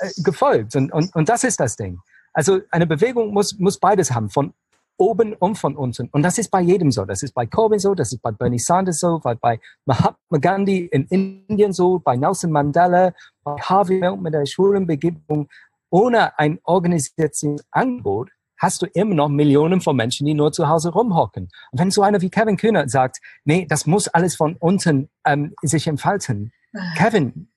äh, 0.00 0.22
gefolgt. 0.22 0.74
Und, 0.76 0.92
und, 0.92 1.14
und 1.14 1.28
das 1.28 1.44
ist 1.44 1.60
das 1.60 1.76
Ding. 1.76 2.00
Also 2.32 2.60
eine 2.70 2.86
Bewegung 2.86 3.32
muss, 3.32 3.58
muss 3.58 3.78
beides 3.78 4.12
haben, 4.12 4.30
von 4.30 4.54
oben 4.96 5.34
und 5.34 5.56
von 5.56 5.76
unten. 5.76 6.08
Und 6.12 6.22
das 6.22 6.38
ist 6.38 6.50
bei 6.50 6.60
jedem 6.60 6.90
so. 6.90 7.04
Das 7.04 7.22
ist 7.22 7.34
bei 7.34 7.46
Corbyn 7.46 7.78
so, 7.78 7.94
das 7.94 8.12
ist 8.12 8.22
bei 8.22 8.30
Bernie 8.30 8.58
Sanders 8.58 9.00
so, 9.00 9.18
bei, 9.18 9.34
bei 9.34 9.60
Mahatma 9.84 10.38
Gandhi 10.38 10.86
in 10.86 11.06
Indien 11.06 11.72
so, 11.72 11.98
bei 11.98 12.16
Nelson 12.16 12.50
Mandela, 12.50 13.12
bei 13.42 13.56
Harvey 13.60 13.98
Milk 13.98 14.20
mit 14.20 14.34
der 14.34 14.46
Schulenbegebung. 14.46 15.48
Ohne 15.90 16.38
ein 16.38 16.58
Organisationsangebot 16.62 18.30
hast 18.62 18.80
du 18.80 18.86
immer 18.86 19.14
noch 19.14 19.28
Millionen 19.28 19.80
von 19.80 19.96
Menschen, 19.96 20.24
die 20.24 20.34
nur 20.34 20.52
zu 20.52 20.68
Hause 20.68 20.90
rumhocken. 20.90 21.48
Und 21.72 21.78
wenn 21.80 21.90
so 21.90 22.02
einer 22.02 22.20
wie 22.20 22.30
Kevin 22.30 22.56
Kühner 22.56 22.88
sagt, 22.88 23.18
nee, 23.44 23.66
das 23.68 23.86
muss 23.86 24.06
alles 24.06 24.36
von 24.36 24.56
unten 24.56 25.10
ähm, 25.26 25.54
sich 25.62 25.88
entfalten. 25.88 26.52
Ah. 26.74 26.94
Kevin, 26.96 27.50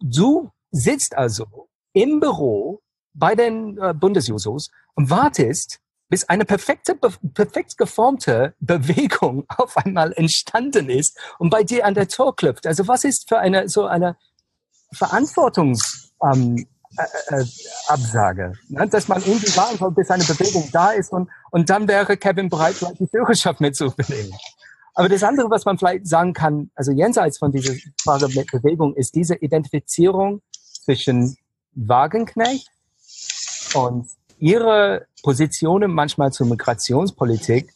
du 0.00 0.50
sitzt 0.70 1.16
also 1.16 1.68
im 1.94 2.20
Büro 2.20 2.82
bei 3.14 3.34
den 3.34 3.78
äh, 3.78 3.94
Bundesjusos 3.94 4.70
und 4.94 5.08
wartest, 5.08 5.80
bis 6.10 6.28
eine 6.28 6.44
perfekte, 6.44 6.94
perfekt 6.94 7.78
geformte 7.78 8.54
Bewegung 8.60 9.46
auf 9.56 9.78
einmal 9.78 10.12
entstanden 10.12 10.90
ist 10.90 11.18
und 11.38 11.48
bei 11.48 11.64
dir 11.64 11.86
an 11.86 11.94
der 11.94 12.06
Tor 12.06 12.36
klopft. 12.36 12.66
Also 12.66 12.86
was 12.86 13.04
ist 13.04 13.28
für 13.28 13.38
eine 13.38 13.68
so 13.68 13.86
eine 13.86 14.16
Verantwortungs 14.92 16.12
ähm, 16.22 16.66
äh, 16.98 17.40
äh, 17.40 17.44
Absage, 17.86 18.52
ne? 18.68 18.88
dass 18.88 19.08
man 19.08 19.22
irgendwie 19.24 19.56
warten 19.56 19.78
soll, 19.78 19.92
bis 19.92 20.10
eine 20.10 20.24
Bewegung 20.24 20.68
da 20.72 20.90
ist 20.90 21.12
und, 21.12 21.28
und 21.50 21.70
dann 21.70 21.88
wäre 21.88 22.16
Kevin 22.16 22.48
bereit, 22.48 22.74
vielleicht 22.74 23.00
die 23.00 23.06
Führerschaft 23.06 23.60
mitzunehmen. 23.60 24.32
Aber 24.94 25.08
das 25.08 25.22
andere, 25.22 25.48
was 25.48 25.64
man 25.64 25.78
vielleicht 25.78 26.08
sagen 26.08 26.32
kann, 26.32 26.70
also 26.74 26.90
jenseits 26.90 27.38
von 27.38 27.52
dieser 27.52 27.72
Frage 28.02 28.26
mit 28.34 28.50
Bewegung, 28.50 28.94
ist 28.94 29.14
diese 29.14 29.36
Identifizierung 29.36 30.42
zwischen 30.84 31.36
Wagenknecht 31.74 32.68
und 33.74 34.08
ihre 34.38 35.06
Positionen 35.22 35.92
manchmal 35.92 36.32
zur 36.32 36.46
Migrationspolitik 36.46 37.72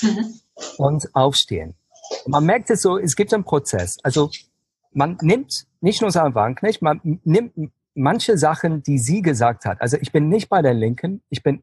mhm. 0.00 0.40
und 0.78 1.14
aufstehen. 1.14 1.74
Man 2.26 2.44
merkt 2.44 2.70
es 2.70 2.82
so, 2.82 2.98
es 2.98 3.16
gibt 3.16 3.34
einen 3.34 3.44
Prozess. 3.44 3.96
Also 4.02 4.30
man 4.92 5.18
nimmt 5.20 5.66
nicht 5.80 6.00
nur 6.00 6.10
Sarah 6.10 6.34
Wagenknecht, 6.34 6.82
man 6.82 7.00
nimmt 7.24 7.72
manche 7.94 8.38
Sachen, 8.38 8.82
die 8.82 8.98
sie 8.98 9.22
gesagt 9.22 9.64
hat. 9.64 9.80
Also 9.80 9.96
ich 10.00 10.12
bin 10.12 10.28
nicht 10.28 10.48
bei 10.48 10.62
der 10.62 10.74
Linken. 10.74 11.22
Ich 11.28 11.42
bin 11.42 11.62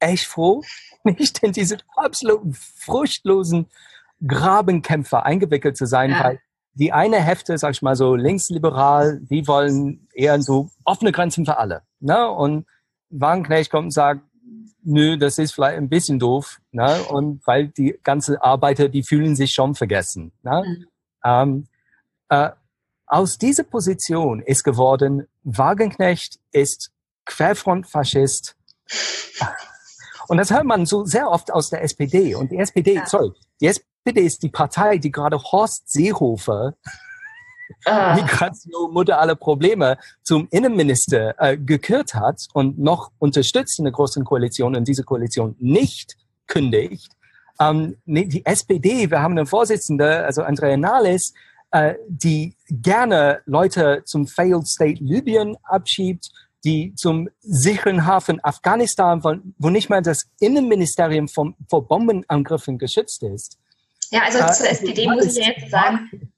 echt 0.00 0.26
froh, 0.26 0.62
nicht 1.04 1.42
in 1.42 1.52
diese 1.52 1.78
absolut 1.96 2.56
fruchtlosen 2.56 3.66
Grabenkämpfer 4.26 5.24
eingewickelt 5.24 5.76
zu 5.76 5.86
sein, 5.86 6.10
ja. 6.10 6.24
weil 6.24 6.40
die 6.74 6.92
eine 6.92 7.20
Hälfte, 7.20 7.58
sag 7.58 7.72
ich 7.72 7.82
mal 7.82 7.96
so, 7.96 8.14
linksliberal, 8.14 9.20
die 9.20 9.46
wollen 9.46 10.08
eher 10.14 10.40
so 10.40 10.70
offene 10.84 11.12
Grenzen 11.12 11.44
für 11.44 11.58
alle. 11.58 11.82
Ne? 12.00 12.28
Und 12.30 12.66
Wagenknecht 13.10 13.70
kommt 13.70 13.86
und 13.86 13.90
sagt, 13.92 14.22
nö, 14.82 15.16
das 15.18 15.38
ist 15.38 15.52
vielleicht 15.52 15.78
ein 15.78 15.88
bisschen 15.88 16.18
doof, 16.18 16.60
ne? 16.72 17.02
Und 17.04 17.46
weil 17.46 17.68
die 17.68 17.98
ganze 18.02 18.42
Arbeiter, 18.42 18.88
die 18.88 19.02
fühlen 19.02 19.36
sich 19.36 19.52
schon 19.52 19.74
vergessen. 19.74 20.32
Ne? 20.42 20.64
Mhm. 20.66 20.86
Ähm, 21.24 21.66
äh, 22.28 22.50
aus 23.06 23.38
dieser 23.38 23.64
Position 23.64 24.40
ist 24.40 24.64
geworden, 24.64 25.28
Wagenknecht 25.44 26.38
ist 26.52 26.92
Querfrontfaschist. 27.24 28.56
Und 30.28 30.36
das 30.38 30.50
hört 30.50 30.64
man 30.64 30.86
so 30.86 31.04
sehr 31.04 31.28
oft 31.28 31.52
aus 31.52 31.70
der 31.70 31.82
SPD. 31.82 32.34
Und 32.34 32.52
die 32.52 32.58
SPD, 32.58 32.94
ja. 32.94 33.06
sorry, 33.06 33.32
die 33.60 33.66
SPD 33.66 34.22
ist 34.22 34.42
die 34.42 34.48
Partei, 34.48 34.98
die 34.98 35.10
gerade 35.10 35.38
Horst 35.42 35.90
Seehofer, 35.90 36.74
ah. 37.84 38.14
Migration, 38.20 38.92
Mutter 38.92 39.18
aller 39.18 39.34
Probleme, 39.34 39.98
zum 40.22 40.48
Innenminister 40.50 41.34
äh, 41.38 41.56
gekürt 41.56 42.14
hat 42.14 42.46
und 42.54 42.78
noch 42.78 43.12
unterstützt 43.18 43.78
in 43.78 43.84
der 43.84 43.92
großen 43.92 44.24
Koalition 44.24 44.76
und 44.76 44.86
diese 44.88 45.04
Koalition 45.04 45.56
nicht 45.58 46.16
kündigt. 46.46 47.12
Ähm, 47.60 47.96
die 48.06 48.44
SPD, 48.44 49.10
wir 49.10 49.20
haben 49.20 49.36
einen 49.36 49.46
Vorsitzenden, 49.46 50.24
also 50.24 50.42
Andrea 50.42 50.76
Nahles, 50.76 51.34
äh, 51.72 51.94
die 52.08 52.54
gerne 52.70 53.42
Leute 53.46 54.02
zum 54.04 54.26
Failed 54.26 54.66
State 54.66 55.02
Libyen 55.02 55.56
abschiebt, 55.64 56.30
die 56.64 56.94
zum 56.94 57.28
sicheren 57.40 58.06
Hafen 58.06 58.42
Afghanistan, 58.44 59.24
wo, 59.24 59.34
wo 59.58 59.70
nicht 59.70 59.90
mal 59.90 60.02
das 60.02 60.26
Innenministerium 60.38 61.28
vom, 61.28 61.56
vor 61.68 61.88
Bombenangriffen 61.88 62.78
geschützt 62.78 63.22
ist. 63.22 63.58
Ja, 64.10 64.22
also 64.24 64.38
äh, 64.38 64.52
zur 64.52 64.68
SPD 64.68 65.08
muss 65.08 65.36
ich 65.36 65.46
jetzt 65.46 65.70
sagen, 65.70 66.32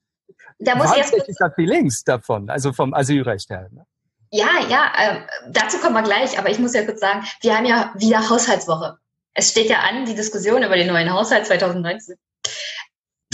da 0.58 0.76
muss 0.76 0.92
ich 0.92 0.98
jetzt 0.98 1.28
ist 1.28 1.40
da 1.40 1.50
viel 1.50 1.68
links 1.68 2.04
davon, 2.04 2.48
also 2.48 2.72
vom 2.72 2.94
Asylrecht 2.94 3.50
her. 3.50 3.68
Ne? 3.72 3.84
Ja, 4.30 4.48
ja, 4.68 4.92
äh, 4.96 5.20
dazu 5.50 5.78
kommen 5.78 5.94
wir 5.94 6.02
gleich, 6.02 6.38
aber 6.38 6.50
ich 6.50 6.58
muss 6.58 6.74
ja 6.74 6.84
kurz 6.84 7.00
sagen, 7.00 7.24
wir 7.40 7.56
haben 7.56 7.66
ja 7.66 7.92
wieder 7.96 8.28
Haushaltswoche. 8.30 8.98
Es 9.34 9.50
steht 9.50 9.68
ja 9.68 9.80
an, 9.80 10.04
die 10.06 10.14
Diskussion 10.14 10.62
über 10.62 10.76
den 10.76 10.86
neuen 10.86 11.12
Haushalt 11.12 11.46
2019. 11.46 12.16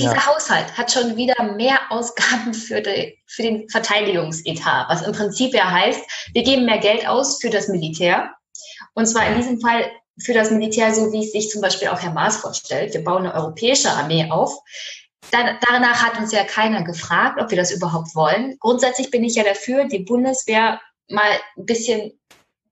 Dieser 0.00 0.14
ja. 0.14 0.26
Haushalt 0.26 0.76
hat 0.76 0.90
schon 0.90 1.16
wieder 1.16 1.42
mehr 1.54 1.78
Ausgaben 1.90 2.54
für, 2.54 2.80
die, 2.80 3.18
für 3.26 3.42
den 3.42 3.68
Verteidigungsetat, 3.68 4.88
was 4.88 5.02
im 5.02 5.12
Prinzip 5.12 5.54
ja 5.54 5.70
heißt, 5.70 6.00
wir 6.32 6.42
geben 6.42 6.64
mehr 6.64 6.78
Geld 6.78 7.06
aus 7.06 7.40
für 7.40 7.50
das 7.50 7.68
Militär. 7.68 8.30
Und 8.94 9.06
zwar 9.06 9.26
in 9.26 9.36
diesem 9.36 9.60
Fall 9.60 9.90
für 10.22 10.32
das 10.32 10.50
Militär, 10.50 10.94
so 10.94 11.12
wie 11.12 11.24
es 11.24 11.32
sich 11.32 11.50
zum 11.50 11.60
Beispiel 11.60 11.88
auch 11.88 12.00
Herr 12.00 12.12
Maas 12.12 12.38
vorstellt. 12.38 12.94
Wir 12.94 13.04
bauen 13.04 13.26
eine 13.26 13.34
europäische 13.34 13.90
Armee 13.90 14.30
auf. 14.30 14.54
Da, 15.30 15.58
danach 15.68 16.02
hat 16.02 16.18
uns 16.18 16.32
ja 16.32 16.44
keiner 16.44 16.82
gefragt, 16.82 17.40
ob 17.40 17.50
wir 17.50 17.56
das 17.56 17.70
überhaupt 17.70 18.14
wollen. 18.14 18.56
Grundsätzlich 18.58 19.10
bin 19.10 19.24
ich 19.24 19.36
ja 19.36 19.44
dafür, 19.44 19.86
die 19.86 20.00
Bundeswehr 20.00 20.80
mal 21.08 21.30
ein 21.56 21.66
bisschen 21.66 22.12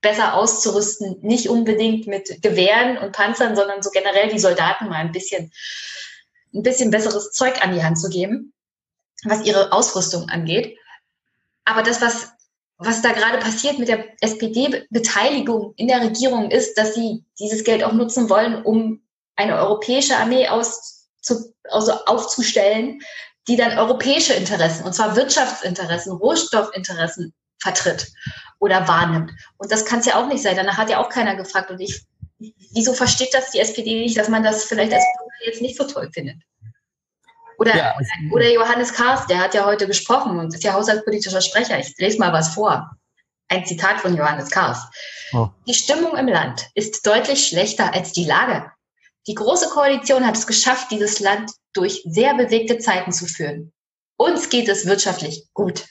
besser 0.00 0.34
auszurüsten, 0.34 1.18
nicht 1.22 1.48
unbedingt 1.48 2.06
mit 2.06 2.42
Gewehren 2.42 2.98
und 2.98 3.12
Panzern, 3.12 3.56
sondern 3.56 3.82
so 3.82 3.90
generell 3.90 4.28
die 4.28 4.38
Soldaten 4.38 4.88
mal 4.88 4.96
ein 4.96 5.12
bisschen 5.12 5.52
ein 6.55 6.62
bisschen 6.62 6.91
besseres 6.91 7.33
Zeug 7.33 7.62
an 7.62 7.75
die 7.75 7.83
Hand 7.83 7.99
zu 7.99 8.09
geben, 8.09 8.53
was 9.25 9.45
ihre 9.45 9.73
Ausrüstung 9.73 10.29
angeht. 10.29 10.77
Aber 11.65 11.83
das, 11.83 12.01
was, 12.01 12.33
was 12.79 13.03
da 13.03 13.12
gerade 13.12 13.39
passiert 13.39 13.79
mit 13.79 13.89
der 13.89 14.05
SPD-Beteiligung 14.20 15.75
in 15.77 15.89
der 15.89 16.01
Regierung, 16.03 16.51
ist, 16.51 16.79
dass 16.79 16.95
sie 16.95 17.25
dieses 17.39 17.65
Geld 17.65 17.85
auch 17.85 17.93
nutzen 17.93 18.31
wollen, 18.31 18.62
um 18.62 19.03
eine 19.37 19.57
europäische 19.57 20.16
Armee 20.16 20.49
aus, 20.49 21.09
zu, 21.20 21.55
also 21.70 21.93
aufzustellen, 22.07 23.01
die 23.49 23.57
dann 23.57 23.79
europäische 23.79 24.35
Interessen, 24.35 24.85
und 24.85 24.95
zwar 24.95 25.16
Wirtschaftsinteressen, 25.16 26.12
Rohstoffinteressen 26.12 27.35
vertritt 27.61 28.12
oder 28.59 28.87
wahrnimmt. 28.87 29.33
Und 29.57 29.73
das 29.73 29.85
kann 29.85 30.01
es 30.01 30.07
ja 30.07 30.16
auch 30.16 30.27
nicht 30.29 30.43
sein. 30.43 30.57
Danach 30.57 30.77
hat 30.77 30.91
ja 30.91 30.99
auch 30.99 31.09
keiner 31.09 31.37
gefragt. 31.37 31.70
Und 31.70 31.81
ich, 31.81 32.05
wieso 32.39 32.94
versteht 32.94 33.35
das 33.35 33.51
die 33.51 33.60
SPD 33.60 34.01
nicht, 34.01 34.16
dass 34.16 34.28
man 34.28 34.43
das 34.43 34.65
vielleicht 34.65 34.93
als 34.93 35.05
jetzt 35.44 35.62
nicht 35.62 35.77
so 35.77 35.85
toll 35.85 36.10
findet. 36.12 36.36
Oder, 37.59 37.77
ja, 37.77 37.94
also, 37.97 38.10
oder 38.32 38.52
Johannes 38.52 38.93
Kahrs, 38.93 39.27
der 39.27 39.39
hat 39.39 39.55
ja 39.55 39.65
heute 39.66 39.86
gesprochen 39.86 40.39
und 40.39 40.55
ist 40.55 40.62
ja 40.62 40.74
haushaltspolitischer 40.74 41.40
Sprecher. 41.40 41.78
Ich 41.78 41.97
lese 41.98 42.19
mal 42.19 42.32
was 42.32 42.55
vor. 42.55 42.90
Ein 43.48 43.66
Zitat 43.66 44.01
von 44.01 44.16
Johannes 44.16 44.51
Kahrs. 44.51 44.86
Oh. 45.32 45.48
Die 45.66 45.74
Stimmung 45.74 46.16
im 46.16 46.28
Land 46.28 46.69
ist 46.74 47.05
deutlich 47.05 47.48
schlechter 47.48 47.93
als 47.93 48.12
die 48.12 48.24
Lage. 48.24 48.70
Die 49.27 49.35
Große 49.35 49.70
Koalition 49.70 50.24
hat 50.24 50.36
es 50.36 50.47
geschafft, 50.47 50.90
dieses 50.90 51.19
Land 51.19 51.51
durch 51.73 52.02
sehr 52.05 52.35
bewegte 52.35 52.78
Zeiten 52.78 53.10
zu 53.12 53.27
führen. 53.27 53.73
Uns 54.16 54.48
geht 54.48 54.69
es 54.69 54.86
wirtschaftlich 54.86 55.48
gut. 55.52 55.85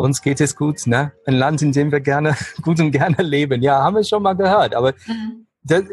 Uns 0.00 0.22
geht 0.22 0.40
es 0.40 0.56
gut, 0.56 0.86
ne? 0.86 1.12
Ein 1.26 1.34
Land, 1.34 1.62
in 1.62 1.72
dem 1.72 1.92
wir 1.92 2.00
gerne, 2.00 2.36
gut 2.62 2.80
und 2.80 2.90
gerne 2.90 3.22
leben. 3.22 3.62
Ja, 3.62 3.82
haben 3.82 3.96
wir 3.96 4.04
schon 4.04 4.22
mal 4.22 4.34
gehört. 4.34 4.74
Aber 4.74 4.94
mhm 5.06 5.46
das, 5.62 5.84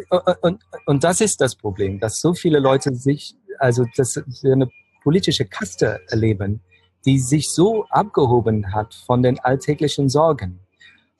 und, 0.41 0.63
und 0.85 1.03
das 1.03 1.21
ist 1.21 1.41
das 1.41 1.55
Problem, 1.55 1.99
dass 1.99 2.19
so 2.19 2.33
viele 2.33 2.59
Leute 2.59 2.93
sich, 2.95 3.35
also 3.59 3.85
dass 3.95 4.15
wir 4.41 4.53
eine 4.53 4.69
politische 5.03 5.45
Kaste 5.45 6.01
erleben, 6.09 6.61
die 7.05 7.19
sich 7.19 7.51
so 7.51 7.85
abgehoben 7.89 8.73
hat 8.73 8.93
von 9.05 9.23
den 9.23 9.39
alltäglichen 9.39 10.09
Sorgen. 10.09 10.59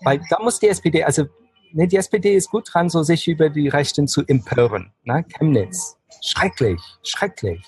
Weil 0.01 0.21
da 0.29 0.41
muss 0.41 0.59
die 0.59 0.69
SPD, 0.69 1.03
also 1.03 1.25
ne, 1.71 1.87
die 1.87 1.97
SPD 1.97 2.35
ist 2.35 2.49
gut 2.49 2.69
dran, 2.71 2.89
so 2.89 3.03
sich 3.03 3.27
über 3.27 3.49
die 3.49 3.67
Rechten 3.67 4.07
zu 4.07 4.23
empören. 4.25 4.91
Ne? 5.03 5.25
Chemnitz, 5.37 5.97
schrecklich, 6.23 6.81
schrecklich. 7.03 7.61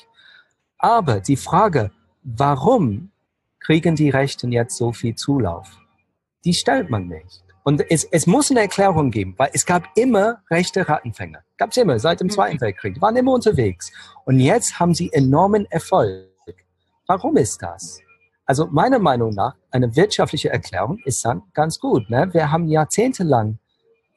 Aber 0.77 1.19
die 1.19 1.37
Frage, 1.37 1.91
warum 2.23 3.11
kriegen 3.69 3.95
die 3.95 4.09
Rechten 4.09 4.51
jetzt 4.51 4.77
so 4.77 4.91
viel 4.91 5.13
Zulauf, 5.13 5.77
die 6.43 6.55
stellt 6.55 6.89
man 6.89 7.07
nicht. 7.07 7.43
Und 7.63 7.85
es, 7.91 8.03
es 8.03 8.25
muss 8.25 8.49
eine 8.49 8.61
Erklärung 8.61 9.11
geben, 9.11 9.35
weil 9.37 9.51
es 9.53 9.63
gab 9.63 9.83
immer 9.95 10.41
rechte 10.49 10.89
Rattenfänger. 10.89 11.41
Gab 11.55 11.69
es 11.69 11.77
immer, 11.77 11.99
seit 11.99 12.19
dem 12.19 12.27
mhm. 12.27 12.31
Zweiten 12.31 12.61
Weltkrieg. 12.61 12.95
Die 12.95 13.01
waren 13.01 13.15
immer 13.15 13.31
unterwegs. 13.31 13.91
Und 14.25 14.39
jetzt 14.39 14.79
haben 14.79 14.95
sie 14.95 15.13
enormen 15.13 15.67
Erfolg. 15.69 16.25
Warum 17.05 17.37
ist 17.37 17.61
das? 17.61 17.99
Also 18.43 18.65
meiner 18.71 18.97
Meinung 18.97 19.35
nach, 19.35 19.53
eine 19.69 19.95
wirtschaftliche 19.95 20.49
Erklärung 20.49 20.97
ist 21.05 21.23
dann 21.23 21.43
ganz 21.53 21.79
gut. 21.79 22.09
Ne? 22.09 22.27
Wir 22.33 22.51
haben 22.51 22.67
jahrzehntelang 22.69 23.59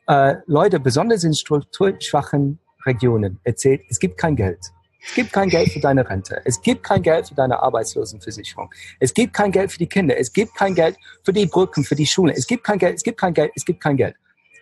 äh, 0.07 0.37
Leute, 0.47 0.81
besonders 0.81 1.25
in 1.25 1.35
strukturschwachen 1.35 2.59
Regionen, 2.87 3.39
erzählt, 3.45 3.83
es 3.91 3.99
gibt 3.99 4.17
kein 4.17 4.35
Geld. 4.35 4.61
Es 5.05 5.15
gibt 5.15 5.33
kein 5.33 5.49
Geld 5.49 5.73
für 5.73 5.81
deine 5.81 6.09
Rente. 6.09 6.41
Es 6.45 6.61
gibt 6.63 6.85
kein 6.85 7.03
Geld 7.03 7.29
für 7.29 7.35
deine 7.35 7.61
Arbeitslosenversicherung. 7.61 8.71
Es 9.01 9.13
gibt 9.13 9.33
kein 9.35 9.51
Geld 9.51 9.73
für 9.73 9.79
die 9.79 9.89
Kinder. 9.89 10.17
Es 10.17 10.33
gibt 10.33 10.55
kein 10.55 10.75
Geld 10.75 10.97
für 11.25 11.33
die 11.33 11.47
Brücken, 11.47 11.85
für 11.85 11.97
die 11.97 12.07
Schulen. 12.07 12.35
Es 12.37 12.47
gibt 12.47 12.65
kein 12.65 12.79
Geld, 12.79 12.97
es 12.97 13.03
gibt 13.03 13.19
kein 13.19 13.35
Geld, 13.35 13.53
es 13.55 13.65
gibt 13.65 13.81
kein 13.81 13.97
Geld. 13.97 14.15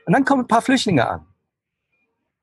Und 0.07 0.15
dann 0.15 0.25
kommen 0.25 0.45
ein 0.45 0.49
paar 0.49 0.63
Flüchtlinge 0.63 1.07
an. 1.07 1.27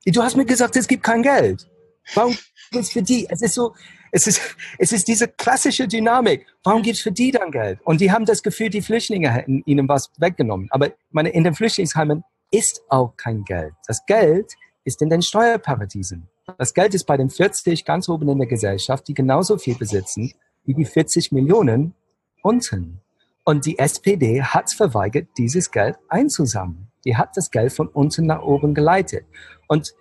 Du 0.06 0.24
hast 0.24 0.38
mir 0.38 0.46
gesagt, 0.46 0.76
es 0.76 0.88
gibt 0.88 1.04
kein 1.04 1.22
Geld. 1.24 1.68
Warum 2.14 2.38
gibt's 2.72 2.92
für 2.92 3.02
die? 3.02 3.28
Es 3.30 3.42
ist 3.42 3.56
so, 3.56 3.74
es 4.12 4.28
ist, 4.28 4.42
es 4.78 4.92
ist 4.92 5.08
diese 5.08 5.28
klassische 5.28 5.88
Dynamik. 5.88 6.46
Warum 6.64 6.82
gibt's 6.82 7.02
für 7.02 7.12
die 7.12 7.32
dann 7.32 7.52
Geld? 7.52 7.80
Und 7.84 8.00
die 8.00 8.12
haben 8.12 8.26
das 8.26 8.42
Gefühl, 8.42 8.70
die 8.70 8.82
Flüchtlinge 8.82 9.32
hätten 9.32 9.64
ihnen 9.66 9.90
was 9.90 10.12
weggenommen. 10.18 10.68
Aber 10.70 10.92
meine, 11.12 11.30
in 11.30 11.44
den 11.44 11.56
Flüchtlingsheimen 11.56 12.24
ist 12.52 12.82
auch 12.90 13.18
kein 13.18 13.44
Geld. 13.44 13.74
Das 13.88 14.06
Geld 14.06 14.54
ist 14.86 15.02
in 15.02 15.10
den 15.10 15.22
Steuerparadiesen. 15.22 16.30
Das 16.58 16.74
Geld 16.74 16.94
ist 16.94 17.04
bei 17.04 17.18
den 17.18 17.30
40 17.30 17.84
ganz 17.84 18.08
oben 18.08 18.30
in 18.30 18.38
der 18.38 18.48
Gesellschaft, 18.48 19.08
die 19.08 19.14
genauso 19.14 19.58
viel 19.58 19.76
besitzen 19.76 20.34
wie 20.64 20.74
die 20.74 20.86
40 20.86 21.32
Millionen 21.32 21.94
unten. 22.42 23.02
Und 23.44 23.66
die 23.66 23.80
SPD 23.80 24.42
hat 24.42 24.72
verweigert, 24.72 25.28
dieses 25.38 25.72
Geld 25.72 25.98
einzusammeln. 26.10 26.88
Die 27.06 27.16
hat 27.16 27.36
das 27.36 27.52
Geld 27.52 27.74
von 27.74 27.88
unten 27.88 28.26
nach 28.26 28.42
oben 28.42 28.74
geleitet. 28.74 29.26
Und 29.68 29.94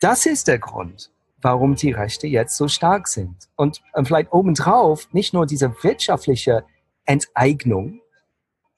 das 0.00 0.26
ist 0.26 0.48
der 0.48 0.58
Grund, 0.58 1.10
warum 1.40 1.76
die 1.76 1.92
Rechte 1.92 2.26
jetzt 2.26 2.56
so 2.56 2.68
stark 2.68 3.08
sind. 3.08 3.48
Und 3.56 3.82
vielleicht 4.04 4.32
obendrauf 4.32 5.12
nicht 5.12 5.34
nur 5.34 5.46
diese 5.46 5.72
wirtschaftliche 5.82 6.64
Enteignung, 7.04 8.00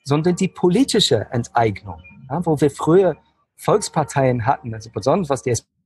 sondern 0.05 0.37
die 0.37 0.49
politische 0.49 1.27
Enteignung, 1.31 2.03
ja, 2.31 2.45
wo 2.45 2.61
wir 2.61 2.71
früher 2.71 3.17
Volksparteien 3.57 4.47
hatten, 4.47 4.73
also 4.73 4.91
besonders 4.91 5.29
was 5.29 5.43
die 5.43 5.51
SPD 5.51 5.78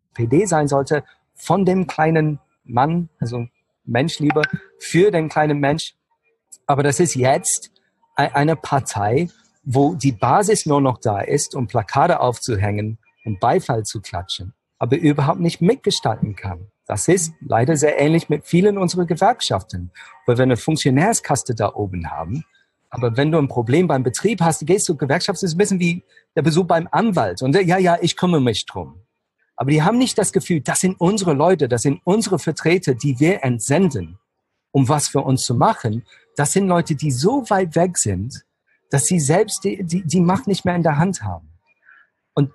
sein 0.46 0.68
sollte, 0.68 1.04
von 1.34 1.64
dem 1.64 1.86
kleinen 1.86 2.38
Mann, 2.64 3.08
also 3.18 3.46
Menschliebe, 3.84 4.42
für 4.78 5.10
den 5.10 5.28
kleinen 5.28 5.58
Mensch. 5.58 5.94
Aber 6.66 6.82
das 6.82 7.00
ist 7.00 7.14
jetzt 7.14 7.70
eine 8.14 8.56
Partei, 8.56 9.28
wo 9.64 9.94
die 9.94 10.12
Basis 10.12 10.66
nur 10.66 10.80
noch 10.80 10.98
da 10.98 11.20
ist, 11.20 11.54
um 11.54 11.66
Plakate 11.66 12.20
aufzuhängen 12.20 12.98
und 13.24 13.40
Beifall 13.40 13.84
zu 13.84 14.00
klatschen, 14.00 14.54
aber 14.78 14.96
überhaupt 14.96 15.40
nicht 15.40 15.60
mitgestalten 15.60 16.36
kann. 16.36 16.68
Das 16.86 17.08
ist 17.08 17.32
leider 17.40 17.76
sehr 17.76 17.98
ähnlich 18.00 18.28
mit 18.28 18.44
vielen 18.44 18.76
unserer 18.76 19.06
Gewerkschaften, 19.06 19.92
weil 20.26 20.36
wir 20.36 20.42
eine 20.42 20.56
Funktionärskaste 20.56 21.54
da 21.54 21.72
oben 21.74 22.10
haben. 22.10 22.44
Aber 22.90 23.16
wenn 23.16 23.32
du 23.32 23.38
ein 23.38 23.48
Problem 23.48 23.86
beim 23.86 24.02
Betrieb 24.02 24.42
hast, 24.42 24.66
gehst 24.66 24.88
du 24.88 24.96
Gewerkschaft, 24.96 25.36
das 25.38 25.44
ist 25.44 25.54
ein 25.54 25.58
bisschen 25.58 25.80
wie 25.80 26.02
der 26.36 26.42
Besuch 26.42 26.66
beim 26.66 26.88
Anwalt. 26.90 27.40
Und 27.40 27.54
ja, 27.54 27.78
ja, 27.78 27.96
ich 28.00 28.16
kümmere 28.16 28.42
mich 28.42 28.66
drum. 28.66 28.96
Aber 29.62 29.70
die 29.70 29.84
haben 29.84 29.96
nicht 29.96 30.18
das 30.18 30.32
Gefühl, 30.32 30.60
das 30.60 30.80
sind 30.80 31.00
unsere 31.00 31.34
Leute, 31.34 31.68
das 31.68 31.82
sind 31.82 32.00
unsere 32.02 32.40
Vertreter, 32.40 32.94
die 32.94 33.20
wir 33.20 33.44
entsenden, 33.44 34.18
um 34.72 34.88
was 34.88 35.06
für 35.06 35.20
uns 35.20 35.44
zu 35.44 35.54
machen. 35.54 36.04
Das 36.34 36.50
sind 36.50 36.66
Leute, 36.66 36.96
die 36.96 37.12
so 37.12 37.48
weit 37.48 37.76
weg 37.76 37.96
sind, 37.96 38.44
dass 38.90 39.06
sie 39.06 39.20
selbst 39.20 39.62
die, 39.62 39.84
die, 39.84 40.02
die 40.02 40.20
Macht 40.20 40.48
nicht 40.48 40.64
mehr 40.64 40.74
in 40.74 40.82
der 40.82 40.98
Hand 40.98 41.22
haben. 41.22 41.48
Und 42.34 42.50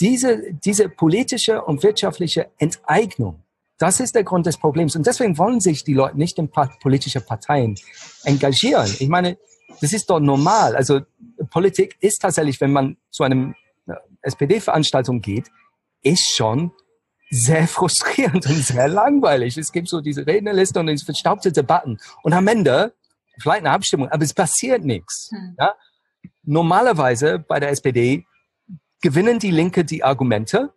diese, 0.00 0.52
diese 0.52 0.88
politische 0.88 1.62
und 1.62 1.84
wirtschaftliche 1.84 2.50
Enteignung, 2.58 3.44
das 3.78 4.00
ist 4.00 4.16
der 4.16 4.24
Grund 4.24 4.46
des 4.46 4.56
Problems. 4.56 4.96
Und 4.96 5.06
deswegen 5.06 5.38
wollen 5.38 5.60
sich 5.60 5.84
die 5.84 5.94
Leute 5.94 6.18
nicht 6.18 6.40
in 6.40 6.50
politische 6.50 7.20
Parteien 7.20 7.76
engagieren. 8.24 8.92
Ich 8.98 9.08
meine, 9.08 9.38
das 9.80 9.92
ist 9.92 10.10
doch 10.10 10.18
normal. 10.18 10.74
Also 10.74 11.02
Politik 11.50 11.96
ist 12.00 12.20
tatsächlich, 12.20 12.60
wenn 12.60 12.72
man 12.72 12.96
zu 13.10 13.22
einem 13.22 13.54
äh, 13.86 13.94
SPD-Veranstaltung 14.22 15.20
geht, 15.20 15.52
ist 16.06 16.34
schon 16.34 16.72
sehr 17.30 17.66
frustrierend 17.76 18.46
und 18.46 18.62
sehr 18.62 18.88
langweilig. 18.88 19.56
Es 19.56 19.72
gibt 19.72 19.88
so 19.88 20.00
diese 20.00 20.26
Rednerliste 20.26 20.80
und 20.80 20.86
diese 20.86 21.04
verstaubte 21.04 21.52
Debatten. 21.52 21.98
Und 22.22 22.32
am 22.32 22.46
Ende 22.46 22.94
vielleicht 23.40 23.60
eine 23.60 23.70
Abstimmung, 23.70 24.08
aber 24.08 24.24
es 24.24 24.34
passiert 24.34 24.84
nichts. 24.84 25.30
Hm. 25.32 25.56
Ja? 25.58 25.74
Normalerweise 26.42 27.38
bei 27.38 27.60
der 27.60 27.70
SPD 27.70 28.24
gewinnen 29.00 29.38
die 29.38 29.50
Linke 29.50 29.84
die 29.84 30.02
Argumente, 30.02 30.72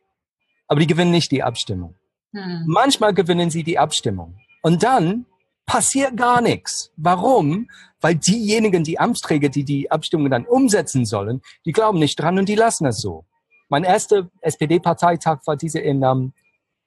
aber 0.67 0.79
die 0.79 0.87
gewinnen 0.87 1.11
nicht 1.11 1.31
die 1.31 1.43
Abstimmung. 1.43 1.95
Hm. 2.33 2.65
Manchmal 2.67 3.13
gewinnen 3.13 3.49
sie 3.49 3.63
die 3.63 3.79
Abstimmung. 3.79 4.37
Und 4.61 4.83
dann 4.83 5.25
passiert 5.65 6.17
gar 6.17 6.41
nichts. 6.41 6.91
Warum? 6.97 7.69
Weil 8.01 8.15
diejenigen, 8.15 8.83
die 8.83 8.99
Amtsträger, 8.99 9.49
die 9.49 9.63
die 9.63 9.91
Abstimmung 9.91 10.29
dann 10.29 10.45
umsetzen 10.45 11.05
sollen, 11.05 11.41
die 11.65 11.71
glauben 11.71 11.99
nicht 11.99 12.19
dran 12.19 12.39
und 12.39 12.49
die 12.49 12.55
lassen 12.55 12.87
es 12.87 12.99
so. 12.99 13.25
Mein 13.69 13.83
erster 13.83 14.29
SPD-Parteitag 14.41 15.39
war 15.45 15.55
diese 15.55 15.79
in 15.79 16.03
ähm, 16.03 16.33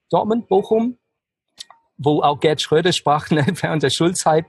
Dortmund, 0.09 0.47
Bochum, 0.47 0.97
wo 1.97 2.21
auch 2.21 2.39
Gerd 2.39 2.61
Schröder 2.61 2.93
sprach 2.93 3.29
ne, 3.29 3.45
während 3.61 3.83
der 3.83 3.89
Schulzeit. 3.89 4.45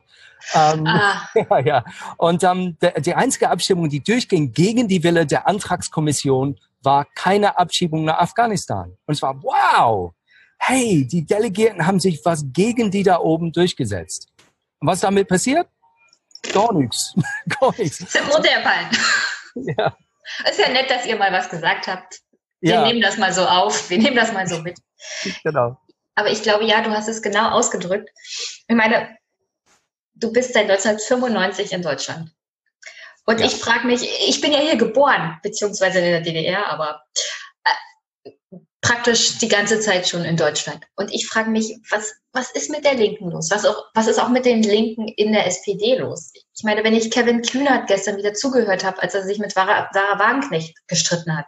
Ähm, 0.53 0.87
ah. 0.87 1.29
ja, 1.35 1.59
ja. 1.61 1.85
Und 2.19 2.43
ähm, 2.43 2.77
der, 2.81 3.01
die 3.01 3.15
einzige 3.15 3.51
Abstimmung, 3.51 3.89
die 3.89 4.03
durchging 4.03 4.53
gegen 4.53 4.89
die 4.89 5.03
Wille 5.03 5.27
der 5.27 5.47
Antragskommission, 5.47 6.59
war 6.83 7.07
keine 7.15 7.57
Abschiebung 7.57 8.05
nach 8.05 8.19
Afghanistan. 8.19 8.97
Und 9.07 9.15
es 9.15 9.23
war, 9.23 9.43
wow, 9.43 10.13
hey, 10.59 11.07
die 11.07 11.25
Delegierten 11.25 11.87
haben 11.87 12.01
sich 12.01 12.21
was 12.25 12.45
gegen 12.53 12.91
die 12.91 13.03
da 13.03 13.19
oben 13.21 13.53
durchgesetzt. 13.53 14.29
Und 14.81 14.89
was 14.89 15.01
damit 15.01 15.29
passiert? 15.29 15.69
Gar 16.53 16.75
nichts. 16.75 17.15
Gar 17.61 17.75
nichts. 17.79 18.01
Modellfallen. 18.01 18.89
Ja. 19.55 19.97
Ist 20.49 20.59
ja 20.59 20.69
nett, 20.71 20.91
dass 20.91 21.07
ihr 21.07 21.17
mal 21.17 21.33
was 21.33 21.49
gesagt 21.49 21.87
habt. 21.87 22.21
Wir 22.61 22.75
ja. 22.75 22.87
nehmen 22.87 23.01
das 23.01 23.19
mal 23.19 23.33
so 23.33 23.45
auf, 23.47 23.91
wir 23.91 23.99
nehmen 23.99 24.17
das 24.17 24.33
mal 24.33 24.47
so 24.47 24.61
mit. 24.61 24.79
Genau. 25.43 25.77
Aber 26.15 26.31
ich 26.31 26.43
glaube, 26.43 26.65
ja, 26.65 26.83
du 26.83 26.91
hast 26.91 27.09
es 27.09 27.23
genau 27.23 27.51
ausgedrückt. 27.51 28.11
Ich 28.69 28.77
meine, 28.77 29.17
du 30.15 30.33
bist 30.33 30.53
seit 30.53 30.71
1995 30.71 31.73
in 31.73 31.83
Deutschland. 31.83 32.31
Und 33.27 33.41
ja. 33.41 33.47
ich 33.47 33.55
frage 33.55 33.87
mich, 33.87 34.03
ich 34.29 34.41
bin 34.41 34.53
ja 34.53 34.59
hier 34.59 34.77
geboren, 34.77 35.39
beziehungsweise 35.43 35.99
in 35.99 36.05
der 36.05 36.21
DDR, 36.21 36.67
aber 36.69 37.03
äh, 37.65 38.31
praktisch 38.81 39.39
die 39.39 39.49
ganze 39.49 39.81
Zeit 39.81 40.07
schon 40.07 40.25
in 40.25 40.37
Deutschland. 40.37 40.85
Und 40.95 41.13
ich 41.13 41.27
frage 41.27 41.51
mich, 41.51 41.79
was, 41.91 42.13
was 42.33 42.51
ist 42.51 42.71
mit 42.71 42.85
der 42.85 42.95
Linken 42.95 43.31
los? 43.31 43.51
Was, 43.51 43.65
auch, 43.65 43.87
was 43.95 44.07
ist 44.07 44.19
auch 44.19 44.29
mit 44.29 44.45
den 44.45 44.63
Linken 44.63 45.09
in 45.09 45.33
der 45.33 45.47
SPD 45.47 45.97
los? 45.97 46.33
Ich 46.55 46.65
meine, 46.65 46.85
wenn 46.85 46.95
ich 46.95 47.11
Kevin 47.11 47.43
Kühnert 47.43 47.87
gestern 47.87 48.19
wieder 48.19 48.35
zugehört 48.35 48.85
habe, 48.85 49.03
als 49.03 49.15
er 49.15 49.25
sich 49.25 49.39
mit 49.39 49.53
Sarah 49.53 49.89
Wagenknecht 50.19 50.77
gestritten 50.87 51.37
hat, 51.37 51.47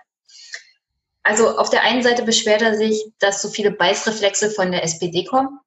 also 1.27 1.59
auf 1.59 1.71
der 1.71 1.83
einen 1.83 2.05
Seite 2.05 2.23
beschwert 2.23 2.63
er 2.63 2.77
sich, 2.77 3.05
dass 3.19 3.43
so 3.43 3.49
viele 3.49 3.73
Beißreflexe 3.73 4.49
von 4.49 4.71
der 4.71 4.85
SPD 4.85 5.25
kommen 5.25 5.59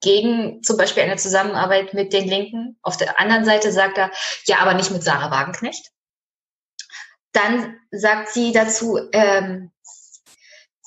gegen 0.00 0.60
zum 0.64 0.76
Beispiel 0.76 1.04
eine 1.04 1.16
Zusammenarbeit 1.16 1.94
mit 1.94 2.12
den 2.12 2.28
Linken. 2.28 2.76
Auf 2.82 2.96
der 2.96 3.20
anderen 3.20 3.44
Seite 3.44 3.70
sagt 3.70 3.96
er, 3.96 4.10
ja, 4.46 4.58
aber 4.58 4.74
nicht 4.74 4.90
mit 4.90 5.04
Sarah 5.04 5.30
Wagenknecht. 5.30 5.92
Dann 7.32 7.78
sagt 7.92 8.30
sie 8.30 8.50
dazu, 8.50 8.98
ähm, 9.12 9.70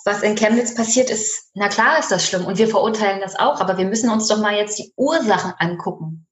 was 0.03 0.23
in 0.23 0.35
Chemnitz 0.35 0.75
passiert 0.75 1.09
ist, 1.09 1.49
na 1.53 1.69
klar 1.69 1.97
ist 1.97 2.11
das 2.11 2.27
schlimm 2.27 2.45
und 2.45 2.57
wir 2.57 2.67
verurteilen 2.67 3.21
das 3.21 3.37
auch, 3.37 3.61
aber 3.61 3.77
wir 3.77 3.85
müssen 3.85 4.09
uns 4.09 4.27
doch 4.27 4.39
mal 4.39 4.55
jetzt 4.55 4.77
die 4.77 4.91
Ursachen 4.97 5.53
angucken. 5.57 6.27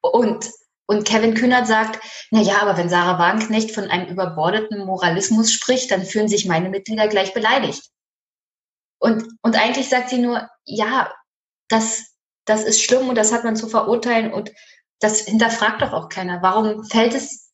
Und 0.00 0.50
und 0.86 1.06
Kevin 1.06 1.34
Kühnert 1.34 1.66
sagt, 1.66 2.00
na 2.30 2.40
ja, 2.40 2.60
aber 2.60 2.76
wenn 2.76 2.88
Sarah 2.88 3.18
Wagenknecht 3.18 3.70
von 3.70 3.90
einem 3.90 4.08
überbordeten 4.08 4.84
Moralismus 4.84 5.52
spricht, 5.52 5.90
dann 5.90 6.04
fühlen 6.04 6.28
sich 6.28 6.46
meine 6.46 6.68
Mitglieder 6.68 7.08
gleich 7.08 7.32
beleidigt. 7.32 7.90
Und, 8.98 9.24
und 9.42 9.56
eigentlich 9.56 9.88
sagt 9.88 10.10
sie 10.10 10.18
nur, 10.18 10.48
ja, 10.64 11.12
das, 11.68 12.14
das 12.44 12.64
ist 12.64 12.82
schlimm 12.82 13.08
und 13.08 13.16
das 13.16 13.32
hat 13.32 13.44
man 13.44 13.56
zu 13.56 13.68
verurteilen 13.68 14.32
und 14.32 14.52
das 15.00 15.20
hinterfragt 15.20 15.82
doch 15.82 15.92
auch 15.92 16.08
keiner. 16.08 16.42
Warum 16.42 16.84
fällt 16.84 17.14
es 17.14 17.52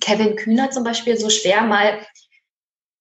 Kevin 0.00 0.36
Kühnert 0.36 0.74
zum 0.74 0.84
Beispiel 0.84 1.18
so 1.18 1.30
schwer, 1.30 1.62
mal, 1.62 2.04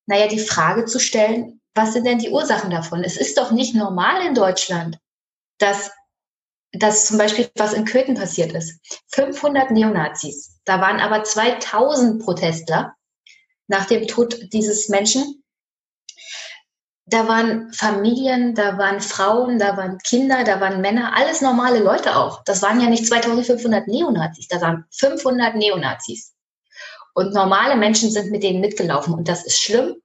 naja, 0.08 0.28
die 0.28 0.40
Frage 0.40 0.86
zu 0.86 1.00
stellen, 1.00 1.62
was 1.74 1.94
sind 1.94 2.06
denn 2.06 2.20
die 2.20 2.30
Ursachen 2.30 2.70
davon? 2.70 3.04
Es 3.04 3.18
ist 3.18 3.38
doch 3.38 3.52
nicht 3.52 3.76
normal 3.76 4.26
in 4.26 4.36
Deutschland, 4.36 4.98
dass 5.58 5.92
dass 6.74 7.06
zum 7.06 7.18
Beispiel 7.18 7.50
was 7.56 7.74
in 7.74 7.86
Köthen 7.86 8.16
passiert 8.16 8.54
ist. 8.54 8.80
500 9.14 9.72
Neonazis. 9.72 10.60
Da 10.66 10.80
waren 10.80 11.00
aber 11.00 11.24
2000 11.24 12.24
Protestler 12.24 12.96
nach 13.68 13.86
dem 13.86 14.08
Tod 14.08 14.38
dieses 14.54 14.90
Menschen. 14.90 15.44
Da 17.06 17.28
waren 17.28 17.74
Familien, 17.74 18.56
da 18.56 18.78
waren 18.78 19.02
Frauen, 19.02 19.60
da 19.60 19.76
waren 19.76 19.98
Kinder, 19.98 20.44
da 20.46 20.62
waren 20.62 20.80
Männer, 20.80 21.16
alles 21.16 21.42
normale 21.42 21.80
Leute 21.80 22.16
auch. 22.16 22.44
Das 22.46 22.62
waren 22.62 22.80
ja 22.80 22.88
nicht 22.88 23.06
2500 23.06 23.88
Neonazis, 23.88 24.48
da 24.48 24.62
waren 24.62 24.86
500 24.92 25.56
Neonazis. 25.56 26.34
Und 27.14 27.34
normale 27.34 27.76
Menschen 27.76 28.10
sind 28.10 28.32
mit 28.32 28.44
denen 28.44 28.62
mitgelaufen 28.62 29.14
und 29.14 29.28
das 29.28 29.46
ist 29.46 29.62
schlimm, 29.62 30.02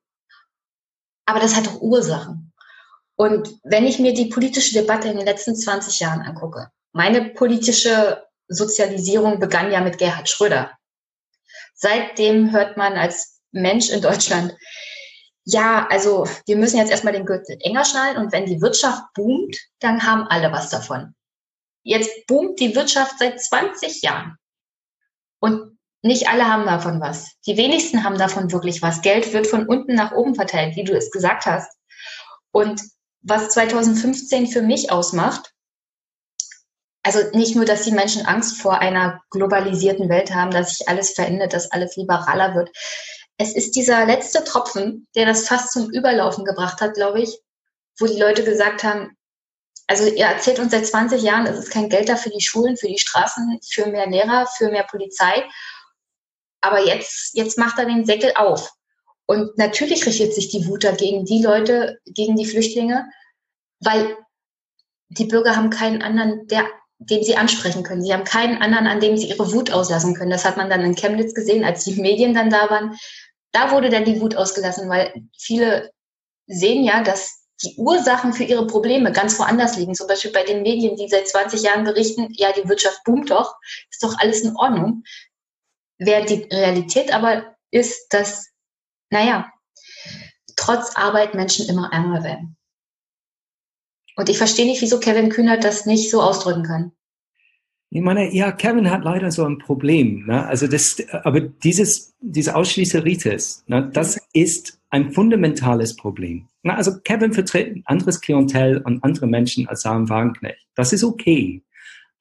aber 1.27 1.39
das 1.39 1.55
hat 1.55 1.69
auch 1.69 1.81
Ursachen. 1.81 2.46
Und 3.17 3.59
wenn 3.65 3.87
ich 3.87 3.99
mir 3.99 4.13
die 4.13 4.27
politische 4.27 4.75
Debatte 4.75 5.09
in 5.09 5.17
den 5.17 5.27
letzten 5.27 5.57
20 5.57 6.01
Jahren 6.01 6.21
angucke, 6.21 6.71
meine 6.93 7.31
politische 7.31 8.25
Sozialisierung 8.49 9.41
begann 9.41 9.73
ja 9.73 9.81
mit 9.81 9.99
Gerhard 9.99 10.29
Schröder. 10.29 10.71
Seitdem 11.75 12.53
hört 12.53 12.77
man 12.77 12.95
als 12.95 13.41
Mensch 13.53 13.91
in 13.91 14.03
Deutschland, 14.03 14.55
ja, 15.45 15.87
also 15.89 16.27
wir 16.47 16.57
müssen 16.57 16.79
jetzt 16.79 16.91
erstmal 16.91 17.13
den 17.13 17.25
Gürtel 17.25 17.57
enger 17.61 17.85
schnallen 17.85 18.17
und 18.17 18.33
wenn 18.33 18.47
die 18.47 18.61
Wirtschaft 18.61 19.03
boomt, 19.15 19.57
dann 19.79 20.03
haben 20.03 20.27
alle 20.27 20.51
was 20.51 20.71
davon. 20.71 21.15
Jetzt 21.85 22.27
boomt 22.27 22.59
die 22.59 22.75
Wirtschaft 22.75 23.19
seit 23.21 23.41
20 23.41 24.03
Jahren. 24.03 24.37
Und 25.39 25.79
nicht 26.03 26.29
alle 26.29 26.49
haben 26.49 26.67
davon 26.67 27.01
was. 27.01 27.37
Die 27.47 27.57
wenigsten 27.57 28.03
haben 28.03 28.19
davon 28.19 28.51
wirklich 28.51 28.83
was. 28.83 29.03
Geld 29.03 29.33
wird 29.33 29.47
von 29.47 29.69
unten 29.69 29.95
nach 29.95 30.13
oben 30.13 30.35
verteilt, 30.35 30.75
wie 30.75 30.85
du 30.85 30.97
es 30.97 31.13
gesagt 31.13 31.47
hast. 31.47 31.71
Und 32.51 32.83
was 33.27 33.51
2015 33.51 34.47
für 34.47 34.63
mich 34.63 34.91
ausmacht, 34.93 35.53
also 37.03 37.21
nicht 37.33 37.55
nur, 37.55 37.65
dass 37.65 37.83
die 37.83 37.93
Menschen 37.93 38.27
Angst 38.27 38.61
vor 38.61 38.81
einer 38.81 39.23
globalisierten 39.31 40.09
Welt 40.09 40.35
haben, 40.35 40.51
dass 40.51 40.71
sich 40.71 40.89
alles 40.89 41.13
verändert, 41.13 41.53
dass 41.53 41.71
alles 41.71 41.97
liberaler 41.97 42.55
wird. 42.55 42.71
Es 43.37 43.55
ist 43.55 43.77
dieser 43.77 44.07
letzte 44.07 44.43
Tropfen, 44.43 45.07
der 45.15 45.27
das 45.27 45.47
fast 45.47 45.73
zum 45.73 45.91
Überlaufen 45.91 46.45
gebracht 46.45 46.81
hat, 46.81 46.95
glaube 46.95 47.21
ich, 47.21 47.39
wo 47.99 48.07
die 48.07 48.19
Leute 48.19 48.45
gesagt 48.45 48.83
haben, 48.83 49.17
also 49.87 50.05
ihr 50.05 50.27
erzählt 50.27 50.59
uns 50.59 50.73
seit 50.73 50.87
20 50.87 51.23
Jahren, 51.23 51.47
es 51.47 51.59
ist 51.59 51.71
kein 51.71 51.89
Geld 51.89 52.09
da 52.09 52.17
für 52.17 52.31
die 52.31 52.41
Schulen, 52.41 52.77
für 52.77 52.89
die 52.89 52.99
Straßen, 52.99 53.61
für 53.69 53.87
mehr 53.87 54.09
Lehrer, 54.09 54.47
für 54.57 54.71
mehr 54.71 54.83
Polizei. 54.85 55.45
Aber 56.61 56.85
jetzt, 56.85 57.35
jetzt 57.35 57.57
macht 57.57 57.79
er 57.79 57.87
den 57.87 58.05
Säckel 58.05 58.33
auf. 58.35 58.73
Und 59.27 59.59
natürlich 59.59 60.07
richtet 60.07 60.35
sich 60.35 60.49
die 60.49 60.67
Wut 60.67 60.85
dagegen 60.85 61.25
die 61.25 61.43
Leute, 61.43 61.99
gegen 62.07 62.37
die 62.37 62.47
Flüchtlinge, 62.47 63.07
weil 63.81 64.17
die 65.09 65.25
Bürger 65.25 65.57
haben 65.57 65.71
keinen 65.71 66.03
anderen, 66.03 66.47
der, 66.47 66.65
den 66.99 67.23
sie 67.23 67.37
ansprechen 67.37 67.83
können. 67.83 68.03
Sie 68.03 68.13
haben 68.13 68.25
keinen 68.25 68.63
anderen, 68.63 68.87
an 68.87 69.01
dem 69.01 69.17
sie 69.17 69.29
ihre 69.29 69.53
Wut 69.53 69.73
auslassen 69.73 70.15
können. 70.15 70.31
Das 70.31 70.45
hat 70.45 70.57
man 70.57 70.71
dann 70.71 70.83
in 70.83 70.95
Chemnitz 70.95 71.35
gesehen, 71.35 71.65
als 71.65 71.85
die 71.85 72.01
Medien 72.01 72.35
dann 72.35 72.51
da 72.51 72.71
waren. 72.71 72.97
Da 73.53 73.73
wurde 73.73 73.91
dann 73.91 74.05
die 74.05 74.21
Wut 74.21 74.37
ausgelassen, 74.37 74.89
weil 74.89 75.13
viele 75.37 75.91
sehen 76.47 76.85
ja, 76.85 77.03
dass 77.03 77.47
die 77.63 77.75
Ursachen 77.79 78.33
für 78.33 78.45
ihre 78.45 78.67
Probleme 78.67 79.13
ganz 79.13 79.39
woanders 79.39 79.77
liegen. 79.77 79.95
Zum 79.95 80.07
Beispiel 80.07 80.33
bei 80.33 80.45
den 80.45 80.63
Medien, 80.63 80.97
die 80.97 81.09
seit 81.09 81.29
20 81.29 81.63
Jahren 81.63 81.85
berichten, 81.85 82.29
ja, 82.33 82.53
die 82.53 82.69
Wirtschaft 82.69 83.03
boomt 83.05 83.31
doch, 83.31 83.55
ist 83.91 84.03
doch 84.03 84.19
alles 84.19 84.43
in 84.43 84.57
Ordnung. 84.57 85.03
während 85.99 86.29
die 86.29 86.43
Realität 86.53 87.15
aber 87.15 87.57
ist, 87.71 88.13
dass, 88.13 88.51
naja, 89.11 89.53
trotz 90.57 90.97
Arbeit 90.97 91.35
Menschen 91.35 91.69
immer 91.69 91.93
ärmer 91.93 92.25
werden. 92.25 92.57
Und 94.17 94.29
ich 94.29 94.39
verstehe 94.39 94.67
nicht, 94.67 94.81
wieso 94.81 94.99
Kevin 94.99 95.29
Kühner 95.29 95.59
das 95.59 95.87
nicht 95.87 96.11
so 96.11 96.23
ausdrücken 96.23 96.63
kann. 96.63 96.93
Ich 97.91 98.03
meine, 98.03 98.35
ja, 98.35 98.51
Kevin 98.51 98.91
hat 98.91 99.05
leider 99.05 99.31
so 99.31 99.45
ein 99.45 99.59
Problem. 99.59 100.27
Ne? 100.27 100.45
Also 100.45 100.67
das, 100.67 100.97
aber 101.23 101.41
dieses, 101.41 102.15
diese 102.21 102.57
Ausschließeritis, 102.57 103.65
ne, 103.69 103.89
das 103.93 104.19
ist 104.33 104.81
ein 104.91 105.13
fundamentales 105.13 105.95
Problem. 105.95 106.49
Na, 106.63 106.75
also 106.75 106.99
Kevin 107.01 107.33
vertritt 107.33 107.77
ein 107.77 107.83
anderes 107.87 108.21
Klientel 108.21 108.79
und 108.79 109.05
andere 109.05 109.27
Menschen 109.27 109.69
als 109.69 109.83
Sam 109.83 110.09
Wagenknecht. 110.09 110.67
Das 110.75 110.93
ist 110.93 111.05
okay. 111.05 111.63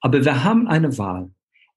Aber 0.00 0.24
wir 0.24 0.44
haben 0.44 0.68
eine 0.68 0.96
Wahl. 0.98 1.30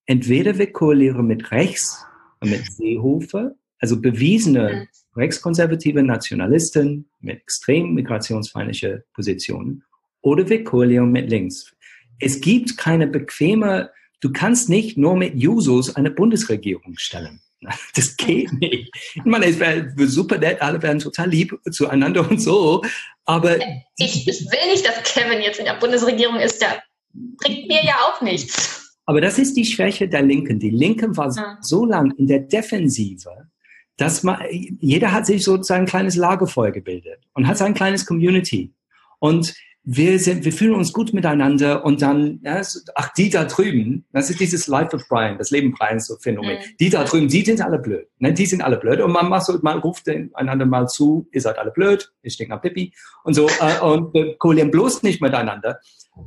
Entweder 0.06 0.58
wir 0.58 0.72
koalieren 0.72 1.26
mit 1.26 1.52
rechts 1.52 2.06
und 2.42 2.52
mit 2.52 2.72
Seehofer, 2.72 3.56
also 3.80 4.00
bewiesene 4.00 4.88
rechtskonservative 5.16 6.04
Nationalisten 6.04 7.10
mit 7.20 7.42
extrem 7.42 7.94
migrationsfeindlichen 7.94 9.04
Positionen, 9.14 9.84
oder 10.22 10.46
koalieren 10.64 11.12
mit 11.12 11.30
links. 11.30 11.74
Es 12.20 12.42
gibt 12.42 12.78
keine 12.78 13.08
bequeme, 13.08 13.92
du 14.20 14.32
kannst 14.32 14.70
nicht 14.70 14.98
nur 14.98 15.16
mit 15.16 15.36
Jusos 15.36 15.96
eine 15.96 16.12
Bundesregierung 16.12 16.96
stellen. 16.98 17.42
Das 17.94 18.16
geht 18.16 18.54
nicht. 18.54 18.90
Ich 19.16 19.26
meine, 19.26 19.48
es 19.48 19.60
wäre 19.60 19.92
super 20.08 20.38
nett, 20.38 20.62
alle 20.62 20.82
wären 20.82 21.00
total 21.00 21.30
lieb 21.30 21.54
zueinander 21.72 22.30
und 22.30 22.42
so, 22.42 22.82
aber... 23.26 23.58
Ich, 23.98 24.26
ich 24.28 24.46
will 24.50 24.72
nicht, 24.72 24.88
dass 24.88 25.04
Kevin 25.04 25.42
jetzt 25.42 25.60
in 25.60 25.66
der 25.66 25.74
Bundesregierung 25.74 26.38
ist, 26.38 26.62
der 26.62 26.82
bringt 27.14 27.68
mir 27.68 27.84
ja 27.84 27.96
auch 27.96 28.22
nichts. 28.22 28.96
Aber 29.06 29.20
das 29.20 29.40
ist 29.40 29.58
die 29.58 29.66
Schwäche 29.66 30.08
der 30.08 30.22
Linken. 30.22 30.60
Die 30.60 30.70
Linken 30.70 31.18
war 31.18 31.36
ja. 31.36 31.58
so 31.62 31.84
lang 31.86 32.12
in 32.12 32.28
der 32.28 32.40
Defensive, 32.40 33.49
dass 34.00 34.24
man, 34.24 34.40
jeder 34.50 35.12
hat 35.12 35.26
sich 35.26 35.44
so 35.44 35.62
sein 35.62 35.86
kleines 35.86 36.16
Lagerfeuer 36.16 36.72
gebildet 36.72 37.20
und 37.34 37.48
hat 37.48 37.58
sein 37.58 37.74
kleines 37.74 38.06
Community. 38.06 38.74
Und 39.20 39.54
wir 39.84 40.20
sind, 40.20 40.46
wir 40.46 40.54
fühlen 40.54 40.76
uns 40.76 40.94
gut 40.94 41.14
miteinander 41.14 41.84
und 41.84 42.02
dann, 42.02 42.40
ja, 42.44 42.62
ach, 42.96 43.14
die 43.14 43.30
da 43.30 43.46
drüben, 43.46 44.06
das 44.14 44.30
ist 44.30 44.40
dieses 44.40 44.68
Life 44.68 44.96
of 44.96 45.04
Brian, 45.10 45.38
das 45.38 45.52
Leben 45.52 45.74
Brians 45.74 46.08
so 46.08 46.16
Phänomen. 46.18 46.58
Mhm. 46.58 46.78
Die 46.80 46.90
da 46.90 47.04
drüben, 47.04 47.28
die 47.28 47.44
sind 47.44 47.62
alle 47.62 47.80
blöd, 47.80 48.08
ne? 48.20 48.34
die 48.34 48.46
sind 48.46 48.62
alle 48.62 48.78
blöd. 48.78 49.02
Und 49.02 49.12
man 49.12 49.30
macht 49.30 49.46
so, 49.46 49.58
man 49.62 49.80
ruft 49.80 50.08
einander 50.08 50.66
mal 50.66 50.88
zu, 50.88 51.28
ihr 51.32 51.42
seid 51.42 51.58
alle 51.58 51.72
blöd, 51.72 52.14
ich 52.22 52.38
denke 52.38 52.54
nach 52.54 52.62
Pippi 52.62 52.94
und 53.24 53.34
so, 53.34 53.48
äh, 53.48 53.84
und 53.84 54.16
äh, 54.16 54.36
koalieren 54.38 54.72
bloß 54.72 55.04
nicht 55.04 55.22
miteinander, 55.22 55.80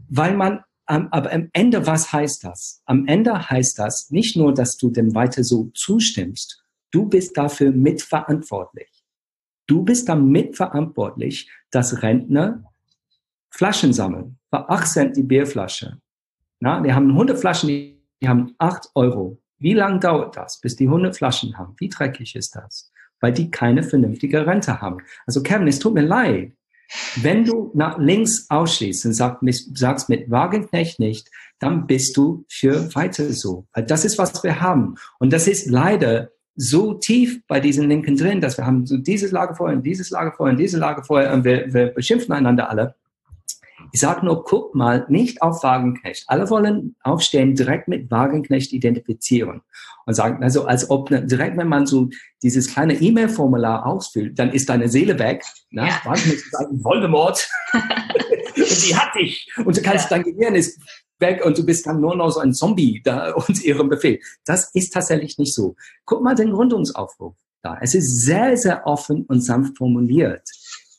weil 0.09 0.37
man, 0.37 0.65
ähm, 0.91 1.09
aber 1.11 1.33
am 1.33 1.49
Ende, 1.53 1.87
was 1.87 2.13
heißt 2.13 2.45
das? 2.45 2.83
Am 2.85 3.07
Ende 3.07 3.49
heißt 3.49 3.79
das 3.79 4.11
nicht 4.11 4.37
nur, 4.37 4.53
dass 4.53 4.77
du 4.77 4.91
dem 4.91 5.15
weiter 5.15 5.45
so 5.45 5.71
zustimmst, 5.75 6.62
du 6.93 7.07
bist 7.07 7.37
dafür 7.37 7.73
mitverantwortlich. 7.73 8.89
Du 9.67 9.83
bist 9.83 10.09
dann 10.09 10.29
mitverantwortlich, 10.29 11.51
dass 11.71 12.03
Rentner 12.03 12.65
Flaschen 13.51 13.93
sammeln. 13.93 14.39
Für 14.51 14.69
8 14.69 14.87
Cent 14.87 15.17
die 15.17 15.23
Bierflasche. 15.23 15.99
Na, 16.61 16.83
wir 16.83 16.95
haben 16.95 17.11
100 17.11 17.39
Flaschen, 17.39 17.69
die 17.69 18.29
haben 18.29 18.55
8 18.59 18.91
Euro. 18.95 19.39
Wie 19.59 19.75
lange 19.75 20.01
dauert 20.01 20.37
das, 20.37 20.61
bis 20.61 20.77
die 20.77 20.87
100 20.87 21.17
Flaschen 21.17 21.57
haben? 21.59 21.75
Wie 21.79 21.89
dreckig 21.89 22.35
ist 22.35 22.57
das? 22.57 22.93
Weil 23.21 23.33
die 23.33 23.51
keine 23.51 23.83
vernünftige 23.83 24.47
Rente 24.47 24.81
haben. 24.81 24.99
Also 25.27 25.43
Kevin, 25.43 25.69
es 25.69 25.79
tut 25.79 25.95
mir 25.95 26.03
leid. 26.03 26.53
Wenn 27.17 27.45
du 27.45 27.71
nach 27.75 27.99
links 27.99 28.51
ausschließt 28.51 29.07
und 29.07 29.13
sag, 29.15 29.41
sagst 29.75 30.09
mit 30.09 30.31
Wagenknecht 30.31 30.99
nicht, 30.99 31.31
dann 31.59 31.87
bist 31.87 32.17
du 32.17 32.45
für 32.49 32.95
weiter 32.95 33.33
so. 33.33 33.67
Das 33.73 34.05
ist, 34.05 34.19
was 34.19 34.43
wir 34.43 34.61
haben. 34.61 34.97
Und 35.19 35.33
das 35.33 35.47
ist 35.47 35.71
leider 35.71 36.31
so 36.55 36.95
tief 36.95 37.41
bei 37.47 37.61
diesen 37.61 37.89
Linken 37.89 38.17
drin, 38.17 38.41
dass 38.41 38.59
wir 38.59 38.67
haben 38.67 38.87
so 38.87 38.97
dieses 38.97 39.33
Lagerfeuer 39.33 39.73
und 39.73 39.85
dieses 39.85 40.11
Lagerfeuer 40.11 40.51
und 40.51 40.59
dieses 40.59 40.79
Lagerfeuer 40.79 41.33
und 41.33 41.45
wir, 41.45 41.73
wir 41.73 41.87
beschimpfen 41.87 42.33
einander 42.33 42.69
alle. 42.69 42.95
Ich 43.93 44.01
sage 44.01 44.25
nur, 44.25 44.45
guck 44.45 44.75
mal, 44.75 45.05
nicht 45.09 45.43
auf 45.43 45.63
Wagenknecht. 45.63 46.25
Alle 46.29 46.49
wollen 46.49 46.95
aufstehen, 47.03 47.55
direkt 47.55 47.89
mit 47.89 48.11
Wagenknecht 48.11 48.73
identifizieren 48.73 49.63
und 50.07 50.15
sagen, 50.15 50.43
also 50.43 50.67
als 50.67 50.89
ob 50.89 51.11
ne, 51.11 51.25
direkt, 51.27 51.57
wenn 51.57 51.69
man 51.69 51.87
so 51.87 52.09
dieses 52.43 52.73
kleine 52.73 52.95
E-Mail-Formular 52.95 53.87
ausfüllt, 53.87 54.39
dann 54.39 54.51
ist 54.53 54.69
deine 54.69 54.89
Seele 54.89 55.19
weg. 55.19 55.45
Ne? 55.71 55.87
Ja. 55.87 56.01
Wagenknecht 56.05 56.39
ist 56.39 56.57
ein 56.57 56.83
Voldemort 56.85 57.49
und 58.57 58.67
sie 58.67 58.97
hat 58.97 59.15
dich 59.15 59.51
und 59.65 59.77
du 59.77 59.83
kannst, 59.83 60.11
ja. 60.11 60.17
dein 60.17 60.23
Gehirn 60.25 60.55
ist 60.55 60.81
weg 61.23 61.43
und 61.47 61.57
du 61.57 61.65
bist 61.65 61.87
dann 61.87 62.03
nur 62.03 62.15
noch 62.15 62.31
so 62.31 62.41
ein 62.41 62.53
Zombie 62.53 63.01
da 63.03 63.33
und 63.49 63.65
ihrem 63.65 63.89
Befehl. 63.89 64.21
Das 64.45 64.71
ist 64.75 64.93
tatsächlich 64.93 65.39
nicht 65.39 65.55
so. 65.55 65.77
Guck 66.05 66.23
mal 66.23 66.35
den 66.35 66.53
Gründungsaufruf 66.53 67.35
da. 67.63 67.79
Es 67.81 67.95
ist 67.95 68.21
sehr, 68.21 68.55
sehr 68.59 68.87
offen 68.87 69.25
und 69.25 69.41
sanft 69.41 69.79
formuliert. 69.79 70.47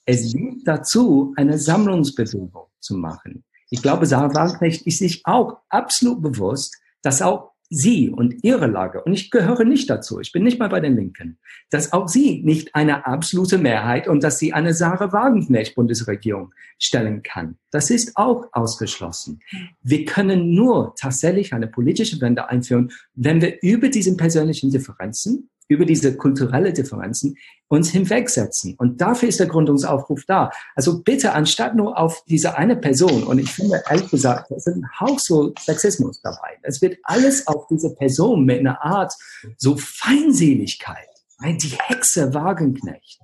Es 0.05 0.31
dient 0.31 0.67
dazu, 0.67 1.33
eine 1.37 1.59
Sammlungsbewegung 1.59 2.67
zu 2.79 2.95
machen. 2.95 3.43
Ich 3.69 3.81
glaube, 3.81 4.05
Sarah 4.05 4.33
Wagenknecht 4.33 4.85
ist 4.87 4.99
sich 4.99 5.21
auch 5.25 5.57
absolut 5.69 6.21
bewusst, 6.21 6.75
dass 7.01 7.21
auch 7.21 7.52
sie 7.73 8.09
und 8.09 8.43
ihre 8.43 8.67
Lage, 8.67 9.03
und 9.03 9.13
ich 9.13 9.31
gehöre 9.31 9.65
nicht 9.65 9.89
dazu, 9.89 10.19
ich 10.19 10.31
bin 10.31 10.43
nicht 10.43 10.59
mal 10.59 10.69
bei 10.69 10.79
den 10.79 10.95
Linken, 10.95 11.37
dass 11.69 11.91
auch 11.91 12.07
sie 12.07 12.41
nicht 12.43 12.75
eine 12.75 13.05
absolute 13.05 13.57
Mehrheit 13.57 14.07
und 14.07 14.23
dass 14.23 14.39
sie 14.39 14.53
eine 14.53 14.73
Sarah 14.73 15.11
Wagenknecht 15.11 15.75
Bundesregierung 15.75 16.53
stellen 16.79 17.23
kann. 17.23 17.57
Das 17.71 17.89
ist 17.89 18.15
auch 18.15 18.47
ausgeschlossen. 18.51 19.41
Wir 19.81 20.05
können 20.05 20.53
nur 20.53 20.93
tatsächlich 20.95 21.53
eine 21.53 21.67
politische 21.67 22.21
Wende 22.21 22.49
einführen, 22.49 22.91
wenn 23.15 23.41
wir 23.41 23.61
über 23.61 23.89
diesen 23.89 24.17
persönlichen 24.17 24.71
Differenzen 24.71 25.49
über 25.67 25.85
diese 25.85 26.15
kulturelle 26.15 26.73
Differenzen 26.73 27.37
uns 27.67 27.89
hinwegsetzen. 27.89 28.75
Und 28.77 29.01
dafür 29.01 29.29
ist 29.29 29.39
der 29.39 29.47
Gründungsaufruf 29.47 30.25
da. 30.27 30.51
Also 30.75 31.01
bitte, 31.01 31.33
anstatt 31.33 31.75
nur 31.75 31.97
auf 31.97 32.23
diese 32.27 32.57
eine 32.57 32.75
Person, 32.75 33.23
und 33.23 33.39
ich 33.39 33.51
finde 33.51 33.81
ehrlich 33.89 34.09
gesagt, 34.09 34.51
es 34.51 34.67
ist 34.67 34.75
ein 34.75 34.87
Hauch 34.99 35.19
so 35.19 35.53
Sexismus 35.59 36.21
dabei. 36.21 36.57
Es 36.61 36.81
wird 36.81 36.97
alles 37.03 37.47
auf 37.47 37.67
diese 37.67 37.93
Person 37.95 38.45
mit 38.45 38.59
einer 38.59 38.83
Art 38.83 39.13
so 39.57 39.75
Feindseligkeit, 39.77 41.07
die 41.41 41.77
Hexe 41.77 42.33
Wagenknecht, 42.33 43.19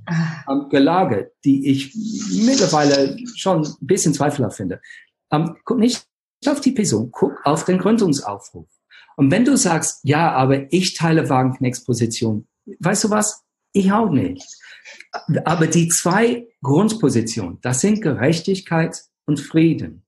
ähm, 0.50 0.68
gelagert, 0.70 1.32
die 1.46 1.70
ich 1.70 1.96
mittlerweile 2.46 3.18
schon 3.36 3.66
ein 3.66 3.76
bisschen 3.82 4.14
zweifelhaft 4.14 4.58
finde. 4.58 4.82
Ähm, 5.32 5.58
guck 5.64 5.78
nicht 5.78 6.06
auf 6.48 6.60
die 6.60 6.72
Person, 6.72 7.12
guck 7.12 7.46
auf 7.46 7.66
den 7.66 7.78
Gründungsaufruf. 7.78 8.68
Und 9.20 9.32
wenn 9.32 9.44
du 9.44 9.58
sagst, 9.58 10.00
ja, 10.04 10.32
aber 10.32 10.72
ich 10.72 10.94
teile 10.94 11.30
Wagenknechts 11.30 11.84
Position, 11.84 12.48
weißt 12.80 13.04
du 13.04 13.10
was? 13.10 13.44
Ich 13.74 13.92
auch 13.92 14.10
nicht. 14.10 14.48
Aber 15.44 15.68
die 15.68 15.90
zwei 15.90 16.48
Grundpositionen, 16.62 17.58
das 17.62 17.82
sind 17.82 18.02
Gerechtigkeit 18.02 19.04
und 19.26 19.42
Frieden. 19.42 20.06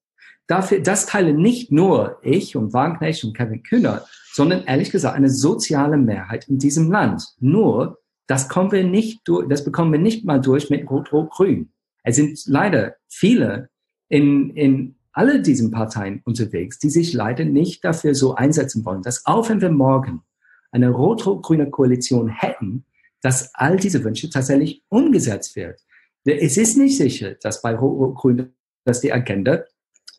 Dafür, 0.48 0.80
das 0.80 1.08
teile 1.08 1.34
nicht 1.34 1.74
nur 1.74 2.20
ich 2.22 2.56
und 2.56 2.72
Wagenknecht 2.72 3.26
und 3.26 3.36
Kevin 3.36 3.64
Kühner, 3.64 4.06
sondern 4.32 4.64
ehrlich 4.64 4.92
gesagt 4.92 5.18
eine 5.18 5.30
soziale 5.30 5.98
Mehrheit 5.98 6.48
in 6.48 6.58
diesem 6.58 6.90
Land. 6.90 7.22
Nur, 7.42 8.00
das 8.28 8.48
kommen 8.48 8.72
wir 8.72 8.86
nicht 8.86 9.28
durch, 9.28 9.46
das 9.50 9.66
bekommen 9.66 9.92
wir 9.92 10.00
nicht 10.00 10.24
mal 10.24 10.40
durch 10.40 10.70
mit 10.70 10.90
Rot-Rot-Grün. 10.90 11.74
Es 12.04 12.16
sind 12.16 12.40
leider 12.46 12.96
viele 13.10 13.68
in, 14.08 14.52
in 14.52 14.96
alle 15.14 15.42
diesen 15.42 15.72
Parteien 15.72 16.22
unterwegs, 16.26 16.80
die 16.80 16.90
sich 16.90 17.14
leider 17.14 17.46
nicht 17.46 17.84
dafür 17.84 18.16
so 18.16 18.36
einsetzen 18.36 18.86
wollen, 18.86 19.02
dass 19.02 19.26
auch 19.26 19.50
wenn 19.50 19.62
wir 19.62 19.72
morgen 19.72 20.22
eine 20.72 20.90
rot-grüne 20.90 21.70
Koalition 21.70 22.30
hätten, 22.30 22.86
dass 23.22 23.54
all 23.54 23.78
diese 23.78 24.04
Wünsche 24.04 24.30
tatsächlich 24.30 24.84
umgesetzt 24.90 25.56
wird. 25.56 25.80
Es 26.24 26.58
ist 26.58 26.78
nicht 26.78 26.98
sicher, 26.98 27.36
dass 27.42 27.62
bei 27.62 27.76
Rot-Grün, 27.76 28.54
dass 28.86 29.02
die 29.02 29.12
Agenda 29.12 29.64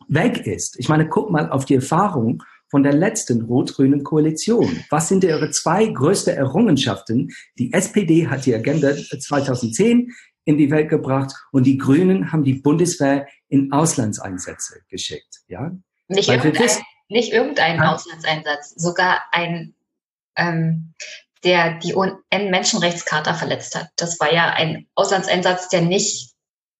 weg 0.07 0.45
ist. 0.45 0.79
Ich 0.79 0.89
meine, 0.89 1.07
guck 1.07 1.31
mal 1.31 1.49
auf 1.49 1.65
die 1.65 1.75
Erfahrung 1.75 2.43
von 2.69 2.83
der 2.83 2.93
letzten 2.93 3.43
rot-grünen 3.43 4.03
Koalition. 4.03 4.83
Was 4.89 5.07
sind 5.07 5.23
ihre 5.23 5.51
zwei 5.51 5.85
größten 5.85 6.35
Errungenschaften? 6.35 7.31
Die 7.57 7.71
SPD 7.71 8.27
hat 8.27 8.45
die 8.45 8.55
Agenda 8.55 8.93
2010 8.95 10.11
in 10.45 10.57
die 10.57 10.71
Welt 10.71 10.89
gebracht 10.89 11.33
und 11.51 11.65
die 11.65 11.77
Grünen 11.77 12.31
haben 12.31 12.43
die 12.43 12.55
Bundeswehr 12.55 13.27
in 13.53 13.71
Auslandseinsätze 13.71 14.81
geschickt. 14.89 15.41
Ja? 15.47 15.71
Nicht 16.07 16.27
Weil 16.27 16.37
irgendein, 16.37 16.69
nicht 17.07 17.31
irgendein 17.31 17.75
ja. 17.75 17.93
Auslandseinsatz, 17.93 18.73
sogar 18.75 19.21
ein, 19.31 19.75
ähm, 20.35 20.95
der 21.43 21.77
die 21.77 21.93
UN-Menschenrechtscharta 21.93 23.35
verletzt 23.35 23.75
hat. 23.75 23.89
Das 23.95 24.19
war 24.19 24.33
ja 24.33 24.49
ein 24.53 24.87
Auslandseinsatz, 24.95 25.69
der 25.69 25.81
nicht 25.81 26.33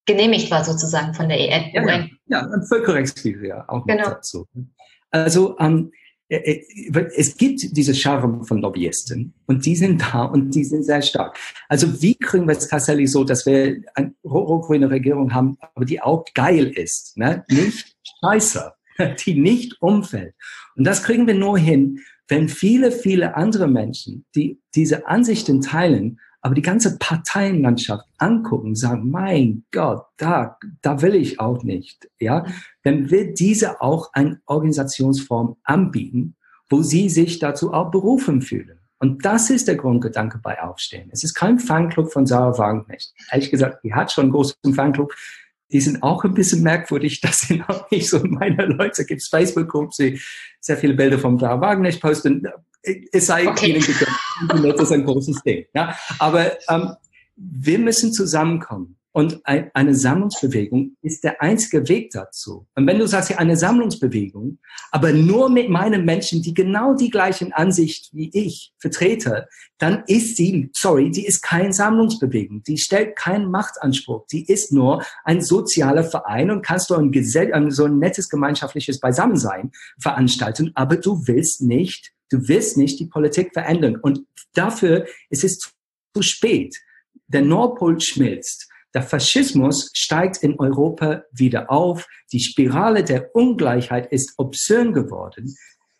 genehmigt 0.05 0.49
war 0.49 0.65
sozusagen 0.65 1.13
von 1.13 1.29
der 1.29 1.39
EN. 1.39 1.69
Ja, 1.73 1.87
ja, 1.87 2.07
ja 2.25 2.39
ein 2.41 2.63
Völkerrechtskrieg 2.63 3.43
ja 3.43 3.69
auch 3.69 3.85
genau. 3.85 4.05
dazu. 4.05 4.47
Also 5.11 5.55
ähm, 5.59 5.91
äh, 5.93 5.97
äh, 5.97 6.02
es 6.33 7.37
gibt 7.37 7.75
diese 7.77 7.93
Charme 7.93 8.43
von 8.43 8.59
Lobbyisten 8.59 9.33
und 9.45 9.65
die 9.65 9.75
sind 9.75 10.01
da 10.01 10.23
und 10.23 10.55
die 10.55 10.63
sind 10.63 10.83
sehr 10.83 11.01
stark. 11.01 11.37
Also 11.69 12.01
wie 12.01 12.15
kriegen 12.15 12.47
wir 12.47 12.57
es 12.57 12.67
tatsächlich 12.67 13.11
so, 13.11 13.23
dass 13.23 13.45
wir 13.45 13.81
eine 13.95 14.13
rot-grüne 14.23 14.89
Regierung 14.89 15.33
haben, 15.33 15.57
aber 15.75 15.85
die 15.85 16.01
auch 16.01 16.25
geil 16.33 16.67
ist, 16.67 17.17
ne? 17.17 17.45
nicht 17.49 17.95
scheiße, 18.21 18.73
die 19.25 19.39
nicht 19.39 19.81
umfällt. 19.81 20.33
Und 20.75 20.85
das 20.85 21.03
kriegen 21.03 21.27
wir 21.27 21.35
nur 21.35 21.57
hin, 21.57 21.99
wenn 22.27 22.49
viele, 22.49 22.91
viele 22.91 23.35
andere 23.35 23.67
Menschen, 23.67 24.25
die 24.35 24.59
diese 24.75 25.07
Ansichten 25.07 25.61
teilen, 25.61 26.19
aber 26.41 26.55
die 26.55 26.61
ganze 26.61 26.97
Parteienlandschaft 26.97 28.05
angucken, 28.17 28.75
sagen, 28.75 29.09
mein 29.09 29.63
Gott, 29.71 30.05
da, 30.17 30.57
da 30.81 31.01
will 31.01 31.15
ich 31.15 31.39
auch 31.39 31.63
nicht, 31.63 32.09
ja, 32.19 32.45
dann 32.83 33.09
wird 33.11 33.39
diese 33.39 33.81
auch 33.81 34.11
eine 34.13 34.41
Organisationsform 34.45 35.57
anbieten, 35.63 36.35
wo 36.69 36.81
sie 36.81 37.09
sich 37.09 37.39
dazu 37.39 37.73
auch 37.73 37.91
berufen 37.91 38.41
fühlen. 38.41 38.79
Und 38.99 39.25
das 39.25 39.49
ist 39.49 39.67
der 39.67 39.75
Grundgedanke 39.75 40.39
bei 40.41 40.61
Aufstehen. 40.61 41.09
Es 41.11 41.23
ist 41.23 41.33
kein 41.33 41.59
Fanclub 41.59 42.11
von 42.11 42.25
Sarah 42.25 42.57
Wagenknecht. 42.57 43.13
Ehrlich 43.31 43.51
gesagt, 43.51 43.83
die 43.83 43.93
hat 43.93 44.11
schon 44.11 44.25
einen 44.25 44.31
großen 44.31 44.73
Fanclub. 44.73 45.13
Die 45.71 45.81
sind 45.81 46.03
auch 46.03 46.23
ein 46.23 46.33
bisschen 46.33 46.63
merkwürdig. 46.63 47.19
Das 47.21 47.41
sind 47.41 47.67
auch 47.67 47.89
nicht 47.91 48.09
so 48.09 48.19
meine 48.23 48.65
Leute. 48.65 49.05
Gibt 49.05 49.21
es 49.21 49.27
Facebook-Groups, 49.27 49.97
die 49.97 50.21
sehr 50.61 50.77
viele 50.77 50.93
Bilder 50.93 51.19
von 51.19 51.37
Sarah 51.37 51.59
Wagenknecht 51.59 52.01
posten 52.01 52.47
es 52.83 53.27
sei 53.27 53.47
okay. 53.47 53.71
ihnen 53.71 53.81
gegönnt. 53.81 54.17
Internet 54.41 54.79
ist 54.79 54.91
ein 54.91 55.05
großes 55.05 55.41
Ding. 55.43 55.65
Ja? 55.73 55.97
Aber 56.19 56.51
ähm, 56.69 56.95
wir 57.35 57.79
müssen 57.79 58.13
zusammenkommen. 58.13 58.97
Und 59.13 59.45
ein, 59.45 59.69
eine 59.73 59.95
Sammlungsbewegung 59.95 60.97
ist 61.01 61.23
der 61.23 61.41
einzige 61.41 61.87
Weg 61.87 62.11
dazu. 62.11 62.67
Und 62.75 62.87
wenn 62.87 62.99
du 62.99 63.07
sagst, 63.07 63.29
ja, 63.29 63.37
eine 63.37 63.55
Sammlungsbewegung, 63.55 64.59
aber 64.91 65.13
nur 65.13 65.49
mit 65.49 65.69
meinen 65.69 66.03
Menschen, 66.03 66.41
die 66.41 66.53
genau 66.53 66.95
die 66.95 67.09
gleichen 67.09 67.53
Ansicht 67.53 68.09
wie 68.11 68.29
ich 68.33 68.73
vertrete, 68.79 69.47
dann 69.77 70.03
ist 70.07 70.35
sie, 70.35 70.69
sorry, 70.73 71.11
die 71.11 71.25
ist 71.25 71.41
keine 71.41 71.71
Sammlungsbewegung. 71.71 72.63
Die 72.63 72.77
stellt 72.77 73.15
keinen 73.15 73.49
Machtanspruch. 73.49 74.25
Die 74.31 74.45
ist 74.45 74.73
nur 74.73 75.03
ein 75.23 75.41
sozialer 75.41 76.03
Verein 76.03 76.51
und 76.51 76.65
kannst 76.65 76.89
du 76.89 76.95
ein, 76.95 77.11
Gesell 77.11 77.53
so 77.71 77.85
ein 77.85 77.99
nettes 77.99 78.29
gemeinschaftliches 78.29 78.99
Beisammensein 78.99 79.71
veranstalten, 79.99 80.71
aber 80.73 80.97
du 80.97 81.27
willst 81.27 81.61
nicht 81.61 82.13
Du 82.33 82.47
wirst 82.47 82.77
nicht 82.77 82.99
die 82.99 83.05
Politik 83.05 83.53
verändern. 83.53 83.95
Und 83.95 84.25
dafür 84.55 85.05
ist 85.29 85.43
es 85.43 85.59
zu 86.15 86.21
spät. 86.23 86.75
Der 87.27 87.43
Nordpol 87.43 88.01
schmilzt. 88.01 88.72
Der 88.93 89.01
Faschismus 89.01 89.89
steigt 89.93 90.37
in 90.37 90.59
Europa 90.59 91.23
wieder 91.31 91.71
auf. 91.71 92.07
Die 92.31 92.39
Spirale 92.39 93.03
der 93.03 93.35
Ungleichheit 93.35 94.11
ist 94.11 94.33
obszön 94.37 94.93
geworden. 94.93 95.55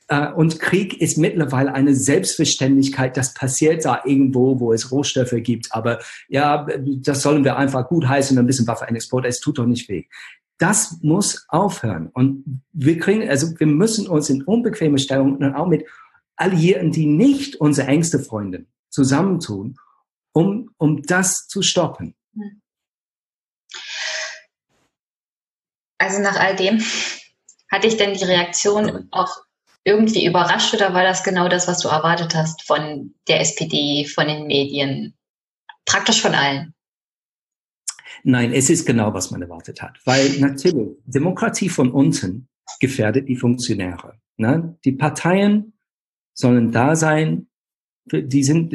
Äh, 0.07 0.31
und 0.33 0.59
Krieg 0.59 1.01
ist 1.01 1.17
mittlerweile 1.17 1.73
eine 1.73 1.95
Selbstverständlichkeit. 1.95 3.17
Das 3.17 3.33
passiert 3.33 3.85
da 3.85 4.01
irgendwo, 4.05 4.59
wo 4.59 4.73
es 4.73 4.91
Rohstoffe 4.91 5.35
gibt. 5.37 5.69
Aber 5.71 5.99
ja, 6.27 6.67
das 6.77 7.21
sollen 7.21 7.43
wir 7.43 7.57
einfach 7.57 7.87
gut 7.87 8.07
heißen, 8.07 8.37
ein 8.37 8.45
bisschen 8.45 8.67
Waffenexport. 8.67 9.25
Es 9.25 9.39
tut 9.39 9.57
doch 9.57 9.65
nicht 9.65 9.89
weh. 9.89 10.05
Das 10.59 10.99
muss 11.01 11.45
aufhören. 11.49 12.09
Und 12.13 12.61
wir 12.71 12.99
kriegen, 12.99 13.27
also 13.27 13.59
wir 13.59 13.67
müssen 13.67 14.07
uns 14.07 14.29
in 14.29 14.43
unbequeme 14.43 14.99
Stellungen 14.99 15.37
und 15.37 15.55
auch 15.55 15.67
mit 15.67 15.85
Alliierten, 16.35 16.91
die 16.91 17.05
nicht 17.05 17.55
unsere 17.57 17.87
engste 17.87 18.19
Freundin 18.19 18.67
zusammentun, 18.89 19.77
um, 20.31 20.71
um 20.77 21.01
das 21.03 21.47
zu 21.47 21.61
stoppen? 21.61 22.15
Also 26.03 26.21
nach 26.21 26.37
all 26.37 26.53
dem, 26.57 26.81
hatte 27.71 27.87
ich 27.87 27.95
denn 27.95 28.13
die 28.13 28.25
Reaktion 28.25 29.07
auch 29.11 29.37
irgendwie 29.85 30.25
überrascht 30.25 30.73
oder 30.73 30.93
war 30.93 31.03
das 31.03 31.23
genau 31.23 31.47
das, 31.47 31.65
was 31.67 31.79
du 31.79 31.87
erwartet 31.87 32.35
hast 32.35 32.61
von 32.63 33.15
der 33.29 33.39
SPD, 33.39 34.05
von 34.05 34.27
den 34.27 34.47
Medien, 34.47 35.13
praktisch 35.85 36.21
von 36.21 36.35
allen? 36.35 36.73
Nein, 38.25 38.51
es 38.51 38.69
ist 38.69 38.85
genau, 38.85 39.13
was 39.13 39.31
man 39.31 39.41
erwartet 39.41 39.81
hat. 39.81 39.97
Weil 40.03 40.39
natürlich, 40.39 40.97
Demokratie 41.05 41.69
von 41.69 41.89
unten 41.89 42.49
gefährdet 42.81 43.29
die 43.29 43.37
Funktionäre. 43.37 44.19
Ne? 44.35 44.77
Die 44.83 44.91
Parteien 44.91 45.73
sollen 46.33 46.73
da 46.73 46.97
sein. 46.97 47.47
Die 48.11 48.43
sind, 48.43 48.73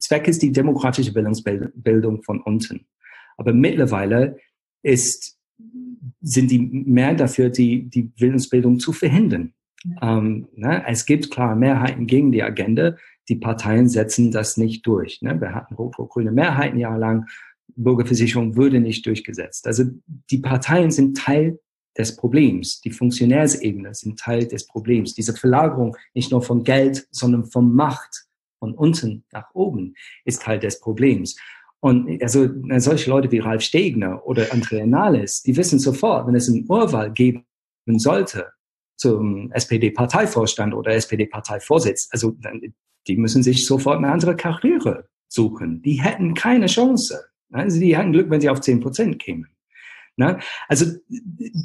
Zweck 0.00 0.26
ist 0.26 0.42
die 0.42 0.50
demokratische 0.50 1.12
Bildungsbildung 1.12 2.24
von 2.24 2.40
unten. 2.40 2.88
Aber 3.36 3.52
mittlerweile 3.52 4.38
ist, 4.82 5.33
sind 6.24 6.50
die 6.50 6.58
mehr 6.58 7.14
dafür, 7.14 7.50
die, 7.50 7.88
die 7.88 8.02
Bildungsbildung 8.02 8.80
zu 8.80 8.92
verhindern. 8.92 9.52
Ähm, 10.00 10.48
ne? 10.54 10.82
Es 10.86 11.04
gibt 11.04 11.30
klare 11.30 11.54
Mehrheiten 11.54 12.06
gegen 12.06 12.32
die 12.32 12.42
Agenda. 12.42 12.96
Die 13.28 13.36
Parteien 13.36 13.88
setzen 13.88 14.32
das 14.32 14.56
nicht 14.56 14.86
durch. 14.86 15.20
Ne? 15.22 15.38
Wir 15.40 15.54
hatten 15.54 15.74
rot-rot-grüne 15.74 16.32
Mehrheiten 16.32 16.78
jahrelang. 16.78 17.26
Bürgerversicherung 17.76 18.56
würde 18.56 18.80
nicht 18.80 19.04
durchgesetzt. 19.06 19.66
Also 19.66 19.84
die 20.30 20.38
Parteien 20.38 20.90
sind 20.90 21.16
Teil 21.16 21.58
des 21.96 22.16
Problems. 22.16 22.80
Die 22.80 22.90
Funktionärsebene 22.90 23.94
sind 23.94 24.18
Teil 24.18 24.46
des 24.46 24.66
Problems. 24.66 25.14
Diese 25.14 25.34
Verlagerung 25.34 25.96
nicht 26.14 26.30
nur 26.30 26.42
von 26.42 26.64
Geld, 26.64 27.06
sondern 27.10 27.44
von 27.46 27.74
Macht 27.74 28.26
von 28.58 28.74
unten 28.74 29.24
nach 29.30 29.54
oben 29.54 29.94
ist 30.24 30.42
Teil 30.42 30.58
des 30.58 30.80
Problems. 30.80 31.36
Und 31.84 32.22
also 32.22 32.48
solche 32.78 33.10
Leute 33.10 33.30
wie 33.30 33.40
Ralf 33.40 33.60
Stegner 33.60 34.26
oder 34.26 34.50
Andrea 34.54 34.86
Nahles, 34.86 35.42
die 35.42 35.54
wissen 35.54 35.78
sofort, 35.78 36.26
wenn 36.26 36.34
es 36.34 36.48
eine 36.48 36.62
Urwahl 36.62 37.12
geben 37.12 37.44
sollte 37.86 38.46
zum 38.96 39.52
SPD-Parteivorstand 39.52 40.72
oder 40.72 40.94
SPD-Parteivorsitz, 40.94 42.08
also 42.10 42.38
die 43.06 43.16
müssen 43.18 43.42
sich 43.42 43.66
sofort 43.66 43.98
eine 43.98 44.10
andere 44.10 44.34
Karriere 44.34 45.10
suchen. 45.28 45.82
Die 45.82 46.00
hätten 46.02 46.32
keine 46.32 46.68
Chance. 46.68 47.22
Also 47.52 47.78
die 47.78 47.94
hätten 47.94 48.12
Glück, 48.12 48.30
wenn 48.30 48.40
sie 48.40 48.48
auf 48.48 48.62
zehn 48.62 48.80
Prozent 48.80 49.18
kämen. 49.18 49.54
Also, 50.68 50.86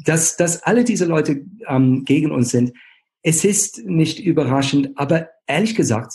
dass, 0.04 0.36
dass 0.36 0.62
alle 0.64 0.84
diese 0.84 1.06
Leute 1.06 1.46
ähm, 1.66 2.04
gegen 2.04 2.30
uns 2.30 2.50
sind, 2.50 2.74
es 3.22 3.42
ist 3.46 3.86
nicht 3.86 4.20
überraschend, 4.20 4.90
aber 4.96 5.30
ehrlich 5.46 5.74
gesagt, 5.74 6.12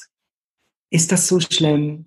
ist 0.91 1.11
das 1.11 1.27
so 1.27 1.39
schlimm? 1.39 2.05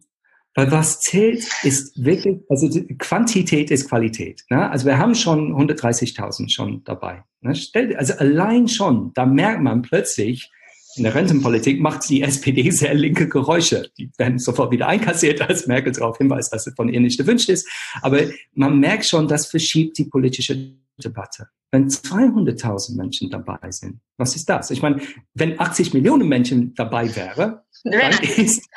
Weil 0.54 0.72
was 0.72 1.00
zählt, 1.00 1.46
ist 1.62 2.04
wirklich, 2.04 2.38
also 2.48 2.68
Quantität 2.98 3.70
ist 3.70 3.88
Qualität. 3.88 4.44
Ne? 4.50 4.68
Also 4.70 4.86
wir 4.86 4.98
haben 4.98 5.14
schon 5.14 5.52
130.000 5.54 6.50
schon 6.50 6.82
dabei. 6.84 7.22
Ne? 7.42 7.54
Also 7.96 8.14
allein 8.14 8.66
schon, 8.66 9.12
da 9.14 9.24
merkt 9.24 9.62
man 9.62 9.82
plötzlich, 9.82 10.50
in 10.96 11.04
der 11.04 11.14
Rentenpolitik 11.14 11.80
macht 11.80 12.08
die 12.08 12.22
SPD 12.22 12.70
sehr 12.70 12.94
linke 12.94 13.28
Geräusche. 13.28 13.90
Die 13.98 14.10
werden 14.18 14.38
sofort 14.38 14.72
wieder 14.72 14.88
einkassiert, 14.88 15.40
als 15.40 15.66
Merkel 15.66 15.92
darauf 15.92 16.18
hinweist, 16.18 16.52
dass 16.52 16.66
es 16.66 16.74
von 16.74 16.88
ihr 16.88 17.00
nicht 17.00 17.18
gewünscht 17.18 17.48
ist. 17.48 17.68
Aber 18.02 18.22
man 18.54 18.78
merkt 18.80 19.06
schon, 19.06 19.28
das 19.28 19.46
verschiebt 19.46 19.98
die 19.98 20.04
politische 20.04 20.74
Debatte. 21.02 21.48
Wenn 21.70 21.88
200.000 21.88 22.96
Menschen 22.96 23.30
dabei 23.30 23.70
sind, 23.70 24.00
was 24.16 24.34
ist 24.34 24.48
das? 24.48 24.70
Ich 24.70 24.80
meine, 24.80 25.00
wenn 25.34 25.60
80 25.60 25.92
Millionen 25.92 26.26
Menschen 26.26 26.74
dabei 26.74 27.14
wäre, 27.14 27.64
dann 27.84 28.12
ist 28.22 28.68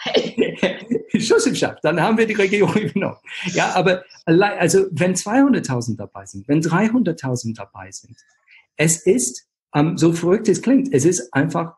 Schuss 1.18 1.46
im 1.46 1.56
Schacht, 1.56 1.80
dann 1.84 2.00
haben 2.00 2.18
wir 2.18 2.28
die 2.28 2.34
Regierung 2.34 2.76
übernommen. 2.76 3.18
Ja, 3.54 3.74
aber 3.74 4.04
also 4.26 4.86
wenn 4.92 5.16
200.000 5.16 5.98
dabei 5.98 6.26
sind, 6.26 6.48
wenn 6.48 6.62
300.000 6.62 7.56
dabei 7.56 7.92
sind, 7.92 8.18
es 8.76 9.06
ist, 9.06 9.48
ähm, 9.74 9.98
so 9.98 10.14
verrückt 10.14 10.50
es 10.50 10.62
klingt, 10.62 10.94
es 10.94 11.06
ist 11.06 11.34
einfach 11.34 11.76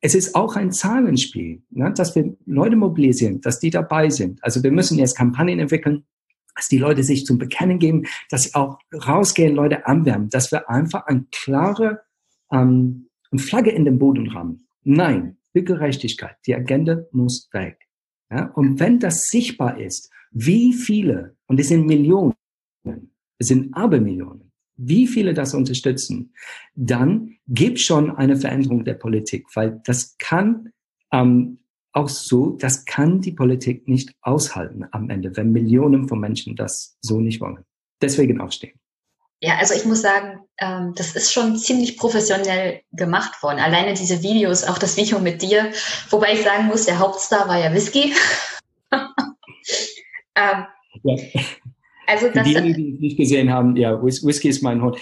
es 0.00 0.14
ist 0.14 0.34
auch 0.34 0.56
ein 0.56 0.72
Zahlenspiel, 0.72 1.62
ne, 1.70 1.92
dass 1.92 2.14
wir 2.14 2.34
Leute 2.46 2.76
mobilisieren, 2.76 3.40
dass 3.40 3.60
die 3.60 3.70
dabei 3.70 4.10
sind. 4.10 4.42
Also 4.42 4.62
wir 4.62 4.72
müssen 4.72 4.98
jetzt 4.98 5.16
Kampagnen 5.16 5.58
entwickeln, 5.58 6.04
dass 6.54 6.68
die 6.68 6.78
Leute 6.78 7.02
sich 7.02 7.26
zum 7.26 7.38
Bekennen 7.38 7.78
geben, 7.78 8.04
dass 8.28 8.44
sie 8.44 8.54
auch 8.54 8.78
rausgehen, 8.92 9.54
Leute 9.54 9.86
anwärmen, 9.86 10.30
dass 10.30 10.52
wir 10.52 10.68
einfach 10.68 11.06
eine 11.06 11.24
klare 11.30 12.02
ähm, 12.52 13.08
Flagge 13.36 13.70
in 13.70 13.84
den 13.84 13.98
Boden 13.98 14.28
rammen. 14.28 14.66
Nein, 14.82 15.36
für 15.52 15.62
Gerechtigkeit. 15.62 16.36
Die 16.46 16.54
Agenda 16.54 17.04
muss 17.12 17.48
weg. 17.52 17.86
Ja? 18.30 18.46
Und 18.54 18.80
wenn 18.80 18.98
das 18.98 19.28
sichtbar 19.28 19.78
ist, 19.78 20.10
wie 20.32 20.72
viele, 20.72 21.36
und 21.46 21.60
es 21.60 21.68
sind 21.68 21.86
Millionen, 21.86 22.34
es 23.38 23.48
sind 23.48 23.74
Abermillionen, 23.74 24.49
wie 24.82 25.06
viele 25.06 25.34
das 25.34 25.54
unterstützen, 25.54 26.32
dann 26.74 27.36
gibt 27.46 27.80
schon 27.80 28.10
eine 28.10 28.36
Veränderung 28.36 28.84
der 28.84 28.94
Politik, 28.94 29.46
weil 29.54 29.80
das 29.84 30.16
kann 30.18 30.72
ähm, 31.12 31.58
auch 31.92 32.08
so, 32.08 32.50
das 32.50 32.84
kann 32.84 33.20
die 33.20 33.32
Politik 33.32 33.88
nicht 33.88 34.14
aushalten 34.22 34.84
am 34.92 35.10
Ende, 35.10 35.36
wenn 35.36 35.52
Millionen 35.52 36.08
von 36.08 36.20
Menschen 36.20 36.56
das 36.56 36.96
so 37.00 37.20
nicht 37.20 37.40
wollen. 37.40 37.64
Deswegen 38.00 38.40
aufstehen. 38.40 38.78
Ja, 39.42 39.56
also 39.56 39.74
ich 39.74 39.84
muss 39.86 40.02
sagen, 40.02 40.40
ähm, 40.58 40.92
das 40.96 41.16
ist 41.16 41.32
schon 41.32 41.56
ziemlich 41.56 41.96
professionell 41.96 42.82
gemacht 42.92 43.42
worden. 43.42 43.58
Alleine 43.58 43.94
diese 43.94 44.22
Videos, 44.22 44.64
auch 44.64 44.78
das 44.78 44.96
Video 44.96 45.18
mit 45.18 45.42
dir, 45.42 45.72
wobei 46.10 46.34
ich 46.34 46.42
sagen 46.42 46.66
muss, 46.66 46.84
der 46.84 46.98
Hauptstar 46.98 47.48
war 47.48 47.58
ja 47.58 47.72
Whisky. 47.72 48.14
ähm, 48.92 50.66
ja. 51.04 51.16
Also 52.10 52.28
das 52.32 52.44
diejenigen, 52.44 52.74
die 52.74 52.94
es 52.94 53.00
nicht 53.00 53.16
gesehen 53.16 53.52
haben, 53.52 53.76
ja, 53.76 54.02
Whisky 54.02 54.48
ist 54.48 54.62
mein 54.62 54.82
Hund. 54.82 54.96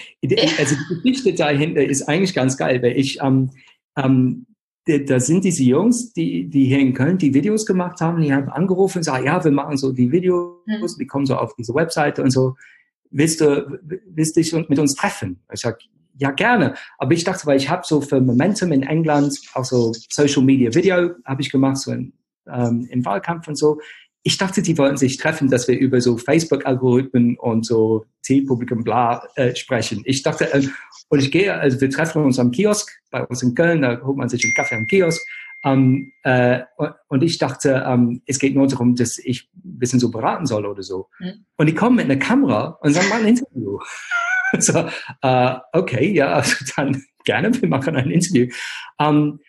Also 0.59 0.77
die 0.91 0.95
Geschichte 1.03 1.33
dahinter 1.33 1.83
ist 1.83 2.03
eigentlich 2.03 2.35
ganz 2.35 2.57
geil, 2.57 2.83
weil 2.83 2.99
ich, 2.99 3.19
ähm, 3.23 3.51
ähm, 3.97 4.47
da 4.85 5.21
sind 5.21 5.45
diese 5.45 5.65
Jungs, 5.65 6.13
die, 6.13 6.49
die 6.49 6.67
hier 6.67 6.81
in 6.81 6.95
Köln 6.95 7.19
die 7.19 7.33
Videos 7.33 7.65
gemacht 7.67 8.01
haben, 8.01 8.23
die 8.23 8.33
haben 8.33 8.49
angerufen 8.49 8.99
und 8.99 9.05
sagen, 9.05 9.25
ja, 9.25 9.43
wir 9.43 9.51
machen 9.51 9.77
so 9.77 9.93
die 9.93 10.13
Videos, 10.13 10.57
mhm. 10.67 10.99
die 10.99 11.07
kommen 11.07 11.27
so 11.27 11.37
auf 11.37 11.55
diese 11.57 11.75
Webseite 11.75 12.23
und 12.23 12.31
so. 12.31 12.57
Willst 13.11 13.41
du, 13.41 13.79
willst 14.07 14.37
dich 14.37 14.53
mit 14.53 14.79
uns 14.79 14.95
treffen? 14.95 15.41
Ich 15.53 15.61
sag, 15.61 15.79
ja 16.19 16.31
gerne. 16.31 16.75
Aber 16.99 17.13
ich 17.13 17.25
dachte, 17.25 17.47
weil 17.47 17.57
ich 17.57 17.71
habe 17.71 17.83
so 17.87 18.01
für 18.01 18.21
Momentum 18.21 18.73
in 18.73 18.83
England 18.83 19.39
auch 19.55 19.65
so 19.65 19.93
Social 20.11 20.43
Media 20.43 20.75
Video 20.75 21.13
habe 21.25 21.41
ich 21.41 21.51
gemacht, 21.51 21.79
so 21.79 21.93
in, 21.93 22.13
ähm, 22.51 22.87
im 22.91 23.05
Wahlkampf 23.05 23.49
und 23.49 23.57
so. 23.57 23.79
Ich 24.29 24.37
dachte, 24.37 24.61
die 24.61 24.77
wollten 24.77 24.99
sich 24.99 25.17
treffen, 25.17 25.49
dass 25.49 25.69
wir 25.69 25.79
über 25.79 26.03
so 26.03 26.19
Facebook-Algorithmen 26.19 27.39
und 27.39 27.65
so 27.65 28.05
Zielpublikum 28.21 28.85
bla 28.85 29.27
äh, 29.37 29.57
sprechen. 29.57 30.03
Ich 30.05 30.23
dachte, 30.23 30.53
äh, 30.53 30.69
und 31.09 31.21
ich 31.21 31.31
gehe, 31.31 31.55
also 31.55 31.81
wir 31.81 31.89
treffen 31.89 32.23
uns 32.23 32.39
am 32.39 32.51
Kiosk 32.51 32.91
bei 33.11 33.25
uns 33.25 33.43
in 33.43 33.55
Köln, 33.55 33.81
da 33.81 33.99
holt 34.03 34.19
man 34.19 34.29
sich 34.29 34.45
einen 34.45 34.53
Kaffee 34.53 34.75
am 34.75 34.87
Kiosk. 34.87 35.19
Ähm, 35.65 36.13
äh, 36.25 36.61
und 37.09 37.23
ich 37.23 37.39
dachte, 37.39 37.83
ähm, 37.87 38.21
es 38.27 38.39
geht 38.39 38.55
nur 38.55 38.67
darum, 38.67 38.97
dass 38.97 39.17
ich 39.17 39.49
ein 39.65 39.79
bisschen 39.79 39.99
so 39.99 40.11
beraten 40.11 40.45
soll 40.45 40.67
oder 40.67 40.83
so. 40.83 41.09
Mhm. 41.21 41.47
Und 41.57 41.67
die 41.67 41.75
kommen 41.75 41.97
mit 41.97 42.05
einer 42.05 42.21
Kamera 42.21 42.79
und 42.83 42.93
sagen, 42.93 43.09
mal 43.09 43.23
ein 43.23 43.29
Interview. 43.29 43.79
so, 44.59 44.85
äh, 45.23 45.55
okay, 45.73 46.13
ja, 46.13 46.35
also 46.35 46.55
dann 46.77 47.03
gerne, 47.25 47.51
wir 47.63 47.69
machen 47.71 47.97
ein 47.97 48.11
Interview. 48.11 48.49
Ähm, 49.01 49.41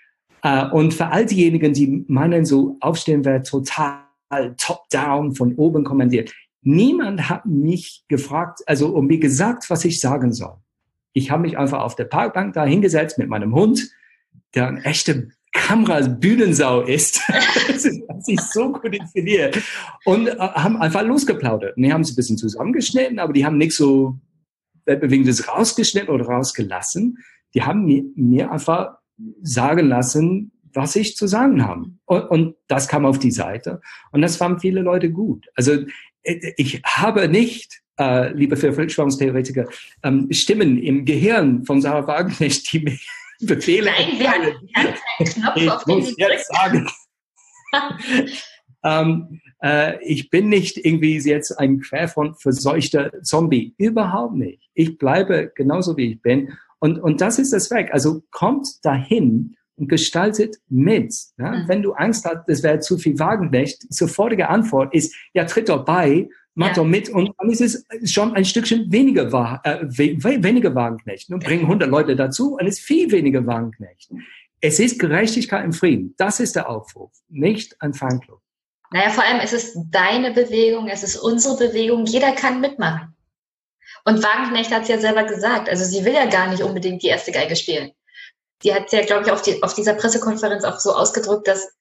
äh, 0.41 0.67
und 0.67 0.93
für 0.93 1.07
all 1.07 1.25
diejenigen, 1.25 1.73
die 1.73 2.05
meinen, 2.07 2.45
so 2.45 2.77
aufstehen 2.79 3.25
wäre 3.25 3.43
total 3.43 4.08
top-down, 4.57 5.35
von 5.35 5.55
oben 5.55 5.83
kommandiert. 5.83 6.33
Niemand 6.61 7.29
hat 7.29 7.45
mich 7.45 8.03
gefragt, 8.07 8.59
also 8.65 8.95
um 8.95 9.07
mir 9.07 9.19
gesagt, 9.19 9.69
was 9.69 9.85
ich 9.85 9.99
sagen 9.99 10.33
soll. 10.33 10.57
Ich 11.13 11.31
habe 11.31 11.41
mich 11.41 11.57
einfach 11.57 11.81
auf 11.81 11.95
der 11.95 12.05
Parkbank 12.05 12.53
da 12.53 12.65
hingesetzt 12.65 13.17
mit 13.17 13.29
meinem 13.29 13.55
Hund, 13.55 13.89
der 14.55 14.67
ein 14.67 14.77
echter 14.77 15.23
Kameras 15.51 16.19
Bühnensau 16.19 16.81
ist. 16.81 17.21
das 17.67 17.85
ist 17.85 18.53
so 18.53 18.71
gut 18.71 18.95
inszeniert. 18.95 19.59
Und 20.05 20.27
äh, 20.27 20.37
haben 20.37 20.77
einfach 20.77 21.03
losgeplaudert. 21.03 21.75
Und 21.75 21.83
die 21.83 21.91
haben 21.91 22.01
es 22.01 22.11
ein 22.11 22.15
bisschen 22.15 22.37
zusammengeschnitten, 22.37 23.19
aber 23.19 23.33
die 23.33 23.45
haben 23.45 23.57
nichts 23.57 23.77
so 23.77 24.19
Weltbewegendes 24.85 25.47
rausgeschnitten 25.47 26.09
oder 26.09 26.25
rausgelassen. 26.25 27.17
Die 27.53 27.63
haben 27.63 27.85
mir, 27.85 28.03
mir 28.15 28.51
einfach 28.51 28.97
sagen 29.41 29.87
lassen, 29.87 30.51
was 30.79 30.95
ich 30.95 31.15
zu 31.15 31.27
sagen 31.27 31.65
habe. 31.65 31.91
Und, 32.05 32.21
und 32.29 32.55
das 32.67 32.87
kam 32.87 33.05
auf 33.05 33.19
die 33.19 33.31
Seite. 33.31 33.81
Und 34.11 34.21
das 34.21 34.37
fanden 34.37 34.59
viele 34.59 34.81
Leute 34.81 35.11
gut. 35.11 35.47
Also 35.55 35.73
äh, 36.23 36.53
ich 36.57 36.81
habe 36.85 37.27
nicht 37.27 37.81
äh, 37.99 38.31
liebe 38.31 38.55
Verschwörungstheoretiker, 38.55 39.67
ähm, 40.03 40.31
Stimmen 40.31 40.77
im 40.81 41.05
Gehirn 41.05 41.65
von 41.65 41.81
Sarah 41.81 42.07
Wagenknecht, 42.07 42.71
die 42.71 42.79
mich 42.79 43.07
Befehle. 43.41 43.91
Nein, 43.91 44.19
wir 44.19 44.31
haben 44.31 44.43
keinen 44.73 45.27
Knopf 45.27 45.55
ich 45.55 45.69
auf 45.69 45.85
muss 45.85 46.13
jetzt 46.17 46.51
sagen. 46.53 46.89
ähm, 48.83 49.41
äh, 49.61 50.01
ich 50.03 50.29
bin 50.29 50.49
nicht 50.49 50.77
irgendwie 50.77 51.17
jetzt 51.17 51.57
ein 51.59 51.79
querfront 51.79 52.41
verseuchter 52.41 53.11
Zombie. 53.21 53.75
Überhaupt 53.77 54.35
nicht. 54.35 54.69
Ich 54.73 54.97
bleibe 54.97 55.51
genauso 55.55 55.95
wie 55.97 56.13
ich 56.13 56.21
bin. 56.21 56.53
Und, 56.79 56.99
und 56.99 57.21
das 57.21 57.39
ist 57.39 57.51
das 57.51 57.69
Weg. 57.71 57.93
Also 57.93 58.23
kommt 58.31 58.67
dahin 58.83 59.55
und 59.79 59.87
gestaltet 59.87 60.57
mit. 60.67 61.13
Ja? 61.37 61.51
Mhm. 61.51 61.67
Wenn 61.67 61.81
du 61.81 61.93
Angst 61.93 62.25
hast, 62.25 62.47
es 62.47 62.61
wäre 62.61 62.79
zu 62.79 62.97
viel 62.97 63.17
Wagenknecht, 63.17 63.91
sofortige 63.91 64.49
Antwort 64.49 64.93
ist, 64.93 65.15
ja, 65.33 65.45
tritt 65.45 65.69
doch 65.69 65.85
bei, 65.85 66.29
mach 66.53 66.67
ja. 66.67 66.73
doch 66.73 66.85
mit 66.85 67.09
und 67.09 67.31
dann 67.37 67.49
ist 67.49 67.61
es 67.61 67.85
schon 68.11 68.33
ein 68.33 68.45
Stückchen 68.45 68.91
weniger, 68.91 69.31
Wa 69.31 69.61
äh, 69.63 69.85
we 69.85 70.43
weniger 70.43 70.75
Wagenknecht. 70.75 71.29
Und 71.29 71.43
bringen 71.43 71.63
100 71.63 71.89
Leute 71.89 72.15
dazu 72.15 72.57
und 72.57 72.67
es 72.67 72.79
ist 72.79 72.85
viel 72.85 73.11
weniger 73.11 73.45
Wagenknecht. 73.45 74.11
Es 74.61 74.79
ist 74.79 74.99
Gerechtigkeit 74.99 75.63
im 75.63 75.71
Frieden. 75.71 76.13
Das 76.17 76.41
ist 76.41 76.55
der 76.55 76.69
Aufruf, 76.69 77.11
nicht 77.29 77.81
ein 77.81 77.93
Fanclub. 77.93 78.41
Naja, 78.91 79.09
vor 79.09 79.23
allem 79.23 79.39
ist 79.39 79.53
es 79.53 79.77
deine 79.89 80.33
Bewegung, 80.33 80.87
es 80.87 81.03
ist 81.03 81.15
unsere 81.17 81.57
Bewegung, 81.57 82.05
jeder 82.05 82.31
kann 82.31 82.59
mitmachen. 82.59 83.15
Und 84.03 84.23
Wagenknecht 84.23 84.71
hat 84.71 84.83
es 84.83 84.87
ja 84.87 84.97
selber 84.97 85.23
gesagt, 85.23 85.69
also 85.69 85.85
sie 85.85 86.03
will 86.03 86.13
ja 86.13 86.25
gar 86.25 86.49
nicht 86.49 86.63
unbedingt 86.63 87.03
die 87.03 87.07
erste 87.07 87.31
Geige 87.31 87.55
spielen. 87.55 87.91
Die 88.63 88.73
hat 88.73 88.91
ja, 88.91 89.05
glaube 89.05 89.25
ich, 89.25 89.31
auf, 89.31 89.41
die, 89.41 89.61
auf 89.63 89.73
dieser 89.73 89.93
Pressekonferenz 89.93 90.63
auch 90.63 90.79
so 90.79 90.93
ausgedrückt, 90.93 91.47
dass 91.47 91.71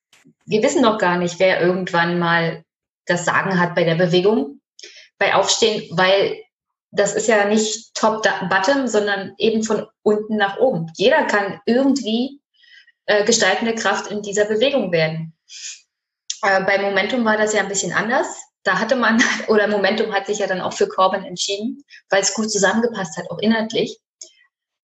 wir 0.45 0.63
wissen 0.63 0.81
noch 0.81 0.97
gar 0.97 1.17
nicht, 1.17 1.39
wer 1.39 1.61
irgendwann 1.61 2.19
mal 2.19 2.63
das 3.05 3.25
Sagen 3.25 3.59
hat 3.59 3.75
bei 3.75 3.83
der 3.83 3.95
Bewegung 3.95 4.59
bei 5.17 5.35
Aufstehen, 5.35 5.85
weil 5.97 6.37
das 6.91 7.13
ist 7.13 7.27
ja 7.27 7.45
nicht 7.45 7.93
top-bottom, 7.93 8.87
sondern 8.87 9.35
eben 9.37 9.63
von 9.63 9.85
unten 10.01 10.37
nach 10.37 10.57
oben. 10.57 10.91
Jeder 10.95 11.25
kann 11.25 11.59
irgendwie 11.65 12.41
äh, 13.05 13.23
gestaltende 13.25 13.75
Kraft 13.75 14.07
in 14.07 14.21
dieser 14.23 14.45
Bewegung 14.45 14.91
werden. 14.91 15.33
Äh, 16.41 16.63
bei 16.63 16.79
Momentum 16.79 17.25
war 17.25 17.37
das 17.37 17.53
ja 17.53 17.61
ein 17.61 17.67
bisschen 17.67 17.93
anders. 17.93 18.27
Da 18.63 18.79
hatte 18.79 18.95
man, 18.95 19.21
oder 19.47 19.67
Momentum 19.67 20.13
hat 20.13 20.25
sich 20.25 20.39
ja 20.39 20.47
dann 20.47 20.61
auch 20.61 20.73
für 20.73 20.87
Corbyn 20.87 21.25
entschieden, 21.25 21.83
weil 22.09 22.21
es 22.21 22.33
gut 22.33 22.51
zusammengepasst 22.51 23.17
hat, 23.17 23.29
auch 23.29 23.39
inhaltlich. 23.39 23.99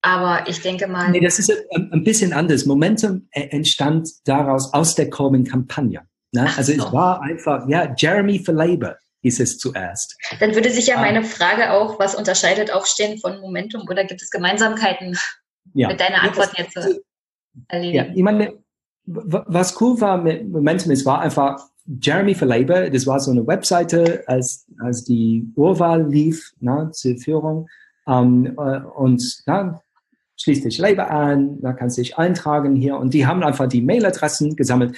Aber 0.05 0.47
ich 0.47 0.61
denke 0.61 0.85
mal. 0.85 1.09
Nee, 1.09 1.19
das 1.19 1.39
ist 1.39 1.51
ein 1.73 2.03
bisschen 2.03 2.31
anders. 2.31 2.67
Momentum 2.67 3.27
äh, 3.31 3.47
entstand 3.47 4.07
daraus 4.25 4.71
aus 4.71 4.93
der 4.93 5.09
Corbyn-Kampagne. 5.09 6.01
Ne? 6.31 6.47
Also 6.55 6.73
so. 6.73 6.85
es 6.85 6.93
war 6.93 7.23
einfach, 7.23 7.67
ja, 7.67 7.91
Jeremy 7.97 8.37
for 8.37 8.53
Labour 8.53 8.97
hieß 9.21 9.39
es 9.39 9.57
zuerst. 9.57 10.15
Dann 10.39 10.53
würde 10.53 10.69
sich 10.69 10.85
ja 10.85 10.97
ah. 10.97 11.01
meine 11.01 11.23
Frage 11.23 11.71
auch, 11.71 11.97
was 11.97 12.13
unterscheidet 12.13 12.71
Aufstehen 12.71 13.17
von 13.17 13.41
Momentum 13.41 13.87
oder 13.89 14.05
gibt 14.05 14.21
es 14.21 14.29
Gemeinsamkeiten 14.29 15.17
ja. 15.73 15.87
mit 15.87 15.99
deiner 15.99 16.21
Antwort 16.21 16.51
ja, 16.55 16.63
jetzt 16.63 16.79
zu 16.79 17.01
erledigen? 17.67 18.05
Ja, 18.05 18.13
ich 18.13 18.21
meine, 18.21 18.53
was 19.05 19.81
cool 19.81 19.99
war 19.99 20.19
mit 20.19 20.47
Momentum, 20.47 20.91
es 20.91 21.03
war 21.03 21.21
einfach 21.21 21.59
Jeremy 21.87 22.35
for 22.35 22.47
Labour, 22.47 22.91
das 22.91 23.07
war 23.07 23.19
so 23.19 23.31
eine 23.31 23.47
Webseite, 23.47 24.23
als, 24.27 24.67
als 24.79 25.03
die 25.03 25.51
Urwahl 25.55 26.07
lief 26.07 26.51
na, 26.59 26.91
zur 26.91 27.17
Führung. 27.17 27.67
Um, 28.07 28.45
ähm, 28.45 28.55
äh, 28.59 28.81
und 28.81 29.41
na, 29.47 29.81
schließt 30.37 30.65
dich 30.65 30.77
Labour 30.77 31.09
an, 31.09 31.59
da 31.61 31.73
kannst 31.73 31.97
du 31.97 32.01
dich 32.01 32.17
eintragen 32.17 32.75
hier. 32.75 32.97
Und 32.97 33.13
die 33.13 33.25
haben 33.25 33.43
einfach 33.43 33.67
die 33.67 33.81
Mailadressen 33.81 34.55
gesammelt. 34.55 34.97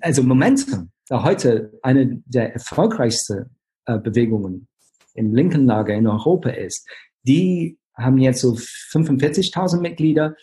Also 0.00 0.22
Momentum, 0.22 0.90
da 1.08 1.22
heute 1.22 1.72
eine 1.82 2.22
der 2.26 2.54
erfolgreichsten 2.54 3.56
äh, 3.86 3.98
Bewegungen 3.98 4.68
im 5.14 5.34
linken 5.34 5.66
Lager 5.66 5.94
in 5.94 6.06
Europa 6.06 6.50
ist, 6.50 6.88
die 7.22 7.78
haben 7.94 8.18
jetzt 8.18 8.40
so 8.40 8.52
45.000 8.54 9.80
Mitglieder 9.80 10.34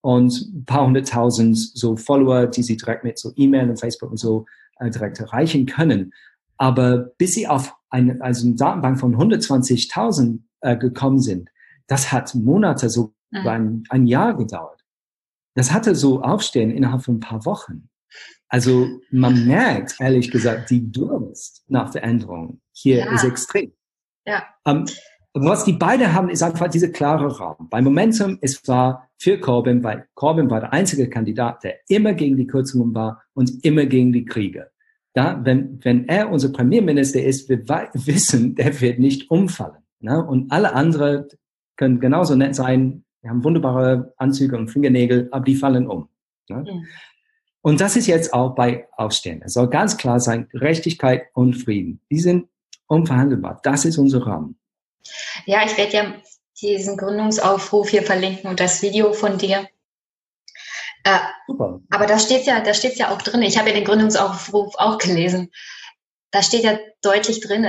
und 0.00 0.32
ein 0.54 0.64
paar 0.64 0.86
hunderttausend 0.86 1.56
so 1.58 1.96
Follower, 1.96 2.46
die 2.46 2.62
sie 2.62 2.76
direkt 2.76 3.04
mit 3.04 3.18
so 3.18 3.32
E-Mail 3.36 3.70
und 3.70 3.80
Facebook 3.80 4.10
und 4.10 4.18
so 4.18 4.46
äh, 4.78 4.90
direkt 4.90 5.20
erreichen 5.20 5.66
können. 5.66 6.12
Aber 6.56 7.10
bis 7.18 7.32
sie 7.32 7.48
auf 7.48 7.74
eine, 7.90 8.20
also 8.20 8.46
eine 8.46 8.56
Datenbank 8.56 8.98
von 9.00 9.16
120.000 9.16 10.40
äh, 10.60 10.76
gekommen 10.76 11.20
sind, 11.20 11.50
das 11.86 12.12
hat 12.12 12.34
Monate, 12.34 12.88
so 12.88 13.12
mhm. 13.32 13.48
ein, 13.48 13.84
ein 13.88 14.06
Jahr 14.06 14.36
gedauert. 14.36 14.80
Das 15.54 15.72
hatte 15.72 15.94
so 15.94 16.22
Aufstehen 16.22 16.70
innerhalb 16.70 17.02
von 17.02 17.16
ein 17.16 17.20
paar 17.20 17.44
Wochen. 17.44 17.88
Also 18.48 19.00
man 19.10 19.46
merkt, 19.46 19.96
ehrlich 19.98 20.30
gesagt, 20.30 20.70
die 20.70 20.90
Durst 20.90 21.64
nach 21.68 21.90
Veränderung 21.92 22.60
hier 22.72 22.98
ja. 22.98 23.12
ist 23.12 23.24
extrem. 23.24 23.72
Ja. 24.26 24.44
Um, 24.64 24.78
ähm, 24.78 24.84
was 25.34 25.64
die 25.64 25.72
beiden 25.72 26.12
haben, 26.12 26.28
ist 26.28 26.42
einfach 26.42 26.68
diese 26.68 26.92
klare 26.92 27.38
Raum. 27.38 27.68
Bei 27.70 27.80
Momentum, 27.80 28.36
es 28.42 28.68
war 28.68 29.08
für 29.18 29.40
Corbyn, 29.40 29.82
weil 29.82 30.06
Corbyn 30.14 30.50
war 30.50 30.60
der 30.60 30.74
einzige 30.74 31.08
Kandidat, 31.08 31.64
der 31.64 31.76
immer 31.88 32.12
gegen 32.12 32.36
die 32.36 32.46
Kürzungen 32.46 32.94
war 32.94 33.22
und 33.32 33.64
immer 33.64 33.86
gegen 33.86 34.12
die 34.12 34.26
Kriege. 34.26 34.70
Da, 35.14 35.42
wenn, 35.42 35.82
wenn 35.82 36.06
er 36.06 36.30
unser 36.30 36.50
Premierminister 36.50 37.22
ist, 37.22 37.48
wir 37.48 37.66
wissen, 37.94 38.54
der 38.56 38.78
wird 38.82 38.98
nicht 38.98 39.30
umfallen. 39.30 39.82
Ne? 40.00 40.22
Und 40.22 40.52
alle 40.52 40.74
anderen 40.74 41.28
können 41.76 41.98
genauso 41.98 42.34
nett 42.34 42.54
sein, 42.54 43.04
wir 43.22 43.30
haben 43.30 43.44
wunderbare 43.44 44.12
Anzüge 44.16 44.56
und 44.56 44.68
Fingernägel, 44.68 45.28
aber 45.30 45.44
die 45.44 45.54
fallen 45.54 45.86
um. 45.86 46.08
Ne? 46.48 46.64
Ja. 46.66 46.74
Und 47.62 47.80
das 47.80 47.96
ist 47.96 48.08
jetzt 48.08 48.34
auch 48.34 48.56
bei 48.56 48.88
Aufstehen. 48.96 49.40
Es 49.44 49.54
soll 49.54 49.70
ganz 49.70 49.96
klar 49.96 50.18
sein, 50.18 50.48
Gerechtigkeit 50.48 51.26
und 51.32 51.54
Frieden, 51.54 52.00
die 52.10 52.18
sind 52.18 52.48
unverhandelbar. 52.88 53.60
Das 53.62 53.84
ist 53.84 53.98
unser 53.98 54.26
Rahmen. 54.26 54.58
Ja, 55.46 55.64
ich 55.64 55.76
werde 55.78 55.92
ja 55.92 56.14
diesen 56.60 56.96
Gründungsaufruf 56.96 57.88
hier 57.88 58.02
verlinken 58.02 58.50
und 58.50 58.58
das 58.58 58.82
Video 58.82 59.12
von 59.12 59.38
dir. 59.38 59.68
Äh, 61.04 61.18
Super. 61.46 61.80
Aber 61.90 62.06
da 62.06 62.18
steht 62.18 62.46
ja, 62.46 62.60
da 62.60 62.74
steht 62.74 62.96
ja 62.96 63.10
auch 63.10 63.22
drin. 63.22 63.42
Ich 63.42 63.58
habe 63.58 63.68
ja 63.70 63.74
den 63.74 63.84
Gründungsaufruf 63.84 64.74
auch 64.76 64.98
gelesen. 64.98 65.50
Da 66.32 66.42
steht 66.42 66.64
ja 66.64 66.78
deutlich 67.02 67.40
drin, 67.40 67.66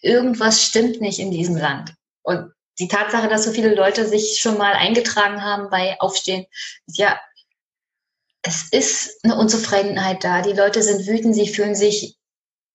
irgendwas 0.00 0.62
stimmt 0.62 1.00
nicht 1.00 1.18
in 1.18 1.30
diesem 1.30 1.56
Land. 1.56 1.94
Und 2.22 2.53
die 2.78 2.88
Tatsache, 2.88 3.28
dass 3.28 3.44
so 3.44 3.52
viele 3.52 3.74
Leute 3.74 4.06
sich 4.06 4.38
schon 4.40 4.58
mal 4.58 4.72
eingetragen 4.72 5.42
haben 5.42 5.70
bei 5.70 5.96
Aufstehen, 6.00 6.46
ist 6.86 6.98
ja 6.98 7.18
es 8.44 8.68
ist 8.70 9.24
eine 9.24 9.36
Unzufriedenheit 9.36 10.22
da. 10.22 10.42
Die 10.42 10.52
Leute 10.52 10.82
sind 10.82 11.06
wütend, 11.06 11.34
sie 11.34 11.48
fühlen 11.48 11.74
sich, 11.74 12.18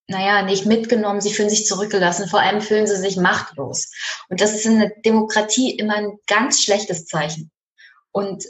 naja, 0.07 0.41
nicht 0.41 0.65
mitgenommen, 0.65 1.21
sie 1.21 1.31
fühlen 1.31 1.49
sich 1.49 1.67
zurückgelassen, 1.67 2.27
vor 2.27 2.41
allem 2.41 2.61
fühlen 2.61 2.87
sie 2.87 2.97
sich 2.97 3.17
machtlos. 3.17 3.91
Und 4.29 4.41
das 4.41 4.55
ist 4.55 4.65
in 4.65 4.79
der 4.79 4.91
Demokratie 5.05 5.71
immer 5.75 5.95
ein 5.95 6.17
ganz 6.25 6.63
schlechtes 6.63 7.05
Zeichen. 7.05 7.51
Und 8.11 8.45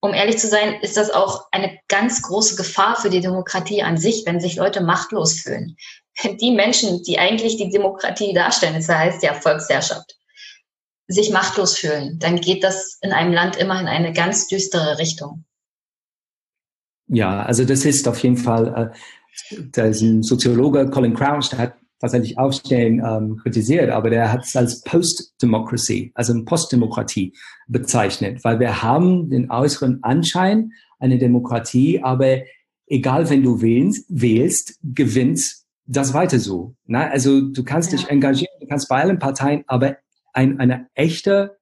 um 0.00 0.14
ehrlich 0.14 0.38
zu 0.38 0.48
sein, 0.48 0.80
ist 0.82 0.96
das 0.96 1.10
auch 1.10 1.46
eine 1.50 1.78
ganz 1.88 2.22
große 2.22 2.54
Gefahr 2.54 2.96
für 2.96 3.10
die 3.10 3.20
Demokratie 3.20 3.82
an 3.82 3.98
sich, 3.98 4.22
wenn 4.24 4.40
sich 4.40 4.56
Leute 4.56 4.80
machtlos 4.80 5.40
fühlen. 5.40 5.76
Die 6.40 6.52
Menschen, 6.52 7.02
die 7.02 7.18
eigentlich 7.18 7.56
die 7.56 7.70
Demokratie 7.70 8.34
darstellen, 8.34 8.74
das 8.74 8.88
heißt 8.88 9.22
ja 9.22 9.32
Volksherrschaft, 9.32 10.14
sich 11.12 11.30
machtlos 11.30 11.76
fühlen, 11.76 12.18
dann 12.18 12.40
geht 12.40 12.64
das 12.64 12.98
in 13.02 13.12
einem 13.12 13.32
Land 13.32 13.56
immer 13.56 13.80
in 13.80 13.86
eine 13.86 14.12
ganz 14.12 14.46
düstere 14.48 14.98
Richtung. 14.98 15.44
Ja, 17.08 17.42
also 17.42 17.64
das 17.64 17.84
ist 17.84 18.08
auf 18.08 18.22
jeden 18.22 18.36
Fall, 18.36 18.92
äh, 19.50 19.56
da 19.72 19.84
ist 19.84 20.00
ein 20.00 20.22
Soziologe, 20.22 20.88
Colin 20.90 21.14
Crouch, 21.14 21.50
der 21.50 21.58
hat 21.58 21.74
tatsächlich 22.00 22.36
Aufstehen 22.36 23.00
ähm, 23.04 23.36
kritisiert, 23.36 23.90
aber 23.90 24.10
der 24.10 24.32
hat 24.32 24.44
es 24.44 24.56
als 24.56 24.82
Post-Democracy, 24.82 26.10
also 26.14 26.34
Postdemokratie 26.44 27.32
bezeichnet, 27.68 28.42
weil 28.42 28.58
wir 28.58 28.82
haben 28.82 29.30
den 29.30 29.50
äußeren 29.50 30.02
Anschein 30.02 30.72
einer 30.98 31.16
Demokratie, 31.16 32.02
aber 32.02 32.38
egal, 32.86 33.30
wenn 33.30 33.42
du 33.42 33.60
wählst, 33.60 34.06
wählst 34.08 34.78
gewinnt 34.82 35.42
das 35.86 36.12
weiter 36.12 36.38
so. 36.38 36.74
Ne? 36.86 37.10
Also 37.10 37.40
du 37.40 37.62
kannst 37.64 37.92
ja. 37.92 37.98
dich 37.98 38.08
engagieren, 38.08 38.54
du 38.60 38.66
kannst 38.66 38.88
bei 38.88 39.00
allen 39.00 39.18
Parteien, 39.18 39.62
aber 39.66 39.96
ein, 40.32 40.60
eine 40.60 40.88
echte 40.94 41.58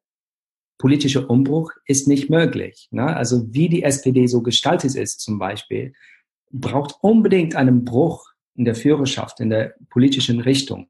politische 0.78 1.26
Umbruch 1.26 1.72
ist 1.84 2.08
nicht 2.08 2.30
möglich. 2.30 2.88
Ne? 2.90 3.04
Also 3.14 3.52
wie 3.52 3.68
die 3.68 3.82
SPD 3.82 4.26
so 4.26 4.42
gestaltet 4.42 4.94
ist 4.94 5.20
zum 5.20 5.38
Beispiel, 5.38 5.92
braucht 6.50 6.94
unbedingt 7.02 7.54
einen 7.54 7.84
Bruch 7.84 8.30
in 8.54 8.64
der 8.64 8.74
Führerschaft, 8.74 9.40
in 9.40 9.50
der 9.50 9.74
politischen 9.90 10.40
Richtung, 10.40 10.88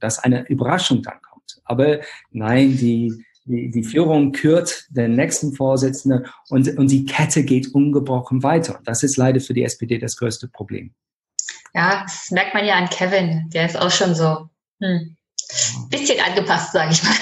dass 0.00 0.18
eine 0.18 0.46
Überraschung 0.48 1.02
dann 1.02 1.20
kommt. 1.22 1.60
Aber 1.64 2.00
nein, 2.30 2.76
die, 2.76 3.24
die, 3.44 3.70
die 3.70 3.84
Führung 3.84 4.32
kürt 4.32 4.86
den 4.90 5.16
nächsten 5.16 5.54
Vorsitzenden 5.54 6.26
und, 6.50 6.68
und 6.76 6.90
die 6.90 7.06
Kette 7.06 7.42
geht 7.42 7.74
ungebrochen 7.74 8.42
weiter. 8.42 8.80
Das 8.84 9.02
ist 9.02 9.16
leider 9.16 9.40
für 9.40 9.54
die 9.54 9.64
SPD 9.64 9.98
das 9.98 10.16
größte 10.16 10.48
Problem. 10.48 10.94
Ja, 11.74 12.02
das 12.02 12.30
merkt 12.30 12.52
man 12.52 12.66
ja 12.66 12.74
an 12.74 12.90
Kevin. 12.90 13.48
Der 13.54 13.66
ist 13.66 13.78
auch 13.80 13.90
schon 13.90 14.14
so 14.14 14.50
hm, 14.80 15.16
bisschen 15.90 16.18
angepasst, 16.20 16.72
sage 16.72 16.92
ich 16.92 17.02
mal. 17.02 17.14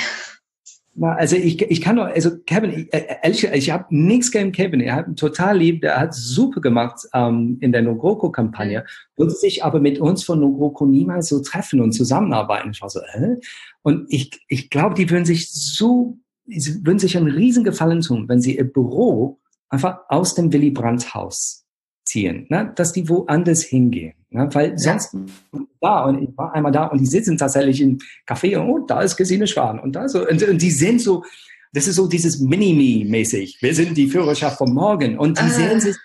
Na, 0.95 1.15
also 1.15 1.37
ich, 1.37 1.63
ich 1.63 1.81
kann 1.81 1.97
doch, 1.97 2.07
also 2.07 2.39
Kevin, 2.47 2.73
ich, 2.73 2.93
äh, 2.93 3.17
ehrlich, 3.23 3.45
ich 3.45 3.71
habe 3.71 3.87
nichts 3.89 4.31
gegen 4.33 4.53
Kevin. 4.53 4.81
Er 4.81 4.97
hat 4.97 5.07
ihn 5.07 5.17
total 5.17 5.57
lieb, 5.57 5.83
der 5.83 5.99
hat 6.01 6.15
super 6.15 6.61
gemacht 6.61 7.07
ähm, 7.15 7.59
in 7.61 7.73
der 7.73 7.83
Nogroko-Kampagne, 7.83 8.81
mhm. 8.81 8.85
würde 9.17 9.33
sich 9.33 9.65
aber 9.65 9.81
mit 9.81 10.01
uns 10.01 10.25
von 10.25 10.41
Nogroko 10.41 10.87
niemals 10.87 11.29
so 11.29 11.41
treffen 11.41 11.81
und 11.81 11.93
zusammenarbeiten. 11.93 12.73
Ich 12.73 12.83
war 12.83 12.91
so, 12.91 13.01
äh? 13.01 13.37
Und 13.83 14.13
ich, 14.13 14.31
ich 14.49 14.69
glaube, 14.69 14.95
die 14.95 15.09
würden 15.09 15.25
sich 15.25 15.51
so, 15.53 16.19
sie 16.47 16.85
würden 16.85 16.99
sich 16.99 17.17
einen 17.17 17.31
riesen 17.31 17.65
Gefallen 17.65 18.03
tun, 18.03 18.29
wenn 18.29 18.41
sie 18.41 18.59
ihr 18.59 18.71
Büro 18.71 19.41
einfach 19.71 20.01
aus 20.09 20.35
dem 20.35 20.53
Willy 20.53 20.71
Brandt-Haus 20.71 21.65
ziehen, 22.05 22.47
ne? 22.51 22.73
dass 22.75 22.93
die 22.93 23.09
woanders 23.09 23.63
hingehen. 23.63 24.20
Ne? 24.31 24.49
Weil 24.53 24.79
sonst 24.79 25.13
ja. 25.13 25.61
da 25.81 26.05
und 26.05 26.23
ich 26.23 26.37
war 26.37 26.53
einmal 26.55 26.73
da 26.73 26.87
und 26.87 27.01
die 27.01 27.07
sitzen 27.07 27.37
tatsächlich 27.37 27.81
im 27.81 27.99
Café 28.27 28.57
und 28.59 28.69
oh, 28.69 28.87
da 28.87 29.03
ist 29.03 29.17
Gesine 29.17 29.47
Schwan 29.47 29.81
und 29.81 29.93
da 29.93 30.09
so 30.09 30.27
und, 30.27 30.43
und 30.43 30.63
die 30.63 30.71
sind 30.71 31.01
so, 31.01 31.25
das 31.73 31.87
ist 31.87 31.97
so 31.97 32.07
dieses 32.07 32.41
Mini-Me-mäßig. 32.41 33.59
Wir 33.61 33.75
sind 33.75 33.97
die 33.97 34.09
Führerschaft 34.09 34.59
von 34.59 34.73
morgen 34.73 35.19
und 35.19 35.39
die 35.39 35.45
ah. 35.45 35.49
sehen 35.49 35.81
sich, 35.81 35.97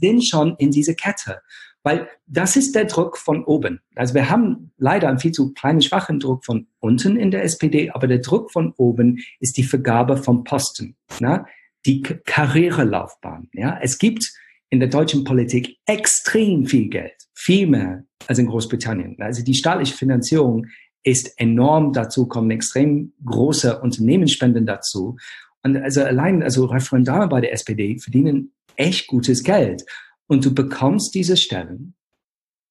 sind 0.00 0.26
schon 0.26 0.56
in 0.58 0.70
diese 0.70 0.94
Kette. 0.94 1.40
Weil 1.82 2.08
das 2.26 2.56
ist 2.56 2.74
der 2.74 2.86
Druck 2.86 3.16
von 3.16 3.44
oben. 3.44 3.80
Also 3.94 4.14
wir 4.14 4.28
haben 4.28 4.72
leider 4.76 5.08
einen 5.08 5.20
viel 5.20 5.30
zu 5.30 5.52
kleinen, 5.52 5.80
schwachen 5.82 6.18
Druck 6.18 6.44
von 6.44 6.66
unten 6.80 7.16
in 7.16 7.30
der 7.30 7.44
SPD, 7.44 7.90
aber 7.90 8.08
der 8.08 8.18
Druck 8.18 8.50
von 8.50 8.72
oben 8.76 9.20
ist 9.38 9.56
die 9.56 9.62
Vergabe 9.62 10.16
von 10.16 10.42
Posten, 10.42 10.96
ne? 11.20 11.46
die 11.86 12.02
Karrierelaufbahn. 12.02 13.50
Ja? 13.52 13.78
Es 13.80 13.98
gibt 13.98 14.32
in 14.70 14.80
der 14.80 14.88
deutschen 14.88 15.24
Politik 15.24 15.78
extrem 15.86 16.66
viel 16.66 16.88
Geld, 16.88 17.14
viel 17.34 17.66
mehr 17.66 18.04
als 18.26 18.38
in 18.38 18.46
Großbritannien. 18.46 19.16
Also 19.20 19.42
die 19.44 19.54
staatliche 19.54 19.94
Finanzierung 19.94 20.66
ist 21.04 21.38
enorm 21.38 21.92
dazu, 21.92 22.26
kommen 22.26 22.50
extrem 22.50 23.12
große 23.24 23.80
Unternehmensspenden 23.80 24.66
dazu. 24.66 25.16
Und 25.62 25.76
also 25.76 26.02
allein, 26.02 26.42
also 26.42 26.64
Referendare 26.66 27.28
bei 27.28 27.40
der 27.40 27.52
SPD 27.52 27.98
verdienen 27.98 28.52
echt 28.74 29.06
gutes 29.06 29.42
Geld. 29.44 29.84
Und 30.26 30.44
du 30.44 30.52
bekommst 30.52 31.14
diese 31.14 31.36
Stellen, 31.36 31.94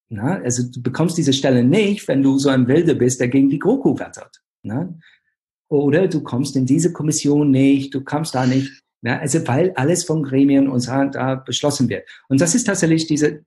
na, 0.09 0.39
also 0.41 0.63
du 0.69 0.81
bekommst 0.83 1.17
diese 1.17 1.33
Stellen 1.33 1.69
nicht, 1.69 2.07
wenn 2.07 2.21
du 2.21 2.37
so 2.37 2.49
ein 2.49 2.67
Wilder 2.67 2.93
bist, 2.93 3.19
der 3.19 3.27
gegen 3.27 3.49
die 3.49 3.59
GroKo 3.59 3.97
wettert. 3.99 4.41
Na? 4.61 4.93
Oder 5.67 6.07
du 6.07 6.21
kommst 6.21 6.55
in 6.55 6.65
diese 6.65 6.93
Kommission 6.93 7.49
nicht, 7.49 7.93
du 7.93 8.03
kommst 8.03 8.35
da 8.35 8.45
nicht. 8.45 8.83
Ja, 9.05 9.19
also 9.19 9.47
weil 9.47 9.71
alles 9.75 10.03
von 10.03 10.23
Gremien 10.23 10.67
und 10.67 10.87
da 10.87 11.35
beschlossen 11.35 11.89
wird. 11.89 12.09
Und 12.27 12.41
das 12.41 12.55
ist 12.55 12.63
tatsächlich 12.63 13.05
diese, 13.05 13.45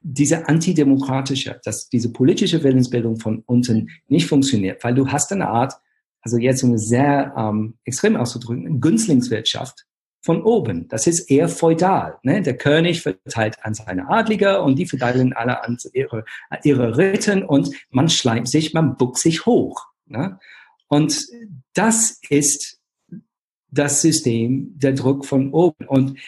diese 0.00 0.48
antidemokratische, 0.48 1.60
dass 1.64 1.88
diese 1.88 2.12
politische 2.12 2.62
Willensbildung 2.62 3.18
von 3.18 3.42
unten 3.46 3.90
nicht 4.06 4.28
funktioniert, 4.28 4.84
weil 4.84 4.94
du 4.94 5.08
hast 5.08 5.32
eine 5.32 5.48
Art, 5.48 5.74
also 6.20 6.38
jetzt 6.38 6.62
um 6.62 6.78
sehr 6.78 7.34
ähm, 7.36 7.74
extrem 7.84 8.14
auszudrücken, 8.14 8.80
Günstlingswirtschaft 8.80 9.84
von 10.22 10.44
oben. 10.44 10.86
Das 10.86 11.08
ist 11.08 11.28
eher 11.28 11.48
feudal. 11.48 12.18
Ne? 12.22 12.40
Der 12.42 12.56
König 12.56 13.02
verteilt 13.02 13.56
an 13.62 13.74
seine 13.74 14.08
Adlige 14.08 14.62
und 14.62 14.78
die 14.78 14.86
verteilen 14.86 15.32
alle 15.32 15.64
an 15.64 15.76
ihre, 15.92 16.24
ihre 16.62 16.96
Ritten 16.96 17.42
und 17.42 17.74
man 17.90 18.08
schleimt 18.08 18.48
sich, 18.48 18.74
man 18.74 18.96
buckt 18.96 19.18
sich 19.18 19.44
hoch. 19.44 19.86
Ne? 20.06 20.38
Und 20.86 21.26
das 21.74 22.20
ist 22.28 22.79
das 23.70 24.02
System, 24.02 24.72
der 24.78 24.92
Druck 24.92 25.26
von 25.26 25.52
oben. 25.52 25.86
Und 25.86 26.18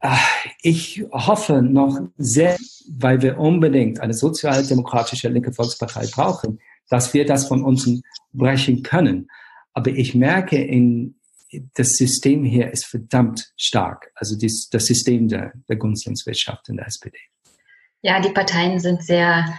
äh, 0.00 0.16
ich 0.62 1.04
hoffe 1.12 1.62
noch 1.62 2.00
sehr, 2.16 2.56
weil 2.90 3.22
wir 3.22 3.38
unbedingt 3.38 4.00
eine 4.00 4.14
sozialdemokratische 4.14 5.28
linke 5.28 5.52
Volkspartei 5.52 6.06
brauchen, 6.06 6.60
dass 6.88 7.14
wir 7.14 7.24
das 7.24 7.48
von 7.48 7.62
uns 7.62 7.88
brechen 8.32 8.82
können. 8.82 9.28
Aber 9.72 9.90
ich 9.90 10.14
merke, 10.14 10.56
in, 10.56 11.16
das 11.74 11.96
System 11.96 12.44
hier 12.44 12.70
ist 12.70 12.86
verdammt 12.86 13.52
stark. 13.56 14.10
Also 14.14 14.36
dies, 14.36 14.68
das 14.70 14.86
System 14.86 15.28
der, 15.28 15.52
der 15.68 15.76
Gunstlingswirtschaft 15.76 16.68
in 16.68 16.76
der 16.76 16.86
SPD. 16.86 17.18
Ja, 18.02 18.20
die 18.20 18.30
Parteien 18.30 18.78
sind 18.78 19.02
sehr, 19.02 19.52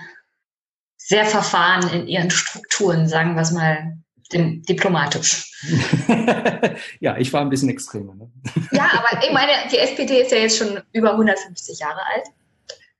sehr 0.97 1.25
verfahren 1.25 1.89
in 1.93 2.07
ihren 2.07 2.31
Strukturen, 2.31 3.07
sagen 3.07 3.35
wir 3.35 3.41
es 3.41 3.51
mal 3.51 3.97
diplomatisch. 4.33 5.51
ja, 6.99 7.17
ich 7.17 7.31
war 7.33 7.41
ein 7.41 7.49
bisschen 7.49 7.69
extremer. 7.69 8.15
Ne? 8.15 8.31
ja, 8.71 8.89
aber 8.93 9.23
ich 9.23 9.31
meine, 9.31 9.51
die 9.71 9.77
SPD 9.77 10.21
ist 10.21 10.31
ja 10.31 10.37
jetzt 10.37 10.57
schon 10.57 10.81
über 10.91 11.11
150 11.11 11.79
Jahre 11.79 12.01
alt. 12.05 12.27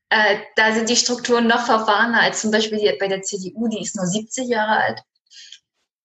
Äh, 0.09 0.39
da 0.55 0.73
sind 0.73 0.89
die 0.89 0.95
Strukturen 0.95 1.47
noch 1.47 1.65
verfahrener 1.65 2.21
als 2.21 2.41
zum 2.41 2.51
Beispiel 2.51 2.77
die, 2.77 2.95
bei 2.99 3.07
der 3.07 3.21
CDU, 3.21 3.67
die 3.67 3.81
ist 3.81 3.95
nur 3.95 4.05
70 4.05 4.47
Jahre 4.47 4.77
alt. 4.83 5.01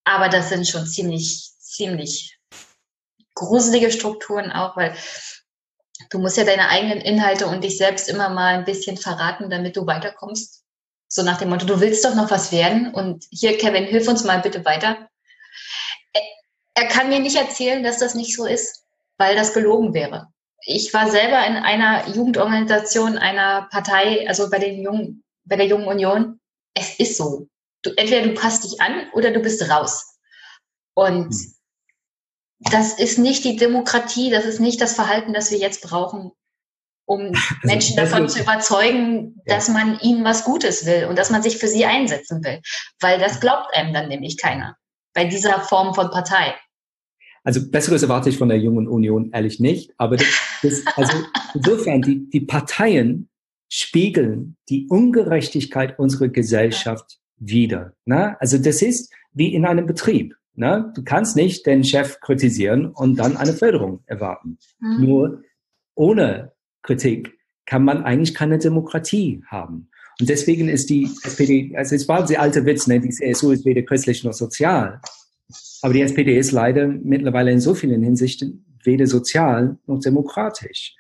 Aber 0.04 0.28
das 0.28 0.48
sind 0.48 0.66
schon 0.66 0.86
ziemlich, 0.86 1.50
ziemlich 1.58 2.38
gruselige 3.34 3.90
Strukturen 3.90 4.52
auch, 4.52 4.76
weil 4.76 4.94
du 6.10 6.18
musst 6.18 6.36
ja 6.36 6.44
deine 6.44 6.68
eigenen 6.68 7.00
Inhalte 7.00 7.48
und 7.48 7.64
dich 7.64 7.76
selbst 7.76 8.08
immer 8.08 8.28
mal 8.28 8.54
ein 8.54 8.64
bisschen 8.64 8.96
verraten, 8.96 9.50
damit 9.50 9.76
du 9.76 9.86
weiterkommst. 9.86 10.62
So 11.08 11.22
nach 11.22 11.38
dem 11.38 11.50
Motto, 11.50 11.66
du 11.66 11.80
willst 11.80 12.04
doch 12.04 12.14
noch 12.14 12.30
was 12.30 12.52
werden 12.52 12.92
und 12.94 13.24
hier, 13.30 13.58
Kevin, 13.58 13.84
hilf 13.84 14.08
uns 14.08 14.24
mal 14.24 14.40
bitte 14.40 14.64
weiter 14.64 15.08
er 16.76 16.86
kann 16.88 17.08
mir 17.08 17.20
nicht 17.20 17.36
erzählen, 17.36 17.82
dass 17.82 17.98
das 17.98 18.14
nicht 18.14 18.36
so 18.36 18.44
ist, 18.44 18.84
weil 19.16 19.34
das 19.34 19.54
gelogen 19.54 19.94
wäre. 19.94 20.28
Ich 20.60 20.92
war 20.92 21.10
selber 21.10 21.44
in 21.46 21.56
einer 21.56 22.06
Jugendorganisation 22.08 23.16
einer 23.16 23.68
Partei, 23.70 24.28
also 24.28 24.50
bei 24.50 24.58
den 24.58 24.82
Jungen, 24.82 25.24
bei 25.44 25.56
der 25.56 25.66
Jungen 25.66 25.86
Union. 25.86 26.40
Es 26.74 26.98
ist 26.98 27.16
so. 27.16 27.48
Du, 27.82 27.90
entweder 27.96 28.26
du 28.26 28.34
passt 28.34 28.64
dich 28.64 28.80
an 28.80 29.06
oder 29.14 29.30
du 29.30 29.40
bist 29.40 29.70
raus. 29.70 30.18
Und 30.94 31.32
hm. 31.32 31.54
das 32.58 32.98
ist 32.98 33.18
nicht 33.18 33.44
die 33.44 33.56
Demokratie, 33.56 34.30
das 34.30 34.44
ist 34.44 34.60
nicht 34.60 34.80
das 34.80 34.94
Verhalten, 34.94 35.32
das 35.32 35.50
wir 35.50 35.58
jetzt 35.58 35.82
brauchen, 35.82 36.32
um 37.06 37.20
also, 37.28 37.44
Menschen 37.62 37.96
davon 37.96 38.28
zu 38.28 38.40
überzeugen, 38.40 39.40
dass 39.46 39.68
man 39.68 39.98
ihnen 40.00 40.24
was 40.24 40.44
Gutes 40.44 40.84
will 40.84 41.06
und 41.06 41.16
dass 41.18 41.30
man 41.30 41.42
sich 41.42 41.56
für 41.56 41.68
sie 41.68 41.86
einsetzen 41.86 42.44
will. 42.44 42.60
Weil 43.00 43.18
das 43.18 43.40
glaubt 43.40 43.72
einem 43.72 43.94
dann 43.94 44.08
nämlich 44.08 44.36
keiner 44.36 44.76
bei 45.16 45.24
dieser 45.24 45.60
Form 45.60 45.94
von 45.94 46.10
Partei. 46.10 46.54
Also 47.42 47.68
Besseres 47.70 48.02
erwarte 48.02 48.28
ich 48.28 48.38
von 48.38 48.48
der 48.48 48.58
Jungen 48.58 48.86
Union 48.86 49.30
ehrlich 49.32 49.58
nicht. 49.58 49.92
Aber 49.96 50.16
das, 50.16 50.26
das, 50.62 50.84
also 50.96 51.16
insofern, 51.54 52.02
die, 52.02 52.28
die 52.28 52.42
Parteien 52.42 53.28
spiegeln 53.68 54.56
die 54.68 54.86
Ungerechtigkeit 54.88 55.98
unserer 55.98 56.28
Gesellschaft 56.28 57.18
wider. 57.38 57.94
Ne? 58.04 58.40
Also 58.40 58.58
das 58.58 58.82
ist 58.82 59.12
wie 59.32 59.54
in 59.54 59.64
einem 59.64 59.86
Betrieb. 59.86 60.34
Ne? 60.54 60.92
Du 60.94 61.02
kannst 61.02 61.34
nicht 61.34 61.66
den 61.66 61.82
Chef 61.82 62.20
kritisieren 62.20 62.86
und 62.86 63.16
dann 63.16 63.36
eine 63.36 63.52
Förderung 63.52 64.02
erwarten. 64.06 64.58
Mhm. 64.80 65.04
Nur 65.04 65.42
ohne 65.94 66.52
Kritik 66.82 67.38
kann 67.64 67.84
man 67.84 68.04
eigentlich 68.04 68.34
keine 68.34 68.58
Demokratie 68.58 69.42
haben. 69.46 69.90
Und 70.18 70.28
deswegen 70.28 70.68
ist 70.68 70.88
die 70.88 71.10
SPD, 71.24 71.74
also 71.76 71.94
es 71.94 72.08
war 72.08 72.24
der 72.24 72.40
alte 72.40 72.64
Witz, 72.64 72.86
ne? 72.86 73.00
die 73.00 73.10
CSU 73.10 73.50
ist 73.52 73.64
weder 73.66 73.82
christlich 73.82 74.24
noch 74.24 74.32
sozial. 74.32 75.00
Aber 75.82 75.92
die 75.92 76.00
SPD 76.00 76.38
ist 76.38 76.52
leider 76.52 76.88
mittlerweile 76.88 77.52
in 77.52 77.60
so 77.60 77.74
vielen 77.74 78.02
Hinsichten 78.02 78.64
weder 78.82 79.06
sozial 79.06 79.78
noch 79.86 80.00
demokratisch, 80.00 80.96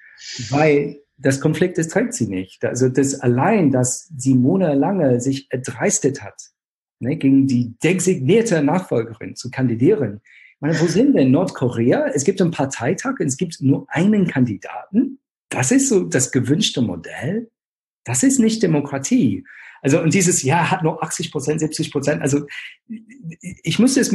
weil 0.50 1.00
das 1.18 1.40
Konflikt 1.40 1.78
ist, 1.78 1.92
trägt 1.92 2.12
sie 2.12 2.26
nicht. 2.26 2.64
Also 2.64 2.88
das 2.88 3.20
allein, 3.20 3.70
dass 3.70 4.10
Simone 4.16 4.74
Lange 4.74 5.20
sich 5.20 5.46
erdreistet 5.50 6.22
hat, 6.22 6.50
ne, 7.00 7.16
gegen 7.16 7.46
die 7.46 7.74
designierte 7.82 8.62
Nachfolgerin 8.62 9.34
zu 9.34 9.50
kandidieren, 9.50 10.20
Ich 10.54 10.60
meine, 10.60 10.78
wo 10.80 10.86
sind 10.86 11.14
denn 11.14 11.30
Nordkorea? 11.30 12.06
Es 12.14 12.24
gibt 12.24 12.40
einen 12.40 12.50
Parteitag, 12.50 13.14
es 13.20 13.36
gibt 13.36 13.60
nur 13.60 13.86
einen 13.88 14.26
Kandidaten. 14.26 15.18
Das 15.48 15.70
ist 15.70 15.88
so 15.88 16.04
das 16.04 16.32
gewünschte 16.32 16.82
Modell. 16.82 17.50
Das 18.06 18.22
ist 18.22 18.38
nicht 18.38 18.62
Demokratie. 18.62 19.44
Also, 19.82 20.00
und 20.00 20.14
dieses 20.14 20.42
Jahr 20.42 20.70
hat 20.70 20.82
nur 20.82 21.02
80 21.02 21.30
Prozent, 21.30 21.60
70 21.60 21.90
Prozent. 21.90 22.22
Also, 22.22 22.46
ich 23.62 23.78
musste 23.78 24.00
es 24.00 24.14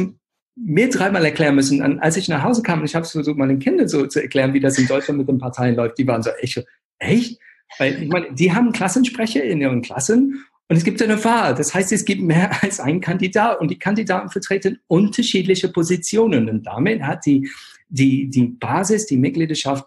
mir 0.56 0.88
dreimal 0.88 1.24
erklären 1.24 1.54
müssen. 1.54 1.82
Und 1.82 2.00
als 2.00 2.16
ich 2.16 2.28
nach 2.28 2.42
Hause 2.42 2.62
kam 2.62 2.80
und 2.80 2.86
ich 2.86 2.94
habe 2.94 3.04
es 3.04 3.12
versucht, 3.12 3.36
meinen 3.36 3.58
Kindern 3.58 3.88
so 3.88 4.06
zu 4.06 4.20
erklären, 4.20 4.54
wie 4.54 4.60
das 4.60 4.78
in 4.78 4.86
Deutschland 4.86 5.18
mit 5.18 5.28
den 5.28 5.38
Parteien 5.38 5.76
läuft, 5.76 5.98
die 5.98 6.06
waren 6.06 6.22
so, 6.22 6.30
echt, 6.40 6.64
echt? 6.98 7.38
Weil, 7.78 8.02
ich 8.02 8.08
meine, 8.08 8.32
die 8.34 8.52
haben 8.52 8.72
Klassensprecher 8.72 9.44
in 9.44 9.60
ihren 9.60 9.82
Klassen 9.82 10.44
und 10.68 10.76
es 10.76 10.84
gibt 10.84 11.02
eine 11.02 11.22
Wahl. 11.22 11.54
Das 11.54 11.74
heißt, 11.74 11.92
es 11.92 12.06
gibt 12.06 12.22
mehr 12.22 12.50
als 12.62 12.80
einen 12.80 13.02
Kandidat 13.02 13.60
und 13.60 13.70
die 13.70 13.78
Kandidaten 13.78 14.30
vertreten 14.30 14.78
unterschiedliche 14.88 15.68
Positionen. 15.68 16.48
Und 16.48 16.66
damit 16.66 17.02
hat 17.02 17.26
die, 17.26 17.50
die, 17.88 18.30
die 18.30 18.46
Basis, 18.46 19.06
die 19.06 19.18
Mitgliedschaft 19.18 19.84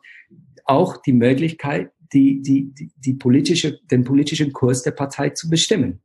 auch 0.66 0.98
die 1.02 1.14
Möglichkeit, 1.14 1.92
die, 2.16 2.42
die, 2.42 2.74
die, 2.74 2.92
die 2.98 3.14
politische, 3.14 3.80
den 3.92 4.06
politischen 4.06 4.54
Kurs 4.54 4.82
der 4.82 4.92
Partei 4.92 5.30
zu 5.32 5.50
bestimmen. 5.50 6.02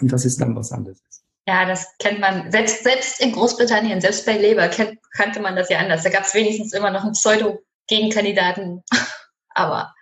Und 0.00 0.12
das 0.12 0.24
ist 0.24 0.40
dann 0.40 0.54
was 0.56 0.72
anderes. 0.72 1.02
Ja, 1.46 1.66
das 1.66 1.86
kennt 1.98 2.20
man, 2.20 2.50
selbst, 2.50 2.84
selbst 2.84 3.20
in 3.20 3.32
Großbritannien, 3.32 4.00
selbst 4.00 4.24
bei 4.24 4.38
Labour 4.38 4.68
kennt, 4.68 4.98
kannte 5.12 5.40
man 5.40 5.56
das 5.56 5.68
ja 5.68 5.78
anders. 5.78 6.04
Da 6.04 6.10
gab 6.10 6.22
es 6.22 6.34
wenigstens 6.34 6.72
immer 6.72 6.90
noch 6.90 7.02
einen 7.02 7.12
Pseudo-Gegenkandidaten. 7.12 8.82
Aber 9.56 9.94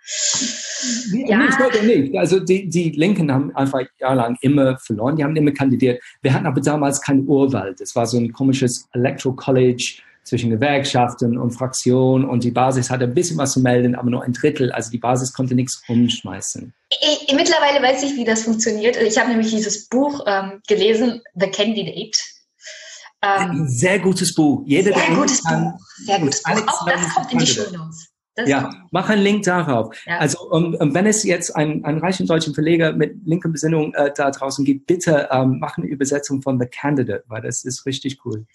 ja. 1.11 1.37
Nicht, 1.37 1.59
heute 1.59 1.85
nicht. 1.85 2.17
Also 2.17 2.39
die, 2.39 2.67
die 2.67 2.89
Linken 2.91 3.31
haben 3.31 3.55
einfach 3.55 3.81
jahrelang 3.99 4.35
immer 4.41 4.77
verloren. 4.79 5.15
Die 5.15 5.23
haben 5.23 5.35
immer 5.35 5.51
kandidiert. 5.51 6.01
Wir 6.23 6.33
hatten 6.33 6.47
aber 6.47 6.59
damals 6.59 6.99
kein 6.99 7.27
Urwahl. 7.27 7.75
Das 7.77 7.95
war 7.95 8.07
so 8.07 8.17
ein 8.17 8.33
komisches 8.33 8.89
Electoral 8.93 9.35
College 9.35 10.01
zwischen 10.23 10.49
Gewerkschaften 10.49 11.37
und 11.37 11.51
Fraktionen 11.51 12.27
und 12.27 12.43
die 12.43 12.51
Basis 12.51 12.89
hatte 12.89 13.05
ein 13.05 13.13
bisschen 13.13 13.37
was 13.37 13.53
zu 13.53 13.59
melden, 13.59 13.95
aber 13.95 14.09
nur 14.09 14.23
ein 14.23 14.33
Drittel. 14.33 14.71
Also 14.71 14.89
die 14.89 14.97
Basis 14.97 15.33
konnte 15.33 15.53
nichts 15.55 15.83
umschmeißen. 15.87 16.73
Ich, 16.89 17.33
mittlerweile 17.35 17.81
weiß 17.81 18.03
ich, 18.03 18.15
wie 18.15 18.23
das 18.23 18.43
funktioniert. 18.43 18.95
Ich 18.97 19.17
habe 19.17 19.29
nämlich 19.29 19.51
dieses 19.51 19.87
Buch 19.89 20.23
ähm, 20.25 20.61
gelesen, 20.67 21.21
The 21.35 21.47
Candidate. 21.47 22.17
Ähm, 23.21 23.67
sehr 23.67 23.99
gutes 23.99 24.33
Buch. 24.33 24.63
Jeder, 24.65 24.93
sehr 24.93 25.15
gutes 25.15 25.41
Buch. 25.43 25.73
Sehr 26.05 26.19
gutes 26.19 26.43
Buch. 26.43 26.67
Auch 26.67 26.85
das 26.85 27.13
kommt 27.13 27.31
in 27.31 27.39
die 27.39 27.47
Show 27.47 27.69
Notes. 27.71 28.09
Das 28.35 28.49
ja, 28.49 28.71
mach 28.89 29.09
einen 29.09 29.21
Link 29.21 29.43
darauf. 29.43 29.95
Ja. 30.07 30.17
Also 30.17 30.49
um, 30.49 30.73
um, 30.73 30.93
wenn 30.93 31.05
es 31.05 31.23
jetzt 31.23 31.55
einen, 31.55 31.85
einen 31.85 31.99
reichen 31.99 32.25
deutschen 32.25 32.55
Verleger 32.55 32.91
mit 32.93 33.15
linken 33.25 33.51
Besinnung 33.51 33.93
äh, 33.93 34.11
da 34.15 34.31
draußen 34.31 34.65
gibt, 34.65 34.87
bitte 34.87 35.29
ähm, 35.31 35.57
mach 35.59 35.77
eine 35.77 35.85
Übersetzung 35.85 36.41
von 36.41 36.59
The 36.59 36.65
Candidate, 36.65 37.23
weil 37.27 37.41
das 37.41 37.63
ist 37.63 37.85
richtig 37.85 38.25
cool. 38.25 38.45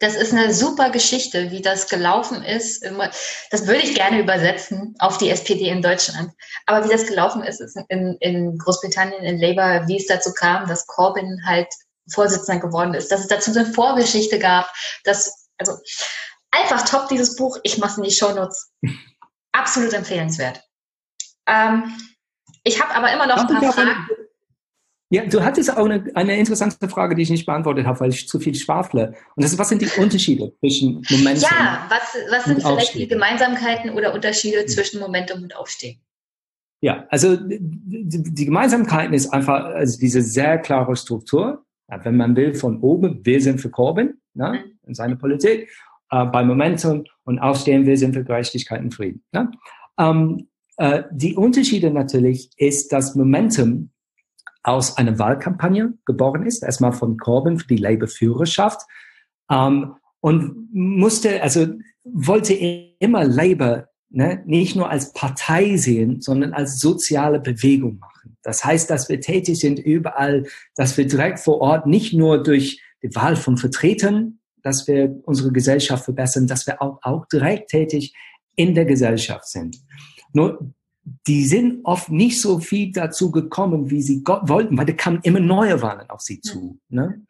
Das 0.00 0.16
ist 0.16 0.32
eine 0.32 0.52
super 0.52 0.90
Geschichte, 0.90 1.50
wie 1.50 1.62
das 1.62 1.88
gelaufen 1.88 2.42
ist. 2.42 2.84
Das 3.50 3.66
würde 3.66 3.80
ich 3.80 3.94
gerne 3.94 4.20
übersetzen 4.20 4.94
auf 4.98 5.18
die 5.18 5.30
SPD 5.30 5.68
in 5.68 5.82
Deutschland. 5.82 6.32
Aber 6.66 6.84
wie 6.84 6.92
das 6.92 7.06
gelaufen 7.06 7.42
ist, 7.42 7.60
ist 7.60 7.78
in, 7.88 8.16
in 8.20 8.58
Großbritannien, 8.58 9.22
in 9.22 9.40
Labour, 9.40 9.86
wie 9.86 9.96
es 9.96 10.06
dazu 10.06 10.32
kam, 10.32 10.66
dass 10.66 10.86
Corbyn 10.86 11.40
halt 11.46 11.68
Vorsitzender 12.12 12.60
geworden 12.60 12.92
ist, 12.94 13.10
dass 13.10 13.20
es 13.20 13.28
dazu 13.28 13.50
eine 13.52 13.64
Vorgeschichte 13.64 14.38
gab, 14.38 14.70
dass, 15.04 15.48
also 15.56 15.72
einfach 16.50 16.84
top 16.84 17.08
dieses 17.08 17.36
Buch. 17.36 17.58
Ich 17.62 17.78
mache 17.78 17.92
es 17.92 17.96
in 17.96 18.04
die 18.04 18.10
Shownotes. 18.10 18.72
absolut 19.52 19.92
empfehlenswert. 19.92 20.62
Ähm, 21.46 21.96
ich 22.64 22.82
habe 22.82 22.94
aber 22.94 23.12
immer 23.12 23.26
noch 23.26 23.36
ein 23.36 23.46
paar 23.46 23.72
Fragen. 23.72 24.08
Ja, 25.10 25.26
du 25.26 25.44
hattest 25.44 25.76
auch 25.76 25.84
eine, 25.84 26.04
eine, 26.14 26.36
interessante 26.36 26.88
Frage, 26.88 27.14
die 27.14 27.22
ich 27.22 27.30
nicht 27.30 27.46
beantwortet 27.46 27.86
habe, 27.86 28.00
weil 28.00 28.10
ich 28.10 28.26
zu 28.26 28.40
viel 28.40 28.54
schwafle. 28.54 29.14
Und 29.36 29.44
das 29.44 29.52
ist, 29.52 29.58
was 29.58 29.68
sind 29.68 29.82
die 29.82 30.00
Unterschiede 30.00 30.52
zwischen 30.60 31.02
Momentum? 31.10 31.42
Ja, 31.42 31.86
was, 31.88 32.16
was 32.30 32.44
sind 32.44 32.56
vielleicht 32.56 32.66
Aufstehen? 32.66 33.00
die 33.02 33.08
Gemeinsamkeiten 33.08 33.90
oder 33.90 34.14
Unterschiede 34.14 34.64
zwischen 34.66 35.00
Momentum 35.00 35.42
und 35.42 35.54
Aufstehen? 35.56 36.00
Ja, 36.80 37.06
also 37.10 37.36
die, 37.36 38.44
Gemeinsamkeiten 38.44 39.14
ist 39.14 39.32
einfach 39.32 39.64
also 39.64 39.98
diese 39.98 40.20
sehr 40.20 40.58
klare 40.58 40.96
Struktur. 40.96 41.64
Ja, 41.88 42.04
wenn 42.04 42.16
man 42.16 42.34
will, 42.34 42.54
von 42.54 42.80
oben, 42.80 43.20
wir 43.24 43.40
sind 43.40 43.60
für 43.60 43.70
Corbyn 43.70 44.14
ne, 44.32 44.64
mhm. 44.64 44.88
in 44.88 44.94
seiner 44.94 45.16
Politik 45.16 45.68
äh, 46.10 46.24
bei 46.26 46.42
Momentum 46.42 47.04
und 47.24 47.38
aufstehen 47.38 47.86
wir, 47.86 47.96
sind 47.96 48.14
für 48.14 48.24
Gerechtigkeit 48.24 48.80
und 48.80 48.92
Frieden. 48.92 49.22
Ne? 49.32 49.50
Ähm, 49.98 50.48
äh, 50.76 51.04
die 51.10 51.34
Unterschiede 51.34 51.90
natürlich 51.90 52.50
ist, 52.56 52.92
dass 52.92 53.14
Momentum 53.14 53.90
aus 54.64 54.96
einer 54.96 55.18
Wahlkampagne 55.18 55.94
geboren 56.04 56.44
ist, 56.44 56.62
erstmal 56.62 56.92
von 56.92 57.16
Corbyn 57.18 57.58
für 57.58 57.68
die 57.68 57.76
Labour-Führerschaft 57.76 58.82
ähm, 59.50 59.94
und 60.20 60.68
musste, 60.72 61.42
also 61.42 61.68
wollte 62.02 62.54
immer 62.98 63.24
Labour 63.24 63.88
ne, 64.10 64.42
nicht 64.46 64.74
nur 64.74 64.90
als 64.90 65.12
Partei 65.12 65.76
sehen, 65.76 66.20
sondern 66.20 66.52
als 66.52 66.80
soziale 66.80 67.40
Bewegung 67.40 67.98
machen. 67.98 68.36
Das 68.42 68.64
heißt, 68.64 68.90
dass 68.90 69.08
wir 69.08 69.20
tätig 69.20 69.60
sind 69.60 69.78
überall, 69.78 70.46
dass 70.74 70.96
wir 70.96 71.06
direkt 71.06 71.38
vor 71.38 71.60
Ort 71.60 71.86
nicht 71.86 72.12
nur 72.12 72.42
durch 72.42 72.82
die 73.02 73.14
Wahl 73.14 73.36
von 73.36 73.56
Vertretern 73.56 74.40
dass 74.64 74.88
wir 74.88 75.20
unsere 75.24 75.52
Gesellschaft 75.52 76.04
verbessern, 76.04 76.48
dass 76.48 76.66
wir 76.66 76.82
auch, 76.82 76.98
auch 77.02 77.26
direkt 77.26 77.70
tätig 77.70 78.14
in 78.56 78.74
der 78.74 78.86
Gesellschaft 78.86 79.46
sind. 79.46 79.78
Nur 80.32 80.73
die 81.26 81.44
sind 81.44 81.84
oft 81.84 82.10
nicht 82.10 82.40
so 82.40 82.58
viel 82.58 82.92
dazu 82.92 83.30
gekommen, 83.30 83.90
wie 83.90 84.02
sie 84.02 84.22
wollten, 84.24 84.76
weil 84.78 84.86
da 84.86 84.92
kamen 84.92 85.20
immer 85.22 85.40
neue 85.40 85.82
Wahlen 85.82 86.08
auf 86.10 86.20
sie 86.20 86.40
zu. 86.40 86.78
Ne? 86.88 87.22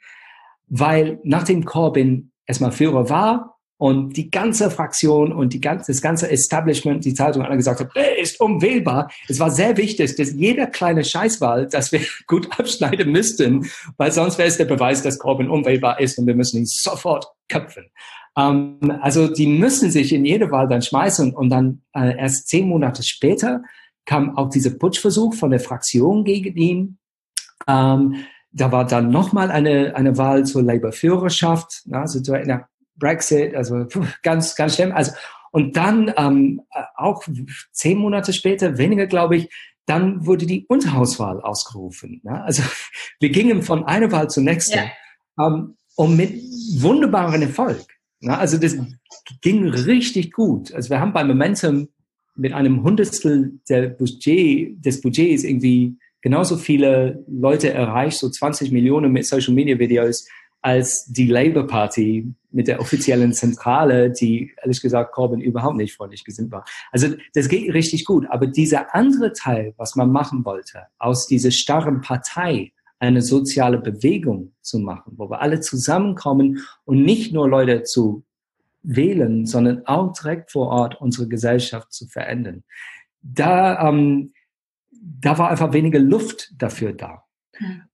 Weil 0.68 1.20
nachdem 1.24 1.64
Corbyn 1.64 2.30
erstmal 2.46 2.72
Führer 2.72 3.10
war, 3.10 3.54
und 3.76 4.16
die 4.16 4.30
ganze 4.30 4.70
Fraktion 4.70 5.32
und 5.32 5.52
die 5.52 5.60
ganze, 5.60 5.92
das 5.92 6.00
ganze 6.00 6.30
Establishment, 6.30 7.04
die 7.04 7.14
Zeitung 7.14 7.42
alle 7.42 7.56
gesagt 7.56 7.80
hat, 7.80 7.90
er 7.94 8.18
ist 8.18 8.40
unwählbar. 8.40 9.10
Es 9.28 9.40
war 9.40 9.50
sehr 9.50 9.76
wichtig, 9.76 10.14
dass 10.16 10.32
jeder 10.32 10.68
kleine 10.68 11.04
Scheißwahl, 11.04 11.66
dass 11.68 11.90
wir 11.92 12.00
gut 12.26 12.48
abschneiden 12.58 13.10
müssten, 13.10 13.68
weil 13.96 14.12
sonst 14.12 14.38
wäre 14.38 14.48
es 14.48 14.56
der 14.56 14.64
Beweis, 14.66 15.02
dass 15.02 15.18
Corbyn 15.18 15.50
unwählbar 15.50 16.00
ist 16.00 16.18
und 16.18 16.26
wir 16.26 16.34
müssen 16.34 16.58
ihn 16.58 16.66
sofort 16.66 17.26
köpfen. 17.48 17.84
Ähm, 18.36 18.78
also 19.00 19.28
die 19.28 19.46
müssen 19.46 19.90
sich 19.90 20.12
in 20.12 20.24
jede 20.24 20.50
Wahl 20.50 20.68
dann 20.68 20.82
schmeißen 20.82 21.34
und 21.34 21.50
dann 21.50 21.82
äh, 21.94 22.16
erst 22.16 22.48
zehn 22.48 22.68
Monate 22.68 23.02
später 23.02 23.62
kam 24.04 24.36
auch 24.36 24.50
dieser 24.50 24.70
Putschversuch 24.70 25.34
von 25.34 25.50
der 25.50 25.60
Fraktion 25.60 26.24
gegen 26.24 26.56
ihn. 26.56 26.98
Ähm, 27.66 28.24
da 28.52 28.70
war 28.70 28.86
dann 28.86 29.10
nochmal 29.10 29.50
eine, 29.50 29.96
eine 29.96 30.16
Wahl 30.16 30.44
zur 30.44 30.62
Labour-Führerschaft. 30.62 31.84
Also 31.90 32.20
Brexit, 32.96 33.54
also 33.54 33.86
ganz, 34.22 34.54
ganz 34.54 34.74
schlimm. 34.76 34.92
Also, 34.92 35.12
und 35.50 35.76
dann 35.76 36.12
ähm, 36.16 36.62
auch 36.96 37.24
zehn 37.72 37.98
Monate 37.98 38.32
später, 38.32 38.76
weniger 38.78 39.06
glaube 39.06 39.36
ich, 39.36 39.50
dann 39.86 40.26
wurde 40.26 40.46
die 40.46 40.66
Unterhauswahl 40.66 41.40
ausgerufen. 41.40 42.20
Ne? 42.24 42.42
Also 42.42 42.62
wir 43.20 43.30
gingen 43.30 43.62
von 43.62 43.84
einer 43.84 44.10
Wahl 44.12 44.28
zur 44.28 44.42
nächsten 44.42 44.78
ja. 44.78 45.46
ähm, 45.46 45.76
und 45.96 46.16
mit 46.16 46.34
wunderbaren 46.80 47.42
Erfolg. 47.42 47.84
Ne? 48.24 48.36
Also 48.36 48.58
das 48.58 48.76
ging 49.42 49.68
richtig 49.68 50.32
gut. 50.32 50.72
Also 50.72 50.90
wir 50.90 51.00
haben 51.00 51.12
bei 51.12 51.24
Momentum 51.24 51.88
mit 52.36 52.52
einem 52.52 52.82
Hundertstel 52.82 53.60
der 53.68 53.88
Budget, 53.88 54.84
des 54.84 55.00
Budgets 55.00 55.44
irgendwie 55.44 55.96
genauso 56.20 56.56
viele 56.56 57.24
Leute 57.28 57.72
erreicht, 57.72 58.18
so 58.18 58.28
20 58.28 58.72
Millionen 58.72 59.12
mit 59.12 59.26
Social 59.26 59.54
Media 59.54 59.78
Videos, 59.78 60.26
als 60.62 61.04
die 61.04 61.26
Labour 61.26 61.66
Party 61.66 62.32
mit 62.50 62.68
der 62.68 62.80
offiziellen 62.80 63.34
Zentrale, 63.34 64.10
die 64.10 64.52
ehrlich 64.62 64.80
gesagt 64.80 65.12
Corbyn 65.12 65.42
überhaupt 65.42 65.76
nicht 65.76 65.94
freundlich 65.94 66.24
gesinnt 66.24 66.50
war. 66.52 66.64
Also 66.90 67.08
das 67.34 67.48
geht 67.48 67.74
richtig 67.74 68.06
gut. 68.06 68.26
Aber 68.30 68.46
dieser 68.46 68.94
andere 68.94 69.34
Teil, 69.34 69.74
was 69.76 69.94
man 69.94 70.10
machen 70.10 70.44
wollte, 70.46 70.86
aus 70.98 71.26
dieser 71.26 71.50
starren 71.50 72.00
Partei 72.00 72.72
eine 72.98 73.22
soziale 73.22 73.78
Bewegung 73.78 74.54
zu 74.60 74.78
machen, 74.78 75.14
wo 75.16 75.28
wir 75.30 75.40
alle 75.40 75.60
zusammenkommen 75.60 76.60
und 76.84 77.02
nicht 77.02 77.32
nur 77.32 77.48
Leute 77.48 77.82
zu 77.82 78.24
wählen, 78.82 79.46
sondern 79.46 79.86
auch 79.86 80.12
direkt 80.12 80.52
vor 80.52 80.68
Ort 80.68 81.00
unsere 81.00 81.28
Gesellschaft 81.28 81.92
zu 81.92 82.06
verändern. 82.06 82.62
Da, 83.22 83.88
ähm, 83.88 84.32
da 84.92 85.38
war 85.38 85.50
einfach 85.50 85.72
weniger 85.72 85.98
Luft 85.98 86.52
dafür 86.56 86.92
da. 86.92 87.24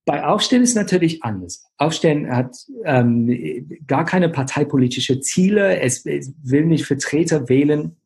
Bei 0.05 0.25
Aufstehen 0.25 0.63
ist 0.63 0.75
natürlich 0.75 1.23
anders. 1.23 1.63
Aufstehen 1.77 2.35
hat 2.35 2.55
ähm, 2.83 3.69
gar 3.87 4.05
keine 4.05 4.29
parteipolitische 4.29 5.21
Ziele. 5.21 5.79
Es, 5.79 6.05
es, 6.05 6.33
will 6.41 6.65
nicht 6.65 6.85
Vertreter 6.85 7.47
wählen. 7.47 7.97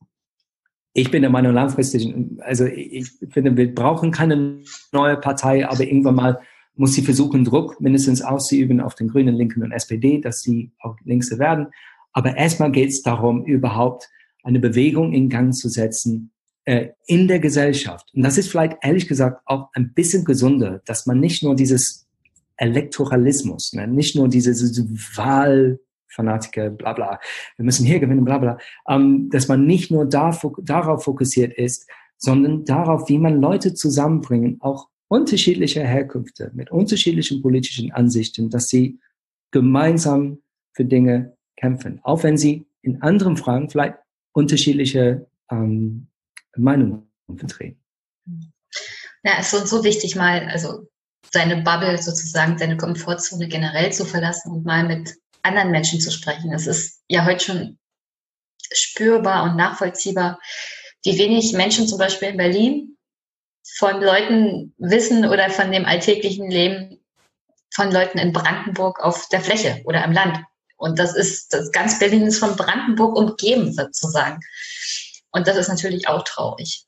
Ich 0.94 1.12
bin 1.12 1.22
der 1.22 1.32
Meinung 1.32 1.54
langfristig, 1.54 2.14
also 2.40 2.66
ich 2.66 3.10
finde, 3.30 3.56
wir 3.58 3.74
brauchen 3.74 4.12
keine 4.12 4.62
neue 4.92 5.18
Partei, 5.18 5.68
aber 5.68 5.84
irgendwann 5.84 6.16
mal 6.16 6.40
muss 6.76 6.94
sie 6.94 7.02
versuchen, 7.02 7.44
Druck 7.44 7.80
mindestens 7.80 8.22
auszuüben 8.22 8.82
auf 8.82 8.96
den 8.96 9.08
Grünen, 9.08 9.36
Linken 9.36 9.64
und 9.64 9.72
SPD, 9.72 10.20
dass 10.20 10.42
sie 10.42 10.72
auch 10.80 10.98
Linkse 11.04 11.40
werden. 11.40 11.68
Aber 12.14 12.38
erstmal 12.38 12.72
geht 12.72 12.90
es 12.90 13.02
darum, 13.02 13.46
überhaupt 13.46 14.10
eine 14.44 14.60
Bewegung 14.60 15.14
in 15.14 15.30
Gang 15.30 15.54
zu 15.54 15.70
setzen, 15.70 16.32
äh, 16.66 16.90
in 17.08 17.28
der 17.28 17.40
Gesellschaft. 17.40 18.10
Und 18.14 18.24
das 18.24 18.38
ist 18.38 18.50
vielleicht 18.50 18.78
ehrlich 18.82 19.08
gesagt 19.08 19.42
auch 19.46 19.70
ein 19.74 19.94
bisschen 19.94 20.26
gesunder, 20.26 20.82
dass 20.86 21.06
man 21.06 21.20
nicht 21.20 21.44
nur 21.44 21.56
dieses 21.56 22.08
Elektoralismus, 22.58 23.74
ne, 23.74 23.88
nicht 23.88 24.16
nur 24.16 24.30
diese, 24.30 24.52
diese 24.52 24.88
Wahl 25.16 25.80
Fanatiker, 26.08 26.70
bla 26.70 26.94
bla, 26.94 27.20
wir 27.58 27.66
müssen 27.66 27.86
hier 27.86 28.00
gewinnen, 28.00 28.24
bla 28.24 28.38
bla, 28.38 28.58
ähm, 28.88 29.30
dass 29.30 29.48
man 29.48 29.66
nicht 29.66 29.92
nur 29.92 30.06
da, 30.06 30.38
darauf 30.64 31.04
fokussiert 31.04 31.54
ist, 31.54 31.88
sondern 32.18 32.64
darauf, 32.64 33.10
wie 33.10 33.18
man 33.18 33.42
Leute 33.42 33.74
zusammenbringen, 33.74 34.58
auch 34.62 34.88
unterschiedliche 35.16 35.82
Herkünfte, 35.82 36.52
mit 36.54 36.72
unterschiedlichen 36.72 37.42
politischen 37.42 37.92
Ansichten, 37.92 38.50
dass 38.50 38.68
sie 38.68 39.00
gemeinsam 39.52 40.42
für 40.74 40.84
Dinge 40.84 41.38
kämpfen, 41.56 42.02
auch 42.04 42.24
wenn 42.24 42.38
sie 42.38 42.68
in 42.82 43.02
anderen 43.02 43.38
Fragen 43.38 43.70
vielleicht 43.70 43.96
unterschiedliche 44.34 45.28
ähm, 45.50 46.08
Meinungen 46.58 47.10
vertreten. 47.38 47.80
Ja, 49.24 49.38
es 49.40 49.54
ist 49.54 49.68
so 49.68 49.84
wichtig, 49.84 50.16
mal 50.16 50.48
also 50.52 50.88
seine 51.32 51.64
Bubble 51.64 51.98
sozusagen, 52.02 52.58
seine 52.58 52.78
Komfortzone 52.78 53.48
generell 53.48 53.92
zu 53.94 54.06
verlassen 54.06 54.52
und 54.52 54.66
mal 54.66 54.86
mit 54.86 55.16
anderen 55.42 55.72
Menschen 55.72 56.00
zu 56.02 56.12
sprechen. 56.12 56.52
Es 56.54 56.68
ist 56.68 57.02
ja 57.08 57.26
heute 57.26 57.46
schon 57.46 57.80
spürbar 58.72 59.44
und 59.44 59.56
nachvollziehbar, 59.56 60.40
wie 61.04 61.18
wenig 61.18 61.54
Menschen 61.54 61.88
zum 61.88 61.98
Beispiel 61.98 62.30
in 62.30 62.38
Berlin 62.38 62.95
von 63.74 64.02
Leuten 64.02 64.74
wissen 64.78 65.26
oder 65.26 65.50
von 65.50 65.72
dem 65.72 65.86
alltäglichen 65.86 66.50
Leben 66.50 67.00
von 67.74 67.92
Leuten 67.92 68.20
in 68.20 68.32
Brandenburg 68.32 69.00
auf 69.00 69.28
der 69.30 69.42
Fläche 69.42 69.82
oder 69.86 70.04
im 70.06 70.12
Land. 70.12 70.40
Und 70.78 71.00
das 71.00 71.16
ist, 71.16 71.54
das 71.54 71.72
ganz 71.72 72.00
Berlin 72.00 72.28
ist 72.28 72.38
von 72.38 72.56
Brandenburg 72.56 73.18
umgeben 73.18 73.74
sozusagen. 73.74 74.40
Und 75.32 75.48
das 75.48 75.58
ist 75.58 75.68
natürlich 75.68 76.08
auch 76.08 76.24
traurig. 76.24 76.86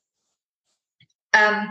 Ähm, 1.32 1.68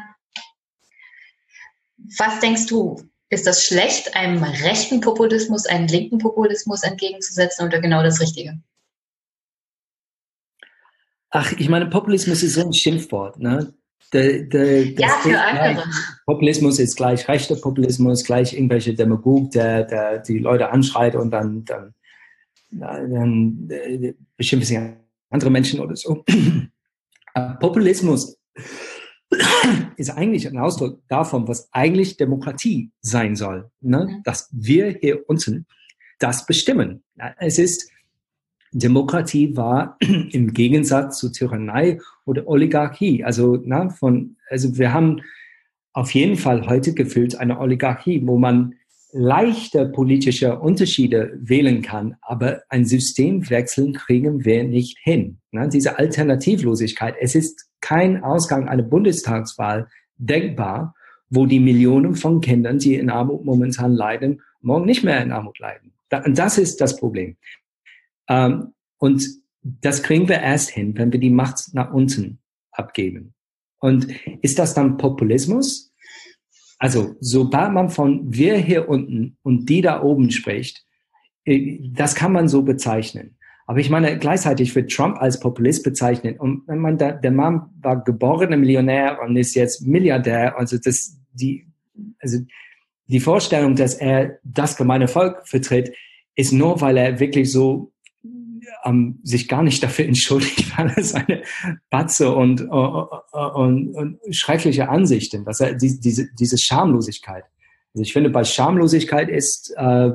was 2.18 2.40
denkst 2.40 2.68
du? 2.68 3.10
Ist 3.30 3.46
das 3.46 3.64
schlecht, 3.64 4.16
einem 4.16 4.42
rechten 4.44 5.02
Populismus, 5.02 5.66
einem 5.66 5.88
linken 5.88 6.18
Populismus 6.18 6.84
entgegenzusetzen 6.84 7.66
oder 7.66 7.82
genau 7.82 8.04
das 8.04 8.22
Richtige? 8.22 8.58
Ach, 11.30 11.52
ich 11.54 11.68
meine, 11.68 11.88
Populismus 11.88 12.42
ist 12.44 12.54
so 12.54 12.62
ein 12.62 12.74
Schimpfwort. 12.74 13.40
Ne? 13.40 13.74
Der, 14.14 14.44
der, 14.44 14.86
ja, 14.92 15.08
für 15.22 15.40
andere. 15.40 15.84
Populismus 16.26 16.80
ist 16.80 16.96
gleich 16.96 17.28
rechter 17.28 17.56
Populismus, 17.56 18.24
gleich 18.24 18.54
irgendwelche 18.54 18.94
Demagog, 18.94 19.52
der, 19.52 19.84
der 19.84 20.20
die 20.20 20.40
Leute 20.40 20.70
anschreit 20.70 21.16
und 21.16 21.32
dann, 21.32 21.66
dann, 21.66 21.94
dann 22.72 23.70
äh, 23.70 24.14
beschimpft 24.38 24.68
sie 24.68 24.80
andere 25.30 25.50
Menschen 25.50 25.80
oder 25.82 25.96
so. 25.96 26.24
Populismus 27.60 28.38
ist 29.98 30.10
eigentlich 30.12 30.48
ein 30.48 30.58
Ausdruck 30.58 31.02
davon, 31.08 31.48
was 31.48 31.70
eigentlich 31.74 32.18
Demokratie 32.18 32.92
sein 33.02 33.36
soll. 33.36 33.70
Ne? 33.82 34.08
Mhm. 34.08 34.24
Dass 34.24 34.50
wir 34.52 34.98
hier 35.00 35.30
unten 35.30 35.66
das 36.20 36.46
bestimmen. 36.46 37.04
Es 37.38 37.60
ist, 37.60 37.92
Demokratie 38.78 39.56
war 39.56 39.98
im 40.32 40.54
Gegensatz 40.54 41.20
zu 41.20 41.32
Tyrannei 41.32 42.00
oder 42.26 42.48
Oligarchie. 42.48 43.24
Also, 43.24 43.60
na, 43.64 43.90
von, 43.90 44.38
also 44.50 44.78
wir 44.78 44.94
haben 44.94 45.22
auf 45.94 46.12
jeden 46.12 46.36
Fall 46.36 46.68
heute 46.68 46.94
gefühlt 46.94 47.36
eine 47.36 47.60
Oligarchie, 47.60 48.22
wo 48.26 48.38
man 48.38 48.76
leichte 49.12 49.88
politische 49.88 50.60
Unterschiede 50.60 51.38
wählen 51.42 51.82
kann, 51.82 52.18
aber 52.22 52.62
ein 52.70 52.86
Systemwechsel 52.86 53.94
kriegen 53.94 54.46
wir 54.46 54.64
nicht 54.64 54.98
hin. 55.02 55.40
Ne? 55.52 55.70
Diese 55.70 55.98
Alternativlosigkeit, 55.98 57.16
es 57.20 57.34
ist 57.34 57.70
kein 57.82 58.24
Ausgang 58.24 58.68
einer 58.68 58.84
Bundestagswahl 58.84 59.88
denkbar, 60.18 60.94
wo 61.30 61.46
die 61.46 61.60
Millionen 61.60 62.16
von 62.16 62.42
Kindern, 62.42 62.80
die 62.80 62.96
in 62.96 63.10
Armut 63.10 63.44
momentan 63.44 63.94
leiden, 63.94 64.42
morgen 64.62 64.86
nicht 64.86 65.04
mehr 65.04 65.22
in 65.22 65.32
Armut 65.32 65.58
leiden. 65.60 65.94
Und 66.26 66.38
das 66.38 66.58
ist 66.58 66.80
das 66.80 66.98
Problem. 66.98 67.38
Ähm, 68.28 68.74
und 68.98 69.28
das 69.62 70.04
kriegen 70.04 70.28
wir 70.28 70.40
erst 70.40 70.70
hin, 70.70 70.98
wenn 70.98 71.12
wir 71.12 71.20
die 71.20 71.30
Macht 71.30 71.74
nach 71.74 71.92
unten 71.94 72.40
abgeben. 72.72 73.34
Und 73.80 74.08
ist 74.42 74.60
das 74.60 74.74
dann 74.74 74.98
Populismus? 74.98 75.94
Also, 76.80 77.16
sobald 77.20 77.74
man 77.74 77.90
von 77.90 78.32
wir 78.32 78.58
hier 78.58 78.88
unten 78.88 79.38
und 79.44 79.68
die 79.68 79.82
da 79.82 80.02
oben 80.02 80.32
spricht, 80.32 80.86
äh, 81.46 81.80
das 81.94 82.16
kann 82.16 82.32
man 82.32 82.48
so 82.48 82.62
bezeichnen. 82.62 83.38
Aber 83.66 83.80
ich 83.80 83.90
meine, 83.90 84.18
gleichzeitig 84.18 84.74
wird 84.76 84.92
Trump 84.92 85.18
als 85.18 85.40
Populist 85.40 85.84
bezeichnet. 85.84 86.40
Und 86.40 86.66
wenn 86.68 86.80
man 86.80 86.98
da, 86.98 87.12
der 87.12 87.32
Mann 87.32 87.70
war 87.82 88.02
geborener 88.02 88.56
Millionär 88.56 89.20
und 89.22 89.36
ist 89.36 89.56
jetzt 89.56 89.86
Milliardär. 89.86 90.58
Also 90.58 90.78
das, 90.78 91.18
die, 91.34 91.68
also 92.20 92.40
die 93.08 93.20
Vorstellung, 93.20 93.76
dass 93.76 93.96
er 93.96 94.40
das 94.44 94.78
gemeine 94.78 95.10
Volk 95.10 95.46
vertritt, 95.46 95.94
ist 96.36 96.54
nur, 96.54 96.80
weil 96.80 96.96
er 96.96 97.20
wirklich 97.20 97.52
so 97.52 97.92
ähm, 98.88 99.20
sich 99.24 99.48
gar 99.48 99.64
nicht 99.64 99.84
dafür 99.84 100.06
entschuldigt, 100.06 100.66
weil 100.78 100.94
er 100.96 101.04
seine 101.04 101.44
Batze 101.90 102.34
und, 102.34 102.62
und, 102.62 103.10
und, 103.32 103.96
und 103.96 104.20
schreckliche 104.32 104.90
Ansichten, 104.90 105.46
dass 105.46 105.60
er 105.60 105.74
die, 105.74 106.00
diese, 106.00 106.28
diese 106.40 106.58
Schamlosigkeit. 106.58 107.44
Also 107.94 108.04
ich 108.04 108.14
finde, 108.14 108.30
bei 108.30 108.44
Schamlosigkeit 108.44 109.30
ist, 109.30 109.74
äh, 109.78 110.12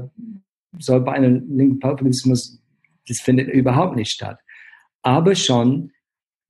soll 0.79 1.01
bei 1.01 1.13
einem 1.13 1.45
linken 1.57 1.79
Populismus 1.79 2.63
das 3.09 3.21
findet 3.21 3.49
überhaupt 3.49 3.97
nicht 3.97 4.13
statt. 4.13 4.39
Aber 5.03 5.35
schon 5.35 5.93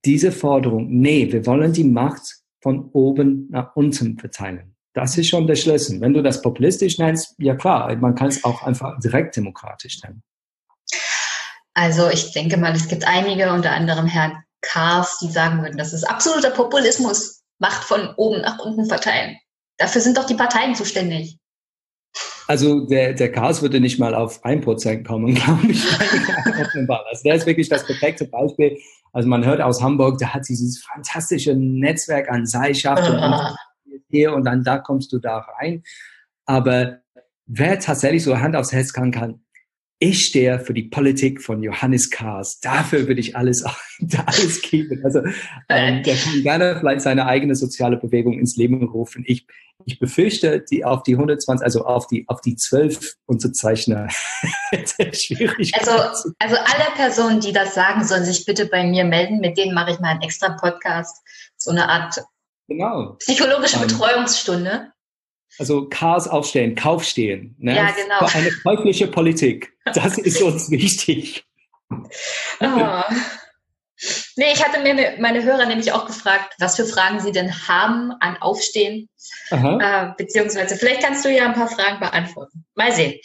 diese 0.05 0.33
Forderung, 0.33 0.89
nee, 0.91 1.33
wir 1.33 1.47
wollen 1.47 1.73
die 1.73 1.85
Macht 1.85 2.43
von 2.61 2.91
oben 2.93 3.49
nach 3.51 3.75
unten 3.77 4.19
verteilen. 4.19 4.75
Das 4.95 5.17
ist 5.17 5.29
schon 5.29 5.47
der 5.47 5.57
Schlüssel. 5.57 6.01
Wenn 6.01 6.13
du 6.13 6.23
das 6.23 6.43
populistisch 6.43 6.99
nennst, 6.99 7.35
ja 7.39 7.55
klar, 7.55 7.95
man 7.97 8.15
kann 8.15 8.29
es 8.29 8.45
auch 8.45 8.63
einfach 8.63 8.99
direkt 9.01 9.37
demokratisch 9.37 10.03
nennen. 10.03 10.23
Also 11.75 12.11
ich 12.11 12.33
denke 12.33 12.57
mal, 12.57 12.75
es 12.75 12.89
gibt 12.89 13.07
einige, 13.07 13.53
unter 13.53 13.73
anderem 13.73 14.07
Herrn 14.07 14.43
Kars, 14.61 15.19
die 15.21 15.31
sagen 15.31 15.63
würden, 15.63 15.79
das 15.79 15.93
ist 15.93 16.05
absoluter 16.05 16.51
Populismus, 16.51 17.43
Macht 17.59 17.85
von 17.85 18.13
oben 18.17 18.41
nach 18.41 18.59
unten 18.59 18.87
verteilen. 18.87 19.37
Dafür 19.79 20.01
sind 20.01 20.17
doch 20.17 20.27
die 20.27 20.35
Parteien 20.35 20.75
zuständig. 20.75 21.39
Also 22.49 22.87
der, 22.87 23.15
der 23.15 23.31
Chaos 23.31 23.63
würde 23.63 23.81
nicht 23.81 23.99
mal 23.99 24.15
auf 24.15 24.45
ein 24.45 24.61
Prozent 24.61 25.07
kommen, 25.07 25.35
glaube 25.35 25.69
ich. 25.69 25.85
also 26.45 27.23
der 27.25 27.35
ist 27.37 27.47
wirklich 27.47 27.69
das 27.69 27.87
perfekte 27.87 28.27
Beispiel. 28.27 28.79
Also 29.13 29.29
man 29.29 29.45
hört 29.45 29.61
aus 29.61 29.81
Hamburg, 29.81 30.19
der 30.19 30.35
hat 30.35 30.49
dieses 30.49 30.83
fantastische 30.83 31.55
Netzwerk 31.55 32.29
an 32.31 32.47
Seilschaften 32.47 33.17
und 33.17 33.57
hier 34.09 34.35
und 34.35 34.45
dann 34.45 34.65
da 34.65 34.79
kommst 34.79 35.13
du 35.13 35.19
da 35.19 35.39
rein. 35.39 35.83
Aber 36.45 36.99
wer 37.47 37.79
tatsächlich 37.79 38.25
so 38.25 38.39
Hand 38.39 38.57
aufs 38.57 38.73
Herz 38.73 38.93
kann, 38.93 39.11
kann, 39.11 39.45
ich 40.03 40.27
stehe 40.27 40.59
für 40.59 40.75
die 40.75 40.83
Politik 40.83 41.41
von 41.41 41.63
Johannes 41.63 42.11
Kahrs. 42.11 42.59
Dafür 42.59 43.07
würde 43.07 43.21
ich 43.21 43.37
alles, 43.37 43.65
alles 44.27 44.61
geben. 44.63 45.01
Also 45.05 45.21
ähm, 45.69 46.03
der 46.03 46.17
kann 46.17 46.43
gerne 46.43 46.77
vielleicht 46.77 47.03
seine 47.03 47.27
eigene 47.27 47.55
soziale 47.55 47.99
Bewegung 47.99 48.37
ins 48.37 48.57
Leben 48.57 48.83
rufen. 48.83 49.23
Ich, 49.29 49.47
ich 49.85 50.01
befürchte, 50.01 50.65
die 50.69 50.85
auf 50.85 51.05
die 51.05 51.15
120, 51.15 51.65
also 51.65 51.85
auf 51.85 52.09
die 52.09 52.25
auf 52.27 52.41
die 52.41 52.57
12 52.57 53.15
Unterzeichner 53.27 54.09
schwierig. 55.13 55.73
Also, 55.79 55.93
also 55.93 56.57
alle 56.57 56.97
Personen, 56.97 57.39
die 57.39 57.53
das 57.53 57.73
sagen, 57.77 58.05
sollen 58.05 58.25
sich 58.25 58.45
bitte 58.45 58.67
bei 58.67 58.85
mir 58.85 59.05
melden. 59.05 59.39
Mit 59.39 59.57
denen 59.57 59.73
mache 59.73 59.93
ich 59.93 60.01
mal 60.01 60.09
einen 60.09 60.23
extra 60.23 60.57
Podcast, 60.57 61.17
so 61.57 61.71
eine 61.71 61.89
Art 61.89 62.21
genau. 62.67 63.13
psychologische 63.21 63.77
um, 63.77 63.83
Betreuungsstunde. 63.83 64.91
Also 65.61 65.89
Chaos 65.89 66.27
aufstellen, 66.27 66.75
Kauf 66.75 67.05
stehen. 67.05 67.55
Ne? 67.61 67.77
Ja, 67.77 67.93
genau. 67.93 68.27
Eine 68.35 68.51
käufliche 68.51 69.07
Politik. 69.07 69.72
Das 69.85 70.19
ist 70.19 70.41
uns 70.43 70.71
wichtig. 70.71 71.45
Oh. 72.61 73.03
Nee, 74.37 74.53
ich 74.53 74.65
hatte 74.65 74.81
mir 74.81 75.17
meine 75.21 75.45
Hörer 75.45 75.67
nämlich 75.67 75.93
auch 75.93 76.07
gefragt, 76.07 76.55
was 76.59 76.77
für 76.77 76.87
Fragen 76.87 77.21
sie 77.21 77.33
denn 77.33 77.69
haben 77.69 78.13
an 78.21 78.37
Aufstehen. 78.39 79.09
Äh, 79.51 80.09
beziehungsweise, 80.17 80.77
vielleicht 80.77 81.03
kannst 81.03 81.25
du 81.25 81.33
ja 81.33 81.47
ein 81.47 81.55
paar 81.55 81.69
Fragen 81.69 82.01
beantworten. 82.01 82.65
Mal 82.75 82.93
sehen. 82.93 83.21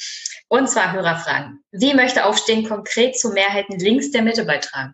Und 0.49 0.69
zwar 0.69 0.93
Hörerfragen. 0.93 1.63
Wie 1.71 1.93
möchte 1.93 2.25
Aufstehen 2.25 2.67
konkret 2.67 3.17
zu 3.17 3.29
Mehrheiten 3.29 3.79
links 3.79 4.11
der 4.11 4.21
Mitte 4.21 4.45
beitragen? 4.45 4.93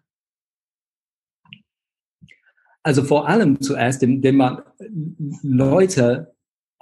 Also 2.81 3.03
vor 3.03 3.27
allem 3.27 3.61
zuerst, 3.61 4.03
indem 4.03 4.37
man 4.37 4.63
Leute 5.41 6.32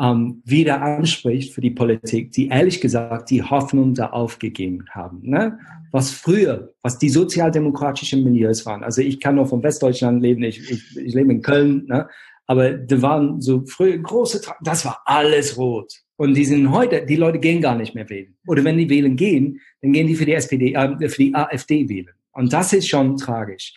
ähm, 0.01 0.41
wieder 0.45 0.81
anspricht 0.81 1.53
für 1.53 1.61
die 1.61 1.69
Politik, 1.69 2.31
die 2.31 2.47
ehrlich 2.47 2.81
gesagt 2.81 3.29
die 3.29 3.43
Hoffnung 3.43 3.93
da 3.93 4.07
aufgegeben 4.07 4.85
haben. 4.89 5.19
Ne? 5.21 5.59
Was 5.91 6.11
früher, 6.11 6.73
was 6.81 6.97
die 6.97 7.09
sozialdemokratischen 7.09 8.23
Milieus 8.23 8.65
waren. 8.65 8.83
Also 8.83 9.01
ich 9.01 9.19
kann 9.19 9.35
nur 9.35 9.45
von 9.45 9.61
Westdeutschland 9.61 10.21
leben, 10.23 10.41
ich, 10.43 10.59
ich, 10.71 10.97
ich 10.97 11.13
lebe 11.13 11.31
in 11.31 11.41
Köln, 11.41 11.85
ne? 11.87 12.07
aber 12.47 12.71
da 12.71 13.01
waren 13.01 13.41
so 13.41 13.63
früher 13.67 13.97
große, 13.97 14.41
das 14.63 14.85
war 14.85 15.01
alles 15.05 15.57
rot. 15.57 15.93
Und 16.17 16.33
die 16.33 16.45
sind 16.45 16.71
heute, 16.71 17.05
die 17.05 17.15
Leute 17.15 17.39
gehen 17.39 17.61
gar 17.61 17.75
nicht 17.75 17.93
mehr 17.93 18.09
wählen. 18.09 18.35
Oder 18.47 18.63
wenn 18.63 18.77
die 18.77 18.89
wählen 18.89 19.15
gehen, 19.15 19.59
dann 19.81 19.93
gehen 19.93 20.07
die 20.07 20.15
für 20.15 20.25
die 20.25 20.33
SPD, 20.33 20.73
äh, 20.73 21.09
für 21.09 21.23
die 21.23 21.35
AfD 21.35 21.87
wählen. 21.89 22.13
Und 22.31 22.53
das 22.53 22.73
ist 22.73 22.87
schon 22.87 23.17
tragisch. 23.17 23.73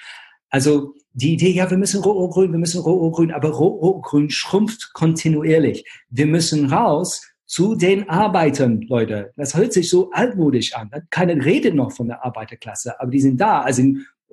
Also 0.49 0.95
die 1.15 1.35
Idee, 1.35 1.51
ja, 1.51 1.71
wir 1.71 1.79
müssen 1.79 2.03
Rot-Grün, 2.03 2.51
wir 2.51 2.59
müssen 2.59 2.81
Rot-Grün, 2.81 3.31
aber 3.31 3.51
Rot-Grün 3.51 4.31
schrumpft 4.31 4.93
kontinuierlich. 4.95 5.85
Wir 6.11 6.27
müssen 6.27 6.67
raus 6.67 7.23
zu 7.47 7.77
den 7.77 8.09
Arbeitern, 8.09 8.81
Leute. 8.83 9.33
Das 9.37 9.55
hört 9.55 9.73
sich 9.73 9.89
so 9.89 10.11
altmodisch 10.11 10.75
an. 10.75 10.91
Keine 11.11 11.45
Rede 11.45 11.73
noch 11.73 11.93
von 11.93 12.09
der 12.09 12.25
Arbeiterklasse, 12.25 13.01
aber 13.01 13.13
die 13.13 13.21
sind 13.21 13.41
da. 13.41 13.61
Also 13.61 13.83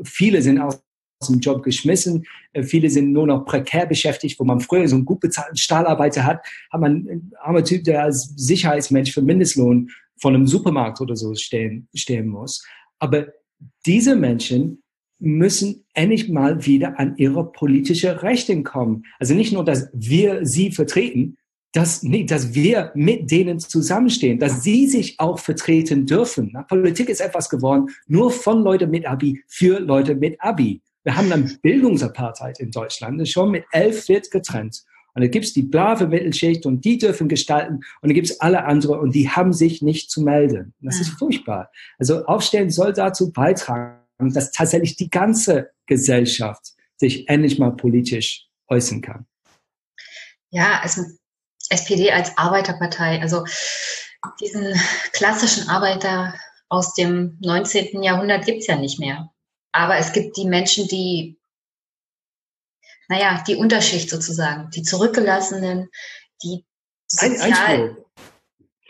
viele 0.03 0.41
sind 0.41 0.59
aus 0.59 0.81
dem 1.29 1.39
Job 1.39 1.61
geschmissen. 1.61 2.25
Äh, 2.53 2.63
viele 2.63 2.89
sind 2.89 3.11
nur 3.11 3.27
noch 3.27 3.45
prekär 3.45 3.85
beschäftigt, 3.85 4.39
wo 4.39 4.43
man 4.43 4.59
früher 4.59 4.87
so 4.87 4.95
einen 4.95 5.05
gut 5.05 5.19
bezahlten 5.19 5.57
Stahlarbeiter 5.57 6.25
hat, 6.25 6.43
hat 6.71 6.81
man 6.81 7.07
einen 7.07 7.31
armer 7.39 7.63
Typ, 7.63 7.83
der 7.83 8.03
als 8.03 8.33
Sicherheitsmensch 8.37 9.13
für 9.13 9.21
Mindestlohn 9.21 9.89
von 10.19 10.33
einem 10.33 10.47
Supermarkt 10.47 10.99
oder 10.99 11.15
so 11.15 11.35
stehen, 11.35 11.87
stehen 11.93 12.27
muss. 12.27 12.65
Aber 12.97 13.27
diese 13.85 14.15
Menschen 14.15 14.80
müssen 15.21 15.85
endlich 15.93 16.29
mal 16.29 16.65
wieder 16.65 16.99
an 16.99 17.15
ihre 17.17 17.51
politische 17.51 18.23
Rechte 18.23 18.61
kommen. 18.63 19.03
Also 19.19 19.33
nicht 19.33 19.53
nur, 19.53 19.63
dass 19.63 19.89
wir 19.93 20.45
sie 20.45 20.71
vertreten, 20.71 21.37
dass, 21.73 22.03
nee, 22.03 22.25
dass 22.25 22.53
wir 22.53 22.91
mit 22.95 23.31
denen 23.31 23.59
zusammenstehen, 23.59 24.39
dass 24.39 24.63
sie 24.63 24.87
sich 24.87 25.19
auch 25.19 25.39
vertreten 25.39 26.05
dürfen. 26.05 26.53
Politik 26.67 27.07
ist 27.07 27.21
etwas 27.21 27.49
geworden, 27.49 27.87
nur 28.07 28.31
von 28.31 28.63
Leuten 28.63 28.89
mit 28.89 29.07
Abi 29.07 29.41
für 29.47 29.79
Leute 29.79 30.15
mit 30.15 30.41
Abi. 30.41 30.81
Wir 31.03 31.15
haben 31.15 31.29
dann 31.29 31.57
Bildungsapartheid 31.61 32.59
in 32.59 32.71
Deutschland, 32.71 33.27
schon 33.27 33.51
mit 33.51 33.63
elf 33.71 34.09
wird 34.09 34.29
getrennt. 34.31 34.83
Und 35.13 35.23
da 35.23 35.27
gibt's 35.27 35.53
die 35.53 35.63
brave 35.63 36.07
Mittelschicht 36.07 36.65
und 36.65 36.85
die 36.85 36.97
dürfen 36.97 37.27
gestalten 37.27 37.75
und 37.75 38.09
dann 38.09 38.13
gibt's 38.13 38.39
alle 38.39 38.63
andere 38.65 38.99
und 38.99 39.13
die 39.13 39.29
haben 39.29 39.51
sich 39.51 39.81
nicht 39.81 40.09
zu 40.09 40.21
melden. 40.21 40.73
Das 40.79 41.01
ist 41.01 41.09
furchtbar. 41.09 41.69
Also 41.99 42.25
Aufstellen 42.25 42.69
soll 42.69 42.93
dazu 42.93 43.31
beitragen, 43.31 44.00
dass 44.29 44.51
tatsächlich 44.51 44.95
die 44.95 45.09
ganze 45.09 45.71
Gesellschaft 45.87 46.73
sich 46.97 47.27
endlich 47.27 47.57
mal 47.57 47.71
politisch 47.71 48.47
äußern 48.67 49.01
kann. 49.01 49.25
Ja, 50.51 50.79
also 50.81 51.03
SPD 51.69 52.11
als 52.11 52.37
Arbeiterpartei, 52.37 53.21
also 53.21 53.45
diesen 54.39 54.79
klassischen 55.13 55.67
Arbeiter 55.69 56.35
aus 56.69 56.93
dem 56.93 57.37
19. 57.41 58.03
Jahrhundert 58.03 58.45
gibt's 58.45 58.67
ja 58.67 58.75
nicht 58.75 58.99
mehr. 58.99 59.29
Aber 59.71 59.97
es 59.97 60.13
gibt 60.13 60.37
die 60.37 60.45
Menschen, 60.45 60.87
die, 60.87 61.39
naja, 63.07 63.43
die 63.47 63.55
Unterschicht 63.55 64.09
sozusagen, 64.09 64.69
die 64.71 64.83
Zurückgelassenen, 64.83 65.89
die 66.43 66.65
sozial... 67.07 67.97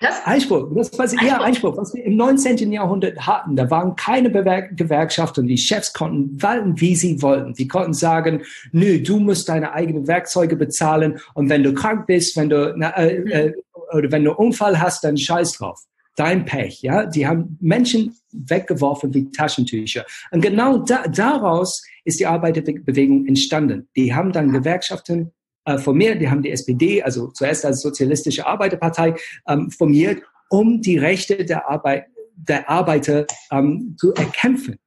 Einspruch. 0.02 0.20
Das? 0.24 0.26
Einspruch. 0.26 0.76
Das 0.76 0.94
war 0.98 1.06
Einspruch. 1.06 1.28
Ja, 1.28 1.42
Einspruch. 1.42 1.78
Was 1.78 1.94
wir 1.94 2.04
im 2.04 2.16
19. 2.16 2.72
Jahrhundert 2.72 3.26
hatten, 3.26 3.56
da 3.56 3.70
waren 3.70 3.96
keine 3.96 4.32
Gewerkschaften. 4.32 5.48
Die 5.48 5.58
Chefs 5.58 5.94
konnten 5.94 6.42
walten, 6.42 6.80
wie 6.80 6.96
sie 6.96 7.22
wollten. 7.22 7.54
Die 7.54 7.68
konnten 7.68 7.94
sagen, 7.94 8.42
nö, 8.72 9.00
du 9.02 9.20
musst 9.20 9.50
deine 9.50 9.74
eigenen 9.74 10.08
Werkzeuge 10.08 10.56
bezahlen 10.56 11.20
und 11.34 11.50
wenn 11.50 11.64
du 11.64 11.74
krank 11.74 12.08
bist, 12.08 12.36
wenn 12.38 12.50
du, 12.50 12.74
na, 12.76 12.90
äh, 12.98 13.16
äh, 13.16 13.54
oder 13.94 14.12
wenn 14.12 14.24
du 14.24 14.34
Unfall 14.34 14.80
hast, 14.80 15.04
dann 15.04 15.18
scheiß 15.18 15.54
drauf 15.54 15.86
dein 16.16 16.46
Pech, 16.46 16.82
ja. 16.82 17.06
Die 17.06 17.26
haben 17.26 17.58
Menschen 17.62 18.16
weggeworfen 18.32 19.14
wie 19.14 19.32
Taschentücher. 19.32 20.06
Und 20.32 20.42
genau 20.42 20.78
da, 20.78 21.04
daraus 21.08 21.84
ist 22.04 22.20
die 22.20 22.28
Arbeiterbewegung 22.28 23.28
entstanden. 23.28 23.88
Die 23.96 24.14
haben 24.14 24.32
dann 24.32 24.52
Gewerkschaften 24.52 25.32
äh, 25.66 25.78
formiert, 25.78 26.22
die 26.22 26.30
haben 26.30 26.42
die 26.42 26.52
SPD, 26.52 27.04
also 27.04 27.28
zuerst 27.28 27.66
als 27.66 27.82
Sozialistische 27.82 28.46
Arbeiterpartei, 28.46 29.16
ähm, 29.48 29.70
formiert, 29.72 30.24
um 30.50 30.82
die 30.82 30.98
Rechte 30.98 31.46
der, 31.46 31.70
Arbeit, 31.70 32.06
der 32.36 32.70
Arbeiter 32.70 33.26
ähm, 33.52 33.96
zu 34.00 34.14
erkämpfen. 34.14 34.78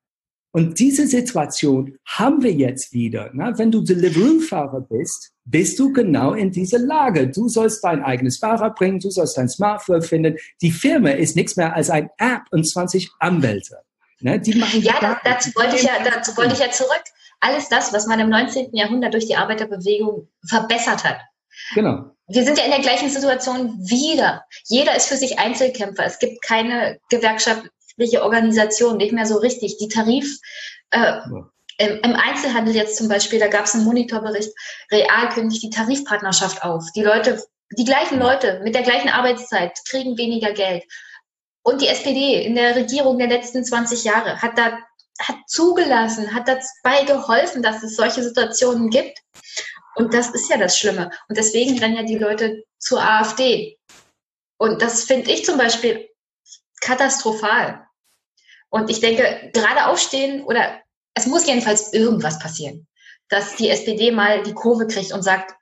Und 0.53 0.79
diese 0.79 1.09
Situation 1.09 1.99
haben 2.07 2.41
wir 2.45 2.53
jetzt 2.53 2.93
wieder. 2.93 3.33
Ne? 3.35 3.53
Wenn 3.57 3.73
du 3.73 3.81
Deliveroo-Fahrer 3.81 4.83
bist, 4.83 5.33
bist 5.45 5.81
du 5.81 5.93
genau 5.93 6.35
in 6.35 6.53
dieser 6.53 6.79
Lage. 6.79 7.27
Du 7.27 7.49
sollst 7.49 7.83
dein 7.83 8.05
eigenes 8.05 8.39
Fahrrad 8.39 8.77
bringen, 8.77 9.01
du 9.01 9.11
sollst 9.11 9.37
dein 9.37 9.49
Smartphone 9.49 10.03
finden. 10.03 10.37
Die 10.63 10.71
Firma 10.71 11.11
ist 11.11 11.35
nichts 11.35 11.57
mehr 11.57 11.75
als 11.75 11.91
ein 11.91 12.09
App 12.19 12.43
und 12.53 12.69
20 12.69 13.11
Anwälte. 13.19 13.79
Ne? 14.21 14.39
Die 14.39 14.55
machen 14.55 14.81
ja, 14.81 14.95
da, 15.01 15.21
dazu 15.25 15.51
wollte 15.57 15.75
ich 15.75 15.83
ja, 15.83 15.93
dazu 16.05 16.37
wollte 16.37 16.55
ich 16.55 16.61
ja 16.61 16.71
zurück. 16.71 17.03
Alles 17.45 17.69
das, 17.69 17.93
was 17.93 18.07
man 18.07 18.21
im 18.21 18.31
19. 18.31 18.75
Jahrhundert 18.75 19.12
durch 19.12 19.27
die 19.27 19.37
Arbeiterbewegung 19.37 20.29
verbessert 20.49 21.05
hat. 21.05 21.21
Genau. 21.75 22.07
Wir 22.27 22.43
sind 22.43 22.57
ja 22.57 22.65
in 22.65 22.71
der 22.71 22.81
gleichen 22.81 23.11
Situation 23.11 23.79
wieder. 23.87 24.45
Jeder 24.65 24.97
ist 24.97 25.09
für 25.09 25.19
sich 25.19 25.39
Einzelkämpfer. 25.39 26.07
Es 26.07 26.19
gibt 26.19 26.41
keine 26.41 26.99
Gewerkschaft, 27.11 27.65
welche 27.99 28.23
Organisation 28.23 28.97
nicht 28.97 29.12
mehr 29.12 29.27
so 29.27 29.37
richtig. 29.37 29.77
Die 29.77 29.89
Tarif, 29.89 30.39
äh, 30.91 31.19
im, 31.77 31.99
im, 32.03 32.16
Einzelhandel 32.16 32.75
jetzt 32.75 32.97
zum 32.97 33.09
Beispiel, 33.09 33.39
da 33.39 33.49
gab 33.49 33.66
es 33.66 33.75
einen 33.75 33.85
Monitorbericht, 33.85 34.51
real 34.91 35.29
kündigt 35.29 35.62
die 35.65 35.71
Tarifpartnerschaft 35.71 36.62
auf. 36.62 36.85
Die 36.97 37.03
Leute, 37.03 37.45
die 37.77 37.85
gleichen 37.85 38.19
Leute 38.19 38.62
mit 38.65 38.75
der 38.75 38.85
gleichen 38.85 39.11
Arbeitszeit 39.11 39.79
kriegen 39.87 40.16
weniger 40.16 40.53
Geld. 40.53 40.85
Und 41.62 41.83
die 41.83 41.89
SPD 41.89 42.43
in 42.43 42.55
der 42.55 42.75
Regierung 42.75 43.19
der 43.19 43.29
letzten 43.29 43.65
20 43.65 44.05
Jahre 44.05 44.41
hat 44.41 44.57
da 44.57 44.79
hat 45.20 45.36
zugelassen, 45.47 46.35
hat 46.35 46.49
dabei 46.49 47.05
geholfen, 47.05 47.62
dass 47.62 47.82
es 47.82 47.97
solche 47.97 48.23
Situationen 48.23 48.91
gibt. 48.91 49.19
Und 49.95 50.12
das 50.12 50.31
ist 50.31 50.51
ja 50.51 50.57
das 50.57 50.78
Schlimme. 50.78 51.11
Und 51.28 51.39
deswegen 51.39 51.78
rennen 51.78 51.97
ja 51.97 52.03
die 52.03 52.19
Leute 52.19 52.65
zur 52.78 53.01
AfD. 53.01 53.78
Und 54.59 54.82
das 54.82 55.05
finde 55.05 55.31
ich 55.31 55.45
zum 55.45 55.57
Beispiel 55.57 56.09
katastrophal. 56.81 57.86
Und 58.70 58.91
ich 58.91 59.01
denke, 59.01 59.51
gerade 59.53 59.86
aufstehen 59.86 60.43
oder 60.45 60.81
es 61.15 61.27
muss 61.27 61.47
jedenfalls 61.47 61.93
irgendwas 61.93 62.41
passieren, 62.41 62.89
dass 63.28 63.57
die 63.57 63.70
SPD 63.70 64.11
mal 64.11 64.43
die 64.43 64.53
Kurve 64.53 64.86
kriegt 64.86 65.12
und 65.12 65.23
sagt, 65.23 65.55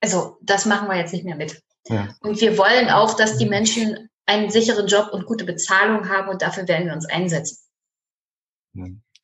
also 0.00 0.38
das 0.40 0.64
machen 0.64 0.88
wir 0.88 0.96
jetzt 0.96 1.12
nicht 1.12 1.24
mehr 1.24 1.36
mit. 1.36 1.60
Ja. 1.88 2.14
Und 2.20 2.40
wir 2.40 2.56
wollen 2.58 2.88
auch, 2.88 3.14
dass 3.14 3.36
die 3.36 3.46
Menschen 3.46 4.08
einen 4.24 4.50
sicheren 4.50 4.86
Job 4.86 5.10
und 5.12 5.26
gute 5.26 5.44
Bezahlung 5.44 6.08
haben 6.08 6.28
und 6.28 6.42
dafür 6.42 6.66
werden 6.66 6.86
wir 6.86 6.94
uns 6.94 7.08
einsetzen. 7.08 7.58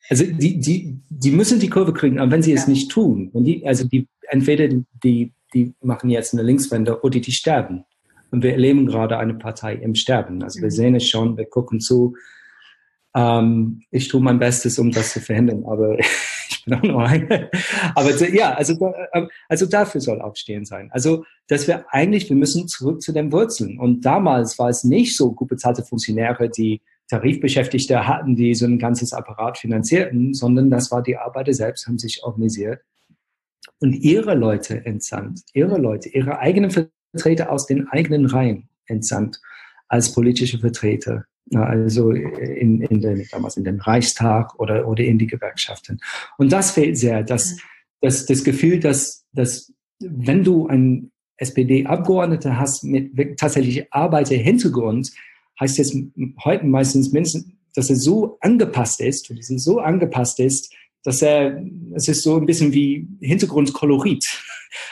Also 0.09 0.25
die, 0.25 0.59
die, 0.59 0.99
die 1.09 1.31
müssen 1.31 1.59
die 1.59 1.69
Kurve 1.69 1.93
kriegen, 1.93 2.19
aber 2.19 2.31
wenn 2.31 2.43
sie 2.43 2.53
es 2.53 2.67
nicht 2.67 2.91
tun, 2.91 3.29
wenn 3.33 3.45
die, 3.45 3.65
also 3.65 3.87
die, 3.87 4.07
entweder 4.29 4.67
die, 5.03 5.33
die 5.53 5.73
machen 5.81 6.09
jetzt 6.09 6.33
eine 6.33 6.43
Linkswende 6.43 7.01
oder 7.01 7.19
die 7.19 7.31
sterben. 7.31 7.85
Und 8.31 8.43
wir 8.43 8.51
erleben 8.51 8.87
gerade 8.87 9.17
eine 9.17 9.35
Partei 9.35 9.75
im 9.75 9.93
Sterben. 9.93 10.41
Also 10.43 10.59
wir 10.59 10.67
mhm. 10.67 10.71
sehen 10.71 10.95
es 10.95 11.07
schon, 11.07 11.37
wir 11.37 11.45
gucken 11.45 11.79
zu, 11.79 12.15
ähm, 13.15 13.83
ich 13.91 14.07
tue 14.07 14.21
mein 14.21 14.39
Bestes, 14.39 14.79
um 14.79 14.91
das 14.91 15.13
zu 15.13 15.19
verhindern, 15.19 15.65
aber 15.65 15.99
ich 16.49 16.65
bin 16.65 16.73
auch 16.73 16.81
nur 16.81 17.05
eine. 17.05 17.49
Aber 17.95 18.11
ja, 18.33 18.53
also, 18.53 18.73
ähm, 19.13 19.29
also 19.47 19.65
dafür 19.67 20.01
soll 20.01 20.21
Aufstehen 20.21 20.65
sein. 20.65 20.89
Also, 20.91 21.25
dass 21.47 21.67
wir 21.67 21.85
eigentlich, 21.93 22.29
wir 22.29 22.35
müssen 22.35 22.67
zurück 22.67 23.01
zu 23.01 23.11
den 23.11 23.31
Wurzeln. 23.31 23.79
Und 23.79 24.01
damals 24.03 24.57
war 24.57 24.69
es 24.69 24.83
nicht 24.83 25.15
so 25.15 25.33
gut 25.33 25.49
bezahlte 25.49 25.83
Funktionäre, 25.83 26.49
die 26.49 26.81
Tarifbeschäftigte 27.09 28.07
hatten, 28.07 28.35
die 28.35 28.55
so 28.55 28.65
ein 28.65 28.79
ganzes 28.79 29.13
Apparat 29.13 29.57
finanzierten, 29.57 30.33
sondern 30.33 30.69
das 30.69 30.91
war 30.91 31.03
die 31.03 31.17
Arbeiter 31.17 31.53
selbst, 31.53 31.87
haben 31.87 31.99
sich 31.99 32.23
organisiert 32.23 32.81
und 33.79 33.93
ihre 33.93 34.35
Leute 34.35 34.85
entsandt, 34.85 35.41
ihre 35.53 35.77
Leute, 35.77 36.09
ihre 36.09 36.39
eigenen 36.39 36.71
Vertreter 36.71 37.51
aus 37.51 37.67
den 37.67 37.87
eigenen 37.87 38.25
Reihen 38.25 38.69
entsandt 38.87 39.39
als 39.87 40.13
politische 40.13 40.59
Vertreter 40.59 41.25
also 41.51 42.11
in, 42.11 42.81
in 42.81 43.01
den, 43.01 43.27
damals 43.31 43.57
in 43.57 43.63
den 43.63 43.79
Reichstag 43.79 44.57
oder, 44.59 44.87
oder 44.87 45.03
in 45.03 45.19
die 45.19 45.27
Gewerkschaften. 45.27 45.99
Und 46.37 46.51
das 46.51 46.71
fehlt 46.71 46.97
sehr, 46.97 47.23
das, 47.23 47.57
das, 48.01 48.25
das 48.25 48.43
Gefühl, 48.43 48.79
dass, 48.79 49.25
dass 49.33 49.73
wenn 49.99 50.43
du 50.43 50.67
einen 50.67 51.11
SPD-Abgeordneter 51.37 52.57
hast 52.57 52.83
mit 52.83 53.37
tatsächlich 53.37 53.91
Arbeiterhintergrund, 53.93 55.11
heißt 55.63 55.79
es 55.79 55.95
heute 56.43 56.65
meistens 56.65 57.11
mindestens, 57.11 57.45
dass 57.75 57.89
er 57.89 57.95
so 57.95 58.37
angepasst 58.41 59.01
ist, 59.01 59.29
und 59.29 59.41
so 59.41 59.79
angepasst 59.79 60.39
ist, 60.39 60.73
dass 61.03 61.21
er, 61.21 61.61
es 61.95 62.07
ist 62.07 62.23
so 62.23 62.37
ein 62.37 62.45
bisschen 62.45 62.73
wie 62.73 63.07
Hintergrundkolorit. 63.19 64.23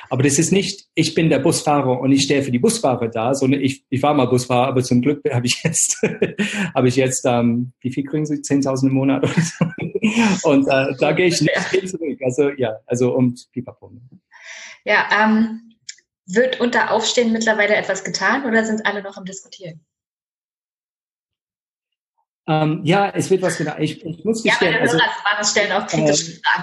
Aber 0.09 0.23
das 0.23 0.37
ist 0.37 0.51
nicht, 0.51 0.87
ich 0.93 1.15
bin 1.15 1.29
der 1.29 1.39
Busfahrer 1.39 1.99
und 1.99 2.11
ich 2.11 2.23
stehe 2.23 2.43
für 2.43 2.51
die 2.51 2.59
Busfahrer 2.59 3.07
da, 3.07 3.33
sondern 3.33 3.61
ich, 3.61 3.83
ich 3.89 4.03
war 4.03 4.13
mal 4.13 4.25
Busfahrer, 4.25 4.67
aber 4.67 4.83
zum 4.83 5.01
Glück 5.01 5.21
habe 5.31 5.45
ich 5.45 5.63
jetzt, 5.63 6.01
habe 6.75 6.87
ich 6.87 6.95
jetzt, 6.95 7.25
ähm, 7.25 7.71
wie 7.81 7.91
viel 7.91 8.03
kriegen 8.03 8.25
Sie? 8.25 8.35
10.000 8.35 8.87
im 8.87 8.93
Monat 8.93 9.23
oder 9.23 9.33
so. 9.41 10.49
Und 10.49 10.67
äh, 10.67 10.95
da 10.99 11.13
gehe 11.13 11.27
ich 11.27 11.41
nicht 11.41 11.69
hin 11.71 11.87
zurück. 11.87 12.19
Also 12.23 12.49
ja, 12.51 12.77
also 12.85 13.15
und 13.15 13.47
Pipapo. 13.51 13.91
Ja, 14.85 15.07
ähm, 15.23 15.75
wird 16.27 16.59
unter 16.59 16.91
Aufstehen 16.91 17.31
mittlerweile 17.31 17.75
etwas 17.75 18.03
getan 18.03 18.45
oder 18.45 18.65
sind 18.65 18.85
alle 18.85 19.01
noch 19.01 19.17
am 19.17 19.25
Diskutieren? 19.25 19.81
Ähm, 22.51 22.81
ja, 22.83 23.09
es 23.09 23.29
wird 23.29 23.41
was 23.41 23.57
getan. 23.57 23.81
Ich, 23.81 24.03
ich 24.05 24.25
muss 24.25 24.43
gestehen. 24.43 24.73
Ja, 24.73 24.79
Hörer 24.79 25.01
also, 25.37 25.49
stellen 25.49 25.71
auch 25.71 25.87
kritische 25.87 26.33
äh. 26.33 26.61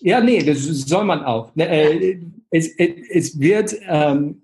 Ja, 0.00 0.20
nee, 0.20 0.42
das 0.42 0.58
soll 0.58 1.04
man 1.04 1.24
auch. 1.24 1.54
Ne, 1.54 1.68
äh, 1.68 2.20
es, 2.50 2.68
es 2.76 3.38
wird 3.38 3.74
ähm, 3.86 4.42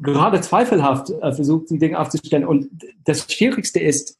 gerade 0.00 0.40
zweifelhaft 0.40 1.10
äh, 1.10 1.32
versucht, 1.32 1.70
die 1.70 1.78
Dinge 1.78 1.98
aufzustellen. 1.98 2.44
Und 2.44 2.68
das 3.04 3.30
Schwierigste 3.32 3.80
ist 3.80 4.18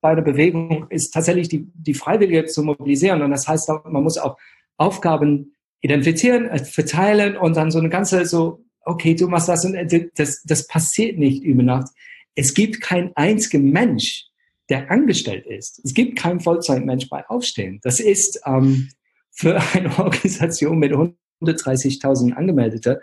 bei 0.00 0.14
der 0.14 0.22
Bewegung, 0.22 0.86
ist 0.90 1.12
tatsächlich 1.12 1.48
die, 1.48 1.70
die 1.74 1.94
Freiwillige 1.94 2.46
zu 2.46 2.62
mobilisieren. 2.62 3.22
Und 3.22 3.30
das 3.30 3.46
heißt, 3.46 3.70
man 3.84 4.02
muss 4.02 4.18
auch 4.18 4.36
Aufgaben 4.76 5.54
identifizieren, 5.80 6.48
äh, 6.48 6.64
verteilen 6.64 7.36
und 7.36 7.56
dann 7.56 7.70
so 7.70 7.78
eine 7.78 7.88
ganze 7.88 8.26
so 8.26 8.64
okay, 8.84 9.14
du 9.14 9.28
machst 9.28 9.48
das 9.48 9.64
und 9.64 9.74
äh, 9.74 10.08
das, 10.14 10.42
das 10.42 10.66
passiert 10.66 11.18
nicht 11.18 11.42
über 11.42 11.62
Nacht. 11.62 11.88
Es 12.34 12.54
gibt 12.54 12.80
kein 12.80 13.14
einziger 13.16 13.58
Mensch, 13.58 14.26
der 14.70 14.90
angestellt 14.90 15.46
ist. 15.46 15.80
Es 15.84 15.92
gibt 15.92 16.16
keinen 16.16 16.40
Vollzeitmensch 16.40 17.08
bei 17.08 17.28
Aufstehen. 17.28 17.80
Das 17.82 18.00
ist 18.00 18.40
ähm, 18.46 18.88
für 19.30 19.60
eine 19.74 19.90
Organisation 19.98 20.78
mit 20.78 20.92
130.000 20.92 22.32
Angemeldete 22.32 23.00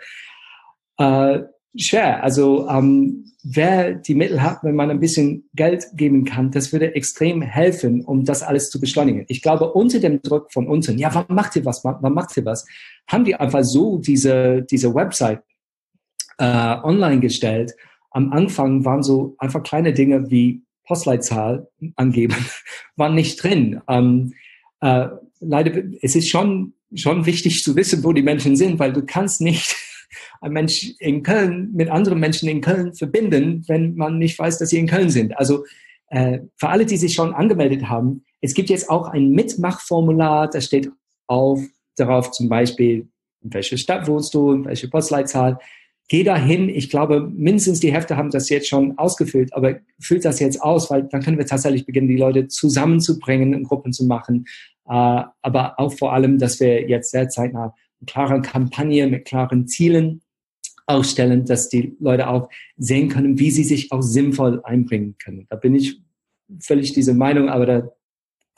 äh, 0.98 1.40
schwer. 1.76 2.22
Also 2.22 2.68
ähm, 2.68 3.24
wer 3.44 3.94
die 3.94 4.14
Mittel 4.14 4.42
hat, 4.42 4.62
wenn 4.62 4.74
man 4.74 4.90
ein 4.90 5.00
bisschen 5.00 5.48
Geld 5.54 5.86
geben 5.94 6.24
kann, 6.24 6.50
das 6.50 6.72
würde 6.72 6.94
extrem 6.94 7.42
helfen, 7.42 8.04
um 8.04 8.24
das 8.24 8.42
alles 8.42 8.70
zu 8.70 8.80
beschleunigen. 8.80 9.24
Ich 9.28 9.42
glaube, 9.42 9.72
unter 9.72 10.00
dem 10.00 10.20
Druck 10.22 10.52
von 10.52 10.66
unten, 10.66 10.98
ja, 10.98 11.14
wann 11.14 11.26
macht 11.28 11.56
ihr 11.56 11.64
was, 11.64 11.84
wann 11.84 12.14
macht 12.14 12.36
ihr 12.36 12.44
was, 12.44 12.66
haben 13.06 13.24
die 13.24 13.34
einfach 13.34 13.62
so 13.62 13.98
diese, 13.98 14.62
diese 14.62 14.94
Website 14.94 15.42
äh, 16.38 16.76
online 16.82 17.20
gestellt. 17.20 17.74
Am 18.10 18.32
Anfang 18.32 18.84
waren 18.84 19.02
so 19.02 19.34
einfach 19.38 19.62
kleine 19.62 19.92
Dinge 19.92 20.30
wie 20.30 20.62
Postleitzahl 20.88 21.68
angeben, 21.94 22.34
waren 22.96 23.14
nicht 23.14 23.42
drin. 23.42 23.80
Ähm, 23.88 24.32
äh, 24.80 25.06
leider, 25.40 25.82
es 26.02 26.16
ist 26.16 26.28
schon, 26.28 26.72
schon 26.94 27.26
wichtig 27.26 27.62
zu 27.62 27.76
wissen, 27.76 28.02
wo 28.02 28.12
die 28.12 28.22
Menschen 28.22 28.56
sind, 28.56 28.78
weil 28.78 28.92
du 28.92 29.04
kannst 29.04 29.40
nicht 29.40 29.76
ein 30.40 30.52
Mensch 30.52 30.94
in 30.98 31.22
Köln 31.22 31.70
mit 31.74 31.90
anderen 31.90 32.18
Menschen 32.18 32.48
in 32.48 32.62
Köln 32.62 32.94
verbinden, 32.94 33.64
wenn 33.68 33.94
man 33.94 34.18
nicht 34.18 34.38
weiß, 34.38 34.58
dass 34.58 34.70
sie 34.70 34.78
in 34.78 34.86
Köln 34.88 35.10
sind. 35.10 35.36
Also 35.38 35.64
äh, 36.08 36.40
für 36.56 36.70
alle, 36.70 36.86
die 36.86 36.96
sich 36.96 37.12
schon 37.12 37.34
angemeldet 37.34 37.88
haben, 37.88 38.24
es 38.40 38.54
gibt 38.54 38.70
jetzt 38.70 38.88
auch 38.88 39.08
ein 39.08 39.30
Mitmachformular, 39.30 40.48
da 40.48 40.60
steht 40.60 40.90
auf 41.26 41.60
darauf 41.96 42.30
zum 42.30 42.48
Beispiel, 42.48 43.08
in 43.42 43.52
welcher 43.52 43.76
Stadt 43.76 44.06
wohnst 44.08 44.32
du, 44.34 44.52
in 44.52 44.64
welche 44.64 44.88
Postleitzahl. 44.88 45.58
Geh 46.08 46.24
dahin. 46.24 46.70
Ich 46.70 46.88
glaube, 46.88 47.20
mindestens 47.20 47.80
die 47.80 47.92
Hälfte 47.92 48.16
haben 48.16 48.30
das 48.30 48.48
jetzt 48.48 48.68
schon 48.68 48.96
ausgefüllt, 48.96 49.52
aber 49.52 49.76
füllt 50.00 50.24
das 50.24 50.40
jetzt 50.40 50.62
aus, 50.62 50.90
weil 50.90 51.02
dann 51.04 51.22
können 51.22 51.36
wir 51.36 51.46
tatsächlich 51.46 51.84
beginnen, 51.84 52.08
die 52.08 52.16
Leute 52.16 52.48
zusammenzubringen, 52.48 53.52
in 53.52 53.64
Gruppen 53.64 53.92
zu 53.92 54.06
machen. 54.06 54.46
Äh, 54.86 55.22
aber 55.42 55.78
auch 55.78 55.92
vor 55.92 56.14
allem, 56.14 56.38
dass 56.38 56.60
wir 56.60 56.88
jetzt 56.88 57.10
sehr 57.10 57.28
zeitnah 57.28 57.74
eine 58.00 58.06
klare 58.06 58.40
Kampagne 58.40 59.06
mit 59.06 59.26
klaren 59.26 59.66
Zielen 59.66 60.22
ausstellen, 60.86 61.44
dass 61.44 61.68
die 61.68 61.96
Leute 62.00 62.28
auch 62.28 62.48
sehen 62.78 63.10
können, 63.10 63.38
wie 63.38 63.50
sie 63.50 63.64
sich 63.64 63.92
auch 63.92 64.00
sinnvoll 64.00 64.62
einbringen 64.64 65.16
können. 65.22 65.46
Da 65.50 65.56
bin 65.56 65.74
ich 65.74 66.00
völlig 66.60 66.94
diese 66.94 67.12
Meinung, 67.12 67.50
aber 67.50 67.66
da, 67.66 67.80
da, 67.80 67.90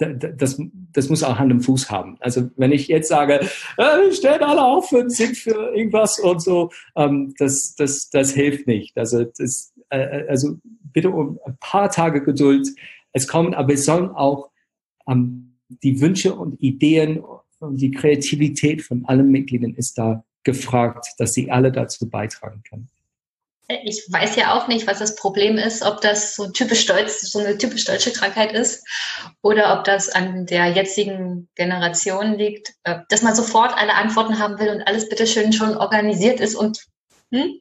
das, 0.00 0.60
das 0.92 1.08
muss 1.08 1.22
auch 1.22 1.38
Hand 1.38 1.52
und 1.52 1.60
Fuß 1.60 1.90
haben. 1.90 2.16
Also 2.20 2.50
wenn 2.56 2.72
ich 2.72 2.88
jetzt 2.88 3.08
sage, 3.08 3.40
äh, 3.76 4.12
stellt 4.12 4.42
alle 4.42 4.64
auf 4.64 4.90
und 4.92 5.10
singt 5.10 5.36
für 5.36 5.74
irgendwas 5.74 6.18
und 6.18 6.42
so, 6.42 6.70
ähm, 6.96 7.34
das, 7.38 7.74
das, 7.76 8.10
das 8.10 8.32
hilft 8.32 8.66
nicht. 8.66 8.96
Also, 8.96 9.24
das, 9.24 9.72
äh, 9.90 10.24
also 10.28 10.58
bitte 10.92 11.10
um 11.10 11.38
ein 11.44 11.56
paar 11.60 11.90
Tage 11.90 12.22
Geduld. 12.22 12.68
Es 13.12 13.28
kommen, 13.28 13.54
aber 13.54 13.74
es 13.74 13.84
sollen 13.84 14.10
auch 14.10 14.50
ähm, 15.08 15.56
die 15.68 16.00
Wünsche 16.00 16.34
und 16.34 16.60
Ideen 16.60 17.22
und 17.58 17.76
die 17.80 17.90
Kreativität 17.90 18.82
von 18.82 19.04
allen 19.04 19.30
Mitgliedern 19.30 19.74
ist 19.74 19.98
da 19.98 20.24
gefragt, 20.42 21.06
dass 21.18 21.32
sie 21.32 21.50
alle 21.50 21.70
dazu 21.70 22.08
beitragen 22.08 22.62
können. 22.68 22.88
Ich 23.84 24.04
weiß 24.10 24.36
ja 24.36 24.54
auch 24.54 24.68
nicht, 24.68 24.86
was 24.86 24.98
das 24.98 25.16
Problem 25.16 25.56
ist, 25.58 25.82
ob 25.82 26.00
das 26.00 26.34
so 26.34 26.50
typisch 26.50 26.86
deutsch, 26.86 27.12
so 27.12 27.38
eine 27.38 27.56
typisch 27.56 27.84
deutsche 27.84 28.12
Krankheit 28.12 28.52
ist 28.52 28.84
oder 29.42 29.78
ob 29.78 29.84
das 29.84 30.08
an 30.08 30.46
der 30.46 30.68
jetzigen 30.68 31.48
Generation 31.54 32.34
liegt, 32.34 32.72
äh, 32.84 33.00
dass 33.08 33.22
man 33.22 33.34
sofort 33.34 33.76
alle 33.76 33.94
Antworten 33.94 34.38
haben 34.38 34.58
will 34.58 34.70
und 34.70 34.82
alles 34.82 35.08
bitteschön 35.08 35.52
schon 35.52 35.76
organisiert 35.76 36.40
ist 36.40 36.54
und 36.54 36.78
hm? 37.32 37.60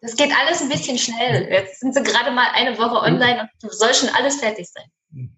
das 0.00 0.16
geht 0.16 0.32
alles 0.40 0.62
ein 0.62 0.68
bisschen 0.68 0.98
schnell. 0.98 1.48
Jetzt 1.50 1.80
sind 1.80 1.94
sie 1.94 2.02
gerade 2.02 2.30
mal 2.30 2.48
eine 2.54 2.76
Woche 2.78 3.00
online 3.00 3.48
und 3.62 3.72
soll 3.72 3.94
schon 3.94 4.08
alles 4.10 4.36
fertig 4.36 4.68
sein. 4.68 5.30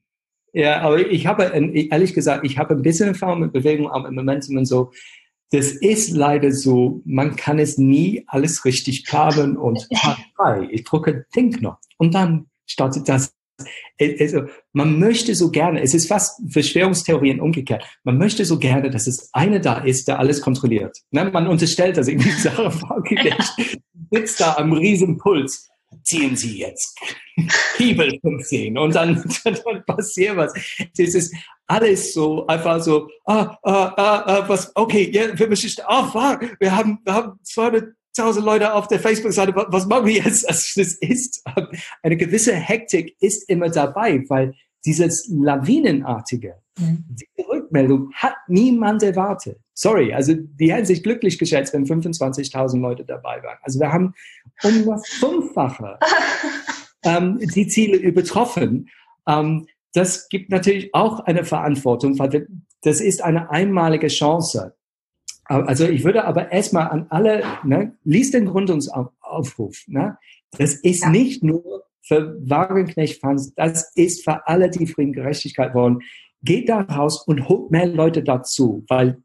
Ja, 0.52 0.80
aber 0.80 0.98
ich 0.98 1.26
habe, 1.26 1.44
ehrlich 1.90 2.14
gesagt, 2.14 2.44
ich 2.44 2.58
habe 2.58 2.74
ein 2.74 2.82
bisschen 2.82 3.08
Erfahrung 3.08 3.40
mit 3.40 3.52
Bewegung, 3.52 3.90
aber 3.90 4.08
im 4.08 4.14
Moment 4.14 4.48
und 4.48 4.64
so. 4.64 4.92
Das 5.50 5.70
ist 5.72 6.10
leider 6.10 6.52
so, 6.52 7.00
man 7.04 7.36
kann 7.36 7.58
es 7.58 7.78
nie 7.78 8.24
alles 8.26 8.64
richtig 8.64 9.04
planen 9.04 9.56
und 9.56 9.88
frei. 10.36 10.68
Ich 10.70 10.84
drücke 10.84 11.26
den 11.34 11.52
Knopf 11.52 11.80
und 11.96 12.14
dann 12.14 12.46
startet 12.66 13.08
das. 13.08 13.34
Also, 14.00 14.42
man 14.72 15.00
möchte 15.00 15.34
so 15.34 15.50
gerne, 15.50 15.80
es 15.80 15.92
ist 15.92 16.06
fast 16.06 16.40
Verschwörungstheorien 16.48 17.40
umgekehrt, 17.40 17.84
man 18.04 18.16
möchte 18.16 18.44
so 18.44 18.58
gerne, 18.58 18.88
dass 18.88 19.08
es 19.08 19.30
einer 19.32 19.58
da 19.58 19.78
ist, 19.78 20.06
der 20.06 20.20
alles 20.20 20.40
kontrolliert. 20.40 20.96
Ne? 21.10 21.28
Man 21.32 21.48
unterstellt 21.48 21.96
das 21.96 22.06
irgendwie 22.06 22.30
Sache 22.30 22.70
vorgelegt, 22.70 23.56
sitzt 24.12 24.40
da 24.40 24.54
am 24.58 24.72
Riesenpuls 24.72 25.68
ziehen 26.08 26.36
Sie 26.36 26.58
jetzt 26.58 26.98
Hebel 27.76 28.18
15 28.20 28.78
und 28.78 28.94
dann, 28.94 29.22
dann 29.44 29.84
passiert 29.84 30.36
was. 30.36 30.52
Das 30.96 31.14
ist 31.14 31.34
alles 31.66 32.14
so 32.14 32.46
einfach 32.46 32.82
so, 32.82 33.08
ah, 33.26 33.56
ah, 33.62 33.92
ah, 33.96 34.22
ah 34.26 34.48
was, 34.48 34.74
okay, 34.74 35.10
ja, 35.12 35.38
wir 35.38 35.48
müssen, 35.48 35.70
ah, 35.86 36.04
fuck, 36.04 36.56
wir 36.58 36.74
haben, 36.74 36.98
wir 37.04 37.12
haben 37.14 37.38
200.000 37.44 38.40
Leute 38.40 38.72
auf 38.72 38.88
der 38.88 39.00
Facebook-Seite, 39.00 39.54
was 39.54 39.86
machen 39.86 40.06
wir 40.06 40.14
jetzt? 40.14 40.48
Also 40.48 40.80
das 40.80 40.94
ist, 40.94 41.44
eine 42.02 42.16
gewisse 42.16 42.54
Hektik 42.54 43.14
ist 43.20 43.48
immer 43.48 43.68
dabei, 43.68 44.24
weil 44.28 44.54
dieses 44.86 45.28
Lawinenartige, 45.30 46.54
mhm. 46.78 47.04
diese 47.08 47.48
Rückmeldung 47.48 48.12
hat 48.14 48.34
niemand 48.48 49.02
erwartet. 49.02 49.58
Sorry, 49.74 50.12
also 50.12 50.34
die 50.34 50.72
hätten 50.72 50.86
sich 50.86 51.02
glücklich 51.02 51.38
geschätzt, 51.38 51.72
wenn 51.72 51.84
25.000 51.84 52.80
Leute 52.80 53.04
dabei 53.04 53.42
waren. 53.42 53.58
Also 53.62 53.78
wir 53.78 53.92
haben 53.92 54.14
um 54.62 54.86
das 54.86 55.06
Fünffache 55.08 55.98
ähm, 57.04 57.38
die 57.54 57.68
Ziele 57.68 57.96
übertroffen. 57.96 58.88
Ähm, 59.26 59.66
das 59.92 60.28
gibt 60.28 60.50
natürlich 60.50 60.94
auch 60.94 61.20
eine 61.20 61.44
Verantwortung, 61.44 62.18
weil 62.18 62.48
das 62.82 63.00
ist 63.00 63.22
eine 63.22 63.50
einmalige 63.50 64.08
Chance. 64.08 64.74
Also 65.44 65.86
ich 65.86 66.04
würde 66.04 66.24
aber 66.24 66.52
erstmal 66.52 66.88
an 66.90 67.06
alle, 67.08 67.42
ne, 67.64 67.96
liest 68.04 68.34
den 68.34 68.46
Gründungsaufruf. 68.46 69.84
Ne? 69.86 70.18
Das 70.52 70.74
ist 70.74 71.04
ja. 71.04 71.10
nicht 71.10 71.42
nur 71.42 71.84
für 72.02 72.36
Wagenknecht-Fans, 72.48 73.54
das 73.54 73.92
ist 73.94 74.24
für 74.24 74.46
alle, 74.46 74.70
die 74.70 74.86
Frieden 74.86 75.12
Gerechtigkeit 75.12 75.74
wollen. 75.74 76.00
Geht 76.42 76.68
da 76.68 76.82
raus 76.82 77.26
und 77.26 77.48
holt 77.48 77.70
mehr 77.70 77.86
Leute 77.86 78.22
dazu, 78.22 78.84
weil 78.88 79.20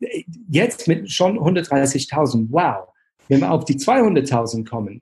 jetzt 0.49 0.87
mit 0.87 1.11
schon 1.11 1.37
130.000, 1.37 2.47
wow, 2.49 2.87
wenn 3.27 3.41
wir 3.41 3.51
auf 3.51 3.65
die 3.65 3.75
200.000 3.75 4.67
kommen, 4.67 5.01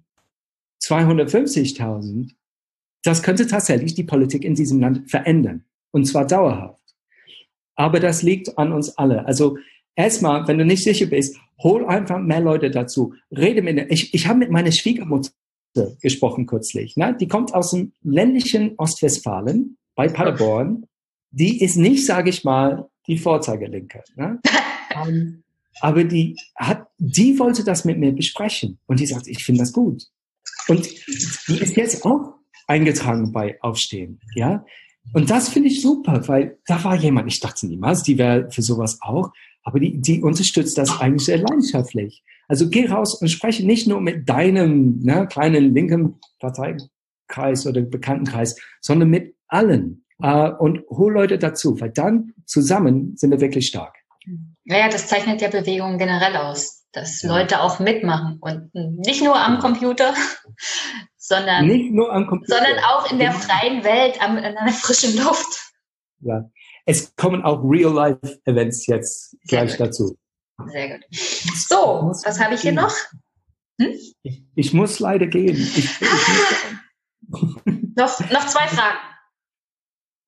250.000, 0.83 2.31
das 3.03 3.23
könnte 3.23 3.47
tatsächlich 3.47 3.95
die 3.95 4.03
Politik 4.03 4.43
in 4.43 4.55
diesem 4.55 4.79
Land 4.79 5.09
verändern. 5.09 5.65
Und 5.91 6.05
zwar 6.05 6.25
dauerhaft. 6.25 6.81
Aber 7.75 7.99
das 7.99 8.21
liegt 8.21 8.57
an 8.57 8.71
uns 8.71 8.97
alle. 8.97 9.25
Also 9.25 9.57
erstmal, 9.95 10.47
wenn 10.47 10.57
du 10.57 10.65
nicht 10.65 10.83
sicher 10.83 11.07
bist, 11.07 11.37
hol 11.59 11.85
einfach 11.85 12.19
mehr 12.19 12.41
Leute 12.41 12.69
dazu. 12.69 13.13
Rede 13.31 13.61
mit, 13.61 13.91
ich, 13.91 14.13
ich 14.13 14.27
habe 14.27 14.39
mit 14.39 14.51
meiner 14.51 14.71
Schwiegermutter 14.71 15.31
gesprochen 16.01 16.45
kürzlich. 16.45 16.97
Ne? 16.97 17.15
Die 17.19 17.27
kommt 17.27 17.53
aus 17.53 17.71
dem 17.71 17.93
ländlichen 18.03 18.75
Ostwestfalen 18.77 19.77
bei 19.95 20.07
Paderborn. 20.07 20.85
Die 21.31 21.63
ist 21.63 21.77
nicht, 21.77 22.05
sage 22.05 22.29
ich 22.29 22.43
mal, 22.43 22.89
die 23.07 23.17
Vorzeigelinke. 23.17 24.03
Ne? 24.15 24.39
um, 24.95 25.07
ähm, 25.07 25.43
aber 25.79 26.03
die 26.03 26.35
hat, 26.55 26.87
die 26.97 27.39
wollte 27.39 27.63
das 27.63 27.85
mit 27.85 27.97
mir 27.97 28.11
besprechen. 28.11 28.77
Und 28.85 28.99
die 28.99 29.05
sagt, 29.05 29.27
ich 29.27 29.43
finde 29.43 29.61
das 29.61 29.73
gut. 29.73 30.03
Und 30.67 30.89
die 31.47 31.57
ist 31.57 31.75
jetzt 31.75 32.05
auch 32.05 32.35
eingetragen 32.67 33.31
bei 33.31 33.57
Aufstehen. 33.61 34.19
Ja, 34.35 34.63
und 35.13 35.29
das 35.29 35.49
finde 35.49 35.69
ich 35.69 35.81
super, 35.81 36.27
weil 36.27 36.59
da 36.67 36.83
war 36.83 36.95
jemand, 36.95 37.31
ich 37.31 37.39
dachte 37.39 37.67
niemals, 37.67 38.03
die 38.03 38.17
wäre 38.17 38.49
für 38.51 38.61
sowas 38.61 38.99
auch, 39.01 39.31
aber 39.63 39.79
die, 39.79 39.99
die 39.99 40.21
unterstützt 40.21 40.77
das 40.77 40.99
eigentlich 40.99 41.25
sehr 41.25 41.39
leidenschaftlich. 41.39 42.23
Also 42.47 42.69
geh 42.69 42.87
raus 42.87 43.15
und 43.15 43.29
spreche 43.29 43.65
nicht 43.65 43.87
nur 43.87 44.01
mit 44.01 44.29
deinem 44.29 44.99
ne, 44.99 45.27
kleinen 45.27 45.73
linken 45.73 46.19
Parteikreis 46.39 47.65
oder 47.65 47.81
Bekanntenkreis, 47.81 48.57
sondern 48.79 49.09
mit 49.09 49.35
allen 49.47 50.00
äh, 50.21 50.51
und 50.51 50.83
hol 50.89 51.13
Leute 51.13 51.37
dazu, 51.37 51.79
weil 51.79 51.91
dann 51.91 52.33
zusammen 52.45 53.15
sind 53.15 53.31
wir 53.31 53.41
wirklich 53.41 53.67
stark. 53.67 53.95
Naja, 54.63 54.89
das 54.89 55.07
zeichnet 55.07 55.41
ja 55.41 55.49
Bewegungen 55.49 55.97
generell 55.97 56.35
aus, 56.35 56.85
dass 56.91 57.21
ja. 57.21 57.29
Leute 57.35 57.61
auch 57.61 57.79
mitmachen 57.79 58.37
und 58.41 58.69
nicht 58.73 59.23
nur 59.23 59.35
am 59.35 59.59
Computer, 59.59 60.13
sondern, 61.17 61.65
nicht 61.65 61.91
nur 61.91 62.13
am 62.13 62.27
Computer, 62.27 62.55
sondern 62.55 62.83
auch 62.83 63.11
in 63.11 63.19
der 63.19 63.31
freien 63.31 63.83
Welt, 63.83 64.21
am, 64.21 64.37
in 64.37 64.43
der 64.43 64.73
frischen 64.73 65.17
Luft. 65.17 65.73
Ja, 66.19 66.49
es 66.85 67.15
kommen 67.15 67.43
auch 67.43 67.63
Real-Life-Events 67.63 68.85
jetzt 68.87 69.35
gleich 69.47 69.77
dazu. 69.77 70.17
Sehr 70.67 70.89
gut. 70.89 71.05
So, 71.11 72.11
was 72.23 72.39
habe 72.39 72.53
ich 72.53 72.61
hier 72.61 72.73
noch? 72.73 72.93
Hm? 73.79 73.93
Ich, 74.21 74.43
ich, 74.53 74.73
muss 74.73 74.99
leider 74.99 75.25
gehen. 75.25 75.55
Ich, 75.55 75.77
ich 75.77 75.89
noch, 77.95 78.19
noch 78.29 78.45
zwei 78.45 78.67
Fragen. 78.67 78.97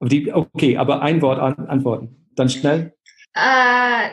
Die, 0.03 0.31
okay, 0.31 0.77
aber 0.77 1.01
ein 1.01 1.21
Wort 1.21 1.39
an, 1.39 1.67
antworten. 1.67 2.27
Dann 2.35 2.49
schnell. 2.49 2.93
Äh, 3.34 4.09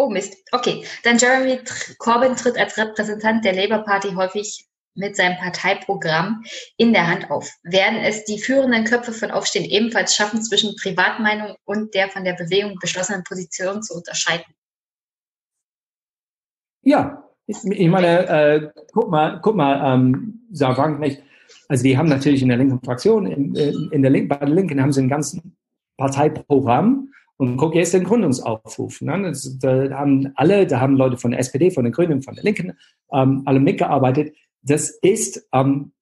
Oh 0.00 0.08
Mist. 0.08 0.36
Okay, 0.52 0.84
dann 1.02 1.18
Jeremy 1.18 1.58
Corbyn 1.98 2.36
tritt 2.36 2.56
als 2.56 2.78
Repräsentant 2.78 3.44
der 3.44 3.52
Labour 3.52 3.78
Party 3.78 4.10
häufig 4.14 4.64
mit 4.94 5.16
seinem 5.16 5.36
Parteiprogramm 5.38 6.44
in 6.76 6.92
der 6.92 7.08
Hand 7.08 7.32
auf. 7.32 7.50
Werden 7.64 7.98
es 7.98 8.24
die 8.24 8.38
führenden 8.38 8.84
Köpfe 8.84 9.10
von 9.12 9.32
Aufstehen 9.32 9.64
ebenfalls 9.64 10.14
schaffen, 10.14 10.40
zwischen 10.40 10.76
Privatmeinung 10.76 11.56
und 11.64 11.94
der 11.94 12.08
von 12.10 12.22
der 12.22 12.34
Bewegung 12.34 12.76
beschlossenen 12.80 13.24
Position 13.24 13.82
zu 13.82 13.94
unterscheiden? 13.94 14.44
Ja, 16.82 17.24
ich 17.46 17.88
meine, 17.88 18.28
äh, 18.28 18.70
guck 18.92 19.10
mal, 19.10 19.40
guck 19.42 19.56
mal, 19.56 19.94
ähm, 19.94 20.46
Frank 20.56 21.00
nicht. 21.00 21.22
Also 21.68 21.84
die 21.84 21.96
haben 21.96 22.08
natürlich 22.08 22.42
in 22.42 22.48
der 22.48 22.56
linken 22.56 22.82
Fraktion, 22.82 23.26
in, 23.26 23.54
in 23.54 24.02
der 24.02 24.10
Link, 24.10 24.28
bei 24.28 24.36
der 24.36 24.48
Linken 24.48 24.80
haben 24.80 24.92
sie 24.92 25.02
ein 25.02 25.08
ganzes 25.08 25.40
Parteiprogramm 25.98 27.10
und 27.36 27.56
guck 27.56 27.74
jetzt 27.74 27.94
den 27.94 28.04
Gründungsaufruf. 28.04 29.00
Ne? 29.02 29.22
Das, 29.22 29.58
da 29.58 29.90
haben 29.90 30.32
alle, 30.34 30.66
da 30.66 30.80
haben 30.80 30.96
Leute 30.96 31.18
von 31.18 31.30
der 31.30 31.40
SPD, 31.40 31.70
von 31.70 31.84
den 31.84 31.92
Grünen, 31.92 32.22
von 32.22 32.34
der 32.34 32.44
Linken, 32.44 32.72
ähm, 33.12 33.42
alle 33.44 33.60
mitgearbeitet. 33.60 34.34
Das 34.62 34.90
ist 34.90 35.46
ähm, 35.52 35.92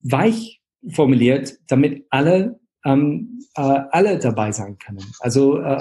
weich 0.00 0.60
formuliert, 0.88 1.58
damit 1.68 2.06
alle, 2.10 2.58
ähm, 2.84 3.40
äh, 3.54 3.60
alle 3.60 4.18
dabei 4.18 4.50
sein 4.50 4.78
können. 4.78 5.04
Also 5.20 5.58
äh, 5.60 5.78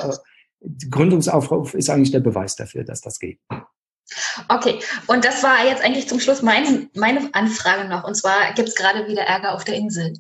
Gründungsaufruf 0.90 1.74
ist 1.74 1.90
eigentlich 1.90 2.12
der 2.12 2.20
Beweis 2.20 2.56
dafür, 2.56 2.84
dass 2.84 3.02
das 3.02 3.18
geht. 3.18 3.40
Okay, 4.48 4.80
und 5.08 5.26
das 5.26 5.44
war 5.44 5.66
jetzt 5.66 5.84
eigentlich 5.84 6.08
zum 6.08 6.20
Schluss 6.20 6.42
meine, 6.42 6.90
meine 6.96 7.30
Anfrage 7.34 7.88
noch. 7.88 8.04
Und 8.04 8.16
zwar 8.16 8.54
gibt 8.54 8.70
es 8.70 8.76
gerade 8.76 9.08
wieder 9.08 9.24
Ärger 9.24 9.54
auf 9.54 9.64
der 9.64 9.76
Insel. 9.76 10.14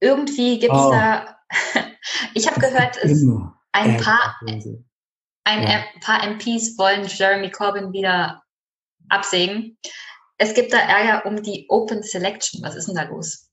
Irgendwie 0.00 0.58
gibt 0.58 0.74
es 0.74 0.80
oh. 0.80 0.90
da, 0.90 1.38
ich 2.34 2.46
habe 2.48 2.60
gehört, 2.60 2.98
es, 3.02 3.24
ein, 3.72 3.96
paar, 3.98 4.36
ein 5.44 5.62
ja. 5.62 5.84
paar 6.00 6.26
MPs 6.26 6.76
wollen 6.78 7.06
Jeremy 7.06 7.50
Corbyn 7.50 7.92
wieder 7.92 8.42
absägen. 9.08 9.78
Es 10.38 10.54
gibt 10.54 10.72
da 10.72 10.78
Ärger 10.78 11.26
um 11.26 11.42
die 11.42 11.66
Open 11.68 12.02
Selection. 12.02 12.62
Was 12.62 12.76
ist 12.76 12.88
denn 12.88 12.96
da 12.96 13.04
los? 13.04 13.48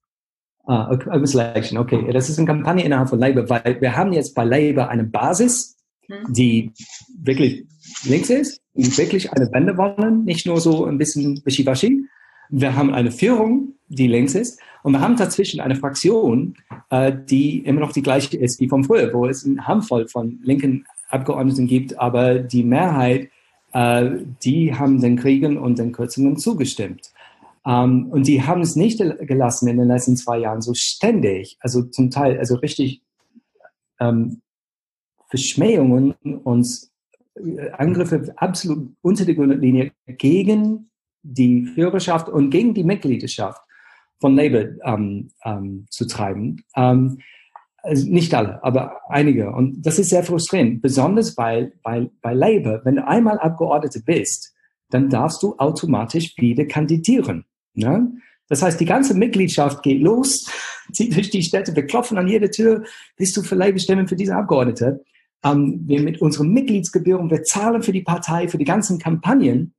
Ah, 0.65 0.89
Open 0.91 1.25
Selection, 1.25 1.77
okay. 1.77 2.11
Das 2.11 2.29
ist 2.29 2.37
eine 2.37 2.47
Kampagne 2.47 2.83
innerhalb 2.83 3.09
von 3.09 3.19
Labour, 3.19 3.49
weil 3.49 3.79
wir 3.81 3.95
haben 3.95 4.13
jetzt 4.13 4.33
bei 4.33 4.43
Labour 4.43 4.89
eine 4.89 5.03
Basis, 5.03 5.77
hm. 6.07 6.33
die 6.33 6.73
wirklich 7.21 7.67
links 8.03 8.29
ist, 8.29 8.62
wirklich 8.73 9.31
eine 9.33 9.51
Wende 9.51 9.77
wollen, 9.77 10.25
nicht 10.25 10.45
nur 10.45 10.59
so 10.59 10.85
ein 10.85 10.97
bisschen 10.97 11.41
wischiwaschi. 11.45 12.05
Wir 12.49 12.75
haben 12.75 12.93
eine 12.93 13.11
Führung, 13.11 13.73
die 13.87 14.07
links 14.07 14.35
ist, 14.35 14.59
und 14.83 14.93
wir 14.93 14.99
haben 14.99 15.15
dazwischen 15.15 15.61
eine 15.61 15.75
Fraktion, 15.75 16.55
äh, 16.89 17.13
die 17.29 17.59
immer 17.59 17.79
noch 17.79 17.93
die 17.93 18.01
gleiche 18.01 18.37
ist 18.37 18.59
wie 18.59 18.67
vom 18.67 18.83
früher, 18.83 19.13
wo 19.13 19.25
es 19.25 19.45
eine 19.45 19.65
Handvoll 19.65 20.07
von 20.07 20.39
linken 20.43 20.85
Abgeordneten 21.09 21.67
gibt, 21.67 21.97
aber 21.99 22.39
die 22.39 22.63
Mehrheit, 22.63 23.29
äh, 23.71 24.09
die 24.43 24.73
haben 24.73 24.99
den 24.99 25.15
Kriegen 25.15 25.57
und 25.57 25.79
den 25.79 25.91
Kürzungen 25.91 26.37
zugestimmt. 26.37 27.11
Um, 27.65 28.11
und 28.11 28.27
die 28.27 28.43
haben 28.43 28.59
es 28.59 28.75
nicht 28.75 29.01
gelassen 29.21 29.69
in 29.69 29.77
den 29.77 29.87
letzten 29.87 30.17
zwei 30.17 30.39
Jahren 30.39 30.61
so 30.61 30.73
ständig, 30.73 31.55
also 31.61 31.81
zum 31.81 32.11
Teil, 32.11 32.37
also 32.37 32.55
richtig 32.55 33.01
ähm, 34.01 34.41
Verschmähungen 35.29 36.13
äh, 36.25 36.29
Angriffe 37.77 38.33
absolut 38.35 38.95
unter 39.01 39.25
der 39.25 39.35
Grundlinie 39.35 39.91
gegen 40.05 40.89
die 41.23 41.65
Führerschaft 41.65 42.29
und 42.29 42.49
gegen 42.49 42.73
die 42.73 42.83
Mitgliedschaft 42.83 43.61
von 44.19 44.35
Labour 44.35 44.69
ähm, 44.85 45.31
ähm, 45.43 45.85
zu 45.89 46.05
treiben. 46.05 46.63
Ähm, 46.75 47.19
also 47.81 48.09
nicht 48.09 48.33
alle, 48.33 48.63
aber 48.63 49.01
einige. 49.09 49.51
Und 49.51 49.85
das 49.85 49.99
ist 49.99 50.09
sehr 50.09 50.23
frustrierend, 50.23 50.81
besonders 50.81 51.37
weil, 51.37 51.73
weil 51.83 52.09
bei 52.21 52.33
Labour, 52.33 52.81
wenn 52.85 52.95
du 52.95 53.07
einmal 53.07 53.39
Abgeordnete 53.39 54.01
bist, 54.01 54.53
dann 54.89 55.09
darfst 55.09 55.43
du 55.43 55.57
automatisch 55.57 56.37
wieder 56.37 56.65
kandidieren. 56.65 57.45
Ne? 57.73 58.13
Das 58.47 58.61
heißt, 58.61 58.79
die 58.79 58.85
ganze 58.85 59.13
Mitgliedschaft 59.13 59.83
geht 59.83 60.01
los, 60.01 60.49
zieht 60.93 61.15
durch 61.15 61.29
die 61.29 61.43
Städte, 61.43 61.75
wir 61.75 61.85
klopfen 61.85 62.17
an 62.17 62.27
jede 62.27 62.49
Tür, 62.49 62.83
bist 63.17 63.35
du 63.35 63.41
für 63.41 63.55
Labour 63.55 63.79
stimmen 63.79 64.07
für 64.07 64.15
diese 64.15 64.35
Abgeordnete. 64.35 65.03
Ähm, 65.43 65.81
wir 65.85 66.01
mit 66.01 66.21
unseren 66.21 66.49
Mitgliedsgebühren, 66.49 67.29
wir 67.29 67.43
zahlen 67.43 67.83
für 67.83 67.91
die 67.91 68.01
Partei, 68.01 68.47
für 68.47 68.57
die 68.57 68.65
ganzen 68.65 68.99
Kampagnen, 68.99 69.73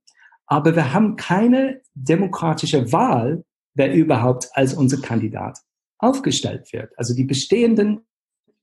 aber 0.45 0.75
wir 0.75 0.93
haben 0.93 1.15
keine 1.15 1.81
demokratische 1.95 2.91
Wahl 2.91 3.43
wer 3.75 3.93
überhaupt 3.93 4.49
als 4.53 4.73
unser 4.73 5.01
Kandidat 5.01 5.59
aufgestellt 5.99 6.71
wird. 6.73 6.91
Also 6.97 7.13
die 7.13 7.25
bestehenden 7.25 8.01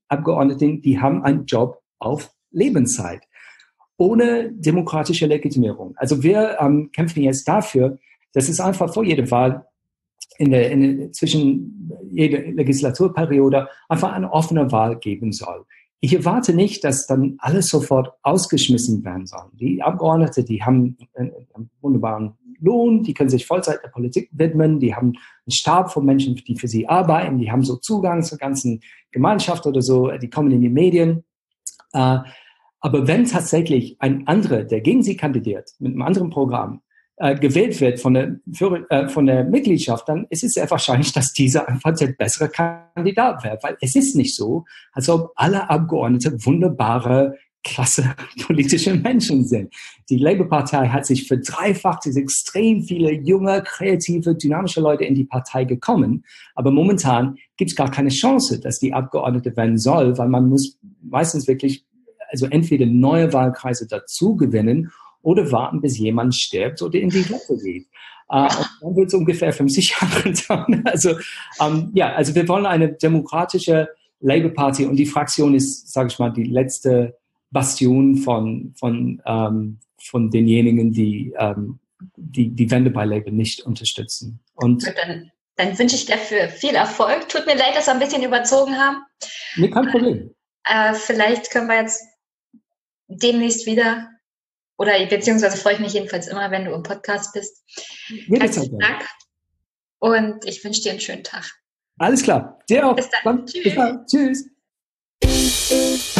Abgeordneten, 0.07 0.81
die 0.81 0.99
haben 0.99 1.23
einen 1.23 1.45
Job 1.45 1.81
auf 1.99 2.31
Lebenszeit 2.51 3.21
ohne 3.97 4.51
demokratische 4.51 5.27
Legitimierung. 5.27 5.93
Also 5.97 6.23
wir 6.23 6.57
ähm, 6.59 6.91
kämpfen 6.91 7.21
jetzt 7.21 7.47
dafür, 7.47 7.99
dass 8.33 8.49
es 8.49 8.59
einfach 8.59 8.91
vor 8.91 9.03
jeder 9.03 9.29
Wahl 9.29 9.65
in 10.37 10.49
der, 10.49 10.71
in 10.71 10.97
der, 10.97 11.11
zwischen 11.11 11.91
jeder 12.11 12.39
Legislaturperiode 12.39 13.69
einfach 13.87 14.11
eine 14.11 14.31
offene 14.31 14.71
Wahl 14.71 14.97
geben 14.97 15.31
soll. 15.31 15.65
Ich 16.05 16.13
erwarte 16.13 16.53
nicht, 16.53 16.83
dass 16.83 17.07
dann 17.07 17.35
alles 17.37 17.69
sofort 17.69 18.11
ausgeschmissen 18.23 19.05
werden 19.05 19.25
soll. 19.25 19.45
Die 19.53 19.81
Abgeordnete, 19.81 20.43
die 20.43 20.61
haben 20.61 20.97
einen 21.15 21.31
wunderbaren 21.79 22.33
Lohn, 22.59 23.03
die 23.03 23.13
können 23.13 23.29
sich 23.29 23.45
Vollzeit 23.45 23.79
der 23.81 23.87
Politik 23.87 24.29
widmen, 24.33 24.81
die 24.81 24.93
haben 24.93 25.13
einen 25.13 25.51
Stab 25.51 25.93
von 25.93 26.03
Menschen, 26.03 26.35
die 26.35 26.57
für 26.57 26.67
sie 26.67 26.89
arbeiten, 26.89 27.37
die 27.37 27.49
haben 27.49 27.63
so 27.63 27.77
Zugang 27.77 28.21
zur 28.21 28.37
ganzen 28.37 28.81
Gemeinschaft 29.13 29.65
oder 29.65 29.81
so, 29.81 30.11
die 30.11 30.29
kommen 30.29 30.51
in 30.51 30.59
die 30.59 30.67
Medien. 30.67 31.23
Äh, 31.93 32.17
aber 32.81 33.07
wenn 33.07 33.23
tatsächlich 33.23 33.95
ein 33.99 34.27
anderer, 34.27 34.65
der 34.65 34.81
gegen 34.81 35.03
sie 35.03 35.15
kandidiert, 35.15 35.71
mit 35.79 35.93
einem 35.93 36.01
anderen 36.01 36.31
Programm, 36.31 36.81
äh, 37.23 37.35
gewählt 37.35 37.79
wird 37.79 38.01
von 38.01 38.15
der, 38.15 38.35
für, 38.51 38.85
äh, 38.89 39.07
von 39.07 39.25
der 39.25 39.45
Mitgliedschaft, 39.45 40.09
dann 40.09 40.27
ist 40.29 40.43
es 40.43 40.55
sehr 40.55 40.69
wahrscheinlich, 40.69 41.13
dass 41.13 41.31
dieser 41.31 41.69
einfach 41.69 41.95
der 41.95 42.07
bessere 42.07 42.49
Kandidat 42.49 43.45
wäre. 43.45 43.57
Weil 43.61 43.77
es 43.79 43.95
ist 43.95 44.17
nicht 44.17 44.35
so, 44.35 44.65
als 44.91 45.07
ob 45.07 45.31
alle 45.35 45.69
Abgeordnete 45.69 46.45
wunderbare 46.45 47.37
klasse 47.63 48.13
politische 48.45 48.93
Menschen 48.93 49.45
sind. 49.45 49.73
Die 50.09 50.17
Labour-Partei 50.17 50.89
hat 50.89 51.05
sich 51.05 51.25
verdreifacht, 51.25 52.05
es 52.05 52.15
sind 52.15 52.23
extrem 52.23 52.83
viele 52.83 53.13
junge, 53.13 53.63
kreative, 53.63 54.35
dynamische 54.35 54.81
Leute 54.81 55.05
in 55.05 55.15
die 55.15 55.23
Partei 55.23 55.63
gekommen. 55.63 56.25
Aber 56.55 56.71
momentan 56.71 57.37
gibt 57.55 57.71
es 57.71 57.77
gar 57.77 57.89
keine 57.89 58.09
Chance, 58.09 58.59
dass 58.59 58.79
die 58.79 58.93
Abgeordnete 58.93 59.55
werden 59.55 59.77
soll, 59.77 60.17
weil 60.17 60.27
man 60.27 60.49
muss 60.49 60.77
meistens 61.01 61.47
wirklich, 61.47 61.85
also 62.29 62.47
entweder 62.47 62.85
neue 62.85 63.31
Wahlkreise 63.31 63.87
dazu 63.87 64.35
gewinnen 64.35 64.91
oder 65.23 65.51
warten, 65.51 65.81
bis 65.81 65.97
jemand 65.97 66.35
stirbt 66.35 66.81
oder 66.81 66.99
in 66.99 67.09
die 67.09 67.21
Rente 67.21 67.57
geht. 67.57 67.87
Und 68.27 68.69
dann 68.81 68.95
wird 68.95 69.07
es 69.07 69.13
ungefähr 69.13 69.51
50 69.51 69.95
Jahre 69.99 70.33
dauern. 70.47 70.83
Also 70.85 71.15
um, 71.59 71.91
ja, 71.93 72.13
also 72.13 72.35
wir 72.35 72.47
wollen 72.47 72.65
eine 72.65 72.93
demokratische 72.93 73.89
Labour 74.19 74.53
Party 74.53 74.85
und 74.85 74.95
die 74.95 75.05
Fraktion 75.05 75.53
ist, 75.53 75.91
sage 75.91 76.07
ich 76.07 76.19
mal, 76.19 76.31
die 76.31 76.45
letzte 76.45 77.17
Bastion 77.51 78.17
von, 78.17 78.73
von, 78.77 79.21
ähm, 79.25 79.79
von 80.01 80.29
denjenigen, 80.31 80.91
die, 80.91 81.33
ähm, 81.37 81.79
die 82.15 82.49
die 82.49 82.71
Wende 82.71 82.89
bei 82.89 83.05
Labour 83.05 83.31
nicht 83.31 83.61
unterstützen. 83.61 84.39
Und 84.55 84.85
dann, 84.85 85.31
dann 85.55 85.77
wünsche 85.77 85.95
ich 85.95 86.05
dafür 86.05 86.49
viel 86.49 86.75
Erfolg. 86.75 87.29
Tut 87.29 87.45
mir 87.45 87.55
leid, 87.55 87.75
dass 87.75 87.87
wir 87.87 87.93
ein 87.93 87.99
bisschen 87.99 88.23
überzogen 88.23 88.77
haben. 88.77 88.97
Nee, 89.57 89.69
kein 89.69 89.87
Problem. 89.87 90.33
Äh, 90.65 90.93
vielleicht 90.93 91.51
können 91.51 91.67
wir 91.67 91.81
jetzt 91.81 92.03
demnächst 93.07 93.65
wieder, 93.65 94.09
oder 94.83 95.05
beziehungsweise 95.07 95.57
freue 95.57 95.73
ich 95.73 95.79
mich 95.79 95.93
jedenfalls 95.93 96.27
immer, 96.27 96.51
wenn 96.51 96.65
du 96.65 96.73
im 96.73 96.83
Podcast 96.83 97.33
bist. 97.33 97.63
Herzlichen 98.27 98.77
Dank. 98.79 99.07
Und 99.99 100.45
ich 100.45 100.63
wünsche 100.63 100.81
dir 100.81 100.91
einen 100.91 100.99
schönen 100.99 101.23
Tag. 101.23 101.49
Alles 101.97 102.21
klar. 102.21 102.59
Dir 102.69 102.87
auch. 102.87 102.95
Bis 102.95 103.09
dann. 103.09 103.45
Bis 103.45 103.75
dann. 103.75 104.05
Tschüss. 104.05 104.49
Tschüss. 105.23 106.12